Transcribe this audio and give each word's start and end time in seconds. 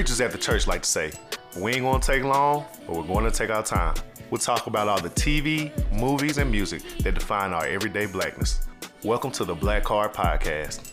preachers 0.00 0.22
at 0.22 0.32
the 0.32 0.38
church 0.38 0.66
like 0.66 0.80
to 0.80 0.88
say, 0.88 1.12
we 1.58 1.74
ain't 1.74 1.82
gonna 1.82 2.02
take 2.02 2.24
long, 2.24 2.64
but 2.86 2.96
we're 2.96 3.02
gonna 3.02 3.30
take 3.30 3.50
our 3.50 3.62
time. 3.62 3.94
We'll 4.30 4.38
talk 4.38 4.66
about 4.66 4.88
all 4.88 4.98
the 4.98 5.10
TV, 5.10 5.70
movies, 5.92 6.38
and 6.38 6.50
music 6.50 6.80
that 7.00 7.12
define 7.12 7.52
our 7.52 7.66
everyday 7.66 8.06
blackness. 8.06 8.66
Welcome 9.04 9.30
to 9.32 9.44
the 9.44 9.54
Black 9.54 9.84
Card 9.84 10.14
Podcast. 10.14 10.92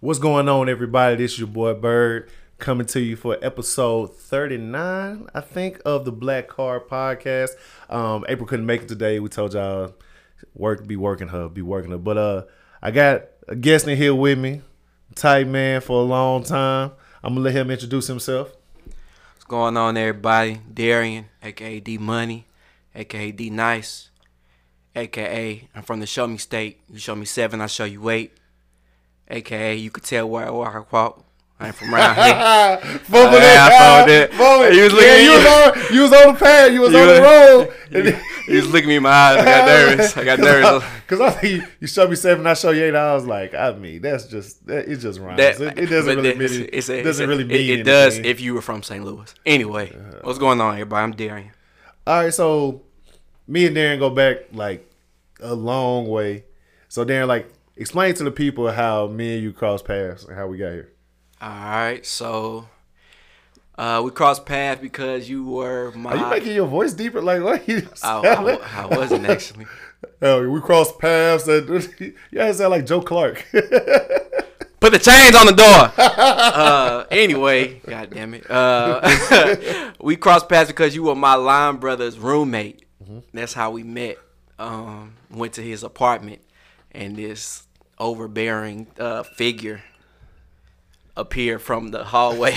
What's 0.00 0.18
going 0.18 0.46
on, 0.46 0.68
everybody? 0.68 1.16
This 1.16 1.32
is 1.32 1.38
your 1.38 1.48
boy 1.48 1.72
Bird 1.72 2.30
coming 2.58 2.84
to 2.88 3.00
you 3.00 3.16
for 3.16 3.38
episode 3.40 4.14
39, 4.14 5.28
I 5.34 5.40
think, 5.40 5.80
of 5.86 6.04
the 6.04 6.12
Black 6.12 6.48
Card 6.48 6.88
Podcast. 6.88 7.52
Um, 7.88 8.26
April 8.28 8.46
couldn't 8.46 8.66
make 8.66 8.82
it 8.82 8.88
today. 8.88 9.18
We 9.18 9.30
told 9.30 9.54
y'all 9.54 9.94
work 10.60 10.86
be 10.86 10.96
working 10.96 11.28
her, 11.28 11.48
be 11.48 11.62
working 11.62 11.90
her. 11.90 11.98
But 11.98 12.18
uh 12.18 12.42
I 12.82 12.90
got 12.90 13.24
a 13.48 13.56
guest 13.56 13.88
in 13.88 13.96
here 13.96 14.14
with 14.14 14.38
me, 14.38 14.62
tight 15.14 15.48
man 15.48 15.80
for 15.80 16.00
a 16.00 16.04
long 16.04 16.44
time. 16.44 16.92
I'm 17.22 17.34
gonna 17.34 17.44
let 17.44 17.54
him 17.54 17.70
introduce 17.70 18.06
himself. 18.06 18.54
What's 19.34 19.44
going 19.48 19.76
on, 19.76 19.96
everybody? 19.96 20.60
Darian, 20.72 21.26
aka 21.42 21.80
D 21.80 21.98
Money, 21.98 22.46
aka 22.94 23.32
D 23.32 23.50
Nice, 23.50 24.10
aka 24.94 25.68
I'm 25.74 25.82
from 25.82 26.00
the 26.00 26.06
Show 26.06 26.26
Me 26.26 26.36
State. 26.36 26.80
You 26.88 26.98
show 26.98 27.16
me 27.16 27.26
seven, 27.26 27.60
I 27.60 27.66
show 27.66 27.84
you 27.84 28.08
eight. 28.10 28.32
AKA 29.30 29.76
you 29.76 29.90
could 29.90 30.02
tell 30.04 30.28
where 30.28 30.46
I 30.46 30.50
walk. 30.90 31.24
I 31.60 31.66
ain't 31.66 31.76
from 31.76 31.94
around 31.94 32.14
here. 32.16 32.98
Fumble 33.04 33.38
Yeah, 33.38 33.68
I 33.70 33.78
found 33.78 34.10
it. 34.10 34.32
You 34.74 34.82
was 34.84 34.92
looking 34.92 35.06
yeah, 35.08 35.14
at 35.14 35.22
you 35.22 35.30
you. 35.30 35.36
was 35.36 35.46
on 35.46 35.94
you 35.94 36.02
was 36.02 36.12
on 36.12 36.32
the 36.34 36.38
pad, 36.40 36.72
you 36.72 36.80
was 36.80 36.92
You 36.92 36.98
on 37.00 37.06
the 37.06 37.20
road. 37.20 38.16
He 38.46 38.56
was 38.56 38.72
looking 38.72 38.88
me 38.88 38.96
in 38.96 39.02
my 39.04 39.10
eyes. 39.10 39.38
I 39.38 39.44
got 39.44 39.66
nervous. 39.66 40.16
I 40.16 40.24
got 40.24 40.38
nervous. 40.40 40.84
Cause 41.06 41.20
I 41.20 41.30
think 41.30 41.62
you, 41.62 41.68
you 41.80 41.86
show 41.86 42.08
me 42.08 42.16
seven, 42.16 42.44
I 42.48 42.54
show 42.54 42.70
you 42.70 42.82
eight. 42.84 42.96
I 42.96 43.14
was 43.14 43.24
like, 43.24 43.54
I 43.54 43.72
mean, 43.74 44.02
that's 44.02 44.24
just 44.26 44.66
that, 44.66 44.88
it 44.88 44.96
just 44.96 45.20
rhymes. 45.20 45.36
That- 45.36 45.60
it, 45.60 45.78
it 45.78 45.86
doesn't 45.86 46.16
really 46.16 46.34
mean 46.34 46.68
it's 46.72 46.88
a- 46.88 46.98
it 46.98 47.02
doesn't 47.04 47.06
it's 47.06 47.18
a- 47.20 47.26
really 47.28 47.44
mean 47.44 47.70
It, 47.70 47.80
it 47.80 47.82
does 47.84 48.18
if 48.18 48.40
you 48.40 48.54
were 48.54 48.62
from 48.62 48.82
St. 48.82 49.04
Louis. 49.04 49.32
Anyway, 49.46 49.96
what's 50.22 50.38
going 50.40 50.60
on, 50.60 50.72
everybody? 50.74 51.04
I'm 51.04 51.12
Darian. 51.12 51.52
All 52.06 52.24
right, 52.24 52.34
so 52.34 52.82
me 53.46 53.66
and 53.66 53.76
Darren 53.76 53.98
go 54.00 54.10
back 54.10 54.38
like 54.52 54.90
a 55.40 55.54
long 55.54 56.08
way. 56.08 56.44
So 56.88 57.04
Darren, 57.04 57.28
like, 57.28 57.52
explain 57.76 58.14
to 58.14 58.24
the 58.24 58.32
people 58.32 58.68
how 58.72 59.06
me 59.06 59.34
and 59.34 59.42
you 59.44 59.52
cross 59.52 59.80
paths 59.82 60.24
and 60.24 60.34
how 60.36 60.48
we 60.48 60.58
got 60.58 60.72
here. 60.72 60.89
All 61.42 61.48
right, 61.48 62.04
so 62.04 62.68
uh, 63.78 64.02
we 64.04 64.10
crossed 64.10 64.44
paths 64.44 64.80
because 64.82 65.28
you 65.28 65.44
were 65.44 65.90
my. 65.92 66.12
Are 66.12 66.16
you 66.16 66.26
making 66.26 66.54
your 66.54 66.66
voice 66.66 66.92
deeper? 66.92 67.22
Like, 67.22 67.42
what? 67.42 67.66
You 67.66 67.88
I, 68.02 68.18
I, 68.18 68.82
I 68.82 68.86
wasn't 68.86 69.26
actually. 69.26 69.66
Oh, 70.22 70.48
we 70.48 70.60
crossed 70.62 70.98
paths, 70.98 71.46
and 71.46 71.68
you 71.98 72.14
guys 72.32 72.56
sound 72.56 72.70
like 72.70 72.86
Joe 72.86 73.02
Clark. 73.02 73.44
Put 73.52 74.92
the 74.92 74.98
chains 74.98 75.36
on 75.36 75.44
the 75.44 75.52
door. 75.52 75.92
uh, 75.98 77.04
anyway, 77.10 77.80
god 77.80 78.10
damn 78.10 78.32
it. 78.32 78.50
Uh, 78.50 79.92
we 80.00 80.16
crossed 80.16 80.48
paths 80.48 80.70
because 80.70 80.94
you 80.94 81.02
were 81.02 81.14
my 81.14 81.34
line 81.34 81.76
brother's 81.76 82.18
roommate. 82.18 82.86
That's 83.34 83.52
how 83.52 83.72
we 83.72 83.82
met. 83.82 84.16
Um, 84.58 85.16
went 85.30 85.52
to 85.54 85.62
his 85.62 85.82
apartment, 85.82 86.40
and 86.92 87.16
this 87.16 87.66
overbearing 87.98 88.86
uh, 88.98 89.22
figure 89.22 89.82
appeared 91.20 91.62
from 91.62 91.88
the 91.88 92.04
hallway. 92.04 92.56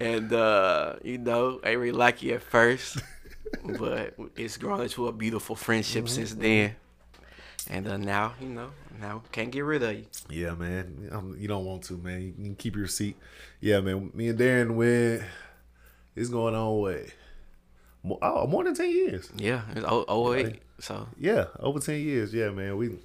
and 0.00 0.32
uh, 0.32 0.96
you 1.02 1.18
know, 1.18 1.60
I 1.64 1.70
really 1.72 1.92
like 1.92 2.22
you 2.22 2.34
at 2.34 2.42
first, 2.42 2.98
but 3.64 4.14
it's 4.36 4.56
grown 4.56 4.82
into 4.82 5.08
a 5.08 5.12
beautiful 5.12 5.56
friendship 5.56 6.08
since 6.08 6.34
then. 6.34 6.76
And 7.70 7.86
uh, 7.86 7.96
now, 7.98 8.34
you 8.40 8.48
know, 8.48 8.70
now 9.00 9.22
can't 9.30 9.50
get 9.50 9.60
rid 9.60 9.82
of 9.82 9.94
you. 9.94 10.06
yeah, 10.30 10.54
man. 10.54 11.08
Um, 11.12 11.36
you 11.38 11.48
don't 11.48 11.64
want 11.64 11.82
to, 11.84 11.98
man. 11.98 12.22
You 12.22 12.32
can 12.32 12.54
keep 12.54 12.76
your 12.76 12.86
seat. 12.86 13.16
Yeah, 13.60 13.80
man. 13.80 14.10
Me 14.14 14.28
and 14.28 14.38
Darren 14.38 14.74
went. 14.74 15.22
It's 16.16 16.30
going 16.30 16.54
on 16.54 16.80
way. 16.80 17.08
More, 18.02 18.18
oh, 18.22 18.46
more 18.46 18.64
than 18.64 18.74
ten 18.74 18.90
years. 18.90 19.30
Yeah, 19.36 19.62
it's 19.74 19.84
oh, 19.86 20.04
oh 20.08 20.30
wait. 20.30 20.62
So 20.80 21.08
Yeah, 21.18 21.46
over 21.58 21.78
ten 21.78 22.00
years. 22.00 22.32
Yeah, 22.32 22.50
man. 22.50 22.76
We 22.76 22.98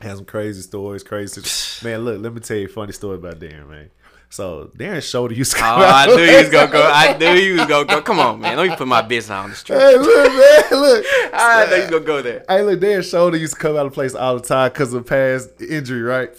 had 0.00 0.16
some 0.16 0.24
crazy 0.24 0.62
stories, 0.62 1.02
crazy. 1.02 1.40
man, 1.84 2.04
look, 2.04 2.20
let 2.20 2.34
me 2.34 2.40
tell 2.40 2.56
you 2.56 2.66
a 2.66 2.68
funny 2.68 2.92
story 2.92 3.16
about 3.16 3.38
Darren, 3.38 3.68
man. 3.68 3.90
So 4.32 4.70
Darren's 4.78 5.06
shoulder 5.06 5.34
used 5.34 5.52
to 5.52 5.58
oh, 5.58 5.60
come 5.60 5.82
I 5.82 6.06
knew 6.06 6.22
you 6.22 6.38
was 6.38 6.48
gonna 6.48 6.72
go. 6.72 6.90
I 6.94 7.16
knew 7.18 7.32
you 7.32 7.54
was 7.56 7.66
gonna 7.66 7.84
go. 7.84 8.00
Come 8.00 8.18
on, 8.18 8.40
man. 8.40 8.56
Let 8.56 8.70
me 8.70 8.76
put 8.76 8.88
my 8.88 9.02
business 9.02 9.30
out 9.30 9.44
on 9.44 9.50
the 9.50 9.56
street. 9.56 9.78
Hey, 9.78 9.96
look, 9.98 10.32
man, 10.32 10.80
look. 10.80 11.04
I 11.34 11.66
know 11.68 11.76
you 11.76 11.90
gonna 11.90 12.04
go 12.04 12.22
there. 12.22 12.44
Hey, 12.48 12.62
look, 12.62 12.80
Darren's 12.80 13.08
shoulder 13.10 13.36
used 13.36 13.54
to 13.54 13.60
come 13.60 13.76
out 13.76 13.84
of 13.84 13.92
place 13.92 14.14
all 14.14 14.34
the 14.38 14.42
time 14.42 14.70
because 14.70 14.94
of 14.94 15.06
past 15.06 15.60
injury, 15.60 16.00
right? 16.00 16.30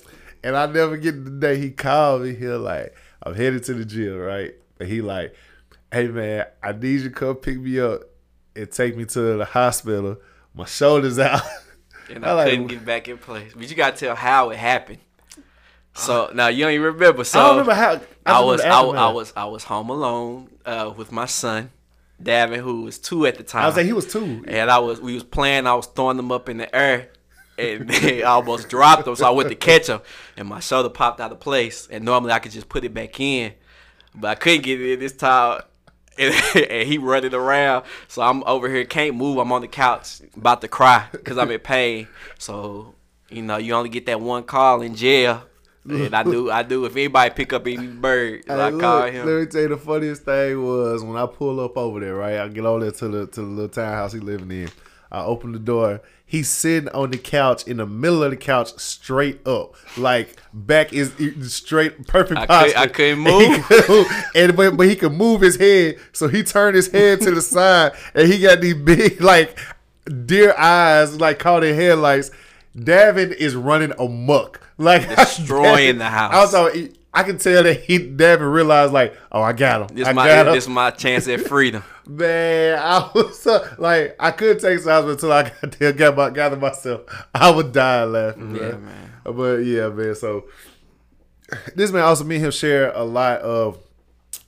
And 0.43 0.57
I 0.57 0.65
never 0.65 0.97
get 0.97 1.23
the 1.23 1.29
day 1.29 1.59
he 1.59 1.69
called 1.69 2.23
me. 2.23 2.33
He 2.33 2.47
like, 2.47 2.95
I'm 3.21 3.35
headed 3.35 3.63
to 3.65 3.75
the 3.75 3.85
gym, 3.85 4.17
right? 4.17 4.55
And 4.79 4.89
he 4.89 5.01
like, 5.01 5.35
hey 5.91 6.07
man, 6.07 6.47
I 6.63 6.71
need 6.71 7.01
you 7.01 7.03
to 7.03 7.09
come 7.11 7.35
pick 7.35 7.59
me 7.59 7.79
up 7.79 8.01
and 8.55 8.71
take 8.71 8.97
me 8.97 9.05
to 9.05 9.37
the 9.37 9.45
hospital. 9.45 10.17
My 10.55 10.65
shoulder's 10.65 11.19
out. 11.19 11.41
And 12.09 12.25
I 12.25 12.29
I, 12.29 12.33
like- 12.33 12.49
couldn't 12.49 12.67
get 12.67 12.85
back 12.85 13.07
in 13.07 13.17
place. 13.17 13.53
But 13.55 13.69
you 13.69 13.75
gotta 13.75 13.97
tell 13.97 14.15
how 14.15 14.49
it 14.49 14.57
happened. 14.57 14.99
So 15.95 16.31
now 16.33 16.47
you 16.47 16.63
don't 16.63 16.73
even 16.73 16.85
remember. 16.93 17.23
So 17.23 17.39
I 17.39 17.43
don't 17.43 17.51
remember 17.51 17.73
how. 17.73 17.89
I, 18.25 18.39
remember 18.39 18.45
was 18.45 18.61
I, 18.61 18.81
I 18.81 19.11
was 19.11 19.33
I 19.35 19.45
was 19.45 19.63
home 19.63 19.89
alone 19.89 20.49
uh, 20.65 20.91
with 20.95 21.11
my 21.11 21.25
son, 21.27 21.69
Davin, 22.21 22.57
who 22.61 22.81
was 22.81 22.97
two 22.97 23.25
at 23.27 23.35
the 23.37 23.43
time. 23.43 23.63
I 23.63 23.67
was 23.67 23.75
like, 23.75 23.85
he 23.85 23.93
was 23.93 24.11
two. 24.11 24.43
and 24.47 24.71
I 24.71 24.79
was 24.79 24.99
we 24.99 25.13
was 25.13 25.23
playing. 25.23 25.67
I 25.67 25.75
was 25.75 25.85
throwing 25.87 26.17
them 26.17 26.31
up 26.31 26.49
in 26.49 26.57
the 26.57 26.75
air, 26.75 27.09
and 27.59 27.87
they 27.89 28.23
almost 28.23 28.69
dropped 28.69 29.05
them. 29.05 29.15
So 29.15 29.27
I 29.27 29.29
went 29.29 29.49
to 29.49 29.55
catch 29.55 29.87
them, 29.87 30.01
and 30.35 30.47
my 30.47 30.59
shoulder 30.59 30.89
popped 30.89 31.19
out 31.19 31.31
of 31.31 31.39
place. 31.39 31.87
And 31.91 32.03
normally 32.03 32.31
I 32.31 32.39
could 32.39 32.51
just 32.51 32.69
put 32.69 32.83
it 32.83 32.93
back 32.93 33.19
in, 33.19 33.53
but 34.15 34.29
I 34.29 34.35
couldn't 34.35 34.63
get 34.63 34.81
it 34.81 34.93
in 34.93 34.99
this 34.99 35.13
time. 35.13 35.61
And, 36.17 36.33
and 36.69 36.87
he 36.87 36.97
running 36.97 37.33
around, 37.33 37.85
so 38.07 38.21
I'm 38.21 38.43
over 38.43 38.69
here 38.69 38.85
can't 38.85 39.15
move. 39.15 39.37
I'm 39.37 39.51
on 39.51 39.61
the 39.61 39.67
couch 39.67 40.21
about 40.35 40.61
to 40.61 40.67
cry 40.67 41.07
because 41.11 41.37
I'm 41.37 41.51
in 41.51 41.59
pain. 41.59 42.07
So 42.37 42.93
you 43.29 43.41
know 43.41 43.57
you 43.57 43.73
only 43.73 43.89
get 43.89 44.05
that 44.05 44.21
one 44.21 44.43
call 44.43 44.81
in 44.81 44.95
jail. 44.95 45.43
And 45.85 46.15
I 46.15 46.23
do, 46.23 46.49
I 46.49 46.63
do. 46.63 46.85
If 46.85 46.95
anybody 46.95 47.33
pick 47.35 47.51
up 47.51 47.67
any 47.67 47.87
bird, 47.87 48.45
Hey, 48.47 48.53
I 48.53 48.69
look, 48.69 48.79
call 48.79 49.03
him. 49.03 49.25
Let 49.25 49.39
me 49.41 49.45
tell 49.47 49.61
you 49.63 49.67
the 49.67 49.77
funniest 49.77 50.23
thing 50.23 50.63
was 50.63 51.03
when 51.03 51.17
I 51.17 51.25
pull 51.25 51.59
up 51.59 51.75
over 51.77 51.99
there, 51.99 52.15
right? 52.15 52.37
I 52.37 52.47
get 52.47 52.63
over 52.63 52.79
there 52.79 52.91
to 52.91 53.07
the 53.09 53.27
to 53.27 53.41
the 53.41 53.47
little 53.47 53.67
townhouse 53.67 54.13
he 54.13 54.19
living 54.19 54.49
in. 54.51 54.69
I 55.11 55.23
open 55.23 55.51
the 55.51 55.59
door. 55.59 56.01
He's 56.33 56.49
sitting 56.49 56.89
on 56.89 57.11
the 57.11 57.19
couch 57.19 57.67
in 57.67 57.77
the 57.77 57.85
middle 57.85 58.23
of 58.23 58.31
the 58.31 58.37
couch, 58.37 58.69
straight 58.79 59.45
up, 59.47 59.75
like 59.97 60.41
back 60.51 60.91
is 60.91 61.11
straight, 61.53 62.07
perfect 62.07 62.39
I 62.39 62.45
posture. 62.47 62.71
could- 62.73 62.77
I 62.81 62.87
couldn't 62.87 63.27
And 63.27 63.49
move. 63.51 63.63
could- 63.67 64.07
and 64.35 64.57
but, 64.57 64.75
but 64.77 64.87
he 64.87 64.95
could 64.95 65.11
move 65.13 65.41
his 65.41 65.57
head, 65.57 65.97
so 66.11 66.27
he 66.27 66.41
turned 66.41 66.75
his 66.75 66.87
head 66.91 67.21
to 67.21 67.29
the 67.31 67.41
side, 67.55 67.91
and 68.15 68.27
he 68.31 68.39
got 68.39 68.61
these 68.61 68.73
big 68.73 69.21
like 69.31 69.59
deer 70.25 70.55
eyes, 70.57 71.19
like 71.21 71.37
caught 71.37 71.63
in 71.63 71.75
headlights. 71.75 72.31
Davin 72.75 73.31
is 73.31 73.55
running 73.55 73.93
amok, 73.99 74.59
like 74.79 75.07
Destroying 75.15 75.99
the 75.99 76.09
house. 76.09 76.33
I 76.33 76.39
was 76.63 76.73
like, 76.75 76.93
I 77.13 77.23
can 77.23 77.37
tell 77.37 77.61
that 77.63 77.81
he 77.81 77.99
never 77.99 78.49
realized 78.49 78.91
like, 78.91 79.15
oh, 79.31 79.41
I 79.41 79.53
got 79.53 79.89
him. 79.91 79.95
This 79.95 80.07
I 80.07 80.13
my 80.13 80.27
got 80.27 80.47
him. 80.47 80.53
this 80.53 80.67
my 80.67 80.89
chance 80.91 81.27
at 81.27 81.41
freedom. 81.41 81.83
Man, 82.07 82.79
I 82.79 83.09
was 83.13 83.45
uh, 83.45 83.75
like, 83.77 84.15
I 84.19 84.31
couldn't 84.31 84.59
take 84.61 84.79
sides 84.79 85.07
until 85.07 85.31
I 85.31 85.43
got 85.43 85.71
there, 85.73 85.93
got 85.93 86.17
my, 86.17 86.29
gathered 86.31 86.59
myself. 86.59 87.01
I 87.33 87.49
would 87.51 87.71
die 87.71 88.03
laughing, 88.03 88.55
Yeah, 88.55 88.71
man. 88.71 88.85
man. 88.85 89.11
But 89.23 89.57
yeah, 89.59 89.87
man. 89.89 90.15
So 90.15 90.45
this 91.75 91.91
man 91.91 92.03
also 92.03 92.23
me 92.25 92.35
and 92.35 92.45
him 92.45 92.51
share 92.51 92.91
a 92.93 93.03
lot 93.03 93.39
of 93.41 93.77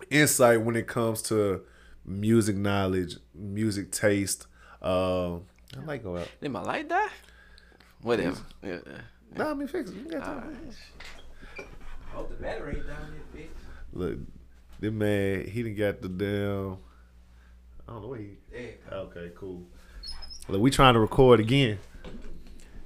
insight 0.10 0.62
when 0.62 0.76
it 0.76 0.86
comes 0.88 1.22
to 1.24 1.62
music 2.06 2.58
knowledge, 2.58 3.16
music 3.34 3.92
taste. 3.92 4.48
Um, 4.82 5.44
I 5.78 5.82
might 5.86 6.04
go 6.04 6.18
out. 6.18 6.30
Did 6.42 6.50
my 6.52 6.62
light 6.62 6.90
die? 6.90 7.08
Whatever. 8.02 8.38
Yeah. 8.62 8.80
Nah, 9.36 9.52
I 9.52 9.54
mean, 9.54 9.68
fix 9.68 9.92
it. 9.92 9.96
You 12.16 12.24
got 12.24 12.28
time. 12.28 12.28
Hope 12.28 12.30
the 12.30 12.44
battery 12.44 12.76
ain't 12.78 12.88
down 12.88 13.14
there, 13.34 13.42
bitch. 13.42 13.48
Look, 13.94 14.20
this 14.80 14.92
man, 14.92 15.48
he 15.48 15.64
done 15.64 15.76
got 15.76 16.02
the 16.02 16.10
damn. 16.10 16.78
I 17.88 17.94
don't 17.94 18.02
know 18.02 18.08
what 18.10 18.20
he. 18.20 18.38
There 18.52 18.62
you 18.62 18.74
Okay, 18.92 19.32
cool. 19.36 19.64
Look, 20.48 20.62
we 20.62 20.72
trying 20.72 20.94
to 20.94 21.00
record 21.00 21.40
again, 21.40 21.80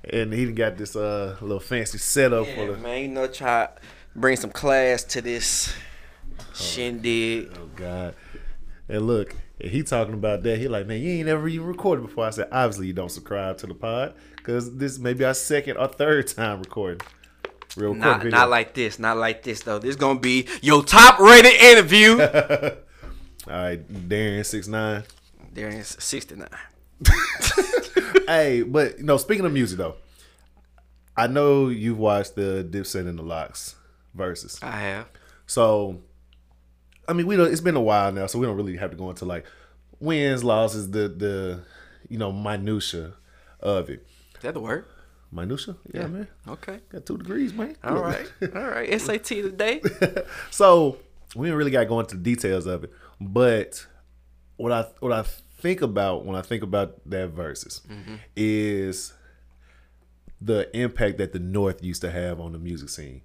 and 0.10 0.34
he 0.34 0.46
done 0.46 0.56
got 0.56 0.78
this 0.78 0.96
uh 0.96 1.38
little 1.42 1.60
fancy 1.60 1.98
setup 1.98 2.48
for 2.48 2.68
the. 2.68 2.78
man, 2.78 3.02
you 3.02 3.08
know, 3.10 3.28
try 3.28 3.70
bring 4.16 4.38
some 4.38 4.52
class 4.52 5.04
to 5.06 5.22
this 5.22 5.74
shindig. 6.54 7.52
Oh 7.58 7.70
God! 7.76 8.16
And 8.88 9.08
look, 9.08 9.36
and 9.60 9.72
he 9.72 9.84
talking 9.84 10.14
about 10.14 10.44
that. 10.44 10.58
He 10.58 10.68
like, 10.68 10.88
man, 10.88 11.02
you 11.02 11.12
ain't 11.12 11.28
never 11.28 11.48
even 11.48 11.68
recorded 11.68 12.02
before. 12.06 12.26
I 12.26 12.30
said, 12.30 12.48
obviously 12.52 12.88
you 12.88 12.94
don't 12.94 13.10
subscribe 13.12 13.58
to 13.60 13.68
the 13.68 13.76
pod 13.76 14.16
because 14.38 14.76
this 14.78 15.00
may 15.00 15.14
be 15.14 15.26
our 15.26 15.34
second 15.34 15.78
or 15.78 15.88
third 15.88 16.28
time 16.36 16.60
recording. 16.60 17.02
Real 17.78 17.92
quick 17.92 18.02
Not, 18.02 18.24
video. 18.24 18.38
not 18.38 18.50
like 18.50 18.74
this, 18.74 19.00
not 19.00 19.18
like 19.18 19.44
this 19.44 19.62
though. 19.62 19.80
This 19.80 19.96
gonna 19.96 20.20
be 20.20 20.48
your 20.62 20.84
top 20.84 21.20
rated 21.20 21.54
interview. 21.54 22.20
All 23.48 23.54
right, 23.54 23.88
Darren 23.88 24.46
six 24.46 24.68
nine. 24.68 25.04
Is 25.56 25.98
sixty 26.00 26.36
nine. 26.36 26.48
hey, 28.28 28.64
but 28.64 28.98
you 28.98 29.04
know, 29.04 29.18
speaking 29.18 29.46
of 29.46 29.52
music 29.54 29.78
though, 29.78 29.96
I 31.18 31.28
know 31.28 31.68
you've 31.68 31.98
watched 31.98 32.36
the 32.36 32.68
Dipset 32.70 33.08
and 33.08 33.18
the 33.20 33.24
LOX 33.24 33.76
Verzuz. 34.16 34.64
I 34.64 34.72
have. 34.72 35.08
So, 35.48 36.02
I 37.08 37.14
mean, 37.14 37.28
we 37.28 37.36
don't. 37.36 37.52
It's 37.52 37.62
been 37.62 37.76
a 37.76 37.82
while 37.82 38.12
now, 38.12 38.28
so 38.28 38.40
we 38.40 38.46
don't 38.46 38.56
really 38.56 38.78
have 38.78 38.92
to 38.92 38.98
go 38.98 39.10
into 39.10 39.26
like 39.26 39.46
wins, 40.00 40.44
losses, 40.44 40.92
the 40.92 41.08
the 41.10 41.64
you 42.08 42.18
know 42.18 42.32
minutia 42.32 43.14
of 43.60 43.90
it. 43.90 44.06
Is 44.36 44.42
that 44.42 44.54
the 44.54 44.62
word? 44.62 44.86
Minutia, 45.32 45.76
yeah, 45.94 46.08
man. 46.08 46.28
Okay. 46.48 46.80
Got 46.90 47.06
two 47.06 47.18
degrees, 47.18 47.54
man. 47.54 47.76
All 47.84 48.02
right. 48.02 48.32
All 48.56 48.68
right. 48.68 49.00
SAT 49.00 49.26
today. 49.26 49.82
so 50.50 50.98
we 51.36 51.52
really 51.52 51.72
got 51.72 51.82
to 51.82 51.86
go 51.86 52.00
into 52.00 52.16
the 52.16 52.22
details 52.22 52.66
of 52.66 52.86
it, 52.86 52.94
but 53.22 53.86
what 54.58 54.72
I 54.72 54.86
what 55.00 55.12
I 55.12 55.24
think 55.60 55.82
about 55.82 56.26
when 56.26 56.36
I 56.36 56.42
think 56.42 56.64
about 56.64 57.08
that 57.10 57.34
Verzuz 57.34 57.82
mm-hmm. 57.86 58.16
is 58.36 59.14
the 60.42 60.76
impact 60.76 61.18
that 61.18 61.34
the 61.34 61.40
North 61.40 61.84
used 61.84 62.02
to 62.02 62.12
have 62.12 62.40
on 62.40 62.54
the 62.54 62.60
music 62.60 62.90
scene. 62.90 63.22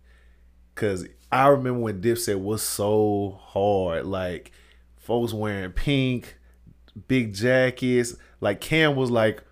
Cause 0.74 1.06
I 1.30 1.46
remember 1.48 1.80
when 1.80 2.00
Dipset 2.00 2.40
was 2.40 2.62
so 2.62 3.40
hard, 3.40 4.06
like 4.06 4.52
folks 4.96 5.32
wearing 5.32 5.72
pink, 5.72 6.36
big 7.08 7.34
jackets. 7.34 8.14
Like 8.40 8.60
Cam 8.60 8.96
was 8.96 9.10
like 9.10 9.42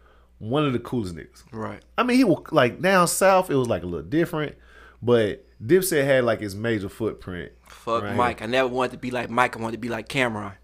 one 0.42 0.66
of 0.66 0.72
the 0.72 0.80
coolest 0.80 1.14
niggas. 1.14 1.44
right. 1.52 1.80
I 1.96 2.02
mean, 2.02 2.16
he 2.16 2.24
was 2.24 2.42
like 2.50 2.82
down 2.82 3.06
south. 3.06 3.48
It 3.48 3.54
was 3.54 3.68
like 3.68 3.84
a 3.84 3.86
little 3.86 4.08
different, 4.08 4.56
but 5.00 5.46
Dipset 5.64 6.04
had 6.04 6.24
like 6.24 6.40
his 6.40 6.56
major 6.56 6.88
footprint. 6.88 7.52
Fuck 7.68 8.02
right? 8.02 8.16
Mike. 8.16 8.42
I 8.42 8.46
never 8.46 8.68
wanted 8.68 8.92
to 8.92 8.98
be 8.98 9.12
like 9.12 9.30
Mike. 9.30 9.56
I 9.56 9.60
wanted 9.60 9.76
to 9.76 9.80
be 9.80 9.88
like 9.88 10.08
Cam'ron. 10.08 10.54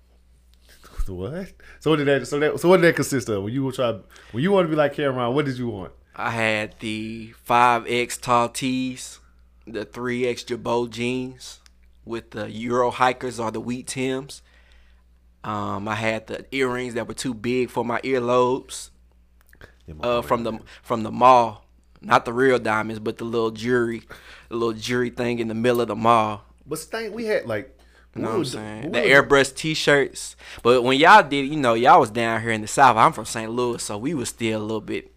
What? 1.08 1.54
So 1.80 1.88
what 1.88 1.96
did 1.96 2.06
that? 2.08 2.26
So 2.26 2.38
that? 2.38 2.60
So 2.60 2.68
what 2.68 2.82
did 2.82 2.88
that 2.88 2.96
consist 2.96 3.30
of? 3.30 3.42
When 3.42 3.54
you 3.54 3.64
were 3.64 3.72
try, 3.72 3.98
when 4.32 4.42
you 4.42 4.52
wanted 4.52 4.66
to 4.66 4.70
be 4.72 4.76
like 4.76 4.94
Cam'ron, 4.94 5.32
what 5.32 5.46
did 5.46 5.56
you 5.56 5.68
want? 5.68 5.92
I 6.14 6.32
had 6.32 6.74
the 6.80 7.32
5X 7.48 8.20
tall 8.20 8.50
tees, 8.50 9.18
the 9.66 9.86
3X 9.86 10.44
Girbaud 10.44 10.90
jeans 10.90 11.60
with 12.04 12.32
the 12.32 12.50
Euro 12.50 12.90
hikers 12.90 13.40
or 13.40 13.50
the 13.50 13.60
wheat 13.60 13.86
Tims. 13.86 14.42
Um, 15.44 15.88
I 15.88 15.94
had 15.94 16.26
the 16.26 16.44
earrings 16.54 16.92
that 16.92 17.08
were 17.08 17.14
too 17.14 17.32
big 17.32 17.70
for 17.70 17.86
my 17.86 18.02
earlobes 18.02 18.90
uh, 20.00 20.22
from 20.22 20.44
the 20.44 20.58
from 20.82 21.02
the 21.02 21.10
mall. 21.10 21.64
Not 22.00 22.24
the 22.24 22.32
real 22.32 22.58
diamonds, 22.58 23.00
but 23.00 23.18
the 23.18 23.24
little 23.24 23.50
jewelry, 23.50 24.02
the 24.48 24.56
little 24.56 24.72
jewelry 24.72 25.10
thing 25.10 25.40
in 25.40 25.48
the 25.48 25.54
middle 25.54 25.80
of 25.80 25.88
the 25.88 25.96
mall. 25.96 26.42
But 26.64 26.78
Stank, 26.78 27.12
we 27.12 27.24
had 27.24 27.46
like, 27.46 27.76
You 28.14 28.22
know 28.22 28.28
what 28.28 28.36
I'm 28.36 28.44
saying? 28.44 28.82
we 28.84 28.90
The 28.90 28.98
airbrush 29.00 29.54
t-shirts. 29.54 30.36
But 30.62 30.82
when 30.82 30.98
y'all 30.98 31.28
did, 31.28 31.48
you 31.48 31.56
know, 31.56 31.74
y'all 31.74 32.00
was 32.00 32.10
down 32.10 32.40
here 32.40 32.50
in 32.50 32.60
the 32.60 32.68
south. 32.68 32.96
I'm 32.96 33.12
from 33.12 33.24
St. 33.24 33.50
Louis, 33.50 33.82
so 33.82 33.98
we 33.98 34.14
was 34.14 34.28
still 34.28 34.60
a 34.60 34.62
little 34.62 34.80
bit 34.80 35.12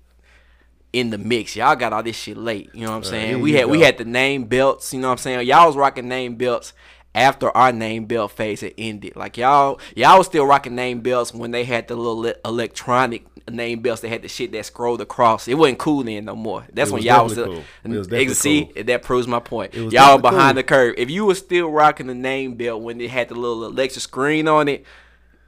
in 0.92 1.10
the 1.10 1.18
mix. 1.18 1.56
Y'all 1.56 1.76
got 1.76 1.94
all 1.94 2.04
this 2.04 2.16
shit 2.16 2.38
late. 2.38 2.70
You 2.74 2.86
know 2.86 2.92
what 2.92 2.98
I'm 2.98 3.04
here 3.04 3.12
saying? 3.12 3.42
We 3.42 3.52
you 3.52 3.58
had 3.58 3.68
we 3.68 3.82
had 3.82 3.98
the 3.98 4.06
name 4.06 4.46
belts. 4.46 4.94
You 4.94 5.02
know 5.02 5.10
what 5.10 5.14
I'm 5.14 5.18
saying? 5.20 5.48
Y'all 5.48 5.68
was 5.68 5.76
rocking 5.76 6.08
name 6.08 6.36
belts 6.36 6.74
after 7.14 7.56
our 7.56 7.72
name 7.72 8.06
belt 8.06 8.32
phase 8.32 8.62
had 8.62 8.74
ended. 8.78 9.16
Like 9.16 9.38
y'all 9.38 9.80
y'all 9.96 10.18
was 10.18 10.28
still 10.28 10.46
rocking 10.46 10.76
name 10.76 11.02
belts 11.02 11.34
when 11.34 11.52
they 11.52 11.64
had 11.64 11.88
the 11.88 11.96
little 11.96 12.34
electronic 12.46 13.26
name 13.50 13.82
belts. 13.82 14.02
They 14.02 14.10
had 14.10 14.22
the 14.22 14.28
shit 14.28 14.52
that 14.54 14.66
scrolled 14.66 15.02
across. 15.02 15.48
It 15.48 15.56
wasn't 15.56 15.80
cool 15.80 16.04
then 16.04 16.26
no 16.26 16.36
more. 16.36 16.66
That's 16.74 16.92
when 16.92 17.04
y'all 17.04 17.26
was. 17.26 17.36
cool. 17.36 17.58
Uh, 17.58 17.62
it 17.92 17.98
was 17.98 18.12
Ex- 18.12 18.38
see, 18.38 18.66
cool. 18.66 18.84
that 18.84 19.04
proves 19.04 19.28
my 19.28 19.40
point. 19.40 19.74
Y'all 19.74 20.18
behind 20.18 20.56
cool. 20.56 20.62
the 20.62 20.64
curve. 20.64 20.96
If 20.98 21.10
you 21.10 21.26
were 21.26 21.36
still 21.36 21.70
rocking 21.70 22.08
the 22.08 22.16
name 22.16 22.56
belt 22.56 22.82
when 22.82 23.02
it 23.02 23.10
had 23.10 23.30
the 23.30 23.36
little 23.36 23.66
Alexa 23.66 24.00
screen 24.00 24.48
on 24.48 24.68
it, 24.68 24.86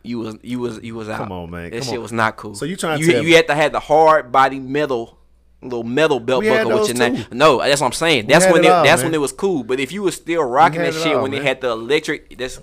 you 0.03 0.19
was 0.19 0.35
you 0.41 0.59
was 0.59 0.83
you 0.83 0.95
was 0.95 1.07
out. 1.07 1.17
Come 1.19 1.31
on, 1.31 1.49
man. 1.49 1.71
That 1.71 1.79
Come 1.79 1.87
shit 1.87 1.95
on. 1.95 2.01
was 2.01 2.11
not 2.11 2.35
cool. 2.35 2.55
So 2.55 2.65
you 2.65 2.75
trying 2.75 2.99
to 2.99 3.05
you, 3.05 3.11
tell 3.13 3.23
you 3.23 3.35
had 3.35 3.47
to 3.47 3.55
have 3.55 3.71
the 3.71 3.79
hard 3.79 4.31
body 4.31 4.59
metal 4.59 5.17
little 5.63 5.83
metal 5.83 6.19
belt 6.19 6.43
We 6.43 6.49
buckle 6.49 6.79
with 6.79 6.89
your 6.89 6.97
name. 6.97 7.25
No, 7.31 7.59
that's 7.59 7.81
what 7.81 7.87
I'm 7.87 7.93
saying. 7.93 8.27
That's 8.27 8.45
when 8.45 8.63
it 8.63 8.69
all, 8.69 8.83
that's 8.83 9.01
man. 9.01 9.07
when 9.07 9.15
it 9.15 9.21
was 9.21 9.31
cool. 9.31 9.63
But 9.63 9.79
if 9.79 9.91
you 9.91 10.03
was 10.03 10.15
still 10.15 10.43
rocking 10.43 10.81
that 10.81 10.93
shit 10.93 11.15
all, 11.15 11.23
when 11.23 11.31
man. 11.31 11.41
it 11.41 11.45
had 11.45 11.61
the 11.61 11.69
electric, 11.71 12.37
that's 12.37 12.59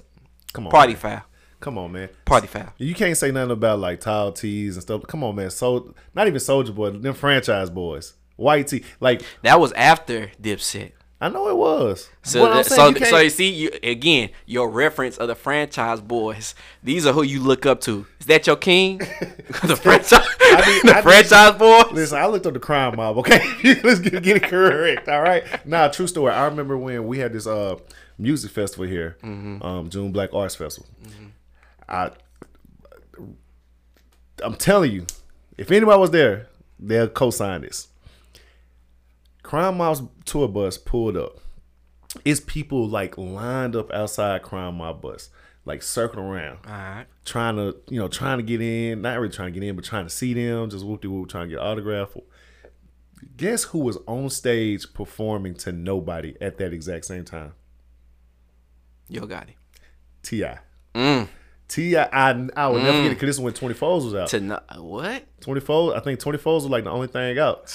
Come 0.53 0.67
on, 0.67 0.71
party 0.71 0.93
man. 0.93 1.01
foul. 1.01 1.23
Come 1.61 1.77
on, 1.77 1.93
man. 1.93 2.09
Party 2.25 2.47
foul. 2.47 2.73
You 2.79 2.95
can't 2.95 3.17
say 3.17 3.31
nothing 3.31 3.51
about 3.51 3.79
like 3.81 4.01
tile 4.01 4.33
tees 4.33 4.77
and 4.77 4.83
stuff. 4.83 5.03
Come 5.07 5.23
on, 5.23 5.37
man. 5.37 5.51
So 5.51 5.95
not 6.15 6.27
even 6.27 6.41
Soulja 6.41 6.75
Boy, 6.75 6.91
them 6.91 7.15
Franchize 7.15 7.69
Boyz, 7.69 8.15
white 8.37 8.67
tee. 8.69 8.85
Like 8.99 9.23
That 9.43 9.61
was 9.61 9.73
after 9.73 10.31
Dipset. 10.41 10.93
I 11.23 11.29
know 11.29 11.49
it 11.49 11.57
was. 11.57 12.09
So, 12.23 12.47
that- 12.47 12.65
so, 12.65 12.89
you 12.89 13.05
so 13.05 13.19
you 13.19 13.29
see, 13.31 13.51
you, 13.51 13.71
again, 13.83 14.31
your 14.47 14.71
reference 14.71 15.19
of 15.19 15.29
the 15.29 15.35
Franchize 15.35 16.01
Boyz. 16.01 16.55
These 16.83 17.05
are 17.07 17.13
who 17.13 17.23
you 17.23 17.41
look 17.41 17.67
up 17.67 17.83
to. 17.83 18.07
Is 18.21 18.27
that 18.27 18.47
your 18.47 18.57
king? 18.57 18.99
the 19.65 19.77
franchise, 19.77 20.27
I 20.41 20.65
need- 20.67 20.83
the 20.91 20.97
I 20.97 21.01
need- 21.01 21.05
Franchize 21.05 21.59
Boyz. 21.59 21.93
Listen, 21.93 22.19
I 22.19 22.27
looked 22.27 22.47
up 22.47 22.55
the 22.55 22.59
crime 22.61 22.97
mob. 22.97 23.19
Okay, 23.19 23.41
let's 23.85 24.01
get, 24.01 24.23
get 24.23 24.37
it 24.39 24.45
correct. 24.45 25.09
All 25.09 25.21
right. 25.21 25.45
Nah, 25.67 25.89
true 25.89 26.07
story. 26.07 26.33
I 26.33 26.47
remember 26.47 26.79
when 26.79 27.07
we 27.07 27.19
had 27.19 27.33
this 27.35 27.47
uh 27.47 27.77
music 28.19 28.51
festival 28.51 28.87
here, 28.87 29.17
Mm-hmm. 29.23 29.63
um, 29.63 29.91
June 29.91 30.13
Black 30.13 30.33
Arts 30.33 30.55
Festival. 30.55 30.89
I, 31.89 32.13
I'm 34.43 34.55
telling 34.55 34.93
you, 34.93 35.07
if 35.59 35.71
anybody 35.71 35.99
was 35.99 36.11
there, 36.13 36.49
they'll 36.79 37.09
co-sign 37.09 37.61
this. 37.63 37.89
Crime 39.51 39.79
Mob's 39.79 40.03
tour 40.27 40.47
bus 40.47 40.79
pulled 40.79 41.17
up. 41.17 41.41
It's 42.25 42.39
people 42.39 42.87
like 42.87 43.19
lined 43.19 43.75
up 43.75 43.91
outside 43.91 44.43
Crime 44.43 44.77
Mob 44.77 45.03
bus, 45.03 45.29
like 45.65 45.83
circling 45.83 46.25
around 46.25 46.59
All 46.65 46.73
right. 46.73 47.07
trying 47.25 47.57
to, 47.57 47.77
you 47.89 47.99
know, 47.99 48.07
trying 48.07 48.39
to 48.39 48.45
get 48.45 48.61
in, 48.61 49.03
not 49.03 49.19
really 49.19 49.33
trying 49.33 49.53
to 49.53 49.59
get 49.59 49.69
in, 49.69 49.75
but 49.75 49.85
trying 49.85 50.07
to 50.07 50.11
see 50.11 50.35
them, 50.35 50.71
just 50.71 50.87
whoop 50.87 51.01
de 51.01 51.11
whoop, 51.11 51.29
trying 51.29 51.49
to 51.49 51.57
get 51.57 51.59
autograph. 51.59 52.17
Guess 53.37 53.65
who 53.65 53.81
was 53.81 53.99
on 54.07 54.31
stage 54.31 54.87
performing 54.95 55.55
to 55.55 55.73
nobody 55.73 56.37
at 56.41 56.59
that 56.59 56.73
exact 56.73 57.07
same 57.07 57.25
time? 57.25 57.55
Yo, 59.09 59.27
got 59.27 59.49
it. 59.49 59.57
Ti. 60.23 60.45
Mm. 60.95 61.29
T.I., 61.71 62.03
I 62.13 62.49
I 62.57 62.69
would 62.69 62.83
never 62.83 62.99
get 63.03 63.07
it 63.07 63.11
because 63.11 63.27
this 63.29 63.37
is 63.37 63.41
when 63.41 63.55
24s 63.55 64.05
was 64.05 64.15
out. 64.15 64.29
To 64.29 64.41
no, 64.41 64.61
what? 64.79 65.25
24s, 65.41 65.97
I 65.97 66.01
think 66.01 66.21
24s 66.21 66.45
was 66.45 66.65
like 66.67 66.85
the 66.85 66.91
only 66.91 67.07
thing 67.07 67.39
out, 67.39 67.73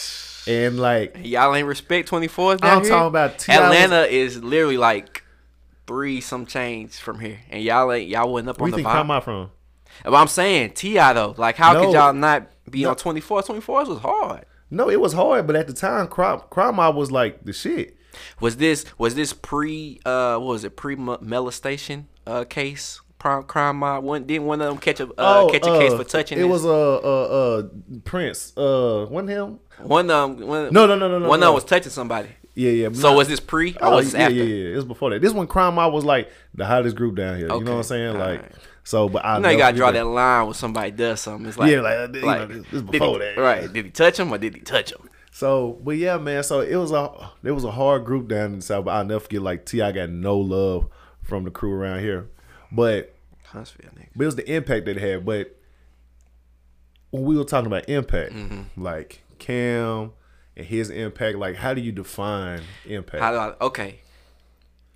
and 0.48 0.78
like 0.80 1.18
Y'all 1.24 1.56
ain't 1.56 1.68
respect 1.68 2.12
24s 2.12 2.60
down 2.62 2.78
I'm 2.78 2.82
here? 2.84 2.92
talking 2.92 3.08
about 3.08 3.32
was- 3.38 3.50
Atlanta 3.50 4.04
is 4.04 4.44
literally 4.44 4.78
like 4.78 5.24
three 5.88 6.22
some 6.22 6.46
change 6.46 6.96
from 6.98 7.20
here, 7.20 7.40
and 7.50 7.64
y'all 7.64 7.92
ain't 7.92 8.10
y'all 8.10 8.32
wasn't 8.32 8.50
up 8.50 8.62
on 8.62 8.70
the 8.70 8.76
think 8.78 8.88
vibe. 8.88 9.06
Mob 9.08 9.24
from? 9.24 9.50
But 10.04 10.14
I'm 10.16 10.28
saying 10.28 10.72
T.I. 10.74 11.14
though, 11.14 11.34
like 11.38 11.56
how 11.56 11.74
No. 11.74 11.86
could 11.86 11.94
y'all 11.94 12.14
not 12.14 12.48
be 12.70 12.84
No. 12.84 12.90
on 12.90 12.96
24? 12.98 13.44
24s 13.44 13.88
was 13.88 14.00
hard. 14.00 14.46
No, 14.70 14.90
it 14.90 15.00
was 15.00 15.14
hard, 15.14 15.48
but 15.48 15.56
at 15.56 15.68
the 15.68 15.74
time, 15.74 16.08
Crime 16.08 16.42
Crime 16.50 16.76
Mob 16.76 16.96
was 16.96 17.12
like 17.12 17.46
the 17.46 17.54
shit. 17.54 17.96
Was 18.42 18.58
this 18.58 18.86
was 18.98 19.16
this 19.16 19.32
pre 19.34 20.00
uh 20.06 20.38
what 20.38 20.48
was 20.48 20.64
it 20.64 20.76
pre 20.76 20.96
molestation 20.96 22.08
uh 22.28 22.44
case 22.46 23.00
crime 23.26 23.44
crime 23.44 23.78
mob 23.78 24.04
one 24.04 24.24
didn't 24.26 24.46
one 24.46 24.62
of 24.62 24.68
them 24.68 24.78
catch 24.78 25.00
a 25.00 25.08
uh, 25.20 25.48
catch 25.50 25.66
a 25.66 25.80
case 25.80 25.94
for 25.94 26.04
touching 26.04 26.38
Oh, 26.38 26.42
It 26.42 26.44
his- 26.52 26.64
was 26.64 26.66
uh 26.66 26.96
uh 26.98 27.24
uh 27.60 27.64
Prince. 28.04 28.54
Uh, 28.56 29.08
wasn't 29.10 29.30
him? 29.30 29.60
one 29.82 30.10
of 30.12 30.38
them 30.38 30.48
one, 30.48 30.74
No, 30.74 30.86
no, 30.86 30.96
no, 30.96 31.08
no, 31.08 31.20
no. 31.20 31.28
one 31.28 31.40
no. 31.40 31.48
of 31.48 31.50
them 31.50 31.54
was 31.56 31.64
touching 31.64 31.92
somebody. 31.92 32.30
Yeah, 32.54 32.72
yeah. 32.72 32.90
So 32.94 33.10
Nah. 33.12 33.18
was 33.18 33.28
this 33.28 33.40
pre 33.40 33.72
or 33.74 33.78
Oh, 33.82 33.96
was 33.98 34.12
this 34.12 34.14
yeah, 34.20 34.26
after? 34.28 34.36
yeah, 34.36 34.44
yeah. 34.44 34.74
It 34.74 34.76
was 34.76 34.86
before 34.86 35.10
that. 35.10 35.22
This 35.22 35.34
one, 35.34 35.46
Crime 35.48 35.76
Mob 35.76 35.92
was 35.92 36.06
like 36.06 36.32
the 36.54 36.66
hottest 36.66 36.96
group 36.96 37.16
down 37.16 37.36
here. 37.38 37.48
You 37.52 37.64
know 37.64 37.72
what 37.72 37.78
I'm 37.78 37.84
saying? 37.84 38.14
Like, 38.18 38.40
Alright. 38.40 38.52
so, 38.86 39.10
but 39.10 39.26
I 39.26 39.36
You 39.38 39.42
know 39.42 39.50
you 39.50 39.58
gotta 39.58 39.76
draw 39.76 39.92
that 39.92 40.06
line 40.06 40.46
when 40.46 40.54
somebody 40.54 40.92
does 40.92 41.20
something. 41.20 41.48
It's 41.48 41.58
like 41.58 41.72
Yeah, 41.72 41.82
like, 41.82 42.16
you 42.16 42.22
know, 42.22 42.46
this- 42.48 42.66
this 42.72 42.82
before 42.84 43.14
he- 43.14 43.18
that. 43.20 43.38
right? 43.38 43.74
Did 43.74 43.86
he 43.86 43.92
touch 43.92 44.20
him 44.20 44.32
or 44.32 44.38
did 44.38 44.54
he 44.56 44.62
touch 44.62 44.92
him? 44.92 45.10
So, 45.32 45.80
but 45.84 45.98
yeah, 45.98 46.18
man. 46.18 46.44
So 46.44 46.62
it 46.62 46.76
was 46.78 46.92
a 46.92 47.10
it 47.44 47.52
was 47.52 47.64
a 47.66 47.72
hard 47.72 48.06
group 48.06 48.30
down 48.30 48.52
in 48.54 48.56
the 48.58 48.62
south. 48.62 48.86
But 48.86 48.92
I'll 48.92 49.04
never 49.06 49.20
forget. 49.20 49.42
Like 49.42 49.66
T.I. 49.66 49.92
got 49.92 50.10
no 50.10 50.38
love 50.38 50.88
from 51.24 51.44
the 51.44 51.52
crew 51.52 51.74
around 51.74 52.00
here. 52.02 52.30
But 52.72 53.15
Huntsville, 53.56 53.90
nigga. 53.98 54.08
but 54.16 54.24
it 54.24 54.26
was 54.28 54.36
the 54.36 54.52
impact 54.54 54.86
that 54.86 54.98
it 54.98 55.02
had. 55.02 55.26
But 55.26 55.56
when 57.12 57.24
we 57.24 57.38
were 57.38 57.44
talking 57.44 57.68
about 57.68 57.88
impact, 57.90 58.34
Mm-hmm. 58.34 58.82
like 58.84 59.22
Cam 59.40 60.12
and 60.56 60.66
his 60.66 60.90
impact, 60.90 61.38
like 61.38 61.56
how 61.56 61.74
do 61.74 61.82
you 61.82 61.92
define 61.92 62.62
impact? 62.86 63.22
How 63.24 63.32
do 63.32 63.38
I? 63.38 63.54
Okay, 63.66 64.00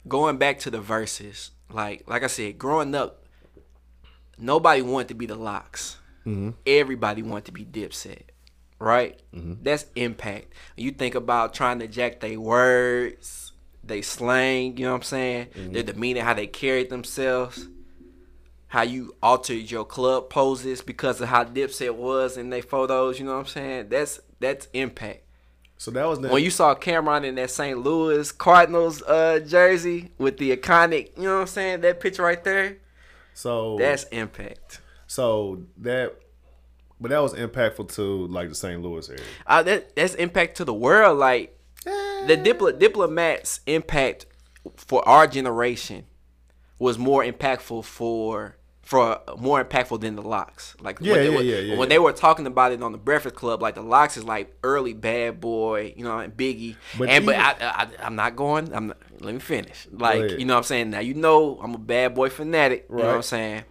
going 0.08 0.38
back 0.38 0.60
to 0.60 0.70
the 0.72 0.80
Verzuz, 0.80 1.50
like 1.72 2.04
like 2.08 2.24
I 2.24 2.28
said, 2.28 2.58
growing 2.60 2.94
up, 2.96 3.25
nobody 4.38 4.82
wanted 4.82 5.10
to 5.10 5.13
be 5.16 5.25
the 5.25 5.36
LOX. 5.36 5.98
Mm-hmm. 6.25 6.51
Everybody 6.68 7.24
wanted 7.24 7.46
to 7.46 7.51
be 7.51 7.66
Dipset, 7.66 8.22
right? 8.80 9.20
Mm-hmm. 9.34 9.63
That's 9.63 9.86
impact. 9.96 10.54
You 10.75 10.92
think 10.92 11.16
about 11.16 11.54
trying 11.54 11.80
to 11.80 11.88
jack 11.88 12.20
their 12.20 12.39
words, 12.39 13.54
they 13.84 14.01
slang. 14.01 14.78
You 14.78 14.86
know 14.86 14.92
what 14.92 14.98
I'm 14.98 15.04
saying? 15.04 15.48
Mm-hmm. 15.48 15.72
Their 15.74 15.84
demeanor, 15.84 16.22
how 16.24 16.34
they 16.34 16.48
carried 16.48 16.89
themselves. 16.89 17.68
How 18.70 18.84
you 18.84 19.16
altered 19.22 19.70
your 19.70 19.86
club 19.86 20.30
poses 20.30 20.82
because 20.82 21.20
of 21.22 21.30
how 21.30 21.44
Dipset 21.44 21.96
was 21.96 22.38
in 22.38 22.50
their 22.50 22.62
photos, 22.62 23.20
you 23.20 23.26
know 23.26 23.34
what 23.34 23.40
I'm 23.40 23.46
saying? 23.48 23.90
That's 23.90 24.20
that's 24.40 24.68
impact 24.74 25.24
so 25.80 25.92
that 25.92 26.06
was 26.06 26.20
when 26.20 26.44
you 26.44 26.50
saw 26.50 26.76
Cam'ron 26.76 27.24
in 27.24 27.36
that 27.36 27.50
St. 27.50 27.78
Louis 27.82 28.34
Cardinals 28.34 29.02
uh, 29.04 29.40
jersey 29.40 30.12
with 30.18 30.38
the 30.38 30.56
iconic, 30.56 31.16
you 31.16 31.24
know 31.24 31.36
what 31.36 31.42
I'm 31.42 31.48
saying? 31.48 31.82
That 31.82 32.02
picture 32.02 32.22
right 32.22 32.44
there, 32.44 32.80
so 33.34 33.78
that's 33.80 34.04
impact. 34.04 34.82
So 35.08 35.64
that 35.78 36.20
But 37.00 37.12
that 37.12 37.20
was 37.20 37.34
impactful 37.34 37.96
to 37.96 38.28
like 38.28 38.50
the 38.50 38.56
St. 38.56 38.82
Louis 38.82 39.10
area. 39.10 39.24
Uh, 39.48 39.64
that 39.64 39.96
that's 39.96 40.16
impact 40.16 40.58
to 40.58 40.66
the 40.66 40.74
world. 40.74 41.18
Like 41.18 41.58
the 41.86 42.38
diplo- 42.38 42.78
diplomats' 42.78 43.62
impact 43.66 44.26
for 44.76 45.08
our 45.08 45.28
generation 45.28 46.08
was 46.78 46.98
more 46.98 47.24
impactful 47.24 47.86
for 47.86 48.58
for 48.89 49.22
uh, 49.29 49.36
more 49.38 49.63
impactful 49.63 50.01
than 50.01 50.15
the 50.15 50.22
LOX. 50.24 50.75
Like 50.81 50.98
Yeah, 51.00 51.13
when 51.13 51.22
they 51.24 51.29
yeah, 51.29 51.36
were, 51.36 51.41
yeah, 51.43 51.58
yeah, 51.60 51.77
when 51.77 51.89
they 51.89 52.00
were 52.00 52.12
talking 52.12 52.48
about 52.48 52.72
it 52.72 52.81
on 52.81 52.91
the 52.91 52.98
Breakfast 52.98 53.36
Club, 53.36 53.62
like 53.62 53.75
the 53.75 53.84
LOX 53.84 54.17
is 54.17 54.24
like 54.24 54.51
early 54.63 54.93
Bad 54.93 55.39
Boy, 55.39 55.93
you 55.96 56.03
know, 56.03 56.17
and 56.17 56.36
Biggie. 56.36 56.75
But 56.98 57.10
and 57.10 57.24
but 57.24 57.36
even- 57.36 57.46
I, 57.46 57.55
I 57.62 57.88
I'm 58.01 58.15
not 58.15 58.36
going. 58.36 58.74
I'm 58.74 58.88
not, 58.88 58.98
let 59.19 59.31
me 59.36 59.39
finish. 59.39 59.88
Like 59.91 60.39
you 60.39 60.46
know 60.46 60.55
what 60.55 60.60
I'm 60.62 60.63
saying. 60.63 60.89
Now 60.89 61.01
you 61.01 61.13
know 61.13 61.60
I'm 61.62 61.75
a 61.75 61.77
bad 61.77 62.15
boy 62.15 62.29
fanatic. 62.29 62.88
You 62.89 62.96
know 62.98 63.05
what 63.05 63.15
I'm 63.17 63.22
saying. 63.22 63.63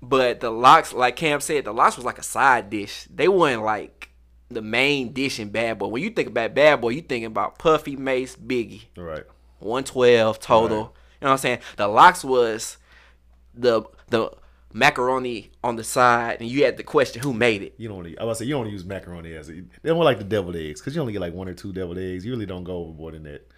But 0.00 0.38
the 0.40 0.50
LOX, 0.50 0.92
like 0.92 1.16
Cam 1.16 1.40
said, 1.40 1.64
the 1.64 1.72
LOX 1.72 1.96
was 1.96 2.04
like 2.04 2.18
a 2.18 2.22
side 2.24 2.70
dish. 2.70 3.08
They 3.12 3.26
weren't 3.28 3.62
like 3.64 4.10
the 4.50 4.62
main 4.62 5.12
dish 5.12 5.40
in 5.40 5.48
Bad 5.50 5.78
Boy. 5.78 5.88
When 5.88 6.02
you 6.02 6.10
think 6.10 6.28
about 6.28 6.54
Bad 6.54 6.80
Boy, 6.80 6.90
you 6.90 7.00
thinking 7.02 7.24
about 7.26 7.58
Puffy, 7.58 7.96
Mase, 7.96 8.36
Biggie, 8.36 8.82
Right. 8.96 9.24
112 9.60 10.38
total. 10.38 10.76
Right. 10.76 10.78
You 10.78 10.84
know 10.86 10.92
what 11.28 11.30
I'm 11.32 11.38
saying? 11.38 11.58
The 11.76 11.88
LOX 11.88 12.24
was 12.24 12.78
the 13.54 13.82
the 14.12 14.30
macaroni 14.72 15.50
on 15.64 15.76
the 15.76 15.84
side, 15.84 16.38
and 16.40 16.48
you 16.48 16.64
had 16.64 16.76
the 16.76 16.84
question 16.84 17.22
who 17.22 17.32
made 17.32 17.62
it. 17.62 17.74
You 17.78 17.88
don't. 17.88 18.06
I 18.20 18.24
was 18.24 18.38
say 18.38 18.44
you 18.44 18.54
don't 18.54 18.70
use 18.70 18.84
macaroni 18.84 19.34
as 19.34 19.48
a, 19.48 19.54
they 19.54 19.88
don't 19.90 19.98
like 19.98 20.18
the 20.18 20.24
deviled 20.24 20.56
eggs 20.56 20.80
because 20.80 20.94
you 20.94 21.00
only 21.00 21.12
get 21.12 21.20
like 21.20 21.34
one 21.34 21.48
or 21.48 21.54
two 21.54 21.72
deviled 21.72 21.98
eggs. 21.98 22.24
You 22.24 22.32
really 22.32 22.46
don't 22.46 22.64
go 22.64 22.76
overboard 22.76 23.14
in 23.14 23.24
that. 23.24 23.48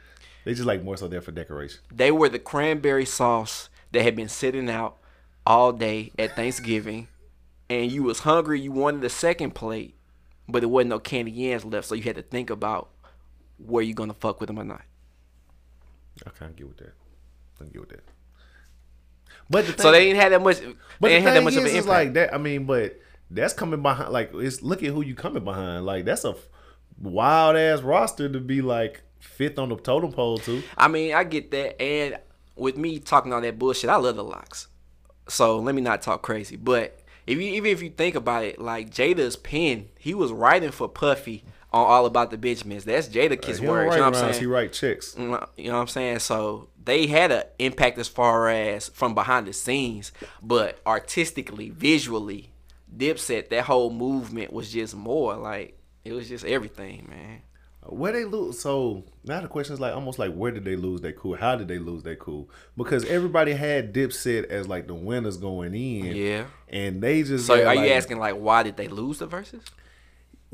They 0.44 0.52
just 0.52 0.66
like 0.66 0.82
more 0.82 0.96
so 0.96 1.08
there 1.08 1.20
for 1.20 1.32
decoration. 1.32 1.80
They 1.92 2.10
were 2.10 2.28
the 2.28 2.38
cranberry 2.38 3.06
sauce 3.06 3.68
that 3.92 4.02
had 4.02 4.16
been 4.16 4.28
sitting 4.28 4.68
out 4.68 4.98
all 5.46 5.72
day 5.72 6.12
at 6.18 6.36
Thanksgiving, 6.36 7.08
and 7.68 7.90
you 7.90 8.02
was 8.02 8.20
hungry. 8.20 8.60
You 8.60 8.72
wanted 8.72 9.04
a 9.04 9.10
second 9.10 9.54
plate, 9.54 9.96
but 10.48 10.60
there 10.60 10.68
wasn't 10.68 10.90
no 10.90 10.98
candy 10.98 11.32
yams 11.32 11.64
left, 11.64 11.88
so 11.88 11.94
you 11.94 12.02
had 12.02 12.16
to 12.16 12.22
think 12.22 12.50
about 12.50 12.90
where 13.58 13.82
you 13.82 13.94
gonna 13.94 14.14
fuck 14.14 14.40
with 14.40 14.48
them 14.48 14.58
or 14.58 14.64
not. 14.64 14.82
I 16.26 16.30
can't 16.30 16.54
get 16.54 16.68
with 16.68 16.76
that. 16.78 16.94
I 17.56 17.64
can 17.64 17.68
get 17.68 17.80
with 17.80 17.90
that. 17.90 18.13
But 19.50 19.66
the 19.66 19.72
thing, 19.72 19.82
So 19.82 19.92
they 19.92 20.04
didn't 20.06 20.20
have 20.20 20.30
that 20.32 20.42
much. 20.42 20.58
but 21.00 21.08
they 21.08 21.08
the 21.08 21.20
didn't 21.20 21.24
have 21.24 21.34
that 21.34 21.42
much 21.44 21.52
is, 21.54 21.58
of 21.58 21.64
an 21.64 21.70
impact. 21.70 21.86
like 21.86 22.12
that. 22.14 22.34
I 22.34 22.38
mean, 22.38 22.64
but 22.64 22.98
that's 23.30 23.52
coming 23.54 23.82
behind. 23.82 24.12
Like, 24.12 24.30
it's 24.34 24.62
look 24.62 24.82
at 24.82 24.90
who 24.90 25.02
you 25.02 25.14
coming 25.14 25.44
behind. 25.44 25.84
Like, 25.86 26.04
that's 26.04 26.24
a 26.24 26.34
wild 27.00 27.56
ass 27.56 27.80
roster 27.82 28.28
to 28.28 28.40
be 28.40 28.62
like 28.62 29.02
fifth 29.18 29.58
on 29.58 29.68
the 29.70 29.76
totem 29.76 30.12
pole 30.12 30.38
to. 30.38 30.62
I 30.76 30.88
mean, 30.88 31.14
I 31.14 31.24
get 31.24 31.50
that, 31.50 31.80
and 31.80 32.18
with 32.56 32.76
me 32.76 32.98
talking 32.98 33.32
all 33.32 33.40
that 33.40 33.58
bullshit, 33.58 33.90
I 33.90 33.96
love 33.96 34.16
the 34.16 34.24
LOX. 34.24 34.68
So 35.28 35.58
let 35.58 35.74
me 35.74 35.80
not 35.82 36.02
talk 36.02 36.22
crazy. 36.22 36.56
But 36.56 37.00
if 37.26 37.38
you 37.38 37.44
even 37.54 37.70
if 37.70 37.82
you 37.82 37.90
think 37.90 38.14
about 38.14 38.44
it, 38.44 38.60
like 38.60 38.90
Jada's 38.90 39.36
pen, 39.36 39.88
he 39.98 40.14
was 40.14 40.30
writing 40.32 40.70
for 40.70 40.88
Puffy 40.88 41.44
on 41.74 41.86
All 41.86 42.06
About 42.06 42.30
the 42.30 42.38
Benjamins. 42.38 42.84
That's 42.84 43.08
Jadakiss 43.08 43.58
uh, 43.58 43.62
don't 43.62 43.66
words. 43.66 43.88
write 43.88 43.94
You 43.96 44.00
know 44.00 44.10
what 44.10 44.16
I'm 44.16 44.32
saying? 44.32 44.40
He 44.40 44.46
write 44.46 44.72
chicks. 44.72 45.14
Mm, 45.16 45.42
uh, 45.42 45.46
you 45.56 45.68
know 45.68 45.74
what 45.74 45.80
I'm 45.80 45.88
saying? 45.88 46.20
So 46.20 46.68
they 46.82 47.08
had 47.08 47.32
an 47.32 47.42
impact 47.58 47.98
as 47.98 48.06
far 48.06 48.48
as 48.48 48.88
from 48.88 49.14
behind 49.14 49.48
the 49.48 49.52
scenes, 49.52 50.12
but 50.40 50.78
artistically, 50.86 51.70
visually, 51.70 52.50
Dipset, 52.96 53.48
that 53.48 53.64
whole 53.64 53.90
movement 53.90 54.52
was 54.52 54.72
just 54.72 54.94
more 54.94 55.34
like 55.34 55.76
it 56.04 56.12
was 56.12 56.28
just 56.28 56.44
everything, 56.44 57.08
man. 57.10 57.42
Where 57.86 58.12
they 58.12 58.24
lose? 58.24 58.60
So 58.60 59.04
now 59.24 59.40
the 59.40 59.48
question 59.48 59.74
is 59.74 59.80
like 59.80 59.94
almost 59.94 60.18
like 60.18 60.32
where 60.32 60.52
did 60.52 60.64
they 60.64 60.76
lose 60.76 61.00
their 61.00 61.12
cool? 61.12 61.36
How 61.36 61.56
did 61.56 61.66
they 61.66 61.78
lose 61.78 62.04
their 62.04 62.16
cool? 62.16 62.48
Because 62.76 63.04
everybody 63.04 63.52
had 63.52 63.92
Dipset 63.92 64.44
as 64.44 64.68
like 64.68 64.86
the 64.86 64.94
winners 64.94 65.36
going 65.36 65.74
in. 65.74 66.16
Yeah. 66.16 66.44
And 66.68 67.02
they 67.02 67.24
just 67.24 67.46
So 67.46 67.66
are 67.66 67.74
you 67.74 67.92
asking 67.92 68.20
like 68.20 68.36
why 68.36 68.62
did 68.62 68.76
they 68.76 68.86
lose 68.86 69.18
the 69.18 69.26
Verzuz? 69.26 69.64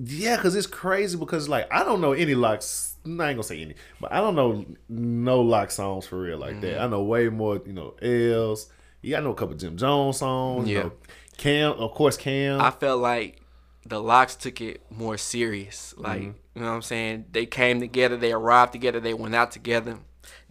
Yeah, 0.02 0.36
because 0.36 0.54
it's 0.54 0.66
crazy. 0.66 1.16
Because 1.18 1.48
like 1.48 1.68
I 1.72 1.84
don't 1.84 2.00
know 2.00 2.12
any 2.12 2.34
LOX. 2.34 2.94
I 3.04 3.08
ain't 3.08 3.18
gonna 3.18 3.42
say 3.42 3.60
any, 3.62 3.74
but 4.00 4.12
I 4.12 4.18
don't 4.20 4.34
know 4.34 4.64
no 4.88 5.40
lock 5.40 5.70
songs 5.70 6.06
for 6.06 6.18
real 6.20 6.38
like 6.38 6.52
Mm-hmm. 6.52 6.60
that. 6.62 6.80
I 6.82 6.86
know 6.86 7.02
way 7.02 7.28
more. 7.28 7.60
You 7.66 7.72
know, 7.72 7.94
L's. 8.02 8.68
Yeah, 9.02 9.18
I 9.18 9.20
know 9.20 9.30
a 9.30 9.34
couple 9.34 9.54
Jim 9.56 9.76
Jones 9.76 10.18
songs. 10.18 10.68
you 10.68 10.76
Yeah. 10.76 10.82
know, 10.84 10.92
Cam, 11.38 11.72
of 11.72 11.92
course, 11.92 12.16
Cam. 12.18 12.60
I 12.60 12.70
felt 12.70 13.00
like 13.00 13.40
the 13.86 13.98
LOX 14.00 14.36
took 14.36 14.60
it 14.60 14.82
more 14.90 15.16
serious. 15.16 15.94
Like, 15.96 16.20
Mm-hmm. 16.20 16.30
you 16.54 16.60
know 16.62 16.68
what 16.68 16.74
I'm 16.74 16.82
saying? 16.82 17.24
They 17.32 17.46
came 17.46 17.80
together, 17.80 18.18
they 18.18 18.32
arrived 18.32 18.72
together, 18.72 19.00
they 19.00 19.14
went 19.14 19.34
out 19.34 19.50
together. 19.52 19.98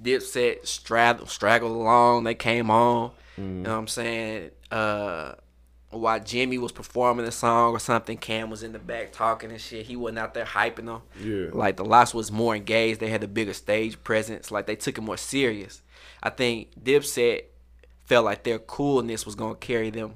Dipset 0.02 0.66
straggled, 0.66 1.30
straggled 1.30 1.72
along, 1.72 2.24
they 2.24 2.34
came 2.36 2.72
on. 2.72 3.12
Mm-hmm. 3.40 3.42
You 3.58 3.64
know 3.64 3.72
what 3.74 3.80
I'm 3.80 3.88
saying? 3.88 4.50
Uh 4.72 5.34
while 5.92 6.20
Jimmy 6.20 6.58
was 6.58 6.72
performing 6.72 7.26
a 7.26 7.32
song 7.32 7.74
or 7.74 7.80
something, 7.80 8.18
Cam 8.18 8.50
was 8.50 8.62
in 8.62 8.74
the 8.74 8.80
back 8.80 9.12
talking 9.12 9.50
and 9.52 9.60
shit. 9.60 9.88
He 9.88 9.96
wasn't 9.96 10.20
out 10.20 10.34
there 10.34 10.46
hyping 10.46 10.86
them. 10.86 11.02
Yeah. 11.20 11.50
Like 11.52 11.78
the 11.78 11.86
LOX 11.86 12.14
was 12.14 12.32
more 12.32 12.56
engaged. 12.56 13.00
They 13.00 13.10
had 13.10 13.24
a 13.24 13.28
bigger 13.28 13.54
stage 13.54 14.02
presence. 14.04 14.52
Like 14.52 14.68
they 14.68 14.76
took 14.76 14.98
it 14.98 15.02
more 15.02 15.18
serious. 15.18 15.82
I 16.22 16.30
think 16.30 16.84
Dipset 16.84 17.44
felt 18.06 18.26
like 18.26 18.44
their 18.44 18.60
coolness 18.60 19.26
was 19.26 19.36
gonna 19.36 19.56
carry 19.56 19.90
them 19.90 20.16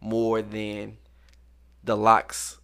more 0.00 0.42
than 0.42 0.98
the 1.84 1.96
LOX 1.96 2.58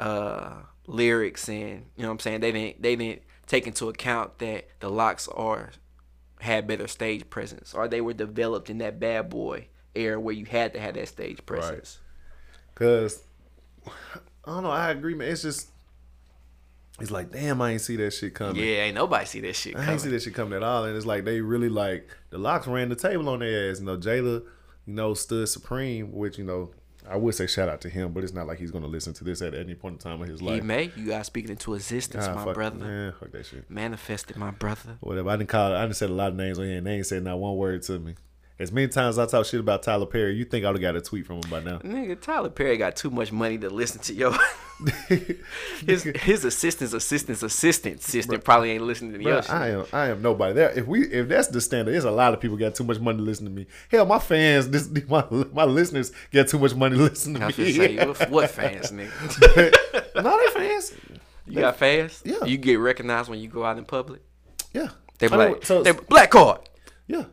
uh 0.00 0.54
lyrics 0.86 1.48
and 1.48 1.86
you 1.96 2.02
know 2.02 2.08
what 2.08 2.12
I'm 2.14 2.18
saying 2.18 2.40
they 2.40 2.52
didn't 2.52 2.82
they 2.82 2.96
didn't 2.96 3.22
take 3.46 3.66
into 3.66 3.88
account 3.88 4.38
that 4.38 4.68
the 4.80 4.90
LOX 4.90 5.28
are 5.28 5.70
had 6.40 6.66
better 6.66 6.86
stage 6.86 7.28
presence 7.30 7.72
or 7.72 7.88
they 7.88 8.00
were 8.00 8.12
developed 8.12 8.68
in 8.68 8.78
that 8.78 8.98
bad 8.98 9.30
boy 9.30 9.68
era 9.94 10.18
where 10.20 10.34
you 10.34 10.44
had 10.44 10.72
to 10.74 10.80
have 10.80 10.94
that 10.94 11.08
stage 11.08 11.44
presence. 11.46 11.98
Cause 12.74 13.22
I 13.86 13.90
don't 14.46 14.62
know. 14.62 14.70
I 14.70 14.90
agree, 14.90 15.14
man. 15.14 15.28
It's 15.28 15.42
just 15.42 15.68
it's 17.00 17.10
like 17.10 17.30
damn, 17.30 17.60
I 17.60 17.72
ain't 17.72 17.80
see 17.80 17.96
that 17.96 18.12
shit 18.12 18.34
coming. 18.34 18.56
Yeah, 18.56 18.82
ain't 18.82 18.94
nobody 18.94 19.26
see 19.26 19.40
that 19.40 19.56
shit 19.56 19.74
I 19.74 19.78
ain't 19.78 19.86
coming. 19.86 19.98
see 20.00 20.10
that 20.10 20.22
shit 20.22 20.34
coming 20.34 20.54
at 20.54 20.62
all. 20.62 20.84
And 20.84 20.96
it's 20.96 21.06
like 21.06 21.24
they 21.24 21.40
really 21.40 21.68
like 21.68 22.08
the 22.30 22.38
LOX 22.38 22.66
ran 22.66 22.88
the 22.88 22.96
table 22.96 23.28
on 23.28 23.40
their 23.40 23.70
ass. 23.70 23.80
You 23.80 23.86
know, 23.86 23.96
Jayla, 23.96 24.42
you 24.86 24.94
know, 24.94 25.14
stood 25.14 25.48
supreme, 25.48 26.12
which, 26.12 26.38
you 26.38 26.44
know, 26.44 26.70
I 27.08 27.16
would 27.16 27.34
say 27.34 27.46
shout 27.46 27.68
out 27.68 27.80
to 27.82 27.88
him, 27.90 28.12
but 28.12 28.24
it's 28.24 28.32
not 28.32 28.46
like 28.46 28.58
he's 28.58 28.70
gonna 28.70 28.86
listen 28.86 29.12
to 29.14 29.24
this 29.24 29.42
at 29.42 29.54
any 29.54 29.74
point 29.74 29.94
in 29.94 29.98
time 29.98 30.22
of 30.22 30.28
his 30.28 30.40
life. 30.40 30.54
He 30.54 30.60
may. 30.66 30.90
You 30.96 31.06
guys 31.06 31.26
speaking 31.26 31.50
into 31.50 31.74
existence, 31.74 32.26
Ah, 32.28 32.34
my 32.34 32.44
fuck, 32.44 32.54
brother. 32.54 32.76
Man, 32.84 33.12
fuck 33.18 33.30
that 33.32 33.44
shit. 33.46 33.68
Manifested, 33.70 34.36
my 34.36 34.52
brother. 34.52 34.96
Whatever. 35.00 35.30
I 35.30 35.36
didn't 35.36 35.50
call 35.50 35.74
I 35.74 35.82
didn't 35.82 35.96
said 35.96 36.10
a 36.10 36.14
lot 36.14 36.28
of 36.28 36.36
names 36.36 36.58
on 36.58 36.64
here 36.66 36.78
and 36.78 36.86
they 36.86 36.92
ain't 36.94 37.06
said 37.06 37.22
not 37.22 37.38
one 37.38 37.56
word 37.56 37.82
to 37.82 37.98
me. 37.98 38.14
As 38.56 38.70
many 38.70 38.86
times 38.86 39.18
I 39.18 39.26
talk 39.26 39.46
shit 39.46 39.58
about 39.58 39.82
Tyler 39.82 40.06
Perry, 40.06 40.36
you 40.36 40.44
think 40.44 40.64
I 40.64 40.70
would 40.70 40.80
have 40.80 40.94
got 40.94 40.96
a 40.96 41.00
tweet 41.00 41.26
from 41.26 41.36
him 41.36 41.50
by 41.50 41.58
now. 41.58 41.78
Nigga, 41.78 42.20
Tyler 42.20 42.50
Perry 42.50 42.76
got 42.76 42.94
too 42.94 43.10
much 43.10 43.32
money 43.32 43.58
to 43.58 43.68
listen 43.68 44.00
to 44.02 44.14
yo. 44.14 44.32
his 45.86 46.04
his 46.04 46.44
assistant's 46.44 46.92
assistant's 46.92 47.42
assistant 47.42 48.00
assistant 48.00 48.44
probably 48.44 48.70
ain't 48.70 48.84
listening 48.84 49.12
to 49.14 49.22
your 49.22 49.42
shit. 49.42 49.50
I 49.50 49.70
am 49.70 49.86
I 49.92 50.08
am 50.08 50.22
nobody. 50.22 50.54
There 50.54 50.70
if 50.70 50.86
we 50.86 51.04
if 51.06 51.28
that's 51.28 51.48
the 51.48 51.60
standard, 51.60 51.92
there's 51.92 52.04
a 52.04 52.12
lot 52.12 52.32
of 52.32 52.40
people 52.40 52.56
got 52.56 52.76
too 52.76 52.84
much 52.84 53.00
money 53.00 53.18
to 53.18 53.24
listen 53.24 53.44
to 53.46 53.50
me. 53.50 53.66
Hell, 53.90 54.06
my 54.06 54.20
fans, 54.20 54.68
this 54.68 54.88
my 55.08 55.24
my 55.52 55.64
listeners 55.64 56.12
get 56.30 56.48
too 56.48 56.60
much 56.60 56.76
money 56.76 56.96
to 56.96 57.02
listen 57.02 57.34
to 57.34 57.42
I 57.42 57.46
me. 57.48 57.72
say, 57.72 58.06
what, 58.06 58.30
what 58.30 58.50
fans, 58.50 58.92
nigga? 58.92 60.22
no, 60.22 60.38
they 60.38 60.60
fans. 60.60 60.94
You 61.46 61.60
got 61.60 61.76
fans? 61.76 62.22
Yeah. 62.24 62.44
You 62.44 62.56
get 62.56 62.76
recognized 62.76 63.28
when 63.28 63.40
you 63.40 63.48
go 63.48 63.64
out 63.64 63.78
in 63.78 63.84
public? 63.84 64.22
Yeah. 64.72 64.90
They 65.18 65.28
know, 65.28 65.58
so 65.62 65.82
they 65.82 65.92
black 65.92 66.30
card. 66.30 66.60
yeah. 67.06 67.24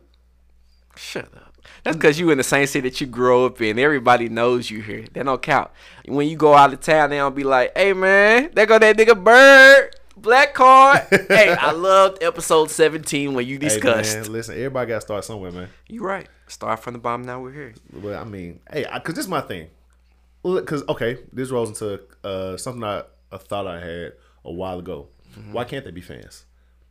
Shut 0.96 1.24
up. 1.36 1.52
That's 1.84 1.96
because 1.96 2.18
you 2.18 2.30
in 2.30 2.38
the 2.38 2.44
same 2.44 2.66
city 2.66 2.88
that 2.88 3.00
you 3.00 3.06
grow 3.06 3.46
up 3.46 3.60
in. 3.60 3.78
Everybody 3.78 4.28
knows 4.28 4.70
you 4.70 4.82
here. 4.82 5.04
That 5.12 5.24
don't 5.24 5.42
count. 5.42 5.70
When 6.06 6.28
you 6.28 6.36
go 6.36 6.54
out 6.54 6.72
of 6.72 6.80
town, 6.80 7.10
they 7.10 7.16
don't 7.16 7.34
be 7.34 7.44
like, 7.44 7.76
hey, 7.76 7.92
man, 7.92 8.50
there 8.54 8.66
go 8.66 8.78
that 8.78 8.96
nigga 8.96 9.22
Bird. 9.22 9.96
Black 10.16 10.54
card. 10.54 11.06
hey, 11.28 11.50
I 11.50 11.72
loved 11.72 12.22
episode 12.22 12.70
17 12.70 13.34
when 13.34 13.46
you 13.46 13.58
discussed. 13.58 14.14
Hey, 14.14 14.20
man, 14.20 14.32
listen, 14.32 14.54
everybody 14.56 14.88
got 14.88 14.94
to 14.96 15.00
start 15.00 15.24
somewhere, 15.24 15.50
man. 15.50 15.68
you 15.88 16.04
right. 16.04 16.28
Start 16.46 16.80
from 16.80 16.92
the 16.92 16.98
bottom, 16.98 17.22
now 17.22 17.40
we're 17.40 17.52
here. 17.52 17.74
But 17.92 18.16
I 18.16 18.24
mean, 18.24 18.60
hey, 18.70 18.86
because 18.92 19.14
this 19.14 19.24
is 19.24 19.30
my 19.30 19.40
thing. 19.40 19.68
Because 20.44 20.84
okay, 20.88 21.18
this 21.32 21.50
rolls 21.50 21.70
into 21.70 22.02
uh, 22.22 22.56
something 22.58 22.84
I 22.84 23.04
a 23.32 23.38
thought 23.38 23.66
I 23.66 23.80
had 23.80 24.12
a 24.44 24.52
while 24.52 24.78
ago. 24.78 25.08
Why 25.50 25.64
can't 25.64 25.84
they 25.84 25.90
be 25.90 26.02
fans? 26.02 26.44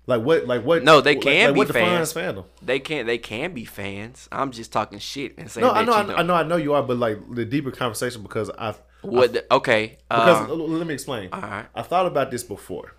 Like 0.07 0.23
what? 0.23 0.47
Like 0.47 0.63
what? 0.63 0.83
No, 0.83 0.99
they 1.01 1.15
can 1.15 1.47
like, 1.49 1.53
be 1.53 1.57
what 1.59 1.67
fans. 1.69 2.13
fandom? 2.13 2.45
They 2.61 2.79
can't. 2.79 3.05
They 3.07 3.17
can 3.19 3.53
be 3.53 3.65
fans. 3.65 4.27
I'm 4.31 4.51
just 4.51 4.71
talking 4.73 4.97
shit 4.99 5.37
and 5.37 5.49
saying 5.49 5.65
No, 5.65 5.71
I 5.73 5.83
know, 5.83 5.93
I, 5.93 6.19
I 6.19 6.23
know, 6.23 6.33
I 6.33 6.43
know 6.43 6.55
you 6.57 6.73
are, 6.73 6.81
but 6.83 6.97
like 6.97 7.17
the 7.33 7.45
deeper 7.45 7.71
conversation 7.71 8.23
because 8.23 8.49
I 8.57 8.73
What? 9.03 9.33
the- 9.33 9.53
okay. 9.53 9.97
because 10.09 10.49
uh, 10.49 10.53
let 10.53 10.87
me 10.87 10.93
explain. 10.95 11.29
alright. 11.31 11.67
I 11.75 11.81
thought 11.83 12.07
about 12.07 12.31
this 12.31 12.43
before. 12.43 12.95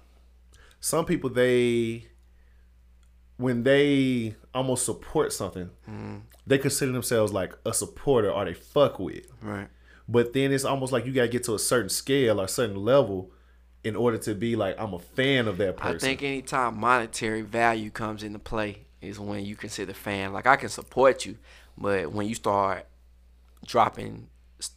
Some 0.80 1.04
people 1.04 1.28
they 1.30 2.06
when 3.36 3.62
they 3.64 4.36
almost 4.54 4.84
support 4.84 5.32
something, 5.32 5.70
Mm-hmm. 5.90 6.16
they 6.46 6.58
consider 6.58 6.92
themselves 6.92 7.32
like 7.32 7.52
a 7.66 7.74
supporter 7.74 8.30
or 8.30 8.44
they 8.44 8.54
fuck 8.54 8.98
with. 8.98 9.26
right. 9.42 9.68
But 10.08 10.32
then 10.34 10.52
it's 10.52 10.64
almost 10.64 10.92
like 10.92 11.06
you 11.06 11.12
gotta 11.12 11.28
get 11.28 11.44
to 11.44 11.54
a 11.54 11.58
certain 11.58 11.88
scale 11.88 12.40
or 12.40 12.44
a 12.44 12.48
certain 12.48 12.76
level 12.76 13.32
in 13.84 13.96
order 13.96 14.18
to 14.18 14.34
be 14.34 14.56
like 14.56 14.76
I'm 14.78 14.94
a 14.94 14.98
fan 14.98 15.48
of 15.48 15.58
that 15.58 15.76
person. 15.76 15.96
I 15.96 15.98
think 15.98 16.22
anytime 16.22 16.78
monetary 16.78 17.42
value 17.42 17.90
comes 17.90 18.22
into 18.22 18.38
play 18.38 18.86
is 19.00 19.18
when 19.18 19.44
you 19.44 19.56
consider 19.56 19.92
fan. 19.92 20.32
Like 20.32 20.46
I 20.46 20.56
can 20.56 20.68
support 20.68 21.26
you, 21.26 21.38
but 21.76 22.12
when 22.12 22.28
you 22.28 22.34
start 22.34 22.86
dropping 23.66 24.28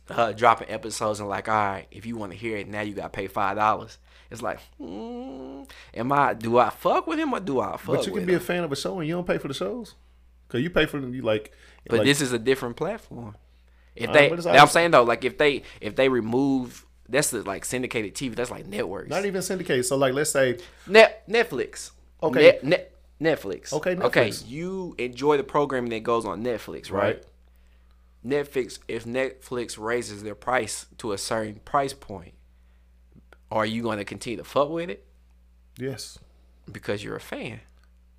uh, 0.10 0.32
dropping 0.32 0.70
episodes 0.70 1.20
and 1.20 1.30
like, 1.30 1.48
all 1.48 1.56
right, 1.56 1.88
if 1.92 2.06
you 2.06 2.18
want 2.18 2.32
to 2.32 2.38
hear 2.38 2.58
it 2.58 2.68
now, 2.68 2.82
you 2.82 2.94
gotta 2.94 3.10
pay 3.10 3.28
five 3.28 3.56
dollars. 3.56 3.98
It's 4.32 4.42
like, 4.42 4.60
mm, 4.82 5.70
am 5.94 6.12
I? 6.12 6.34
Do 6.34 6.58
I 6.58 6.70
fuck 6.70 7.06
with 7.06 7.20
him 7.20 7.34
or 7.34 7.40
do 7.40 7.60
I 7.60 7.78
fuck? 7.78 7.88
With 7.88 7.88
him? 7.88 7.96
But 7.98 8.06
you 8.08 8.14
can 8.14 8.26
be 8.26 8.34
him? 8.34 8.40
a 8.40 8.44
fan 8.44 8.64
of 8.64 8.72
a 8.72 8.76
show 8.76 9.00
and 9.00 9.08
you 9.08 9.14
don't 9.14 9.28
pay 9.28 9.38
for 9.38 9.48
the 9.48 9.54
shows. 9.54 9.96
Cause 10.48 10.62
you 10.62 10.70
pay 10.70 10.86
for 10.86 11.00
them. 11.00 11.14
You 11.14 11.22
like. 11.22 11.52
But 11.88 12.00
like, 12.00 12.06
this 12.06 12.22
is 12.22 12.32
a 12.32 12.40
different 12.40 12.76
platform. 12.76 13.36
If 13.96 14.12
they, 14.12 14.30
I'm 14.60 14.68
saying 14.68 14.92
though, 14.92 15.04
like 15.04 15.24
if 15.24 15.38
they 15.38 15.64
if 15.80 15.96
they 15.96 16.10
remove 16.10 16.86
that's 17.08 17.30
the, 17.32 17.44
like 17.44 17.66
syndicated 17.66 18.16
TV, 18.16 18.36
that's 18.36 18.52
like 18.52 18.66
networks. 18.66 19.10
not 19.10 19.26
even 19.26 19.42
syndicated. 19.42 19.86
So 19.86 19.96
like, 19.98 20.14
let's 20.14 20.32
say 20.32 20.58
Net 20.88 21.28
Netflix. 21.30 21.92
Okay. 22.24 22.42
Net, 22.42 22.64
net, 22.64 22.92
Netflix. 23.22 23.72
Okay, 23.74 23.96
Okay. 23.96 24.32
You 24.46 24.96
enjoy 24.98 25.38
the 25.38 25.44
programming 25.44 25.92
that 25.92 26.04
goes 26.04 26.26
on 26.26 26.44
Netflix, 26.44 26.92
right? 26.92 27.16
Right. 27.16 27.24
Netflix. 28.26 28.80
If 28.88 29.06
Netflix 29.06 29.78
raises 29.78 30.24
their 30.24 30.36
price 30.36 30.88
to 30.98 31.12
a 31.12 31.18
certain 31.18 31.56
price 31.66 31.94
point, 31.94 32.34
are 33.52 33.66
you 33.66 33.84
going 33.84 34.00
to 34.00 34.06
continue 34.06 34.38
to 34.38 34.44
fuck 34.44 34.70
with 34.70 34.90
it 34.90 35.06
yes, 35.78 36.18
because 36.72 37.04
you're 37.04 37.16
a 37.16 37.22
fan? 37.22 37.60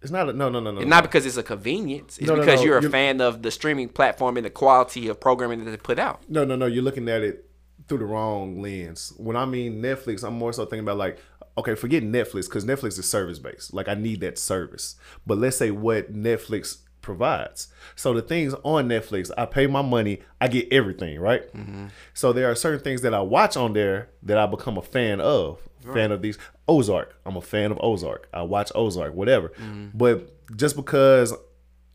it's 0.03 0.13
not. 0.13 0.29
A, 0.29 0.33
no, 0.33 0.49
no, 0.49 0.61
no, 0.61 0.71
no. 0.71 0.81
And 0.81 0.89
not 0.91 1.03
because 1.03 1.27
it's 1.27 1.37
a 1.37 1.43
convenience. 1.43 2.19
It's 2.19 2.29
No, 2.29 2.37
no, 2.37 2.43
because 2.43 2.61
no, 2.61 2.67
you're 2.67 2.79
a 2.79 2.83
you- 2.83 2.91
fan 2.91 3.21
of 3.21 3.43
the 3.43 3.51
streaming 3.51 3.89
platform 3.89 4.37
and 4.37 4.47
the 4.47 4.51
quality 4.51 5.09
of 5.09 5.19
programming 5.21 5.65
that 5.65 5.71
they 5.73 5.77
put 5.77 5.99
out. 5.99 6.21
No, 6.29 6.45
no, 6.45 6.55
no. 6.55 6.67
You're 6.67 6.85
looking 6.85 7.09
at 7.09 7.23
it 7.23 7.45
through 7.89 7.99
the 7.99 8.05
wrong 8.05 8.61
lens. 8.61 9.13
When 9.17 9.37
I 9.37 9.45
mean 9.45 9.83
Netflix, 9.83 10.27
I'm 10.27 10.35
more 10.35 10.53
so 10.53 10.65
thinking 10.65 10.81
about 10.81 10.99
like, 10.99 11.19
okay, 11.59 11.75
forget 11.75 12.03
Netflix 12.03 12.47
because 12.47 12.65
Netflix 12.65 12.99
is 12.99 13.09
service 13.09 13.39
based. 13.39 13.73
Like 13.73 13.89
I 13.89 13.95
need 13.95 14.21
that 14.21 14.39
service. 14.39 14.97
But 15.27 15.39
let's 15.39 15.57
say 15.57 15.71
what 15.71 16.13
Netflix 16.13 16.79
provides. 17.01 17.69
So 17.95 18.13
the 18.13 18.23
things 18.23 18.55
on 18.65 18.89
Netflix, 18.89 19.31
I 19.39 19.47
pay 19.47 19.67
my 19.67 19.83
money, 19.83 20.21
I 20.41 20.49
get 20.49 20.73
everything, 20.73 21.21
right? 21.21 21.51
Mm-hmm. 21.55 21.87
So 22.15 22.33
there 22.33 22.51
are 22.51 22.55
certain 22.55 22.83
things 22.83 23.03
that 23.03 23.15
I 23.15 23.21
watch 23.21 23.57
on 23.57 23.73
there 23.73 24.11
that 24.25 24.39
I 24.39 24.47
become 24.47 24.77
a 24.77 24.83
fan 24.83 25.21
of. 25.21 25.61
Fan 25.95 26.11
of 26.11 26.21
these 26.21 26.37
Ozark. 26.67 27.17
I'm 27.25 27.37
a 27.37 27.41
fan 27.41 27.71
of 27.71 27.79
Ozark. 27.81 28.29
I 28.35 28.43
watch 28.43 28.73
Ozark, 28.75 29.15
whatever. 29.15 29.51
Mm-hmm. 29.51 29.97
But 29.97 30.57
just 30.57 30.75
because 30.75 31.33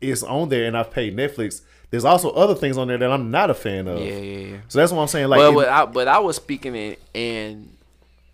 it's 0.00 0.22
on 0.22 0.48
there 0.48 0.64
and 0.64 0.78
I've 0.78 0.90
paid 0.90 1.14
Netflix, 1.14 1.60
there's 1.92 2.06
also 2.06 2.30
other 2.30 2.54
things 2.54 2.78
on 2.78 2.88
there 2.88 2.96
that 2.96 3.12
I'm 3.12 3.30
not 3.30 3.50
a 3.50 3.54
fan 3.54 3.86
of. 3.86 4.00
Yeah, 4.00 4.16
yeah, 4.16 4.46
yeah. 4.46 4.56
So 4.68 4.78
that's 4.78 4.90
what 4.92 5.02
I'm 5.02 5.08
saying. 5.08 5.28
Like, 5.28 5.38
Well, 5.38 5.52
but 5.52 5.68
I, 5.68 5.84
but 5.84 6.08
I 6.08 6.20
was 6.20 6.36
speaking 6.36 6.74
in 6.74 6.96
in 7.12 7.76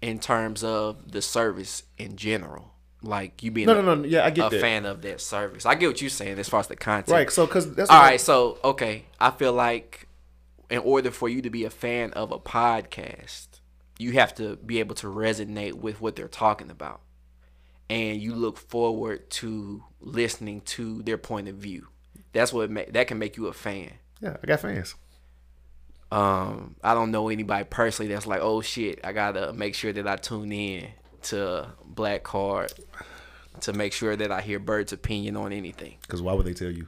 in 0.00 0.21
terms 0.21 0.62
of 0.62 1.11
the 1.11 1.21
service 1.21 1.83
in 1.99 2.15
general, 2.15 2.73
like 3.03 3.43
you 3.43 3.50
being 3.50 3.67
no, 3.67 3.77
a, 3.77 3.83
no, 3.83 3.97
no. 3.97 4.05
Yeah, 4.05 4.25
I 4.25 4.31
get 4.31 4.47
a 4.47 4.50
that. 4.50 4.61
fan 4.61 4.87
of 4.87 5.03
that 5.03 5.21
service. 5.21 5.67
I 5.67 5.75
get 5.75 5.88
what 5.88 6.00
you're 6.00 6.09
saying 6.09 6.38
as 6.38 6.49
far 6.49 6.61
as 6.61 6.69
the 6.69 6.77
content. 6.77 7.09
Right. 7.12 7.33
So, 7.33 7.47
because 7.47 7.75
that's 7.75 7.91
All 7.91 8.00
right. 8.00 8.21
So 8.21 8.59
okay, 8.62 9.07
I 9.19 9.33
feel 9.33 9.53
like 9.53 10.07
in 10.71 10.79
order 10.79 11.11
for 11.11 11.29
you 11.29 11.43
to 11.43 11.50
be 11.50 11.65
a 11.65 11.71
fan 11.71 12.12
of 12.12 12.31
a 12.31 12.38
podcast, 12.38 13.49
you 13.99 14.12
have 14.12 14.37
to 14.37 14.55
be 14.55 14.79
able 14.79 14.95
to 14.95 15.09
resonate 15.09 15.75
with 15.75 16.00
what 16.00 16.15
they're 16.15 16.29
talking 16.29 16.71
about, 16.71 17.00
and 17.91 18.23
you 18.23 18.37
look 18.37 18.57
forward 18.57 19.29
to 19.31 19.83
listening 20.00 20.61
to 20.61 21.03
their 21.03 21.19
point 21.19 21.49
of 21.49 21.57
view. 21.57 21.88
That's 22.38 22.52
what 22.52 22.71
ma- 22.71 22.83
that 22.90 23.09
can 23.09 23.18
make 23.18 23.37
you 23.37 23.49
a 23.49 23.52
fan. 23.52 23.90
Yeah, 24.21 24.37
I 24.40 24.47
got 24.47 24.61
fans. 24.61 24.95
Um, 26.12 26.76
I 26.85 26.95
don't 26.95 27.11
know 27.11 27.30
anybody 27.30 27.64
personally 27.64 28.12
that's 28.12 28.28
like, 28.28 28.40
oh 28.40 28.61
shit, 28.61 29.00
I 29.02 29.12
gotta 29.12 29.52
make 29.52 29.75
sure 29.75 29.92
that 29.92 30.07
I 30.07 30.14
tune 30.14 30.52
in 30.52 30.87
to 31.25 31.66
Black 31.85 32.23
Card 32.23 32.73
to 33.62 33.73
make 33.73 33.92
sure 33.92 34.14
that 34.14 34.30
I 34.30 34.40
hear 34.40 34.61
Bird's 34.61 34.92
opinion 34.92 35.37
on 35.37 35.52
anything. 35.52 35.97
Because 36.02 36.23
why 36.23 36.33
would 36.33 36.47
they 36.47 36.54
tell 36.54 36.71
you? 36.71 36.86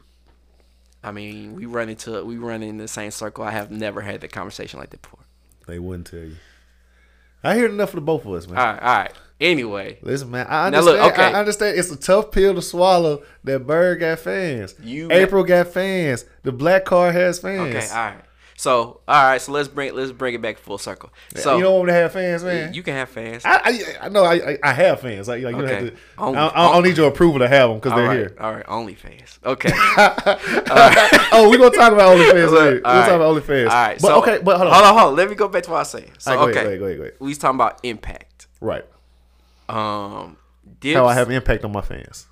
I 1.02 1.10
mean, 1.10 1.56
we 1.56 1.66
run 1.66 1.88
into 1.88 2.24
we 2.24 2.36
run 2.36 2.62
in 2.62 2.76
the 2.76 2.86
same 2.86 3.10
circle. 3.10 3.42
I 3.42 3.50
have 3.50 3.72
never 3.72 4.02
had 4.02 4.20
the 4.20 4.28
conversation 4.28 4.78
like 4.78 4.90
that 4.90 5.02
before. 5.02 5.24
They 5.66 5.80
wouldn't 5.80 6.06
tell 6.06 6.20
you. 6.20 6.36
I 7.42 7.56
hear 7.56 7.66
enough 7.66 7.88
of 7.88 7.96
the 7.96 8.02
both 8.02 8.24
of 8.24 8.32
us, 8.34 8.46
man. 8.46 8.56
All 8.56 8.64
right, 8.64 8.82
all 8.82 8.96
right. 8.98 9.12
Anyway, 9.40 9.98
Listen, 10.02 10.30
man. 10.30 10.46
I 10.48 10.66
understand. 10.66 10.98
look, 10.98 11.12
okay. 11.12 11.24
I 11.24 11.32
understand. 11.32 11.78
It's 11.78 11.90
a 11.90 11.96
tough 11.96 12.30
pill 12.30 12.54
to 12.54 12.62
swallow. 12.62 13.22
That 13.44 13.66
Bird 13.66 14.00
got 14.00 14.18
fans. 14.18 14.74
You- 14.82 15.10
April 15.10 15.44
got 15.44 15.68
fans. 15.68 16.26
The 16.42 16.52
Black 16.52 16.84
Car 16.84 17.10
has 17.10 17.38
fans. 17.38 17.74
okay, 17.74 17.88
all 17.88 18.06
right. 18.10 18.24
So, 18.58 19.00
all 19.08 19.24
right. 19.24 19.40
So 19.40 19.52
let's 19.52 19.68
bring 19.68 19.94
let's 19.94 20.12
bring 20.12 20.34
it 20.34 20.42
back 20.42 20.58
full 20.58 20.76
circle. 20.76 21.10
So 21.34 21.56
you 21.56 21.62
don't 21.62 21.72
want 21.76 21.86
me 21.86 21.92
to 21.92 21.98
have 21.98 22.12
fans, 22.12 22.44
man. 22.44 22.74
you 22.74 22.82
can 22.82 22.92
have 22.92 23.08
fans. 23.08 23.42
I, 23.46 23.60
I, 23.64 23.82
I 24.02 24.08
know 24.10 24.22
I, 24.22 24.34
I, 24.34 24.58
I 24.62 24.72
have 24.74 25.00
fans. 25.00 25.26
Like, 25.26 25.42
like 25.42 25.56
you 25.56 25.62
don't 25.62 25.70
have 25.70 25.90
to. 25.90 25.96
Only- 26.18 26.38
I, 26.38 26.48
I 26.48 26.72
don't 26.72 26.82
need 26.82 26.98
your 26.98 27.08
approval 27.08 27.38
to 27.38 27.48
have 27.48 27.70
them 27.70 27.78
because 27.78 27.94
they're 27.94 28.06
right, 28.06 28.18
here. 28.18 28.36
all 28.38 28.52
right. 28.52 28.64
only 28.68 28.94
fans. 28.94 29.38
Okay. 29.42 29.70
oh, 29.72 31.48
we're 31.50 31.56
gonna 31.56 31.74
talk 31.74 31.94
about 31.94 32.18
OnlyFans 32.18 32.52
later. 32.52 32.52
We're 32.52 32.80
gonna 32.80 33.00
talk 33.00 33.08
about 33.08 33.22
only 33.22 33.40
fans. 33.40 33.70
All 33.70 33.74
right. 33.74 33.98
But 33.98 34.08
so, 34.08 34.18
okay, 34.18 34.40
but 34.44 34.58
hold 34.58 34.68
on. 34.68 34.74
hold 34.74 34.86
on, 34.86 34.98
hold 34.98 35.10
on. 35.12 35.16
Let 35.16 35.30
me 35.30 35.36
go 35.36 35.48
back 35.48 35.62
to 35.62 35.70
what 35.70 35.76
I 35.76 35.80
was 35.80 35.90
saying. 35.90 36.10
So, 36.18 36.30
right, 36.32 36.36
go 36.36 36.50
okay. 36.50 36.66
ahead, 36.66 36.78
go 36.78 36.84
ahead, 36.84 36.98
go 36.98 37.02
ahead, 37.04 37.16
We 37.18 37.28
was 37.28 37.38
talking 37.38 37.56
about 37.56 37.80
impact. 37.82 38.46
Right. 38.60 38.84
Um, 39.70 40.36
How 40.94 41.06
I 41.06 41.14
have 41.14 41.30
impact 41.30 41.64
on 41.64 41.72
my 41.72 41.80
fans. 41.80 42.26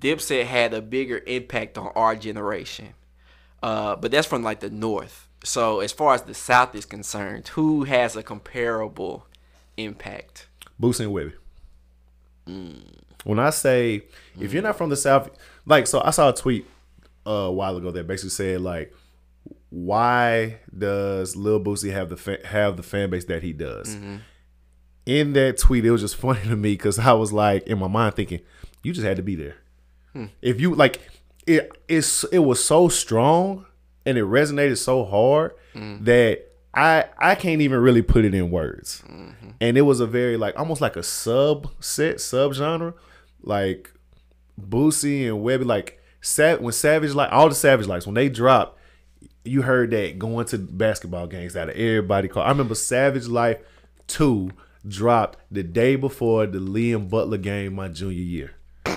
Dipset 0.00 0.44
had 0.44 0.74
a 0.74 0.82
bigger 0.82 1.22
impact 1.26 1.78
on 1.78 1.92
our 1.94 2.16
generation. 2.16 2.94
Uh, 3.62 3.96
but 3.96 4.10
that's 4.10 4.26
from 4.26 4.42
like 4.42 4.60
the 4.60 4.70
north. 4.70 5.28
So 5.44 5.80
as 5.80 5.92
far 5.92 6.14
as 6.14 6.22
the 6.22 6.34
south 6.34 6.74
is 6.74 6.84
concerned, 6.84 7.48
who 7.48 7.84
has 7.84 8.16
a 8.16 8.22
comparable 8.22 9.26
impact? 9.76 10.48
Boosie 10.80 11.06
and 11.06 11.12
Webbie. 11.14 11.34
When 13.24 13.38
I 13.38 13.50
say 13.50 14.02
if 14.40 14.52
you're 14.52 14.62
not 14.62 14.76
from 14.78 14.90
the 14.90 14.96
South, 14.96 15.30
like 15.64 15.86
so, 15.86 16.00
I 16.04 16.10
saw 16.10 16.28
a 16.28 16.34
tweet 16.34 16.66
uh, 17.26 17.30
a 17.30 17.52
while 17.52 17.76
ago 17.76 17.90
that 17.90 18.06
basically 18.06 18.30
said 18.30 18.60
like, 18.60 18.94
why 19.70 20.58
does 20.76 21.34
Lil 21.34 21.60
Boosie 21.60 21.92
have 21.92 22.08
the 22.08 22.16
fa- 22.16 22.46
have 22.46 22.76
the 22.76 22.84
fan 22.84 23.10
base 23.10 23.24
that 23.24 23.42
he 23.42 23.52
does? 23.52 23.96
In 25.06 25.32
that 25.34 25.58
tweet, 25.58 25.84
it 25.84 25.90
was 25.90 26.02
just 26.02 26.16
funny 26.24 26.40
to 26.42 26.56
me 26.56 26.72
because 26.72 26.98
I 26.98 27.12
was 27.12 27.32
like 27.32 27.66
in 27.66 27.78
my 27.78 27.88
mind 27.88 28.14
thinking, 28.14 28.40
you 28.82 28.92
just 28.92 29.06
had 29.06 29.16
to 29.16 29.22
be 29.22 29.34
there. 29.34 29.56
Hmm. 30.12 30.26
If 30.42 30.60
you 30.60 30.74
like, 30.74 31.00
it 31.46 31.70
it's 31.88 32.24
it 32.24 32.40
was 32.40 32.64
so 32.64 32.88
strong 32.88 33.66
and 34.04 34.18
it 34.18 34.24
resonated 34.24 34.78
so 34.78 35.04
hard 35.04 35.52
hmm. 35.72 36.04
that 36.04 36.46
I 36.76 37.06
I 37.18 37.34
can't 37.34 37.62
even 37.62 37.80
really 37.80 38.02
put 38.02 38.24
it 38.24 38.34
in 38.34 38.50
words. 38.50 39.02
Mm-hmm. 39.06 39.50
And 39.60 39.78
it 39.78 39.82
was 39.82 40.00
a 40.00 40.06
very 40.06 40.36
like 40.36 40.58
almost 40.58 40.80
like 40.80 40.96
a 40.96 41.00
subset 41.00 42.20
sub 42.20 42.52
genre 42.52 42.94
like 43.42 43.90
Boosie 44.60 45.26
and 45.26 45.42
Webbie 45.42 45.64
like 45.64 46.00
Sav- 46.20 46.60
when 46.60 46.72
Savage 46.72 47.14
like 47.14 47.32
all 47.32 47.48
the 47.48 47.54
Savage 47.54 47.86
likes 47.86 48.06
when 48.06 48.14
they 48.14 48.28
dropped 48.28 48.78
you 49.44 49.62
heard 49.62 49.90
that 49.92 50.18
going 50.18 50.44
to 50.46 50.58
basketball 50.58 51.26
games 51.26 51.56
out 51.56 51.68
of 51.68 51.76
everybody 51.76 52.28
Called. 52.28 52.46
I 52.46 52.50
remember 52.50 52.74
Savage 52.74 53.26
Life 53.26 53.58
2 54.08 54.50
dropped 54.88 55.38
the 55.50 55.62
day 55.62 55.96
before 55.96 56.46
the 56.46 56.58
Liam 56.58 57.08
Butler 57.08 57.38
game 57.38 57.74
my 57.74 57.88
junior 57.88 58.12
year 58.12 58.50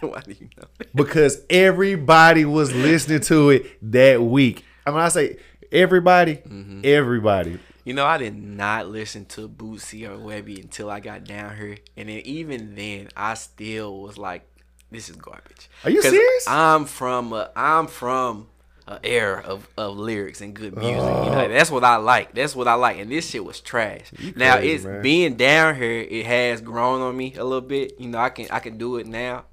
Why 0.00 0.20
do 0.20 0.32
you 0.38 0.48
know? 0.56 0.68
because 0.94 1.42
everybody 1.50 2.44
was 2.44 2.74
listening 2.74 3.20
to 3.20 3.50
it 3.50 3.92
that 3.92 4.22
week 4.22 4.64
I 4.86 4.90
mean 4.90 5.00
I 5.00 5.08
say 5.08 5.36
everybody 5.70 6.36
mm-hmm. 6.36 6.80
everybody 6.84 7.58
You 7.84 7.94
know, 7.94 8.06
I 8.06 8.16
did 8.18 8.36
not 8.36 8.88
listen 8.88 9.24
to 9.34 9.48
Boosie 9.48 10.08
or 10.08 10.16
Webbie 10.16 10.62
until 10.62 10.88
I 10.88 11.00
got 11.00 11.24
down 11.24 11.56
here, 11.56 11.78
and 11.96 12.08
then 12.08 12.18
even 12.18 12.76
then, 12.76 13.08
I 13.16 13.34
still 13.34 14.00
was 14.00 14.16
like, 14.16 14.46
"This 14.92 15.08
is 15.08 15.16
garbage." 15.16 15.68
Are 15.82 15.90
you 15.90 16.00
serious? 16.00 16.46
I'm 16.46 16.84
from 16.84 17.32
a, 17.32 17.50
I'm 17.56 17.88
from 17.88 18.46
an 18.88 18.98
era 19.04 19.42
of, 19.46 19.68
of 19.76 19.96
lyrics 19.96 20.40
and 20.40 20.54
good 20.54 20.76
music. 20.76 20.96
You 20.96 21.00
Oh. 21.02 21.34
know, 21.34 21.48
that's 21.48 21.70
what 21.70 21.84
I 21.84 21.96
like. 21.96 22.34
That's 22.34 22.54
what 22.56 22.66
I 22.68 22.74
like, 22.74 22.98
and 22.98 23.10
this 23.10 23.28
shit 23.28 23.44
was 23.44 23.60
trash. 23.60 24.10
now 24.36 24.56
crazy, 24.56 24.72
it's 24.74 24.84
man. 24.84 25.02
being 25.02 25.34
down 25.36 25.76
here. 25.76 26.00
It 26.08 26.26
has 26.26 26.60
grown 26.60 27.00
on 27.00 27.16
me 27.16 27.34
a 27.36 27.44
little 27.44 27.60
bit. 27.60 27.94
You 27.98 28.08
know, 28.08 28.18
I 28.18 28.30
can 28.30 28.46
I 28.50 28.58
can 28.60 28.78
do 28.78 28.96
it 28.96 29.06
now, 29.06 29.44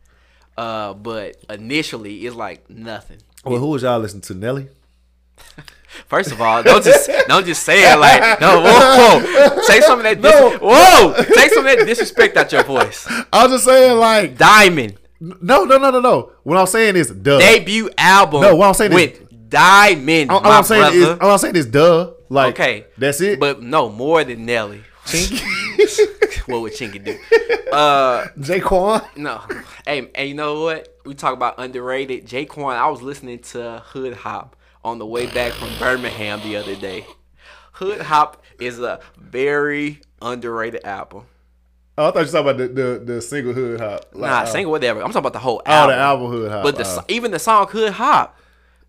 uh, 0.57 0.93
but 0.93 1.37
initially 1.49 2.25
it's 2.25 2.35
like 2.35 2.69
nothing. 2.69 3.17
well 3.45 3.59
who 3.59 3.67
was 3.67 3.83
y'all 3.83 3.99
listening 3.99 4.21
to 4.21 4.33
Nelly 4.33 4.67
First 6.07 6.31
of 6.31 6.39
all, 6.41 6.61
don't 6.63 6.83
just 6.83 7.09
don't 7.27 7.45
just 7.45 7.63
say 7.63 7.91
it 7.91 7.95
like 7.97 8.39
no. 8.39 8.61
Whoa, 8.61 9.19
whoa. 9.19 9.61
say 9.63 9.81
some 9.81 9.99
of 9.99 10.03
that. 10.03 10.21
Dis- 10.21 10.59
Whoa, 10.61 11.13
take 11.35 11.51
some 11.51 11.65
of 11.65 11.77
that 11.77 11.85
disrespect 11.85 12.37
out 12.37 12.51
your 12.51 12.63
voice. 12.63 13.07
I 13.33 13.43
was 13.43 13.53
just 13.53 13.65
saying 13.65 13.97
like 13.97 14.37
Diamond 14.37 14.97
No, 15.19 15.63
no, 15.65 15.77
no, 15.77 15.91
no, 15.91 15.99
no. 15.99 16.31
What 16.43 16.57
I'm 16.57 16.67
saying 16.67 16.95
is 16.95 17.11
duh. 17.11 17.39
debut 17.39 17.89
album. 17.97 18.41
No, 18.41 18.55
what 18.55 18.67
I'm 18.67 18.73
saying 18.73 18.91
is- 18.91 18.95
with 19.19 19.49
Diamond, 19.49 20.29
all, 20.29 20.39
all 20.45 20.51
I'm 20.51 20.63
saying 20.63 20.81
brother. 20.81 20.97
is, 21.13 21.19
all 21.19 21.31
I'm 21.31 21.37
saying 21.39 21.55
is 21.55 21.65
duh. 21.65 22.11
Like, 22.29 22.53
okay, 22.53 22.85
that's 22.97 23.19
it. 23.19 23.39
But 23.39 23.63
no, 23.63 23.89
more 23.89 24.23
than 24.23 24.45
Nelly. 24.45 24.83
what 26.45 26.61
would 26.61 26.73
Chingy 26.73 27.03
do? 27.03 27.17
Uh, 27.71 28.27
Jaquan. 28.37 29.03
no. 29.17 29.41
Hey, 29.85 30.07
hey, 30.15 30.27
you 30.27 30.35
know 30.35 30.61
what? 30.61 30.87
We 31.03 31.15
talk 31.15 31.33
about 31.33 31.55
underrated. 31.57 32.27
Jaquan. 32.27 32.75
I 32.75 32.87
was 32.89 33.01
listening 33.01 33.39
to 33.39 33.81
Hood 33.87 34.13
Hop 34.13 34.55
on 34.83 34.99
the 34.99 35.05
way 35.05 35.25
back 35.25 35.53
from 35.53 35.69
Birmingham 35.79 36.41
the 36.41 36.55
other 36.55 36.75
day. 36.75 37.05
Hood 37.73 38.01
Hop 38.01 38.43
is 38.59 38.79
a 38.79 38.99
very 39.17 40.01
underrated 40.21 40.85
album. 40.85 41.25
Oh, 41.99 42.07
I 42.07 42.11
thought 42.11 42.19
you 42.19 42.25
were 42.27 42.31
talking 42.31 42.39
about 42.49 42.57
the, 42.57 42.67
the, 42.69 43.13
the 43.15 43.21
single 43.21 43.51
hood 43.51 43.81
hop. 43.81 44.05
Like, 44.13 44.31
Nah, 44.31 44.39
uh, 44.39 44.45
single 44.45 44.71
whatever. 44.71 45.01
I'm 45.01 45.07
talking 45.07 45.17
about 45.19 45.33
the 45.33 45.39
whole 45.39 45.61
Oh, 45.65 45.87
the 45.87 45.95
album 45.95 46.31
hood 46.31 46.49
hop. 46.49 46.63
But 46.63 46.77
the 46.77 46.85
uh, 46.87 47.01
even 47.09 47.31
the 47.31 47.39
song 47.39 47.67
Hood 47.67 47.91
Hop. 47.91 48.39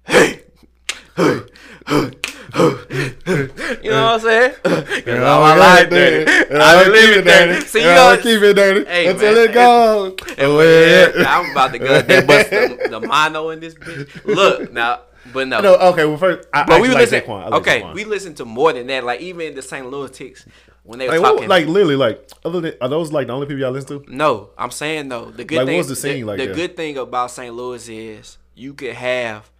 Hey, 0.06 0.42
hey, 1.16 1.40
hey, 1.88 2.10
you 3.82 3.90
know 3.90 4.04
what 4.04 4.14
I'm 4.14 4.20
saying? 4.20 4.54
'Cause 4.62 5.02
And 5.06 5.24
all 5.24 5.40
my 5.40 5.56
life 5.56 5.90
dirty. 5.90 6.24
dirty. 6.24 6.54
And 6.54 6.62
I 6.62 6.72
I'ma 6.72 6.82
been 6.84 6.92
living 6.92 7.18
it 7.18 7.22
dirty. 7.24 7.66
See, 7.66 7.80
you 7.80 7.84
know, 7.86 8.16
keep 8.22 8.42
it 8.42 8.54
dirty 8.54 8.84
Hey, 8.88 9.08
until 9.08 9.34
man, 9.34 9.48
it 9.48 9.52
goes. 9.54 10.16
And 10.38 10.52
Away. 10.52 11.12
I'm 11.26 11.50
about 11.50 11.72
to 11.72 11.78
go 11.80 12.02
there, 12.02 12.22
bust 12.22 12.50
the, 12.50 12.88
the 12.90 13.00
mono 13.00 13.50
in 13.50 13.58
this 13.60 13.74
bitch. 13.74 14.24
Look 14.24 14.72
now, 14.72 15.00
but 15.32 15.48
no. 15.48 15.60
No, 15.60 15.74
okay. 15.92 16.04
Well, 16.06 16.16
first, 16.16 16.48
I, 16.52 16.64
but 16.64 16.74
I 16.76 16.80
we 16.80 16.88
listen. 16.88 17.18
like 17.18 17.28
like 17.28 17.52
okay, 17.54 17.92
we 17.92 18.04
listen 18.04 18.34
to 18.36 18.44
more 18.44 18.72
than 18.72 18.86
that. 18.86 19.04
Like 19.04 19.20
even 19.20 19.54
the 19.54 19.62
St. 19.62 19.88
Lunatics 19.90 20.46
when 20.82 20.98
they 20.98 21.08
were 21.08 21.18
like, 21.18 21.34
what, 21.34 21.48
like 21.48 21.66
literally, 21.66 21.96
like 21.96 22.30
other 22.44 22.60
than 22.60 22.74
are 22.80 22.88
those 22.88 23.12
like 23.12 23.26
the 23.26 23.32
only 23.32 23.46
people 23.46 23.60
y'all 23.60 23.70
listen 23.72 24.02
to? 24.04 24.14
no, 24.14 24.50
I'm 24.58 24.70
saying 24.70 25.08
though. 25.08 25.26
The 25.30 25.44
good 25.44 25.56
Like, 25.58 25.66
thing. 25.66 25.76
what's 25.76 25.88
the 25.88 25.96
scene 25.96 26.26
like 26.26 26.38
The 26.38 26.48
good 26.48 26.76
thing 26.76 26.96
about 26.96 27.30
St. 27.30 27.54
Louis 27.54 27.88
is 27.88 28.38
you 28.54 28.74
could 28.74 28.94
have 28.94 29.50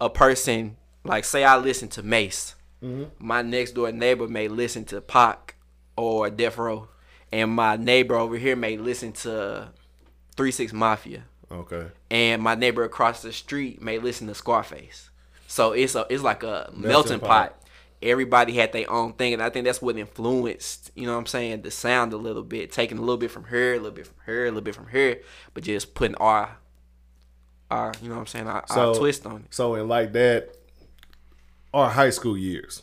a 0.00 0.08
person 0.10 0.76
like 1.04 1.24
say 1.24 1.44
I 1.44 1.56
listen 1.58 1.88
to 1.88 2.02
Mase. 2.02 2.54
Mm-hmm. 2.82 3.04
My 3.18 3.42
next 3.42 3.72
door 3.72 3.90
neighbor 3.92 4.28
may 4.28 4.48
listen 4.48 4.84
to 4.86 5.00
Pac 5.00 5.56
or 5.96 6.30
Death 6.30 6.58
Row, 6.58 6.88
and 7.32 7.50
my 7.50 7.76
neighbor 7.76 8.14
over 8.14 8.36
here 8.36 8.54
may 8.56 8.76
listen 8.76 9.12
to 9.12 9.68
Three 10.36 10.50
Six 10.52 10.72
Mafia. 10.72 11.24
Okay. 11.50 11.86
and 12.10 12.42
my 12.42 12.54
neighbor 12.54 12.84
across 12.84 13.22
the 13.22 13.32
street 13.32 13.80
may 13.80 13.98
listen 13.98 14.26
to 14.26 14.34
Scarface. 14.34 15.08
So 15.46 15.72
it's 15.72 15.94
a 15.94 16.06
it's 16.10 16.22
like 16.22 16.42
a 16.42 16.70
melting, 16.74 17.20
pot. 17.20 17.28
pot. 17.28 17.57
Everybody 18.00 18.52
had 18.54 18.72
their 18.72 18.90
own 18.90 19.14
thing, 19.14 19.32
and 19.32 19.42
I 19.42 19.50
think 19.50 19.64
that's 19.64 19.82
what 19.82 19.96
influenced, 19.96 20.92
you 20.94 21.06
know 21.06 21.14
what 21.14 21.18
I'm 21.18 21.26
saying, 21.26 21.62
the 21.62 21.70
sound 21.70 22.12
a 22.12 22.16
little 22.16 22.44
bit, 22.44 22.70
taking 22.70 22.96
a 22.96 23.00
little 23.00 23.16
bit 23.16 23.30
from 23.30 23.44
her, 23.44 23.74
a 23.74 23.76
little 23.76 23.90
bit 23.90 24.06
from 24.06 24.16
her, 24.24 24.44
a 24.44 24.48
little 24.48 24.60
bit 24.60 24.74
from 24.74 24.86
her, 24.86 25.16
but 25.52 25.64
just 25.64 25.94
putting 25.94 26.16
our 26.16 26.58
our, 27.70 27.92
you 28.00 28.08
know 28.08 28.14
what 28.14 28.20
I'm 28.20 28.26
saying, 28.26 28.46
our, 28.46 28.64
our 28.70 28.94
twist 28.94 29.26
on 29.26 29.42
it. 29.42 29.46
So 29.54 29.74
in 29.74 29.88
like 29.88 30.12
that, 30.12 30.54
our 31.74 31.90
high 31.90 32.10
school 32.10 32.38
years, 32.38 32.82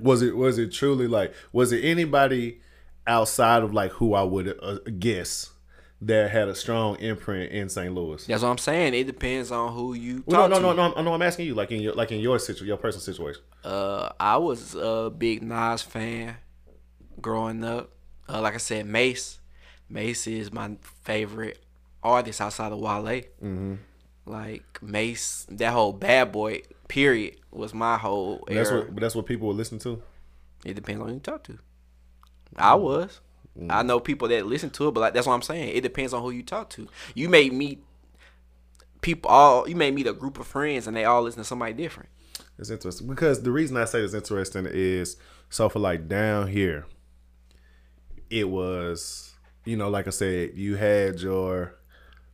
was 0.00 0.22
it 0.22 0.36
was 0.36 0.58
it 0.58 0.72
truly 0.72 1.06
like 1.08 1.34
was 1.52 1.72
it 1.72 1.84
anybody 1.84 2.60
outside 3.06 3.62
of 3.62 3.74
like 3.74 3.90
who 3.92 4.14
I 4.14 4.22
would 4.22 4.58
uh, 4.62 4.78
guess 4.98 5.50
that 6.00 6.30
had 6.30 6.48
a 6.48 6.54
strong 6.54 6.96
imprint 6.96 7.50
in 7.52 7.68
St. 7.68 7.92
Louis? 7.94 8.24
That's 8.26 8.42
what 8.42 8.50
I'm 8.50 8.58
saying. 8.58 8.94
It 8.94 9.04
depends 9.04 9.50
on 9.50 9.72
who 9.72 9.94
you 9.94 10.22
Well, 10.26 10.48
no, 10.48 10.58
no, 10.60 10.70
to. 10.70 10.76
no, 10.76 10.92
no, 10.94 11.02
no. 11.02 11.14
I'm 11.14 11.22
asking 11.22 11.46
you, 11.46 11.54
like 11.54 11.70
in 11.72 11.80
your, 11.80 11.94
like 11.94 12.12
in 12.12 12.20
your 12.20 12.38
situation, 12.38 12.66
your 12.66 12.76
personal 12.76 13.02
situation. 13.02 13.42
Uh, 13.64 14.10
I 14.20 14.36
was 14.36 14.74
a 14.74 15.10
big 15.16 15.42
Nas 15.42 15.82
fan 15.82 16.36
growing 17.20 17.64
up. 17.64 17.90
Uh, 18.28 18.40
like 18.40 18.54
I 18.54 18.58
said, 18.58 18.86
Mase. 18.86 19.40
Mase 19.88 20.26
is 20.26 20.52
my 20.52 20.76
favorite 21.02 21.58
artist 22.02 22.40
outside 22.40 22.72
of 22.72 22.78
Wale. 22.78 23.22
Mm-hmm. 23.42 23.74
Like 24.26 24.78
Mase, 24.82 25.46
that 25.50 25.72
whole 25.72 25.92
Bad 25.92 26.30
Boy 26.32 26.62
period 26.86 27.36
was 27.50 27.72
my 27.74 27.96
whole 27.96 28.44
that's 28.46 28.70
era. 28.70 28.80
what, 28.80 28.94
but 28.94 29.00
that's 29.00 29.14
what 29.14 29.26
people 29.26 29.48
would 29.48 29.56
listen 29.56 29.78
to. 29.80 30.02
it 30.64 30.74
depends 30.74 31.00
on 31.00 31.08
who 31.08 31.14
you 31.14 31.20
talk 31.20 31.42
to. 31.44 31.58
I 32.56 32.74
was. 32.74 33.20
I 33.68 33.82
mm. 33.82 33.86
know 33.86 34.00
people 34.00 34.28
that 34.28 34.46
listen 34.46 34.70
to 34.70 34.88
it, 34.88 34.92
but 34.92 35.00
like 35.00 35.14
that's 35.14 35.26
what 35.26 35.34
I'm 35.34 35.42
saying. 35.42 35.76
It 35.76 35.80
depends 35.80 36.12
on 36.12 36.22
who 36.22 36.30
you 36.30 36.42
talk 36.42 36.70
to. 36.70 36.88
You 37.14 37.28
may 37.28 37.50
meet 37.50 37.82
people 39.00 39.30
all. 39.30 39.68
You 39.68 39.76
may 39.76 39.90
meet 39.90 40.06
a 40.06 40.12
group 40.12 40.38
of 40.38 40.46
friends 40.46 40.86
and 40.86 40.96
they 40.96 41.04
all 41.04 41.22
listen 41.22 41.40
to 41.40 41.44
somebody 41.44 41.72
different. 41.72 42.08
It's 42.58 42.70
interesting 42.70 43.06
because 43.06 43.42
the 43.42 43.52
reason 43.52 43.76
I 43.76 43.84
say 43.84 44.00
it's 44.00 44.14
interesting 44.14 44.66
is 44.66 45.16
so 45.50 45.68
for 45.68 45.78
like 45.78 46.08
down 46.08 46.48
here, 46.48 46.86
it 48.30 48.48
was 48.48 49.34
you 49.64 49.76
know 49.76 49.88
like 49.88 50.06
I 50.06 50.10
said 50.10 50.52
you 50.54 50.76
had 50.76 51.20
your 51.20 51.74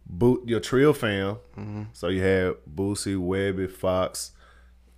boot 0.06 0.46
your 0.46 0.60
Trill 0.60 0.92
Fam, 0.92 1.36
mm-hmm. 1.56 1.82
so 1.92 2.08
you 2.08 2.22
had 2.22 2.54
Boosie, 2.74 3.16
Webbie, 3.16 3.70
Foxx, 3.70 4.32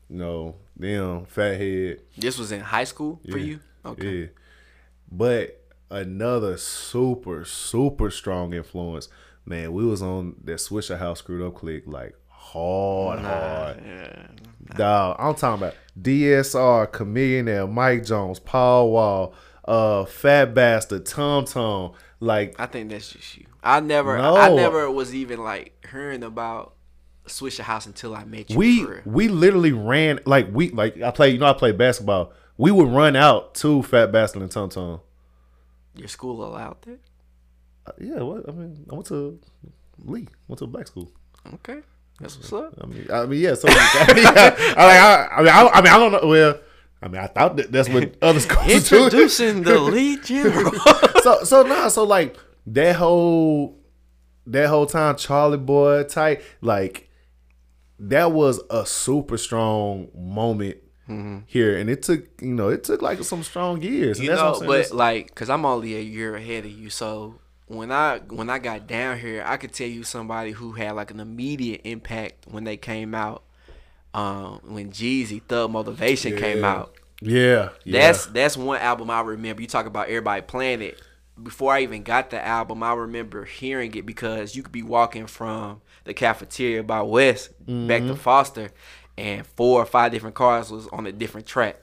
you 0.09 0.17
know 0.17 0.57
them 0.77 1.27
Fathead, 1.27 2.01
This 2.17 2.39
was 2.39 2.53
in 2.53 2.61
high 2.61 2.85
school 2.85 3.21
for 3.31 3.39
you. 3.39 3.61
Okay. 3.85 4.21
yeah, 4.21 4.27
but 5.11 5.66
another 5.91 6.57
super 6.57 7.45
super 7.45 8.11
strong 8.11 8.53
influence. 8.53 9.09
Man, 9.45 9.73
we 9.73 9.85
was 9.85 10.03
on 10.03 10.37
that 10.45 10.57
Swishahouse 10.57 11.19
screwed 11.19 11.47
up 11.47 11.55
click 11.55 11.85
like 11.87 12.15
hard, 12.29 13.21
hard. 13.21 14.43
Dog, 14.77 15.17
I'm 15.19 15.35
talking 15.35 15.63
about 15.63 15.75
DSR, 16.01 16.91
Chamillionaire, 16.91 17.71
Mike 17.71 18.05
Jones, 18.05 18.41
Paul 18.41 18.91
Wall, 18.91 19.35
uh, 19.65 20.05
Fat 20.05 20.55
Bastard, 20.55 21.07
Tom 21.07 21.45
Tom. 21.45 21.93
Like, 22.19 22.57
I 22.59 22.67
think 22.67 22.91
that's 22.91 23.13
just 23.13 23.37
you. 23.37 23.47
I 23.63 23.81
never, 23.81 24.17
No. 24.17 24.37
I 24.37 24.55
never 24.55 24.91
was 24.91 25.15
even 25.15 25.43
like 25.43 25.87
hearing 25.91 26.23
about 26.23 26.75
Swishahouse 27.27 27.87
until 27.87 28.15
I 28.15 28.25
met 28.25 28.51
you. 28.51 28.57
we 28.57 28.87
we 29.05 29.29
literally 29.29 29.73
ran 29.73 30.21
like 30.27 30.49
we 30.53 30.71
like 30.71 31.01
I 31.03 31.11
play. 31.11 31.31
You 31.31 31.39
know, 31.39 31.47
I 31.47 31.53
play 31.53 31.73
basketball. 31.73 32.33
We 32.57 32.71
would 32.71 32.89
run 32.89 33.17
out 33.17 33.55
to 33.57 33.83
Fat 33.83 34.13
Bastard 34.13 34.43
and 34.43 34.51
Tom 34.51 34.69
Tom. 34.71 35.01
Your 35.97 36.09
school 36.09 36.45
allowed 36.45 36.83
that? 36.83 36.99
Uh, 37.87 37.93
Yeah, 38.01 38.21
what 38.23 38.49
I 38.49 38.53
mean, 38.53 38.87
I 38.91 38.95
went 38.95 39.07
to 39.07 39.39
Lee, 40.05 40.29
went 40.49 40.59
to 40.59 40.65
a 40.65 40.69
black 40.69 40.87
school. 40.87 41.11
Okay, 41.55 41.81
that's 42.21 42.37
what's 42.37 42.53
up. 42.53 42.75
I 42.83 42.87
mean, 42.87 43.07
I 43.13 43.27
mean, 43.27 43.41
yeah. 43.41 43.55
So, 43.55 43.69
I 43.71 44.13
mean, 44.15 44.27
I, 44.27 44.75
I, 44.77 45.37
I 45.39 45.43
mean, 45.43 45.53
I, 45.53 45.69
I 45.69 45.81
mean, 45.83 45.93
I 45.93 45.99
don't 45.99 46.13
know. 46.13 46.29
Well, 46.29 46.61
I 47.03 47.09
mean, 47.09 47.21
I 47.21 47.27
thought 47.29 47.57
that 47.57 47.71
that's 47.73 47.89
what 47.89 48.15
other 48.23 48.41
schools 48.41 48.67
do. 48.67 48.75
Introducing 49.07 49.63
the 49.63 49.79
lead 49.95 50.25
general. 50.25 50.73
so 51.23 51.45
so 51.45 51.63
nah, 51.63 51.89
so 51.89 52.05
like 52.05 52.37
that 52.67 52.97
whole 52.97 53.79
that 54.47 54.69
whole 54.69 54.87
time 54.87 55.17
Charlie 55.17 55.59
Boy 55.59 56.03
type, 56.05 56.43
like 56.61 57.09
that 57.99 58.33
was 58.33 58.61
a 58.71 58.85
super 58.85 59.39
strong 59.39 60.09
moment 60.15 60.77
here. 61.49 61.77
And 61.79 61.89
it 61.91 62.03
took 62.03 62.27
you 62.41 62.55
know, 62.55 62.69
it 62.69 62.85
took 62.85 63.03
like 63.03 63.23
some 63.25 63.43
strong 63.43 63.83
years. 63.83 64.21
You 64.21 64.29
that's 64.29 64.41
know, 64.41 64.67
but 64.67 64.87
saying. 64.87 64.97
like, 64.99 65.35
cause 65.35 65.49
I'm 65.51 65.65
only 65.65 65.97
a 65.97 66.01
year 66.01 66.35
ahead 66.37 66.65
of 66.65 66.71
you, 66.71 66.91
so 66.91 67.37
when 67.67 67.91
I 67.93 68.19
when 68.29 68.49
I 68.51 68.59
got 68.59 68.87
down 68.87 69.19
here, 69.19 69.43
I 69.47 69.57
could 69.57 69.73
tell 69.73 69.89
you 69.89 70.03
somebody 70.05 70.53
who 70.53 70.73
had 70.73 70.93
like 70.93 71.11
an 71.11 71.21
immediate 71.21 71.81
impact 71.85 72.47
when 72.51 72.65
they 72.65 72.77
came 72.77 73.15
out. 73.15 73.43
Um, 74.15 74.61
when 74.65 74.91
Jeezy 74.91 75.43
Thug 75.43 75.71
Motivation 75.73 76.39
came 76.39 76.65
out, 76.65 76.95
yeah, 77.21 77.69
yeah. 77.85 78.01
That's 78.01 78.27
that's 78.27 78.57
one 78.57 78.79
album 78.81 79.11
I 79.11 79.21
remember. 79.21 79.61
You 79.61 79.69
talk 79.69 79.85
about 79.87 80.09
everybody 80.09 80.41
playing 80.43 80.81
it. 80.83 81.01
Before 81.43 81.75
I 81.75 81.83
even 81.83 82.03
got 82.03 82.31
the 82.31 82.43
album, 82.43 82.83
I 82.83 82.95
remember 82.95 83.45
hearing 83.45 83.95
it 83.95 84.07
because 84.07 84.57
you 84.57 84.63
could 84.63 84.73
be 84.73 84.83
walking 84.83 85.27
from 85.27 85.83
the 86.05 86.15
cafeteria 86.15 86.83
by 86.83 87.03
West 87.03 87.51
back 87.59 87.67
Mm-hmm. 87.69 88.07
to 88.09 88.17
Foster, 88.17 88.71
and 89.19 89.47
four 89.47 89.81
or 89.81 89.87
five 89.87 90.13
different 90.13 90.35
cars 90.35 90.71
was 90.71 90.87
on 90.89 91.07
a 91.07 91.13
different 91.13 91.47
track. 91.47 91.77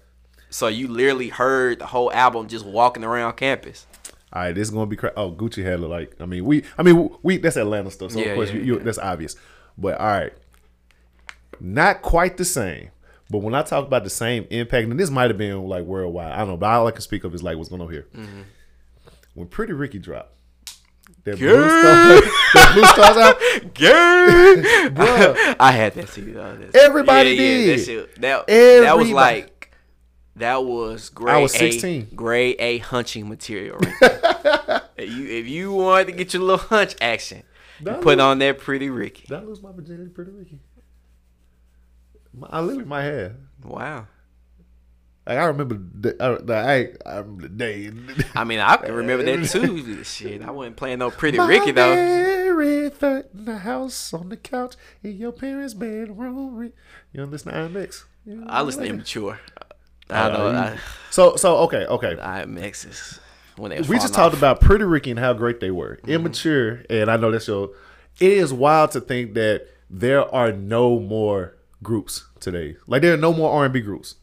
So 0.50 0.68
you 0.68 0.88
literally 0.88 1.30
heard 1.30 1.80
the 1.80 1.88
whole 1.88 2.12
album 2.12 2.48
just 2.48 2.66
walking 2.66 3.04
around 3.04 3.38
campus. 3.38 3.88
All 4.32 4.42
right, 4.44 4.54
this 4.54 4.68
is 4.68 4.74
gonna 4.74 4.86
be 4.86 4.96
cra- 4.96 5.14
oh 5.16 5.32
Gucci 5.32 5.64
had 5.64 5.80
like 5.80 6.16
I 6.20 6.26
mean 6.26 6.46
we 6.46 6.64
I 6.78 6.84
mean 6.84 7.10
we 7.22 7.38
that's 7.38 7.56
Atlanta 7.56 7.92
stuff 7.92 8.12
so 8.12 8.20
Yeah, 8.20 8.28
of 8.28 8.36
course 8.36 8.50
yeah, 8.50 8.58
you, 8.58 8.76
you 8.76 8.80
that's 8.80 8.98
obvious, 8.98 9.36
but 9.78 10.00
all 10.00 10.08
right, 10.08 10.34
not 11.60 12.02
quite 12.02 12.38
the 12.38 12.46
same. 12.46 12.90
But 13.30 13.40
when 13.40 13.56
I 13.56 13.64
talk 13.64 13.88
about 13.88 14.04
the 14.04 14.10
same 14.10 14.46
impact, 14.52 14.88
and 14.90 15.00
this 15.00 15.10
might 15.10 15.30
have 15.30 15.38
been 15.38 15.64
like 15.64 15.86
worldwide, 15.86 16.34
I 16.34 16.40
don't 16.40 16.50
know, 16.50 16.58
but 16.58 16.68
all 16.68 16.88
I 16.88 16.92
can 16.92 17.02
speak 17.02 17.24
of 17.24 17.34
is 17.34 17.42
like 17.42 17.58
what's 17.58 17.70
going 17.70 17.82
on 17.82 17.92
here. 17.92 18.06
Mm-hmm. 18.16 18.42
When 19.34 19.48
Pretty 19.48 19.74
Ricky 19.74 19.98
dropped, 19.98 20.34
that 21.26 21.38
blue, 21.40 21.48
star, 21.50 22.22
that 22.54 22.72
blue 22.74 22.86
stars 22.86 23.18
out, 23.18 23.40
Bruh. 24.94 25.56
I 25.60 25.72
had 25.72 25.94
that 25.96 26.10
though. 26.34 26.56
That's- 26.56 26.76
Everybody 26.76 27.30
that, 27.38 27.42
did. 27.42 27.86
shit- 27.86 28.16
that, 28.22 28.48
that 28.48 28.98
was 28.98 29.10
like 29.10 29.72
that 30.36 30.64
was 30.66 31.10
grade 31.10 31.36
I 31.36 31.40
was 31.40 31.54
A, 31.56 31.72
16. 31.72 32.10
grade 32.16 32.56
A 32.60 32.80
hunching 32.80 33.30
material. 33.30 33.78
Right 33.78 34.82
if 34.98 35.10
you 35.12 35.28
if 35.28 35.48
you 35.48 35.72
wanted 35.72 36.06
to 36.08 36.12
get 36.14 36.34
your 36.34 36.42
little 36.44 36.58
hunch 36.58 36.96
action, 37.00 37.44
you 37.80 37.86
put 37.86 38.06
was- 38.06 38.20
on 38.20 38.40
that 38.40 38.60
pretty 38.60 38.90
Ricky. 38.90 39.26
Did 39.28 39.38
I 39.38 39.42
lose 39.44 39.62
my 39.62 39.72
virginity, 39.72 40.10
Pretty 40.10 40.32
Ricky? 40.32 40.60
My- 42.34 42.48
I 42.52 42.60
literally 42.62 42.86
might 42.86 43.04
have. 43.04 43.34
Wow. 43.64 44.08
Like, 45.26 45.38
I 45.38 45.46
remember 45.46 45.80
the, 45.80 46.22
uh, 46.22 46.42
the 46.42 46.54
I, 46.54 47.10
I 47.10 47.20
remember 47.20 47.44
the 47.44 47.50
day. 47.50 47.92
I 48.36 48.44
mean, 48.44 48.60
I 48.60 48.76
can 48.76 48.94
remember 48.94 49.24
that 49.24 49.48
too. 49.50 50.04
Shit, 50.04 50.42
I 50.42 50.52
wasn't 50.52 50.76
playing 50.76 51.00
no 51.00 51.12
pretty 51.12 51.38
My 51.38 51.48
Ricky 51.48 51.72
though. 51.72 51.96
very 51.96 52.90
third 52.90 53.30
in 53.34 53.46
the 53.46 53.60
house 53.60 54.14
on 54.14 54.30
the 54.30 54.38
couch 54.38 54.76
in 55.02 55.16
your 55.18 55.32
parents' 55.32 55.74
bedroom. 55.74 56.74
You 57.14 57.24
understand 57.24 57.74
IMX? 57.74 58.04
You 58.26 58.44
I 58.48 58.62
listen 58.64 58.84
to 58.84 58.90
immature. 58.90 59.40
I 60.10 60.30
know. 60.30 60.48
I, 60.50 60.78
So 61.10 61.38
so 61.38 61.58
okay 61.60 61.86
okay. 61.86 62.16
IMX 62.16 62.90
is 62.90 63.20
when 63.56 63.70
they 63.70 63.78
We 63.78 63.96
just 63.96 64.14
falling 64.14 64.32
talked 64.32 64.38
about 64.38 64.60
Pretty 64.60 64.84
Ricky 64.84 65.12
and 65.12 65.20
how 65.20 65.32
great 65.34 65.62
they 65.62 65.72
were. 65.72 65.98
Mm-hmm. 65.98 66.12
Immature, 66.12 66.84
and 66.90 67.10
I 67.10 67.16
know 67.16 67.32
that's 67.32 67.48
your. 67.48 67.74
It 68.20 68.32
is 68.34 68.52
wild 68.54 68.92
to 68.92 69.02
think 69.02 69.36
that 69.36 69.68
there 69.90 70.24
are 70.34 70.52
no 70.52 71.00
more 71.00 71.56
groups 71.82 72.26
today. 72.42 72.76
Like 72.88 73.02
there 73.02 73.14
are 73.14 73.18
no 73.18 73.34
more 73.34 73.52
R 73.52 73.66
and 73.66 73.74
B 73.74 73.80
groups. 73.80 74.16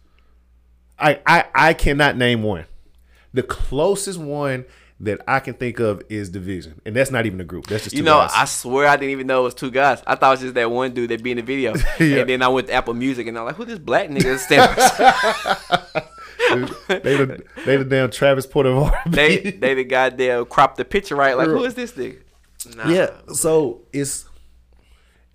I, 1.01 1.21
I 1.27 1.45
I 1.55 1.75
cannot 1.75 2.17
name 2.17 2.43
one. 2.43 2.67
The 3.33 3.43
closest 3.43 4.19
one 4.19 4.65
that 5.01 5.21
I 5.27 5.41
can 5.41 5.55
think 5.55 5.81
of 5.81 6.03
is 6.11 6.31
dvsn, 6.31 6.75
and 6.85 6.95
that's 6.95 7.11
not 7.11 7.25
even 7.25 7.41
a 7.41 7.45
group. 7.45 7.67
That's 7.67 7.85
just 7.85 7.97
You 7.97 8.03
two 8.03 8.07
know, 8.07 8.19
guys. 8.19 8.33
I 8.37 8.45
swear 8.45 8.87
I 8.87 8.97
didn't 8.97 9.13
even 9.13 9.27
know 9.27 9.41
it 9.41 9.45
was 9.45 9.55
two 9.55 9.71
guys. 9.71 10.03
I 10.07 10.15
thought 10.15 10.29
it 10.29 10.31
was 10.33 10.41
just 10.41 10.55
that 10.55 10.71
one 10.71 10.93
dude 10.93 11.11
that 11.11 11.23
be 11.23 11.31
in 11.31 11.39
the 11.39 11.43
video. 11.43 11.75
Yeah. 11.99 12.19
And 12.19 12.31
then 12.31 12.43
I 12.43 12.49
went 12.49 12.69
to 12.69 12.73
Apple 12.73 12.95
Music 12.95 13.27
and 13.27 13.39
I'm 13.39 13.45
like, 13.45 13.57
who 13.57 13.65
this 13.65 13.79
black 13.79 14.09
nigga 14.09 14.39
standing? 14.39 14.77
they 16.89 17.17
the 17.17 17.43
they 17.67 17.77
the 17.77 17.85
damn 17.85 18.11
Travis 18.11 18.47
Porter 18.47 18.91
they 19.07 19.39
they 19.39 19.75
the 19.75 19.85
goddamn 19.85 20.47
cropped 20.47 20.77
the 20.77 20.85
picture 20.85 21.17
right. 21.17 21.37
Like, 21.37 21.49
who 21.49 21.65
is 21.65 21.75
this 21.75 21.93
nigga? 21.93 22.23
Nah. 22.77 22.89
yeah. 22.89 23.11
So 23.33 23.83
it's 23.93 24.27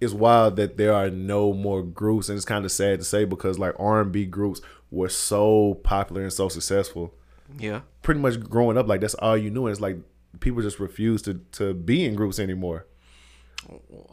it's 0.01 0.13
wild 0.13 0.57
that 0.57 0.77
there 0.77 0.93
are 0.93 1.09
no 1.09 1.53
more 1.53 1.83
groups, 1.83 2.29
and 2.29 2.35
it's 2.35 2.45
kind 2.45 2.65
of 2.65 2.71
sad 2.71 2.99
to 2.99 3.05
say 3.05 3.25
because 3.25 3.57
like 3.57 3.75
R 3.79 4.01
and 4.01 4.11
B 4.11 4.25
groups 4.25 4.61
were 4.95 5.09
so 5.09 5.75
popular 5.83 6.21
and 6.23 6.31
so 6.31 6.47
successful. 6.47 7.13
Yeah. 7.59 7.81
Pretty 8.01 8.21
much 8.21 8.39
growing 8.39 8.77
up, 8.77 8.87
like 8.87 9.01
that's 9.01 9.13
all 9.15 9.37
you 9.37 9.51
knew, 9.51 9.65
and 9.67 9.71
it's 9.71 9.81
like 9.81 9.97
people 10.39 10.61
just 10.61 10.79
refuse 10.79 11.21
to 11.23 11.41
to 11.53 11.73
be 11.73 12.05
in 12.05 12.15
groups 12.15 12.39
anymore. 12.39 12.85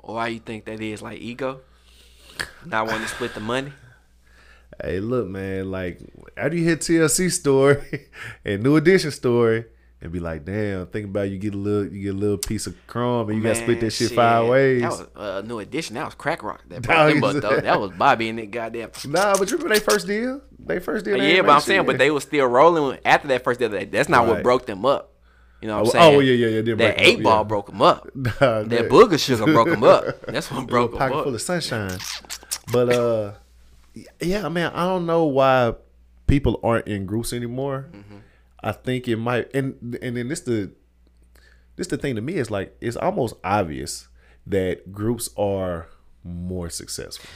Why 0.03 0.29
you 0.29 0.41
think 0.41 0.65
that 0.65 0.81
is? 0.81 1.01
Like 1.01 1.21
ego? 1.21 1.61
Not 2.65 2.87
wanting 2.87 3.03
to 3.03 3.09
split 3.09 3.35
the 3.35 3.41
money? 3.41 3.73
Hey, 4.83 5.01
look, 5.01 5.29
man, 5.29 5.71
like 5.71 6.01
after 6.37 6.57
you 6.57 6.65
hit 6.65 6.81
TLC 6.81 7.31
story 7.31 8.09
and 8.45 8.63
New 8.63 8.77
Edition 8.77 9.11
story, 9.11 9.67
and 10.03 10.11
be 10.13 10.19
like, 10.19 10.45
damn, 10.45 10.87
think 10.89 11.07
about 11.07 11.27
it, 11.27 11.31
you 11.33 11.39
get 11.39 11.55
a 11.55 11.57
little, 11.57 11.87
you 11.87 12.03
get 12.03 12.15
a 12.15 12.19
little 12.19 12.37
piece 12.37 12.67
of 12.67 12.75
crumb, 12.89 13.29
and 13.29 13.39
you 13.39 13.43
got 13.43 13.51
to 13.57 13.63
split 13.63 13.81
that 13.81 13.93
shit, 13.93 14.11
five 14.13 14.49
ways. 14.49 14.83
That 14.83 14.91
was 14.91 15.07
uh, 15.17 15.43
new 15.47 15.61
edition. 15.61 15.95
That 15.95 16.05
was 16.07 16.15
crack 16.15 16.43
rock. 16.43 16.63
That, 16.69 16.83
Dog, 16.83 17.21
them 17.21 17.41
though. 17.41 17.61
that 17.61 17.81
was 17.81 17.93
Bobby 17.93 18.29
and 18.29 18.39
that 18.39 18.51
goddamn. 18.51 18.91
Nah, 19.09 19.37
but 19.39 19.51
you 19.51 19.57
remember 19.57 19.75
they 19.75 19.81
first 19.81 20.07
deal? 20.07 20.43
They 20.59 20.81
first 20.81 21.05
deal. 21.05 21.17
Yeah, 21.17 21.43
but 21.43 21.51
I'm 21.51 21.57
make 21.57 21.65
saying, 21.65 21.87
but 21.87 21.99
they 21.99 22.11
was 22.11 22.25
still 22.25 22.47
rolling 22.47 22.99
after 23.05 23.29
that 23.29 23.45
first 23.45 23.61
deal. 23.61 23.69
That's 23.69 24.09
not 24.09 24.27
what 24.27 24.43
broke 24.43 24.67
them 24.67 24.85
up. 24.85 25.11
You 25.61 25.69
know 25.69 25.83
what 25.83 25.95
I'm 25.95 26.01
Oh, 26.01 26.03
saying? 26.03 26.17
oh, 26.17 26.21
yeah, 26.21 26.33
yeah, 26.47 26.61
yeah, 26.61 26.75
That 26.75 26.95
up, 26.97 27.01
eight 27.01 27.23
ball 27.23 27.39
yeah. 27.39 27.45
broke 27.45 27.67
them 27.67 27.81
up. 27.83 28.09
Nah, 28.17 28.31
That 28.41 28.69
that- 28.69 28.89
booger 28.89 29.25
sugar 29.25 29.45
broke 29.45 29.69
them 29.69 29.85
up. 29.85 30.21
That's 30.27 30.51
what 30.51 30.67
broke 30.67 30.91
them 30.91 30.99
pocket 30.99 31.17
up. 31.19 31.25
full 31.25 31.35
of 31.37 31.41
sunshine. 31.41 31.99
But 32.73 32.89
uh, 32.93 33.33
yeah, 34.21 34.49
man, 34.49 34.73
I 34.75 34.85
don't 34.87 35.07
know 35.07 35.25
why 35.27 35.75
people 36.27 36.59
aren't 36.65 36.89
in 36.89 37.07
groups 37.07 37.33
anymore. 37.33 37.87
Mm-hmm. 37.93 38.17
I 38.63 38.73
think 38.73 39.09
it 39.09 39.17
might, 39.17 39.53
and 39.55 39.99
and 40.03 40.17
then 40.17 40.29
this 40.29 40.41
the 40.41 40.71
this 41.77 41.89
the 41.89 41.97
thing 41.97 42.15
to 42.15 42.21
me 42.21 42.35
is 42.35 42.51
like 42.51 42.77
it's 42.81 42.97
almost 42.97 43.35
obvious 43.43 44.09
that 44.47 44.93
groups 44.93 45.31
are 45.37 45.89
more 46.25 46.71
successful. 46.71 47.29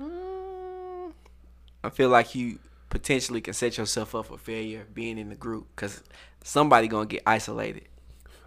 Mm. 0.00 1.12
I 1.82 1.90
feel 1.90 2.08
like 2.08 2.34
you 2.34 2.58
potentially 2.88 3.40
can 3.40 3.54
set 3.54 3.78
yourself 3.78 4.14
up 4.14 4.26
for 4.26 4.38
failure 4.38 4.86
being 4.92 5.18
in 5.18 5.28
the 5.28 5.34
group 5.34 5.68
because 5.74 6.02
somebody 6.42 6.88
gonna 6.88 7.06
get 7.06 7.22
isolated. 7.26 7.84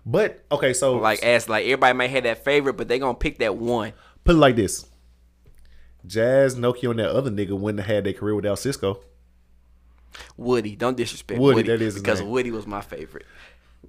But 0.06 0.44
okay, 0.52 0.74
so 0.74 0.98
Like 0.98 1.24
as 1.24 1.48
like 1.48 1.66
everybody 1.66 1.98
might 1.98 2.10
have 2.10 2.24
that 2.24 2.44
favorite, 2.44 2.74
but 2.74 2.88
they 2.88 3.00
gonna 3.00 3.14
pick 3.14 3.40
that 3.40 3.56
one. 3.56 3.94
put 4.24 4.36
it 4.36 4.40
like 4.40 4.56
this: 4.56 4.86
Jazz, 6.06 6.56
Nokio, 6.56 6.92
and 6.92 7.00
that 7.00 7.10
other 7.10 7.32
nigga 7.32 7.58
wouldn't 7.58 7.86
have 7.86 7.96
had 7.96 8.04
their 8.04 8.14
career 8.14 8.36
without 8.36 8.58
Sisqó. 8.58 9.02
Woody, 10.38 10.76
don't 10.76 10.98
disrespect 10.98 11.40
Woody, 11.40 11.56
Woody, 11.56 11.70
that 11.70 11.82
is 11.82 11.96
because. 11.96 12.22
Woody 12.22 12.52
was 12.52 12.68
my 12.68 12.82
favorite. 12.82 13.26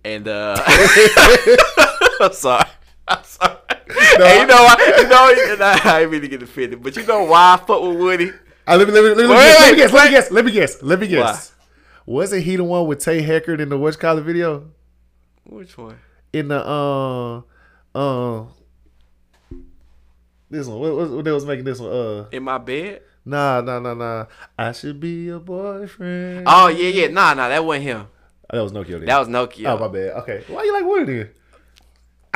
And 0.05 0.27
uh 0.29 0.57
I'm 2.21 2.33
sorry. 2.33 2.69
I'm 3.09 3.25
sorry. 3.25 3.59
Hey, 4.17 4.41
you 4.41 4.47
know 4.47 4.63
why? 4.63 4.95
You 4.99 5.57
know, 5.57 5.75
I 5.85 6.03
ain't 6.03 6.11
really 6.11 6.29
get 6.29 6.43
offended, 6.43 6.83
but 6.83 6.97
you 6.97 7.05
know 7.05 7.25
why 7.25 7.55
I 7.55 7.57
fuck 7.57 7.83
with 7.83 7.99
Woody? 7.99 8.31
Uh, 8.67 8.77
let, 8.77 8.89
me, 8.89 8.95
let, 8.95 9.03
me, 9.03 9.09
let, 9.11 9.17
me, 9.17 9.27
Wait, 9.27 9.37
let, 9.37 9.73
me 9.73 9.77
guess, 9.77 9.93
let 9.93 10.05
me 10.05 10.11
guess. 10.11 10.31
Let 10.31 10.45
me 10.45 10.53
guess. 10.53 10.83
Let 10.83 11.01
me 11.01 11.07
guess. 11.09 11.53
Wasn't 12.07 12.43
he 12.45 12.57
the 12.57 12.65
one 12.65 12.87
with 12.87 13.01
Tay 13.01 13.23
Heckard 13.23 13.61
in 13.61 13.69
the 13.69 13.77
What's 13.77 13.97
Collar 13.97 14.21
video? 14.21 14.71
Which 15.45 15.77
one? 15.77 15.99
In 16.33 16.49
the 16.49 16.65
uh 16.65 17.43
uh 17.95 18.45
this 20.51 20.67
one. 20.67 20.79
What, 20.79 20.97
what, 20.97 21.11
what 21.11 21.25
they 21.25 21.33
was 21.33 21.45
making 21.45 21.65
this 21.65 21.81
one? 21.81 21.93
Uh 21.93 22.29
In 22.31 22.43
my 22.43 22.59
bed? 22.59 23.03
Nah 23.27 23.61
nah 23.63 23.79
nah 23.79 23.95
nah. 23.95 24.27
I 24.59 24.73
should 24.73 25.01
be 25.01 25.25
your 25.25 25.41
boyfriend. 25.41 26.45
Oh 26.47 26.69
yeah, 26.69 26.89
yeah. 26.89 27.09
Nah, 27.09 27.35
nah, 27.35 27.49
that 27.49 27.65
wasn't 27.65 27.85
him. 27.85 28.07
Oh, 28.51 28.57
that 28.57 28.63
was 28.63 28.73
Nokio. 28.73 28.99
Then. 28.99 29.07
That 29.07 29.19
was 29.19 29.29
Nokio. 29.29 29.67
Oh 29.67 29.79
my 29.79 29.89
bad. 29.89 30.11
Okay. 30.23 30.45
Why 30.49 30.63
you 30.65 30.73
like 30.73 30.85
Woody 30.85 31.05
then? 31.19 31.31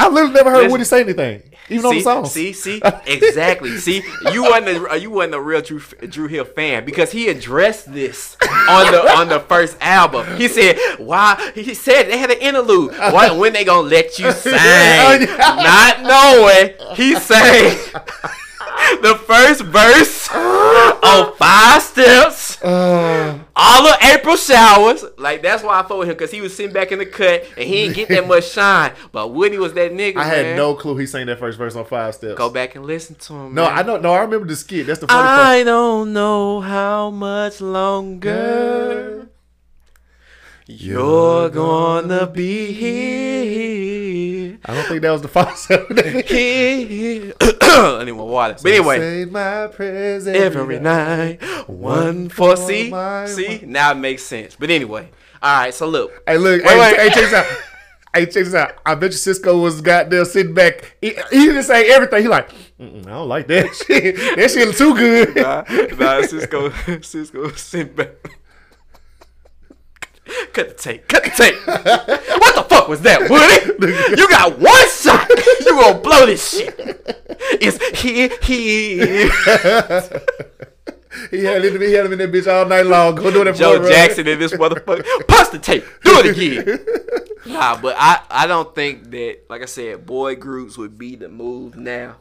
I 0.01 0.09
literally 0.09 0.33
never 0.33 0.51
heard 0.51 0.59
Listen. 0.59 0.71
Woody 0.71 0.85
say 0.85 1.01
anything, 1.01 1.43
even 1.69 1.85
on 1.85 1.95
the 1.97 2.01
songs. 2.03 2.31
see, 2.31 2.53
see, 2.53 2.81
exactly. 3.07 3.79
see, 3.79 4.01
you 4.33 4.45
wasn't 4.45 4.69
a, 4.69 4.93
uh, 4.93 4.95
you 4.95 5.11
wasn't 5.11 5.35
a 5.35 5.41
real 5.41 5.61
Dru, 5.61 5.81
Dru 5.81 6.29
Hill 6.29 6.45
fan 6.45 6.85
because 6.85 7.11
he 7.11 7.29
addressed 7.29 7.93
this 7.93 8.37
on 8.69 8.93
the 8.93 9.17
on 9.19 9.29
the 9.29 9.41
first 9.41 9.77
album. 9.81 10.37
He 10.37 10.47
said, 10.47 10.79
"Why?" 10.99 11.51
He 11.53 11.75
said 11.75 12.05
they 12.05 12.17
had 12.17 12.31
an 12.31 12.39
interlude. 12.39 12.93
Why? 12.97 13.33
When 13.33 13.53
they 13.53 13.65
gonna 13.65 13.89
let 13.89 14.21
you 14.21 14.31
sing? 14.33 14.53
Not 14.53 16.03
knowing, 16.03 16.95
he 16.95 17.17
sang 17.17 17.77
the 19.03 19.15
first 19.27 19.63
verse 19.63 20.29
on 20.35 21.35
five 21.37 21.83
steps. 21.83 22.63
Uh, 22.63 23.39
All 23.55 23.87
of 23.87 24.03
April 24.03 24.37
showers. 24.37 25.05
Like 25.17 25.43
that's 25.43 25.63
why 25.63 25.81
I 25.81 25.83
fought 25.83 25.99
with 26.01 26.09
him 26.09 26.15
because 26.15 26.31
he 26.31 26.41
was 26.41 26.55
sitting 26.57 26.73
back 26.73 26.93
in 26.93 26.99
the 26.99 27.07
cut 27.07 27.45
and 27.57 27.69
he 27.69 27.85
didn't 27.85 27.97
get 27.97 28.09
that 28.09 28.27
much 28.29 28.49
shine. 28.51 28.93
But 29.13 29.29
Woody 29.29 29.59
was 29.59 29.75
that 29.75 29.93
nigga. 29.93 30.17
I 30.17 30.25
had 30.25 30.47
man. 30.47 30.57
no 30.57 30.75
clue 30.75 30.97
he 30.97 31.07
sang 31.07 31.27
that 31.27 31.39
first 31.39 31.59
verse 31.59 31.77
on 31.77 31.85
Five 31.85 32.15
Steps. 32.15 32.37
Go 32.37 32.51
back 32.51 32.75
and 32.75 32.85
listen 32.87 33.15
to 33.17 33.35
him. 33.35 33.55
No, 33.55 33.65
man. 33.65 33.79
I 33.79 33.83
don't. 33.83 34.03
No, 34.03 34.13
I 34.13 34.21
remember 34.21 34.47
the 34.47 34.57
skit. 34.57 34.87
That's 34.87 35.01
the 35.01 35.07
funny 35.07 35.23
part. 35.27 35.39
I 35.41 35.63
don't 35.65 36.13
know 36.13 36.61
how 36.61 37.11
much 37.11 37.61
longer 37.61 39.29
you're 40.71 41.49
gonna 41.49 42.27
be 42.27 42.73
here. 42.73 44.59
I 44.67 44.75
don't 44.75 44.87
think 44.87 45.01
that 45.03 45.11
was 45.11 45.23
the 45.23 45.29
Steps. 45.57 46.29
Here. 46.31 47.33
More 48.15 48.29
water. 48.29 48.57
But 48.63 48.73
anyway, 48.73 48.99
Say 48.99 49.25
my 49.25 49.69
prayers 49.69 50.27
every 50.27 50.79
night, 50.81 51.39
one 51.69 52.29
for 52.29 52.57
C. 52.57 52.91
my- 52.91 53.27
see. 53.27 53.63
Now 53.65 53.93
it 53.93 53.97
makes 53.97 54.23
sense. 54.25 54.57
But 54.59 54.71
anyway, 54.71 55.11
all 55.43 55.59
right. 55.61 55.73
So 55.75 55.87
look, 55.89 56.13
Hey, 56.27 56.37
look. 56.37 56.63
Wait, 56.63 56.71
hey, 56.71 56.79
wait. 56.81 56.97
hey, 57.01 57.09
check 57.09 57.15
this 57.31 57.33
out. 57.33 57.47
Hey, 58.15 58.25
check 58.27 58.45
this 58.45 58.55
out. 58.55 58.75
I 58.85 58.95
bet 58.95 59.13
you 59.13 59.17
Sisqó 59.19 59.63
was 59.63 59.81
goddamn 59.81 60.25
sitting 60.25 60.55
back. 60.55 60.97
He, 61.01 61.09
he 61.31 61.47
didn't 61.47 61.63
say 61.63 61.91
everything. 61.91 62.23
He 62.23 62.29
like, 62.29 62.51
Mm-mm, 62.81 63.07
I 63.07 63.11
don't 63.11 63.29
like 63.29 63.47
that 63.49 63.75
shit. 63.87 64.17
That 64.17 64.51
shit 64.51 64.77
too 64.77 64.95
good. 64.95 65.37
nah, 65.37 65.63
nah, 65.69 66.23
Sisqó, 66.23 66.71
Sisqó, 67.01 67.57
sit 67.57 67.95
back. 67.97 68.39
Cut 70.53 70.69
the 70.69 70.75
tape. 70.75 71.09
Cut 71.09 71.25
the 71.25 71.31
tape. 71.31 71.67
what 71.67 72.55
the 72.55 72.67
fuck 72.69 72.89
was 72.89 73.01
that, 73.03 73.29
Woody? 73.31 74.21
You 74.21 74.29
got 74.29 74.59
one 74.59 74.89
shot. 74.91 75.29
You 75.29 75.71
gonna 75.71 75.99
blow 75.99 76.27
this 76.27 76.59
shit. 76.59 76.75
It's 77.61 78.01
here, 78.01 78.31
here. 78.43 79.31
He 81.31 81.45
had, 81.45 81.65
him, 81.65 81.81
he 81.81 81.93
had 81.93 82.07
him 82.07 82.13
in 82.13 82.19
that 82.19 82.31
bitch 82.31 82.53
all 82.53 82.67
night 82.67 82.87
long. 82.87 83.17
Go 83.17 83.31
do 83.31 83.45
that 83.45 83.57
Joe 83.57 83.83
a 83.83 83.89
Jackson 83.89 84.29
and 84.29 84.41
this 84.41 84.53
motherfucker. 84.53 85.05
Punch 85.27 85.51
the 85.51 85.59
tape. 85.59 85.85
Do 86.05 86.21
it 86.21 86.27
again. 86.27 86.87
Nah, 87.47 87.81
but 87.81 87.97
I, 87.99 88.21
I 88.31 88.47
don't 88.47 88.75
think 88.75 89.11
that, 89.13 89.45
like 89.49 89.63
I 89.63 89.67
said, 89.67 90.05
boy 90.05 90.35
groups 90.35 90.77
would 90.77 90.99
be 90.99 91.17
the 91.17 91.31
move 91.31 91.77
now. 91.77 92.17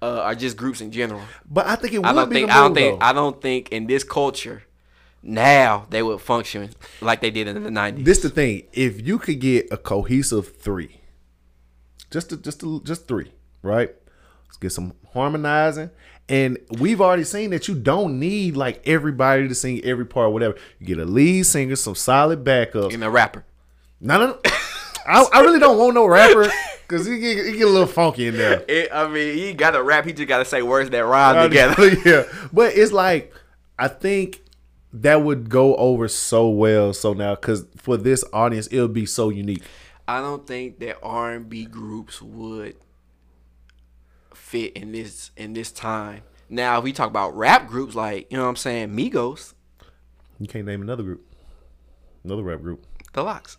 Uh, 0.00 0.22
or 0.22 0.34
just 0.36 0.56
groups 0.56 0.80
in 0.80 0.92
general. 0.92 1.22
But 1.50 1.66
I 1.66 1.74
think 1.74 1.94
it 1.94 1.98
would 1.98 2.06
I 2.06 2.12
don't 2.12 2.28
be 2.28 2.36
think 2.36 2.48
the 2.48 2.54
I 2.54 2.60
don't 2.60 2.74
think 2.74 3.00
though. 3.00 3.06
I 3.06 3.12
don't 3.12 3.42
think 3.42 3.70
in 3.70 3.86
this 3.86 4.04
culture 4.04 4.62
now 5.24 5.86
they 5.90 6.02
would 6.02 6.20
function 6.20 6.70
like 7.00 7.20
they 7.20 7.30
did 7.30 7.48
in 7.48 7.62
the 7.62 7.70
nineties. 7.70 8.04
This 8.04 8.20
the 8.20 8.30
thing. 8.30 8.64
If 8.72 9.06
you 9.06 9.18
could 9.18 9.40
get 9.40 9.68
a 9.72 9.76
cohesive 9.76 10.56
three, 10.56 11.00
just 12.10 12.32
a, 12.32 12.36
just 12.36 12.62
a, 12.62 12.80
just 12.84 13.08
three, 13.08 13.32
right? 13.62 13.94
Let's 14.46 14.56
get 14.58 14.70
some 14.70 14.94
harmonizing. 15.12 15.90
And 16.28 16.58
we've 16.78 17.00
already 17.00 17.24
seen 17.24 17.50
that 17.50 17.68
you 17.68 17.74
don't 17.74 18.18
need 18.18 18.56
like 18.56 18.86
everybody 18.86 19.48
to 19.48 19.54
sing 19.54 19.84
every 19.84 20.06
part, 20.06 20.32
whatever. 20.32 20.56
You 20.78 20.86
get 20.86 20.98
a 20.98 21.04
lead 21.04 21.44
singer, 21.44 21.76
some 21.76 21.94
solid 21.94 22.44
backups. 22.44 22.92
in 22.92 23.02
a 23.02 23.10
rapper. 23.10 23.44
No, 24.00 24.18
no, 24.18 24.26
no. 24.28 24.38
I, 25.06 25.26
I 25.34 25.40
really 25.40 25.58
don't 25.58 25.76
want 25.76 25.94
no 25.94 26.06
rapper 26.06 26.50
because 26.86 27.06
he 27.06 27.18
get, 27.18 27.44
he 27.46 27.52
get 27.52 27.66
a 27.66 27.70
little 27.70 27.86
funky 27.86 28.28
in 28.28 28.36
there. 28.36 28.64
It, 28.68 28.90
I 28.92 29.06
mean, 29.08 29.36
he 29.36 29.52
got 29.52 29.72
to 29.72 29.82
rap. 29.82 30.06
He 30.06 30.12
just 30.12 30.28
got 30.28 30.38
to 30.38 30.44
say 30.44 30.62
words 30.62 30.90
that 30.90 31.04
rhyme 31.04 31.50
together. 31.50 31.88
yeah, 32.04 32.22
but 32.52 32.74
it's 32.74 32.92
like 32.92 33.32
I 33.78 33.88
think 33.88 34.40
that 34.94 35.22
would 35.22 35.48
go 35.50 35.74
over 35.76 36.08
so 36.08 36.48
well. 36.48 36.92
So 36.92 37.12
now, 37.12 37.34
because 37.34 37.66
for 37.76 37.96
this 37.96 38.24
audience, 38.32 38.68
it'll 38.70 38.88
be 38.88 39.06
so 39.06 39.28
unique. 39.28 39.62
I 40.06 40.20
don't 40.20 40.46
think 40.46 40.78
that 40.80 40.98
R 41.02 41.32
and 41.32 41.48
B 41.48 41.64
groups 41.66 42.20
would 42.22 42.76
fit 44.34 44.72
in 44.74 44.92
this 44.92 45.30
in 45.36 45.52
this 45.52 45.72
time. 45.72 46.22
Now, 46.48 46.78
if 46.78 46.84
we 46.84 46.92
talk 46.92 47.08
about 47.08 47.36
rap 47.36 47.66
groups, 47.66 47.94
like 47.94 48.30
you 48.30 48.36
know 48.36 48.44
what 48.44 48.50
I'm 48.50 48.56
saying, 48.56 48.90
Migos, 48.90 49.54
You 50.38 50.46
can't 50.46 50.66
name 50.66 50.82
another 50.82 51.02
group, 51.02 51.24
another 52.24 52.42
rap 52.42 52.60
group. 52.60 52.84
the 53.12 53.22
LOX. 53.22 53.58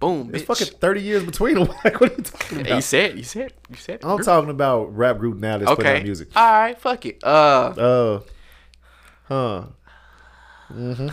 Boom, 0.00 0.30
It's 0.34 0.42
bitch. 0.42 0.46
fucking 0.58 0.78
thirty 0.78 1.00
years 1.00 1.24
between 1.24 1.54
them. 1.54 1.68
Like, 1.84 2.00
what 2.00 2.10
are 2.12 2.14
you 2.16 2.22
talking 2.22 2.60
about? 2.60 2.74
you 2.74 2.80
said, 2.82 3.16
you 3.16 3.22
said, 3.24 3.52
you 3.70 3.76
said. 3.76 4.00
I'm 4.04 4.18
talking 4.22 4.50
about 4.50 4.94
rap 4.96 5.18
group 5.18 5.38
now 5.38 5.58
that's 5.58 5.70
putting 5.70 5.86
out 5.86 5.94
okay. 5.96 6.02
music. 6.02 6.28
All 6.36 6.52
right, 6.52 6.78
fuck 6.78 7.06
it. 7.06 7.22
Uh, 7.24 7.72
Uh, 7.78 8.20
huh? 9.24 9.64
Mm-hmm. 10.72 11.08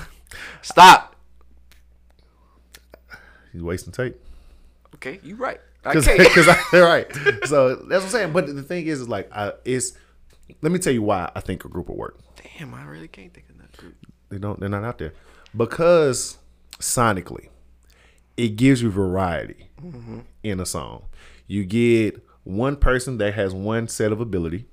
stop. 0.62 1.16
He's 3.52 3.64
wasting 3.64 3.92
tape. 3.92 4.16
Okay, 4.96 5.20
you're 5.24 5.38
right. 5.38 5.60
Cause, 5.84 6.08
Okay. 6.08 6.30
cause 6.34 6.48
I, 6.48 6.80
right. 6.80 7.08
So 7.46 7.76
that's 7.76 7.90
what 7.90 8.04
I'm 8.04 8.10
saying. 8.10 8.34
But 8.34 8.48
the 8.48 8.64
thing 8.64 8.88
is, 8.88 9.02
is 9.02 9.10
like, 9.10 9.30
I, 9.36 9.54
it's. 9.66 9.94
Let 10.62 10.72
me 10.72 10.80
tell 10.80 10.94
you 10.94 11.04
why 11.04 11.32
I 11.36 11.42
think 11.42 11.64
a 11.64 11.68
group 11.68 11.90
will 11.90 11.96
work. 11.96 12.18
Damn, 12.58 12.74
I 12.74 12.84
really 12.86 13.08
can't 13.08 13.32
think 13.34 13.50
of 13.50 13.60
that 13.60 13.78
group. 13.78 13.96
They 14.30 14.40
don't. 14.40 14.60
They're 14.60 14.70
not 14.70 14.84
out 14.84 14.98
there 14.98 15.14
because 15.56 16.38
sonically, 16.80 17.50
it 18.36 18.56
gives 18.56 18.82
you 18.82 18.90
variety 18.90 19.70
mm-hmm. 19.82 20.20
in 20.44 20.60
a 20.60 20.66
song. 20.66 21.06
You 21.48 21.66
get 21.66 22.24
one 22.44 22.76
person 22.76 23.18
that 23.20 23.34
has 23.36 23.54
one 23.54 23.88
set 23.88 24.12
of 24.12 24.20
ability. 24.20 24.66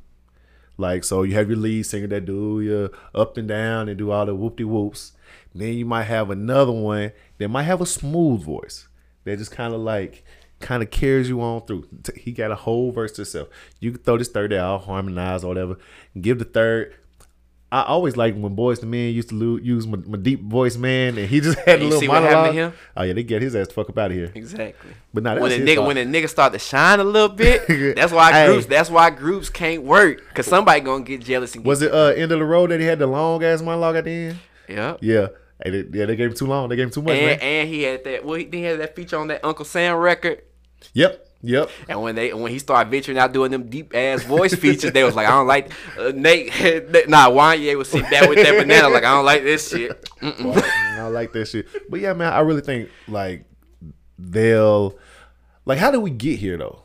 Like 0.78 1.04
so, 1.04 1.22
you 1.22 1.34
have 1.34 1.48
your 1.48 1.58
lead 1.58 1.84
singer 1.84 2.06
that 2.08 2.26
do 2.26 2.60
your 2.60 2.90
up 3.14 3.36
and 3.36 3.48
down 3.48 3.88
and 3.88 3.98
do 3.98 4.10
all 4.10 4.26
the 4.26 4.34
whoop 4.34 4.56
de 4.56 4.64
whoops. 4.64 5.12
Then 5.54 5.74
you 5.74 5.86
might 5.86 6.04
have 6.04 6.30
another 6.30 6.72
one 6.72 7.12
that 7.38 7.48
might 7.48 7.62
have 7.62 7.80
a 7.80 7.86
smooth 7.86 8.42
voice 8.42 8.88
that 9.24 9.38
just 9.38 9.50
kind 9.50 9.72
of 9.72 9.80
like 9.80 10.22
kind 10.60 10.82
of 10.82 10.90
carries 10.90 11.28
you 11.28 11.40
on 11.40 11.62
through. 11.66 11.88
He 12.14 12.32
got 12.32 12.50
a 12.50 12.56
whole 12.56 12.92
verse 12.92 13.12
to 13.12 13.22
himself. 13.22 13.48
You 13.80 13.92
can 13.92 14.02
throw 14.02 14.18
this 14.18 14.28
third 14.28 14.52
out, 14.52 14.84
harmonize 14.84 15.44
or 15.44 15.48
whatever, 15.48 15.78
give 16.20 16.38
the 16.38 16.44
third. 16.44 16.94
I 17.72 17.83
always 17.83 18.16
liked 18.16 18.38
when 18.38 18.55
Boyz 18.57 18.81
II 18.83 18.88
Men 18.88 19.12
used 19.12 19.31
to 19.31 19.35
lo- 19.35 19.57
use 19.61 19.87
my, 19.88 19.96
my 20.07 20.16
deep 20.18 20.40
voice 20.44 20.76
man, 20.76 21.18
and 21.18 21.29
he 21.29 21.40
just 21.40 21.59
had 21.66 21.81
a 21.81 21.85
little 21.85 21.98
see 22.00 22.07
what 22.09 22.22
monologue. 22.22 22.35
happened 22.55 22.55
to 22.57 22.62
him? 22.62 22.72
Oh 22.96 23.02
yeah, 23.02 23.12
they 23.12 23.22
get 23.24 23.42
his 23.42 23.57
ass 23.57 23.66
the 23.66 23.74
fuck 23.74 23.88
up 23.90 23.98
out 23.98 24.11
of 24.12 24.16
here. 24.16 24.31
Exactly. 24.35 24.90
But 25.12 25.24
nah, 25.24 25.38
when 25.40 25.50
a 25.50 25.57
nigga 25.57 25.74
fault. 25.76 25.88
when 25.88 25.96
a 25.98 26.05
nigga 26.05 26.29
start 26.29 26.52
to 26.52 26.59
shine 26.61 27.00
a 27.00 27.05
little 27.05 27.29
bit, 27.37 27.96
that's 27.96 28.12
why 28.12 28.33
Hey. 28.33 28.46
groups 28.46 28.66
that's 28.66 28.88
why 28.88 29.11
groups 29.11 29.48
can't 29.50 29.83
work. 29.83 30.22
Cause 30.35 30.46
somebody 30.46 30.81
gonna 30.81 31.02
get 31.05 31.22
jealous 31.22 31.55
and 31.57 31.64
get 31.64 31.68
Was 31.68 31.83
it 31.83 31.92
uh 31.92 32.12
end 32.16 32.31
of 32.31 32.38
the 32.38 32.44
road 32.44 32.70
that 32.70 32.79
he 32.81 32.87
had 32.87 33.00
the 33.00 33.07
long 33.09 33.42
ass 33.42 33.61
monologue 33.62 33.96
at 33.96 34.05
the 34.05 34.11
end? 34.12 34.38
yeah. 34.68 34.96
Yeah, 35.00 35.26
Hey, 35.64 35.83
they, 35.83 35.98
yeah, 35.98 36.07
they 36.07 36.14
gave 36.16 36.31
him 36.31 36.37
too 36.37 36.46
long. 36.46 36.68
They 36.68 36.76
gave 36.76 36.85
him 36.87 36.90
too 36.92 37.02
much. 37.02 37.16
And 37.16 37.26
man. 37.26 37.38
and 37.40 37.68
he 37.68 37.83
had 37.83 38.05
that 38.05 38.24
well 38.24 38.37
he, 38.38 38.48
he 38.52 38.62
had 38.62 38.79
that 38.79 38.94
feature 38.94 39.18
on 39.18 39.26
that 39.29 39.44
Uncle 39.44 39.64
Sam 39.64 39.96
record. 39.96 40.42
Yep, 40.92 41.25
yep. 41.42 41.70
And 41.88 42.03
when 42.03 42.14
they 42.14 42.33
when 42.33 42.51
he 42.53 42.59
started 42.59 42.90
venturing 42.90 43.18
out 43.18 43.33
doing 43.33 43.51
them 43.51 43.68
deep 43.68 43.94
ass 43.94 44.22
voice 44.22 44.55
features, 44.62 44.92
they 44.92 45.05
was 45.05 45.14
like, 45.14 45.27
I 45.27 45.31
don't 45.31 45.46
like 45.46 45.72
uh, 45.99 46.12
Nate. 46.14 46.49
nah, 47.09 47.31
Wanyá 47.31 47.77
was 47.77 47.88
sitting 47.90 48.11
back 48.11 48.29
with 48.29 48.38
that 48.38 48.59
banana 48.59 48.88
like 48.88 49.05
I 49.05 49.14
don't 49.14 49.25
like 49.25 49.42
this 49.42 49.70
shit. 49.70 50.09
I 50.22 51.09
like 51.09 51.33
this 51.33 51.51
shit. 51.51 51.68
But 51.90 52.01
yeah, 52.01 52.12
man, 52.12 52.33
I 52.33 52.40
really 52.40 52.62
think 52.62 52.90
like 53.09 53.44
they'll 54.18 54.99
like. 55.64 55.79
How 55.79 55.90
did 55.90 55.99
we 55.99 56.11
get 56.11 56.38
here 56.38 56.57
though? 56.57 56.83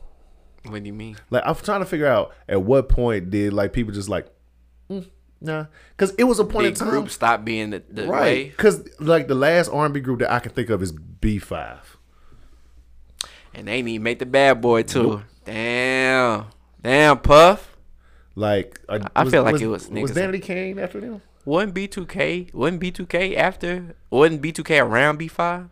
What 0.66 0.84
do 0.84 0.88
you 0.88 0.94
mean? 0.94 1.18
Like 1.30 1.44
I'm 1.46 1.56
trying 1.56 1.82
to 1.82 1.86
figure 1.86 2.08
out 2.08 2.34
at 2.48 2.62
what 2.62 2.90
point 2.90 3.32
did 3.32 3.54
like 3.54 3.74
people 3.74 3.94
just 3.94 4.10
like, 4.10 4.28
mm, 4.90 5.08
nah, 5.40 5.66
because 5.98 6.12
it 6.16 6.26
was 6.26 6.40
a 6.40 6.44
point 6.44 6.66
Big 6.66 6.74
in 6.74 6.76
time, 6.76 6.90
group 6.90 7.10
stop 7.10 7.44
being 7.44 7.72
the, 7.72 7.84
the 7.90 8.08
right? 8.08 8.52
Because 8.52 8.88
like 9.00 9.28
the 9.28 9.36
last 9.36 9.70
R&B 9.70 10.00
group 10.02 10.20
that 10.20 10.32
I 10.32 10.40
can 10.40 10.52
think 10.52 10.70
of 10.70 10.84
is 10.84 10.94
B5. 10.94 11.80
And 13.54 13.68
they 13.68 13.78
didn't 13.78 13.90
even 13.90 14.04
make 14.04 14.20
the 14.20 14.26
bad 14.26 14.62
boy 14.62 14.84
tour. 14.84 15.26
Damn. 15.46 16.46
Damn, 16.82 17.20
Puff. 17.20 17.76
Like 18.36 18.80
uh, 18.88 19.00
I 19.16 19.30
feel 19.30 19.44
like 19.44 19.60
it 19.62 19.68
was 19.68 19.90
was 19.90 20.12
niggas- 20.12 20.16
Danity 20.16 20.42
Kane 20.42 20.80
after 20.80 21.00
them. 21.02 21.22
Wasn't 21.44 21.74
B2K, 21.74 22.54
wasn't 22.54 22.82
B2K 22.82 23.36
after, 23.36 23.96
wasn't 24.12 24.42
B2K 24.44 24.80
around 24.84 25.20
B5? 25.20 25.70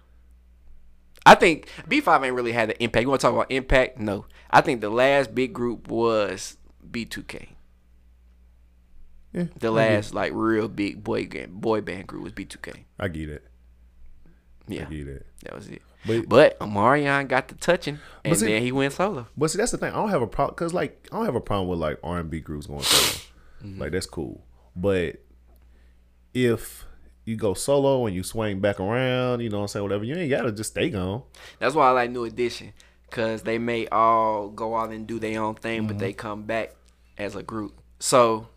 I 1.28 1.36
think 1.36 1.68
B5 1.88 2.26
ain't 2.26 2.34
really 2.34 2.54
had 2.54 2.70
the 2.70 2.84
impact. 2.84 3.04
You 3.04 3.10
want 3.10 3.22
to 3.22 3.28
talk 3.28 3.34
about 3.36 3.52
impact? 3.52 4.00
No. 4.00 4.26
I 4.50 4.62
think 4.62 4.82
the 4.82 4.90
last 4.90 5.36
big 5.36 5.54
group 5.54 5.88
was 5.88 6.58
B2K. 6.90 7.50
Yeah, 9.32 9.44
The 9.60 9.68
I 9.68 9.72
last 9.72 10.14
like 10.16 10.32
real 10.34 10.68
big 10.68 11.04
boy 11.04 11.28
band, 11.28 11.54
boy 11.62 11.82
band 11.82 12.08
group 12.08 12.24
was 12.24 12.34
B2K. 12.34 12.86
I 13.00 13.08
get 13.10 13.30
it. 13.30 13.44
Yeah, 14.68 14.88
I 14.88 14.92
get 14.92 15.08
it. 15.08 15.26
that 15.44 15.54
was 15.56 15.68
it. 15.70 15.84
But 16.08 16.30
But 16.30 16.60
Omarion 16.60 17.28
got 17.28 17.48
the 17.50 17.56
touching, 17.56 18.00
and 18.24 18.38
see- 18.38 18.46
then 18.48 18.62
he 18.62 18.72
went 18.72 18.94
solo. 18.94 19.28
But 19.36 19.52
see, 19.52 19.58
that's 19.58 19.72
the 19.72 19.78
thing. 19.78 19.92
I 19.92 19.96
don't 19.98 20.10
have 20.10 20.22
a 20.22 20.28
problem 20.28 20.56
because, 20.56 20.74
like, 20.74 21.08
I 21.12 21.18
don't 21.18 21.26
have 21.26 21.36
a 21.36 21.42
problem 21.42 21.68
with 21.68 21.80
like 21.80 22.00
R 22.04 22.20
and 22.20 22.30
B 22.30 22.40
groups 22.40 22.68
going 22.68 22.82
solo. 22.82 23.24
Mm-hmm. 23.64 23.82
Like, 23.82 23.92
that's 23.92 24.06
cool. 24.06 24.42
But 24.76 25.18
if 26.34 26.86
you 27.26 27.36
go 27.36 27.54
solo 27.54 28.06
and 28.06 28.16
you 28.16 28.24
swing 28.24 28.60
back 28.60 28.80
around, 28.80 29.42
you 29.42 29.50
know 29.50 29.58
what 29.58 29.64
I'm 29.64 29.68
saying, 29.68 29.84
whatever, 29.84 30.04
you 30.04 30.16
ain't 30.16 30.30
gotta 30.30 30.52
just 30.52 30.72
stay 30.72 30.90
gone. 30.90 31.24
That's 31.60 31.76
why 31.76 31.88
I 31.90 31.92
like 31.92 32.12
New 32.12 32.24
Edition, 32.24 32.74
cause 33.12 33.44
they 33.44 33.58
may 33.58 33.88
all 33.88 34.50
go 34.50 34.76
out 34.76 34.92
and 34.92 35.06
do 35.06 35.20
their 35.20 35.42
own 35.42 35.56
thing, 35.56 35.84
but 35.86 35.94
Mm-hmm. 35.94 36.00
they 36.00 36.14
come 36.14 36.44
back 36.44 36.76
as 37.18 37.36
a 37.36 37.44
group. 37.44 37.80
So 38.00 38.48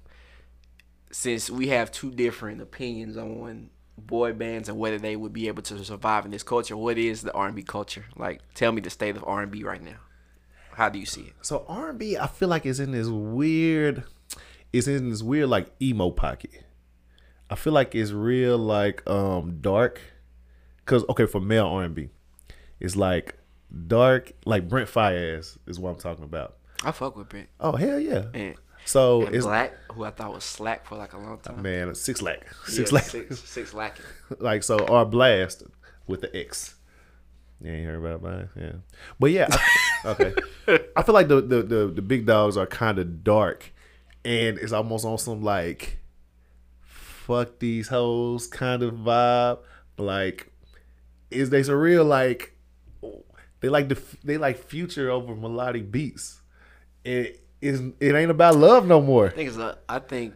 since 1.10 1.50
we 1.50 1.68
have 1.68 1.90
two 1.90 2.10
different 2.10 2.60
opinions 2.62 3.16
on 3.16 3.70
boy 4.06 4.32
bands 4.32 4.68
and 4.68 4.78
whether 4.78 4.98
they 4.98 5.16
would 5.16 5.32
be 5.32 5.48
able 5.48 5.62
to 5.62 5.84
survive 5.84 6.24
in 6.24 6.30
this 6.30 6.42
culture, 6.42 6.76
what 6.76 6.98
is 6.98 7.22
the 7.22 7.32
R 7.32 7.46
and 7.46 7.56
B 7.56 7.62
culture? 7.62 8.04
Like, 8.16 8.40
tell 8.54 8.72
me 8.72 8.80
the 8.80 8.90
state 8.90 9.16
of 9.16 9.24
R 9.26 9.42
and 9.42 9.50
B 9.50 9.64
right 9.64 9.82
now. 9.82 9.98
How 10.74 10.88
do 10.88 10.98
you 10.98 11.06
see 11.06 11.22
it? 11.22 11.34
So 11.42 11.64
R 11.68 11.90
and 11.90 11.98
B, 11.98 12.16
I 12.16 12.26
feel 12.26 12.48
like 12.48 12.64
it's 12.66 12.78
in 12.78 12.92
this 12.92 13.08
weird, 13.08 14.04
it's 14.72 14.86
in 14.86 15.10
this 15.10 15.22
weird 15.22 15.48
like 15.48 15.70
emo 15.80 16.10
pocket. 16.10 16.64
I 17.50 17.54
feel 17.54 17.72
like 17.74 17.94
it's 17.94 18.12
real 18.12 18.56
like 18.56 19.08
um 19.08 19.58
dark, 19.60 20.00
cause 20.86 21.04
okay 21.10 21.26
for 21.26 21.40
male 21.40 21.66
R 21.66 21.82
and 21.82 21.94
B, 21.94 22.08
it's 22.80 22.96
like 22.96 23.36
dark 23.86 24.32
like 24.46 24.68
Brent 24.68 24.88
Faiyaz 24.88 25.58
is 25.66 25.78
what 25.78 25.90
I'm 25.90 25.96
talking 25.98 26.24
about. 26.24 26.56
I 26.84 26.90
fuck 26.92 27.16
with 27.16 27.28
Brent 27.28 27.48
Oh 27.60 27.76
hell 27.76 28.00
yeah! 28.00 28.24
and, 28.32 28.54
So 28.84 29.26
and 29.26 29.34
it's 29.34 29.46
Black, 29.46 29.74
who 29.92 30.04
I 30.04 30.10
thought 30.10 30.34
was 30.34 30.44
slack 30.44 30.86
for 30.86 30.96
like 30.96 31.12
a 31.12 31.18
long 31.18 31.38
time. 31.38 31.62
man 31.62 31.94
six 31.94 32.20
lack 32.20 32.40
Yeah, 32.42 32.74
six 32.74 32.92
lack 32.92 33.04
six, 33.04 33.40
six 33.48 33.74
lacking. 33.74 34.04
like 34.38 34.62
so 34.62 34.86
our 34.86 35.04
blast 35.06 35.62
with 36.06 36.20
the 36.20 36.36
X. 36.36 36.74
You 37.60 37.70
ain't 37.70 37.86
heard 37.86 38.04
about 38.04 38.22
mine, 38.22 38.48
yeah. 38.56 38.72
But 39.20 39.30
yeah, 39.30 39.46
I, 40.04 40.08
okay. 40.08 40.34
I 40.96 41.02
feel 41.02 41.14
like 41.14 41.28
the, 41.28 41.40
the 41.40 41.62
the 41.62 41.86
the 41.86 42.02
big 42.02 42.26
dogs 42.26 42.56
are 42.56 42.66
kind 42.66 42.98
of 42.98 43.22
dark, 43.22 43.72
and 44.24 44.58
it's 44.58 44.72
almost 44.72 45.04
on 45.04 45.18
some 45.18 45.42
like 45.42 45.98
fuck 46.82 47.60
these 47.60 47.88
hoes 47.88 48.48
kind 48.48 48.82
of 48.82 48.94
vibe. 48.94 49.58
Like, 49.96 50.50
is 51.30 51.50
they 51.50 51.60
surreal? 51.60 52.06
like 52.06 52.56
they 53.60 53.68
like 53.68 53.88
the 53.88 54.02
they 54.24 54.38
like 54.38 54.58
future 54.58 55.08
over 55.10 55.36
melodic 55.36 55.90
beats. 55.90 56.40
It 57.04 57.41
is 57.62 57.80
it 58.00 58.14
ain't 58.14 58.30
about 58.30 58.56
love 58.56 58.86
no 58.86 59.00
more. 59.00 59.28
I 59.28 59.30
think 59.30 59.48
it's 59.48 59.56
a, 59.58 59.78
I 59.88 59.98
think 60.00 60.34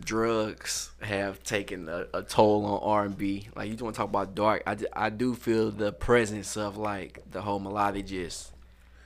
drugs 0.00 0.90
have 1.00 1.42
taken 1.42 1.88
a, 1.88 2.06
a 2.14 2.22
toll 2.22 2.64
on 2.66 2.80
R 2.82 3.04
and 3.06 3.16
B. 3.16 3.48
Like 3.56 3.68
you 3.68 3.74
don't 3.74 3.86
want 3.86 3.96
to 3.96 3.98
talk 4.00 4.08
about 4.10 4.34
dark, 4.34 4.62
I, 4.66 4.76
I 4.92 5.10
do 5.10 5.34
feel 5.34 5.70
the 5.70 5.92
presence 5.92 6.56
of 6.56 6.76
like 6.76 7.22
the 7.30 7.40
whole 7.42 7.58
melody 7.58 8.02
just 8.02 8.52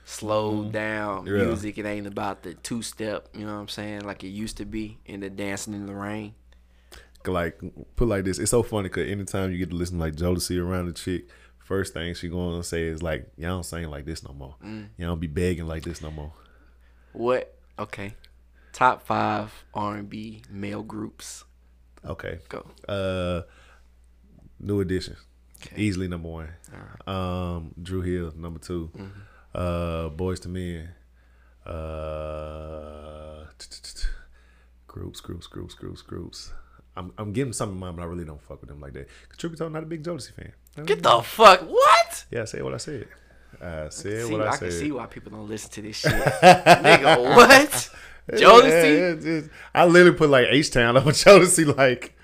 slowed 0.05 0.73
down 0.73 1.25
Mm-hmm. 1.25 1.37
Yeah. 1.37 1.45
music. 1.45 1.79
It 1.79 1.87
ain't 1.87 2.07
about 2.07 2.43
the 2.43 2.55
two 2.55 2.83
step, 2.83 3.29
you 3.33 3.47
know 3.47 3.55
what 3.55 3.61
I'm 3.61 3.69
saying, 3.69 4.01
like 4.03 4.25
it 4.25 4.29
used 4.29 4.57
to 4.59 4.65
be 4.65 4.99
in 5.07 5.21
the 5.21 5.31
dancing 5.31 5.75
in 5.75 5.87
the 5.87 5.95
rain. 5.95 6.35
like 7.27 7.61
put 7.97 8.09
like 8.09 8.25
this. 8.25 8.39
It's 8.39 8.51
so 8.51 8.63
funny 8.65 8.89
because 8.89 9.09
anytime 9.09 9.53
you 9.53 9.59
get 9.59 9.71
to 9.71 9.77
listen 9.77 9.99
to 9.99 10.05
like 10.05 10.17
Jodeci 10.17 10.61
around 10.61 10.87
the 10.87 10.93
chick, 10.93 11.29
first 11.61 11.95
thing 11.95 12.13
she 12.15 12.29
going 12.29 12.61
to 12.61 12.67
say 12.67 12.83
is 12.83 13.01
like, 13.03 13.31
"Y'all 13.37 13.51
don't 13.51 13.63
sing 13.63 13.89
like 13.89 14.05
this 14.05 14.25
no 14.27 14.35
more. 14.35 14.57
Y'all 14.99 15.11
don't 15.11 15.21
be 15.21 15.29
begging 15.29 15.67
like 15.69 15.85
this 15.85 16.03
no 16.03 16.11
more." 16.11 16.33
What? 17.13 17.55
Okay, 17.79 18.15
top 18.73 19.07
five 19.07 19.53
R 19.75 19.97
and 19.97 20.09
B 20.09 20.43
male 20.51 20.83
groups. 20.83 21.45
Okay, 22.05 22.39
Go. 22.49 22.67
uh, 22.89 23.43
New 24.61 24.81
Edition, 24.81 25.17
Okay. 25.65 25.81
easily 25.83 26.09
number 26.09 26.29
one. 26.29 26.49
Um, 27.07 27.75
Dru 27.81 28.01
Hill 28.03 28.33
number 28.37 28.59
2 28.59 28.91
Uh, 29.55 30.09
Boyz 30.11 30.45
II 30.47 30.53
Men. 30.53 30.89
Uh, 31.65 33.45
groups, 34.87 35.21
groups, 35.21 35.47
groups, 35.47 35.75
groups, 35.75 36.03
groups. 36.03 36.53
I'm 36.97 37.13
I'm 37.17 37.33
getting 37.33 37.53
some 37.53 37.71
in 37.71 37.79
mind, 37.79 37.97
but 37.97 38.03
I 38.03 38.07
really 38.07 38.25
don't 38.25 38.41
fuck 38.43 38.61
with 38.61 38.69
them 38.69 38.81
like 38.81 38.93
that. 38.95 39.09
Cause 39.29 39.39
Trippy 39.39 39.57
Toe 39.57 39.69
not 39.69 39.83
a 39.83 39.87
big 39.87 40.03
Jodeci 40.03 40.33
fan. 40.35 40.53
Get 40.85 41.03
the 41.03 41.23
fuck 41.23 41.61
what? 41.63 42.25
Yeah, 42.31 42.43
I 42.43 42.45
said 42.45 42.63
what 42.63 42.75
I 42.75 42.79
said. 42.79 43.07
Uh, 43.61 43.85
I 43.87 43.89
said 43.91 44.27
See, 44.27 44.33
what 44.33 44.43
I, 44.47 44.51
I 44.53 44.57
can 44.57 44.71
see 44.73 44.93
why 44.93 45.07
people 45.07 45.33
don't 45.33 45.49
listen 45.49 45.71
to 45.73 45.83
this 45.83 45.97
shit, 45.97 46.13
nigga. 46.13 47.21
What? 47.37 47.91
Jodeci? 48.31 48.39
Yeah, 48.41 49.11
it's- 49.11 49.25
it's- 49.25 49.51
I 49.75 49.85
literally 49.85 50.17
put 50.17 50.31
like 50.31 50.47
H 50.51 50.71
Town 50.71 50.97
over 50.97 51.11
Jodeci. 51.13 51.77
Like, 51.77 52.17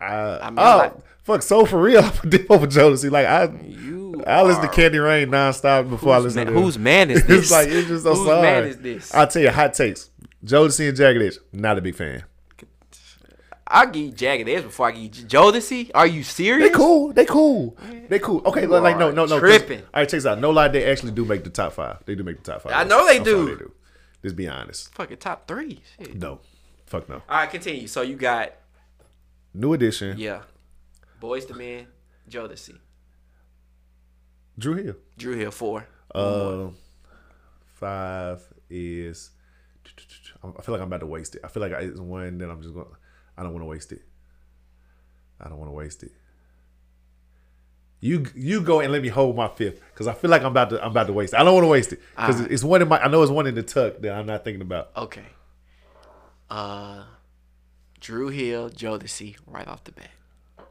I, 0.00 0.38
I 0.38 0.50
mean, 0.50 0.58
oh 0.58 0.76
like- 0.78 0.94
fuck, 1.24 1.42
so 1.42 1.64
for 1.66 1.80
real, 1.80 2.00
I 2.04 2.10
put 2.10 2.30
Dip 2.30 2.50
over 2.50 2.66
Jodeci. 2.66 3.10
Like 3.10 3.26
I, 3.26 3.44
You 3.64 4.22
I 4.26 4.42
listen 4.42 4.62
to 4.62 4.68
Candy 4.68 4.98
Rain 4.98 5.28
nonstop 5.28 5.88
before 5.88 6.14
I 6.14 6.18
listen 6.18 6.44
man, 6.44 6.54
to 6.54 6.60
whose 6.60 6.78
man 6.78 7.10
is 7.10 7.24
this? 7.26 7.42
It's 7.42 7.50
like 7.50 7.68
it's 7.68 7.88
just 7.88 8.04
so 8.04 8.14
Whose 8.14 8.26
sorry. 8.26 8.42
man 8.42 8.64
is 8.64 8.78
this? 8.78 9.14
I'll 9.14 9.26
tell 9.26 9.42
you, 9.42 9.50
hot 9.50 9.74
takes. 9.74 10.10
Jodeci 10.44 10.88
and 10.88 10.96
Jagged 10.96 11.22
Edge, 11.22 11.38
not 11.52 11.78
a 11.78 11.80
big 11.80 11.94
fan. 11.94 12.24
I'll 13.72 13.86
give 13.88 14.02
you 14.04 14.12
Jagged 14.12 14.48
Edge 14.48 14.64
before 14.64 14.88
I 14.88 14.92
give 14.92 15.02
you 15.02 15.24
Jodeci. 15.26 15.90
Are 15.94 16.06
you 16.06 16.22
serious? 16.22 16.68
They 16.70 16.74
cool. 16.76 17.12
They 17.12 17.24
cool. 17.24 17.76
They 18.08 18.18
cool. 18.18 18.42
Okay, 18.44 18.62
You 18.62 18.68
like 18.68 18.98
no, 18.98 19.10
no, 19.10 19.24
no. 19.24 19.38
tripping. 19.38 19.80
All 19.80 19.86
right, 19.94 20.02
check 20.08 20.18
this 20.18 20.26
out. 20.26 20.38
No 20.40 20.50
lie, 20.50 20.68
they 20.68 20.84
actually 20.90 21.12
do 21.12 21.24
make 21.24 21.42
the 21.42 21.50
top 21.50 21.72
five. 21.72 22.04
They 22.04 22.14
do 22.14 22.22
make 22.22 22.42
the 22.42 22.52
top 22.52 22.62
five. 22.62 22.72
I 22.72 22.84
know 22.84 23.06
they 23.06 23.16
I'm 23.16 23.24
do. 23.24 23.46
They 23.46 23.54
do. 23.56 23.72
Just 24.22 24.36
be 24.36 24.46
honest. 24.46 24.94
Fucking 24.94 25.16
top 25.16 25.48
three. 25.48 25.80
Shit. 25.98 26.14
No, 26.16 26.40
fuck 26.86 27.08
no. 27.08 27.16
All 27.28 27.38
right, 27.38 27.50
continue. 27.50 27.86
So 27.86 28.02
you 28.02 28.14
got 28.16 28.52
New 29.54 29.72
edition. 29.72 30.18
yeah, 30.18 30.42
Boyz 31.20 31.50
II 31.50 31.56
Men, 31.56 31.86
Jodeci. 32.30 32.76
Dru 34.58 34.74
Hill. 34.74 34.94
Dru 35.16 35.34
Hill 35.36 35.50
four. 35.50 35.86
Uh, 36.14 36.68
five 37.74 38.42
is. 38.68 39.30
I 40.44 40.62
feel 40.62 40.72
like 40.72 40.80
I'm 40.82 40.88
about 40.88 41.00
to 41.00 41.06
waste 41.06 41.36
it. 41.36 41.40
I 41.44 41.48
feel 41.48 41.62
like 41.62 41.72
it's 41.72 41.98
one 42.00 42.38
that 42.38 42.50
I'm 42.50 42.60
just 42.62 42.74
going. 42.74 42.86
I 43.36 43.42
don't 43.42 43.52
want 43.52 43.62
to 43.62 43.66
waste 43.68 43.92
it. 43.92 44.02
I 45.40 45.48
don't 45.48 45.58
want 45.58 45.68
to 45.68 45.74
waste 45.74 46.02
it. 46.02 46.12
You 48.00 48.26
you 48.34 48.60
go 48.60 48.80
and 48.80 48.92
let 48.92 49.00
me 49.00 49.08
hold 49.08 49.36
my 49.36 49.48
fifth 49.48 49.80
because 49.92 50.08
I 50.08 50.12
feel 50.12 50.28
like 50.28 50.42
I'm 50.42 50.48
about 50.48 50.70
to 50.70 50.84
I'm 50.84 50.90
about 50.90 51.06
to 51.06 51.12
waste 51.12 51.34
it. 51.34 51.40
I 51.40 51.44
don't 51.44 51.54
want 51.54 51.64
to 51.64 51.68
waste 51.68 51.92
it 51.92 52.00
because 52.16 52.40
it's 52.40 52.64
one 52.64 52.82
in 52.82 52.88
my. 52.88 53.00
I 53.00 53.08
know 53.08 53.22
it's 53.22 53.30
one 53.30 53.46
in 53.46 53.54
the 53.54 53.62
tuck 53.62 54.00
that 54.00 54.12
I'm 54.12 54.26
not 54.26 54.44
thinking 54.44 54.60
about. 54.62 54.90
Okay. 54.96 55.24
Uh, 56.50 57.04
Dru 58.00 58.28
Hill, 58.28 58.70
Jodeci, 58.70 59.36
right 59.46 59.66
off 59.68 59.84
the 59.84 59.92
bat. 59.92 60.10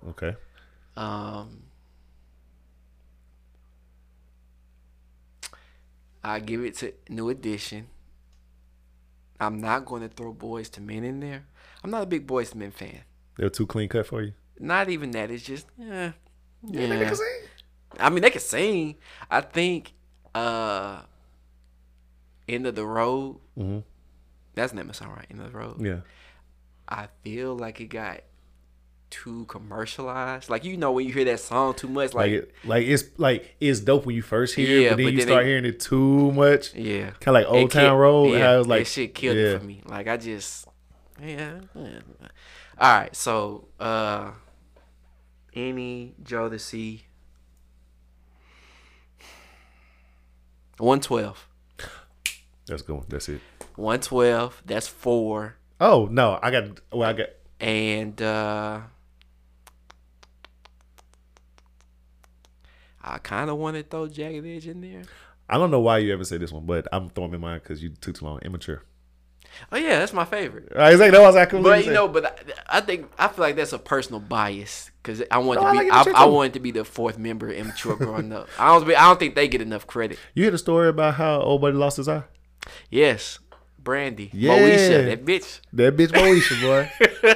Okay. 0.10 0.36
Um, 0.98 1.64
I 6.22 6.40
give 6.40 6.64
it 6.66 6.76
to 6.80 6.94
New 7.10 7.30
Edition. 7.30 7.88
I'm 9.42 9.60
not 9.60 9.86
going 9.86 10.04
to 10.04 10.08
throw 10.08 10.34
Boyz 10.34 10.78
II 10.78 10.86
Men 10.86 11.04
in 11.04 11.20
there. 11.20 11.44
I'm 11.84 11.90
not 11.92 12.04
a 12.04 12.06
big 12.06 12.28
Boyz 12.28 12.54
II 12.56 12.60
Men 12.60 12.72
fan. 12.72 13.02
They're 13.38 13.50
too 13.50 13.66
clean 13.66 13.90
cut 13.90 14.06
for 14.06 14.22
you. 14.22 14.34
Not 14.60 14.90
even 14.90 15.12
that. 15.12 15.32
It's 15.32 15.44
just, 15.44 15.66
eh, 15.82 16.12
Yeah. 16.64 16.86
yeah. 16.86 17.14
I 18.00 18.10
mean, 18.10 18.22
they 18.22 18.30
can 18.30 18.40
sing. 18.42 18.96
I 19.30 19.42
think, 19.42 19.94
uh, 20.36 21.02
End 22.48 22.68
of 22.68 22.76
the 22.76 22.86
Road. 22.86 23.40
hmm 23.58 23.80
That's 24.54 24.72
the 24.72 24.78
name 24.78 24.90
of 24.90 24.96
the 24.98 25.04
song, 25.04 25.14
right? 25.16 25.26
End 25.30 25.42
of 25.42 25.52
the 25.52 25.58
Road. 25.58 25.82
Yeah. 25.82 26.02
I 26.88 27.08
feel 27.24 27.56
like 27.56 27.82
it 27.82 27.88
got 27.88 28.22
too 29.12 29.46
commercialized. 29.46 30.50
Like 30.50 30.64
you 30.66 30.76
know 30.78 30.92
when 30.94 31.06
you 31.06 31.14
hear 31.14 31.26
that 31.26 31.40
song 31.40 31.76
too 31.76 31.88
much, 31.88 32.14
Like 32.16 32.32
like, 32.32 32.54
like 32.66 32.88
it's 32.88 33.04
like 33.18 33.56
it's 33.60 33.80
dope 33.82 34.06
when 34.08 34.16
you 34.16 34.24
first 34.24 34.56
hear 34.56 34.80
it, 34.80 34.84
Yeah, 34.84 34.90
but 34.92 34.98
then 34.98 35.06
but 35.06 35.12
you 35.14 35.18
then 35.20 35.28
start 35.28 35.44
it- 35.44 35.48
hearing 35.50 35.66
it 35.66 35.80
too 35.80 36.32
much. 36.32 36.74
yeah, 36.74 37.12
Kind 37.20 37.28
of 37.28 37.34
like 37.36 37.46
Old 37.48 37.70
It 37.70 37.74
Town 37.74 37.98
Road. 38.00 38.32
Yeah, 38.34 38.56
it 38.56 38.58
was 38.60 38.68
like 38.68 38.80
that 38.86 38.90
shit 38.90 39.14
killed 39.14 39.38
yeah. 39.38 39.44
it 39.44 39.60
for 39.60 39.66
me. 39.66 39.82
Like 39.86 40.08
I 40.08 40.18
just, 40.18 40.68
yeah. 41.22 41.60
yeah. 41.76 42.00
All 42.80 43.00
right, 43.00 43.16
so 43.16 43.68
uh, 43.80 44.32
any 45.54 46.16
Jodeci. 46.24 47.02
112. 50.78 51.48
That's 52.66 52.82
good. 52.82 52.96
one. 52.96 53.06
That's 53.08 53.30
it. 53.30 53.42
112. 53.76 54.64
That's 54.66 54.88
four. 54.88 55.56
Oh 55.80 56.08
no, 56.12 56.40
I 56.42 56.52
got. 56.52 56.80
Well, 56.92 57.10
I 57.10 57.14
got. 57.14 57.28
And 57.60 58.20
uh 58.22 58.80
I 63.04 63.18
kind 63.18 63.50
of 63.50 63.58
want 63.58 63.78
to 63.78 63.84
throw 63.84 64.08
Jagged 64.08 64.46
Edge 64.46 64.68
in 64.68 64.82
there. 64.82 65.04
I 65.50 65.58
don't 65.58 65.72
know 65.72 65.80
why 65.82 65.98
you 65.98 66.14
ever 66.14 66.24
say 66.24 66.38
this 66.38 66.52
one, 66.52 66.66
but 66.66 66.88
I'm 66.94 67.10
throwing 67.10 67.34
in 67.34 67.42
mine 67.42 67.60
because 67.60 67.84
you 67.84 67.90
took 67.90 68.16
too 68.16 68.26
long. 68.26 68.40
Immature. 68.40 68.84
Oh 69.72 69.76
yeah, 69.78 70.00
that's 70.00 70.14
my 70.14 70.24
favorite. 70.24 70.72
Right, 70.74 70.94
exactly. 70.94 71.18
That 71.18 71.26
was 71.26 71.36
I 71.36 71.46
But 71.46 71.86
you 71.86 71.92
know, 71.92 72.08
but 72.08 72.56
I, 72.70 72.78
I 72.78 72.82
think 72.82 73.12
I 73.20 73.28
feel 73.28 73.44
like 73.44 73.58
that's 73.58 73.74
a 73.74 73.80
personal 73.80 74.22
bias 74.22 74.92
because 75.04 75.22
I 75.30 75.40
want 75.40 75.60
No, 75.60 75.66
to 75.66 75.70
I 75.80 75.84
be. 75.84 75.90
like 75.90 76.08
I, 76.08 76.22
I 76.22 76.26
wanted 76.26 76.54
to 76.54 76.60
be 76.62 76.72
the 76.72 76.86
fourth 76.86 77.18
member 77.18 77.50
of 77.50 77.56
immature 77.56 77.98
growing 77.98 78.32
up. 78.32 78.48
I 78.58 78.68
don't. 78.68 78.88
I 78.90 79.08
don't 79.10 79.20
think 79.20 79.36
they 79.36 79.50
get 79.50 79.62
enough 79.62 79.88
credit. 79.88 80.18
you 80.36 80.44
hear 80.44 80.52
the 80.52 80.58
story 80.58 80.88
about 80.88 81.16
how 81.16 81.42
old 81.42 81.60
buddy 81.62 81.76
lost 81.76 81.98
his 81.98 82.08
eye? 82.08 82.24
Yes, 82.90 83.40
Brandy, 83.78 84.30
Yeah. 84.34 84.58
Moesha, 84.58 85.06
that 85.06 85.26
bitch. 85.26 85.60
That 85.74 85.98
bitch 85.98 86.10
Moesha, 86.12 86.62
boy. 86.62 86.90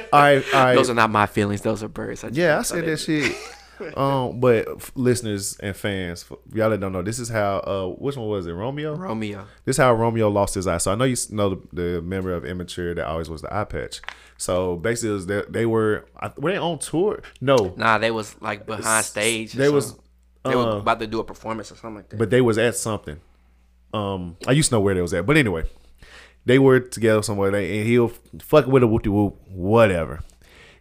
all 0.12 0.20
right, 0.20 0.44
all 0.54 0.64
right. 0.64 0.74
Those 0.74 0.88
are 0.88 0.94
not 0.94 1.10
my 1.10 1.26
feelings. 1.26 1.60
Those 1.60 1.82
are 1.82 1.88
birds. 1.88 2.22
just 2.22 2.34
Yeah, 2.34 2.60
I 2.60 2.62
said 2.62 2.84
that- 2.84 2.86
that 2.92 2.96
shit. 2.98 3.36
Um, 3.96 4.40
but 4.40 4.66
f- 4.68 4.92
listeners 4.94 5.58
and 5.58 5.74
fans, 5.76 6.24
f- 6.30 6.38
y'all 6.54 6.70
that 6.70 6.80
don't 6.80 6.92
know, 6.92 7.02
this 7.02 7.18
is 7.18 7.28
how. 7.28 7.58
Uh, 7.58 7.86
which 7.98 8.16
one 8.16 8.26
was 8.28 8.46
it? 8.46 8.52
Romeo. 8.52 8.94
Romeo. 8.94 9.46
This 9.64 9.74
is 9.76 9.78
how 9.82 9.92
Romeo 9.94 10.28
lost 10.28 10.54
his 10.54 10.66
eye. 10.66 10.78
So 10.78 10.92
I 10.92 10.94
know 10.94 11.04
you 11.04 11.16
know 11.30 11.50
the, 11.50 11.60
the 11.94 12.02
member 12.02 12.32
of 12.32 12.44
Immature 12.44 12.94
that 12.94 13.06
always 13.06 13.28
was 13.30 13.42
the 13.42 13.54
eye 13.54 13.64
patch. 13.64 14.00
So 14.38 14.76
basically, 14.76 15.10
it 15.10 15.12
was 15.14 15.26
that 15.26 15.52
they 15.52 15.66
were 15.66 16.06
I- 16.20 16.32
were 16.36 16.52
they 16.52 16.58
on 16.58 16.78
tour? 16.78 17.22
No, 17.40 17.74
Nah, 17.76 17.98
they 17.98 18.10
was 18.10 18.34
like 18.40 18.66
behind 18.66 19.04
stage. 19.04 19.52
They 19.52 19.68
was. 19.68 19.94
They 20.44 20.52
uh, 20.54 20.56
were 20.64 20.76
about 20.78 21.00
to 21.00 21.06
do 21.06 21.18
a 21.20 21.24
performance 21.24 21.72
or 21.72 21.76
something 21.76 21.96
like 21.96 22.08
that. 22.10 22.18
but 22.18 22.30
they 22.30 22.40
was 22.40 22.56
at 22.58 22.76
something. 22.76 23.18
Um, 23.92 24.36
I 24.46 24.52
used 24.52 24.68
to 24.70 24.76
know 24.76 24.80
where 24.80 24.94
they 24.94 25.00
was 25.02 25.12
at, 25.14 25.26
but 25.26 25.36
anyway, 25.36 25.64
they 26.44 26.58
were 26.58 26.80
together 26.80 27.22
somewhere. 27.22 27.50
They, 27.50 27.78
and 27.80 27.86
he'll 27.88 28.12
fuck 28.40 28.66
with 28.66 28.82
a 28.82 28.86
whoop 28.86 29.06
whoop, 29.06 29.40
whatever. 29.48 30.20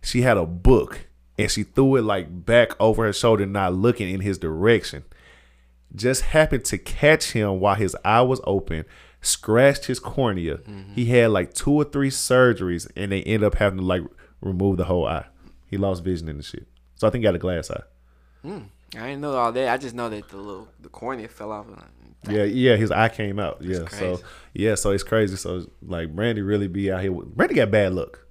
She 0.03 0.21
had 0.21 0.37
a 0.37 0.45
book 0.45 1.07
and 1.37 1.51
she 1.51 1.63
threw 1.63 1.95
it 1.95 2.03
like 2.03 2.45
back 2.45 2.79
over 2.79 3.05
her 3.05 3.13
shoulder, 3.13 3.45
not 3.45 3.73
looking 3.73 4.09
in 4.09 4.21
his 4.21 4.37
direction. 4.37 5.03
Just 5.93 6.23
happened 6.23 6.65
to 6.65 6.77
catch 6.77 7.31
him 7.31 7.59
while 7.59 7.75
his 7.75 7.95
eye 8.03 8.21
was 8.21 8.41
open, 8.45 8.85
scratched 9.21 9.85
his 9.85 9.99
cornea. 9.99 10.57
Mm-hmm. 10.57 10.93
He 10.93 11.05
had 11.05 11.31
like 11.31 11.53
two 11.53 11.71
or 11.71 11.83
three 11.83 12.09
surgeries, 12.09 12.89
and 12.95 13.11
they 13.11 13.23
end 13.23 13.43
up 13.43 13.55
having 13.55 13.79
to 13.79 13.85
like 13.85 14.01
remove 14.41 14.77
the 14.77 14.85
whole 14.85 15.07
eye. 15.07 15.25
He 15.67 15.77
lost 15.77 16.03
vision 16.03 16.27
in 16.29 16.37
the 16.37 16.43
shit. 16.43 16.67
So 16.95 17.07
I 17.07 17.11
think 17.11 17.21
he 17.21 17.23
got 17.23 17.35
a 17.35 17.39
glass 17.39 17.71
eye. 17.71 17.83
Hmm. 18.41 18.59
I 18.97 19.07
didn't 19.07 19.21
know 19.21 19.33
all 19.35 19.51
that. 19.51 19.69
I 19.69 19.77
just 19.77 19.95
know 19.95 20.09
that 20.09 20.29
the 20.29 20.37
little 20.37 20.67
the 20.79 20.89
cornea 20.89 21.27
fell 21.27 21.51
off. 21.51 21.65
Yeah, 22.29 22.43
yeah, 22.43 22.75
his 22.75 22.91
eye 22.91 23.09
came 23.09 23.39
out. 23.39 23.57
Yeah, 23.61 23.87
so 23.87 24.19
yeah, 24.53 24.75
so 24.75 24.91
it's 24.91 25.03
crazy. 25.03 25.35
So 25.35 25.67
like 25.81 26.15
Brandy 26.15 26.41
really 26.41 26.67
be 26.67 26.91
out 26.91 27.01
here. 27.01 27.11
With, 27.11 27.35
Brandy 27.35 27.55
got 27.55 27.71
bad 27.71 27.93
luck. 27.93 28.24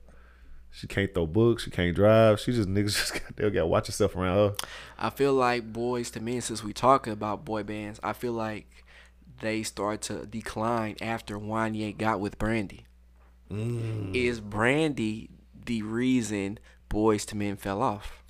She 0.75 0.89
can't 0.89 1.15
throw 1.15 1.25
books. 1.25 1.63
She 1.63 1.71
can't 1.71 1.95
drive. 1.95 2.41
She 2.41 2.53
just 2.53 2.69
niggas 2.69 2.85
just 2.99 3.13
got 3.13 3.37
they 3.37 3.49
got 3.49 3.61
to 3.61 3.67
watch 3.67 3.87
herself 3.87 4.17
around 4.17 4.37
her. 4.37 4.57
I 4.99 5.11
feel 5.11 5.33
like 5.33 5.73
Boyz 5.73 6.15
II 6.17 6.23
Men, 6.23 6.41
since 6.41 6.65
we 6.65 6.73
talking 6.73 7.13
about 7.13 7.45
boy 7.45 7.63
bands, 7.63 8.01
I 8.03 8.13
feel 8.13 8.33
like 8.33 8.67
they 9.41 9.63
start 9.63 10.03
to 10.03 10.27
decline 10.27 10.97
after 11.01 11.39
Wanyá 11.39 11.97
got 11.97 12.19
with 12.19 12.39
Brandy. 12.39 12.87
Mm. 13.53 14.17
Is 14.17 14.41
Brandy 14.41 15.31
the 15.65 15.83
reason 15.83 16.59
Boyz 16.91 17.33
II 17.33 17.39
Men 17.39 17.57
fell 17.57 17.81
off? 17.81 18.25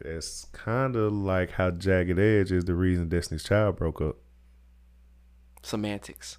It's 0.00 0.46
kind 0.46 0.96
of 0.96 1.12
like 1.12 1.52
how 1.52 1.70
Jagged 1.70 2.18
Edge 2.18 2.50
is 2.50 2.64
the 2.64 2.74
reason 2.74 3.08
Destiny's 3.08 3.44
Child 3.44 3.76
broke 3.76 4.00
up. 4.00 4.16
Semantics. 5.62 6.38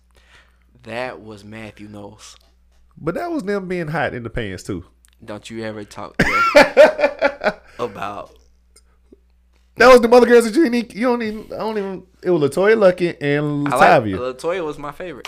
That 0.84 1.22
was 1.22 1.46
Matthew 1.46 1.88
Knowles. 1.88 2.36
But 2.98 3.16
that 3.16 3.32
was 3.32 3.44
them 3.44 3.70
being 3.70 3.88
hot 3.88 4.14
in 4.14 4.24
the 4.24 4.30
pants 4.30 4.64
too. 4.64 4.84
Don't 5.24 5.50
you 5.50 5.64
ever 5.64 5.84
talk 5.84 6.18
to 6.18 7.60
about 7.80 8.36
That 9.78 9.88
was 9.88 10.02
the 10.02 10.08
mother 10.08 10.28
girls 10.28 10.46
that 10.46 10.56
you. 10.56 10.66
You 10.66 11.08
don't 11.08 11.22
even. 11.22 11.46
I 11.54 11.58
don't 11.58 11.78
even. 11.78 12.04
It 12.24 12.30
was 12.30 12.42
LeToya 12.50 12.76
Luckett 12.76 13.18
and 13.22 13.68
I 13.68 13.76
like 13.76 14.04
LaTavia. 14.04 14.18
Latoya 14.34 14.66
was 14.66 14.78
my 14.78 14.92
favorite. 14.92 15.28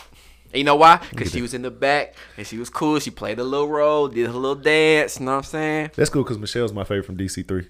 And 0.53 0.59
you 0.59 0.63
know 0.63 0.75
why? 0.75 1.01
Because 1.09 1.31
she 1.31 1.41
was 1.41 1.53
in 1.53 1.61
the 1.61 1.71
back 1.71 2.15
and 2.37 2.47
she 2.47 2.57
was 2.57 2.69
cool. 2.69 2.99
She 2.99 3.11
played 3.11 3.37
a 3.39 3.43
little 3.43 3.67
role, 3.67 4.07
did 4.07 4.29
a 4.29 4.31
little 4.33 4.55
dance. 4.55 5.19
You 5.19 5.25
know 5.25 5.33
what 5.33 5.37
I'm 5.39 5.43
saying? 5.43 5.91
That's 5.95 6.09
cool 6.09 6.23
because 6.23 6.37
Michelle's 6.37 6.71
my 6.71 6.83
favorite 6.85 7.05
from 7.05 7.17
DC 7.17 7.45
three. 7.47 7.67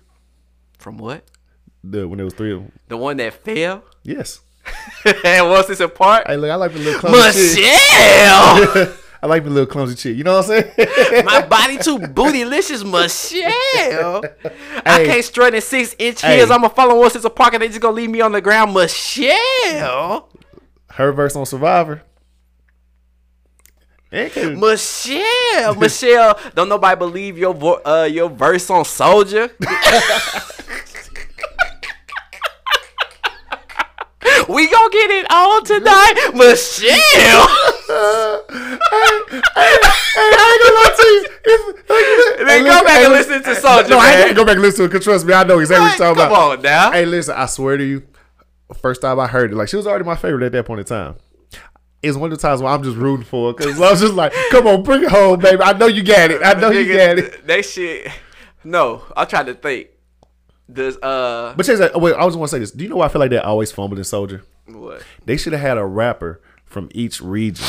From 0.78 0.98
what? 0.98 1.24
The 1.84 2.08
when 2.08 2.18
there 2.18 2.26
was 2.26 2.34
three 2.36 2.54
of 2.54 2.60
them. 2.62 2.72
The 2.88 2.98
one 2.98 3.18
that 3.18 3.34
fell 3.34 3.84
Yes. 4.04 4.42
and 5.24 5.50
was 5.50 5.68
this 5.68 5.80
apart? 5.80 6.28
Hey, 6.28 6.38
look, 6.38 6.52
I 6.52 6.56
like 6.56 6.74
the 6.74 6.80
little. 6.80 7.10
Michelle, 7.10 8.94
I 9.22 9.26
like 9.28 9.44
the 9.44 9.50
little 9.50 9.66
clumsy 9.66 9.96
chick. 9.96 10.16
You 10.18 10.24
know 10.24 10.38
what 10.38 10.50
I'm 10.50 10.64
saying? 10.76 11.26
my 11.26 11.46
body 11.50 11.78
too 11.78 11.98
bootylicious. 11.98 12.84
Michelle, 12.86 14.24
I 14.86 15.06
can't 15.06 15.26
strut 15.26 15.56
in 15.56 15.62
six 15.62 15.96
inch 15.98 16.22
Hey. 16.22 16.38
heels. 16.38 16.52
I'ma 16.52 16.68
follow 16.70 17.00
one 17.00 17.10
since 17.10 17.26
a 17.26 17.30
park 17.30 17.54
and 17.54 17.64
they 17.64 17.68
just 17.68 17.82
gonna 17.82 17.96
leave 17.96 18.10
me 18.10 18.22
on 18.22 18.32
the 18.32 18.42
ground. 18.42 18.74
Michelle, 18.74 20.30
Her 20.92 21.12
verse 21.12 21.36
on 21.36 21.46
Survivor. 21.46 22.04
Michelle, 24.12 25.76
Michelle. 25.76 26.40
Don't 26.56 26.70
nobody 26.70 26.98
believe 26.98 27.38
your 27.38 27.54
vo- 27.54 27.82
uh 27.86 28.04
your 28.10 28.30
verse 28.30 28.70
on 28.70 28.86
Soldier. 28.86 29.50
we 34.48 34.68
gonna 34.70 34.90
get 34.92 35.12
it 35.12 35.32
on 35.32 35.64
tonight, 35.64 36.32
Michelle. 36.34 37.48
Hey, 39.58 39.78
I 40.20 40.50
ain't 40.52 40.62
gonna 40.64 40.78
lie 40.78 40.94
to 40.98 41.08
you. 41.08 41.22
It's- 41.54 42.48
Then 42.48 42.64
go 42.66 42.84
back 42.84 43.04
and 43.06 43.14
listen 43.14 43.44
to 43.44 43.56
Soldier 43.56 43.90
No, 43.90 44.00
I 44.00 44.12
ain't 44.12 44.22
gonna 44.22 44.34
go 44.36 44.46
back 44.46 44.54
and 44.56 44.62
listen 44.62 44.80
to 44.80 44.86
it. 44.86 44.92
Cause 44.92 45.04
trust 45.04 45.26
me, 45.26 45.34
I 45.34 45.44
know 45.44 45.60
exactly 45.60 45.86
what 45.88 45.98
you're 46.00 46.08
talking 46.08 46.24
Come 46.24 46.32
about. 46.32 46.58
on 46.58 46.62
now. 46.64 46.92
Hey, 46.92 47.06
listen, 47.06 47.36
I 47.38 47.46
swear 47.46 47.78
to 47.78 47.84
you, 47.84 48.04
first 48.82 49.02
time 49.02 49.20
I 49.20 49.28
heard 49.28 49.52
it, 49.52 49.56
like 49.56 49.70
she 49.70 49.76
was 49.78 49.88
already 49.88 50.06
my 50.06 50.16
favorite 50.16 50.46
at 50.46 50.52
that 50.54 50.66
point 50.66 50.80
in 50.82 50.86
time. 50.86 51.16
It's 52.04 52.16
one 52.18 52.32
of 52.32 52.38
the 52.38 52.42
times 52.48 52.62
where 52.62 52.72
I'm 52.72 52.84
just 52.84 52.96
rooting 52.98 53.26
for 53.26 53.50
her 53.52 53.54
because 53.58 53.82
I 53.82 53.90
was 53.92 54.00
just 54.02 54.14
like, 54.14 54.32
"Come 54.52 54.68
on, 54.68 54.84
bring 54.84 55.04
it 55.04 55.10
home, 55.10 55.40
baby. 55.40 55.62
I 55.64 55.74
know 55.74 55.88
you 55.88 56.04
got 56.04 56.30
it. 56.32 56.42
I 56.44 56.54
know 56.54 56.70
you 56.70 56.86
got 56.96 57.18
it." 57.18 57.48
That 57.48 57.66
shit. 57.66 58.08
No, 58.64 59.02
I'm 59.16 59.28
trying 59.28 59.48
to 59.48 59.56
think. 59.56 59.88
Does 60.72 60.98
uh 60.98 61.54
But 61.56 61.66
this 61.66 61.80
out. 61.80 62.00
wait, 62.02 62.14
I 62.16 62.26
was 62.26 62.36
to 62.36 62.48
say 62.48 62.60
this. 62.60 62.72
Do 62.72 62.84
you 62.84 62.90
know 62.90 62.98
why 62.98 63.06
I 63.06 63.10
feel 63.10 63.20
like 63.20 63.30
they 63.30 63.38
always 63.38 63.72
fumbled 63.72 63.98
in 64.00 64.04
Soldier? 64.04 64.44
what? 64.66 65.02
They 65.26 65.38
should 65.38 65.54
have 65.54 65.62
had 65.62 65.78
a 65.78 65.86
rapper 65.86 66.42
from 66.66 66.90
each 66.94 67.22
region 67.22 67.66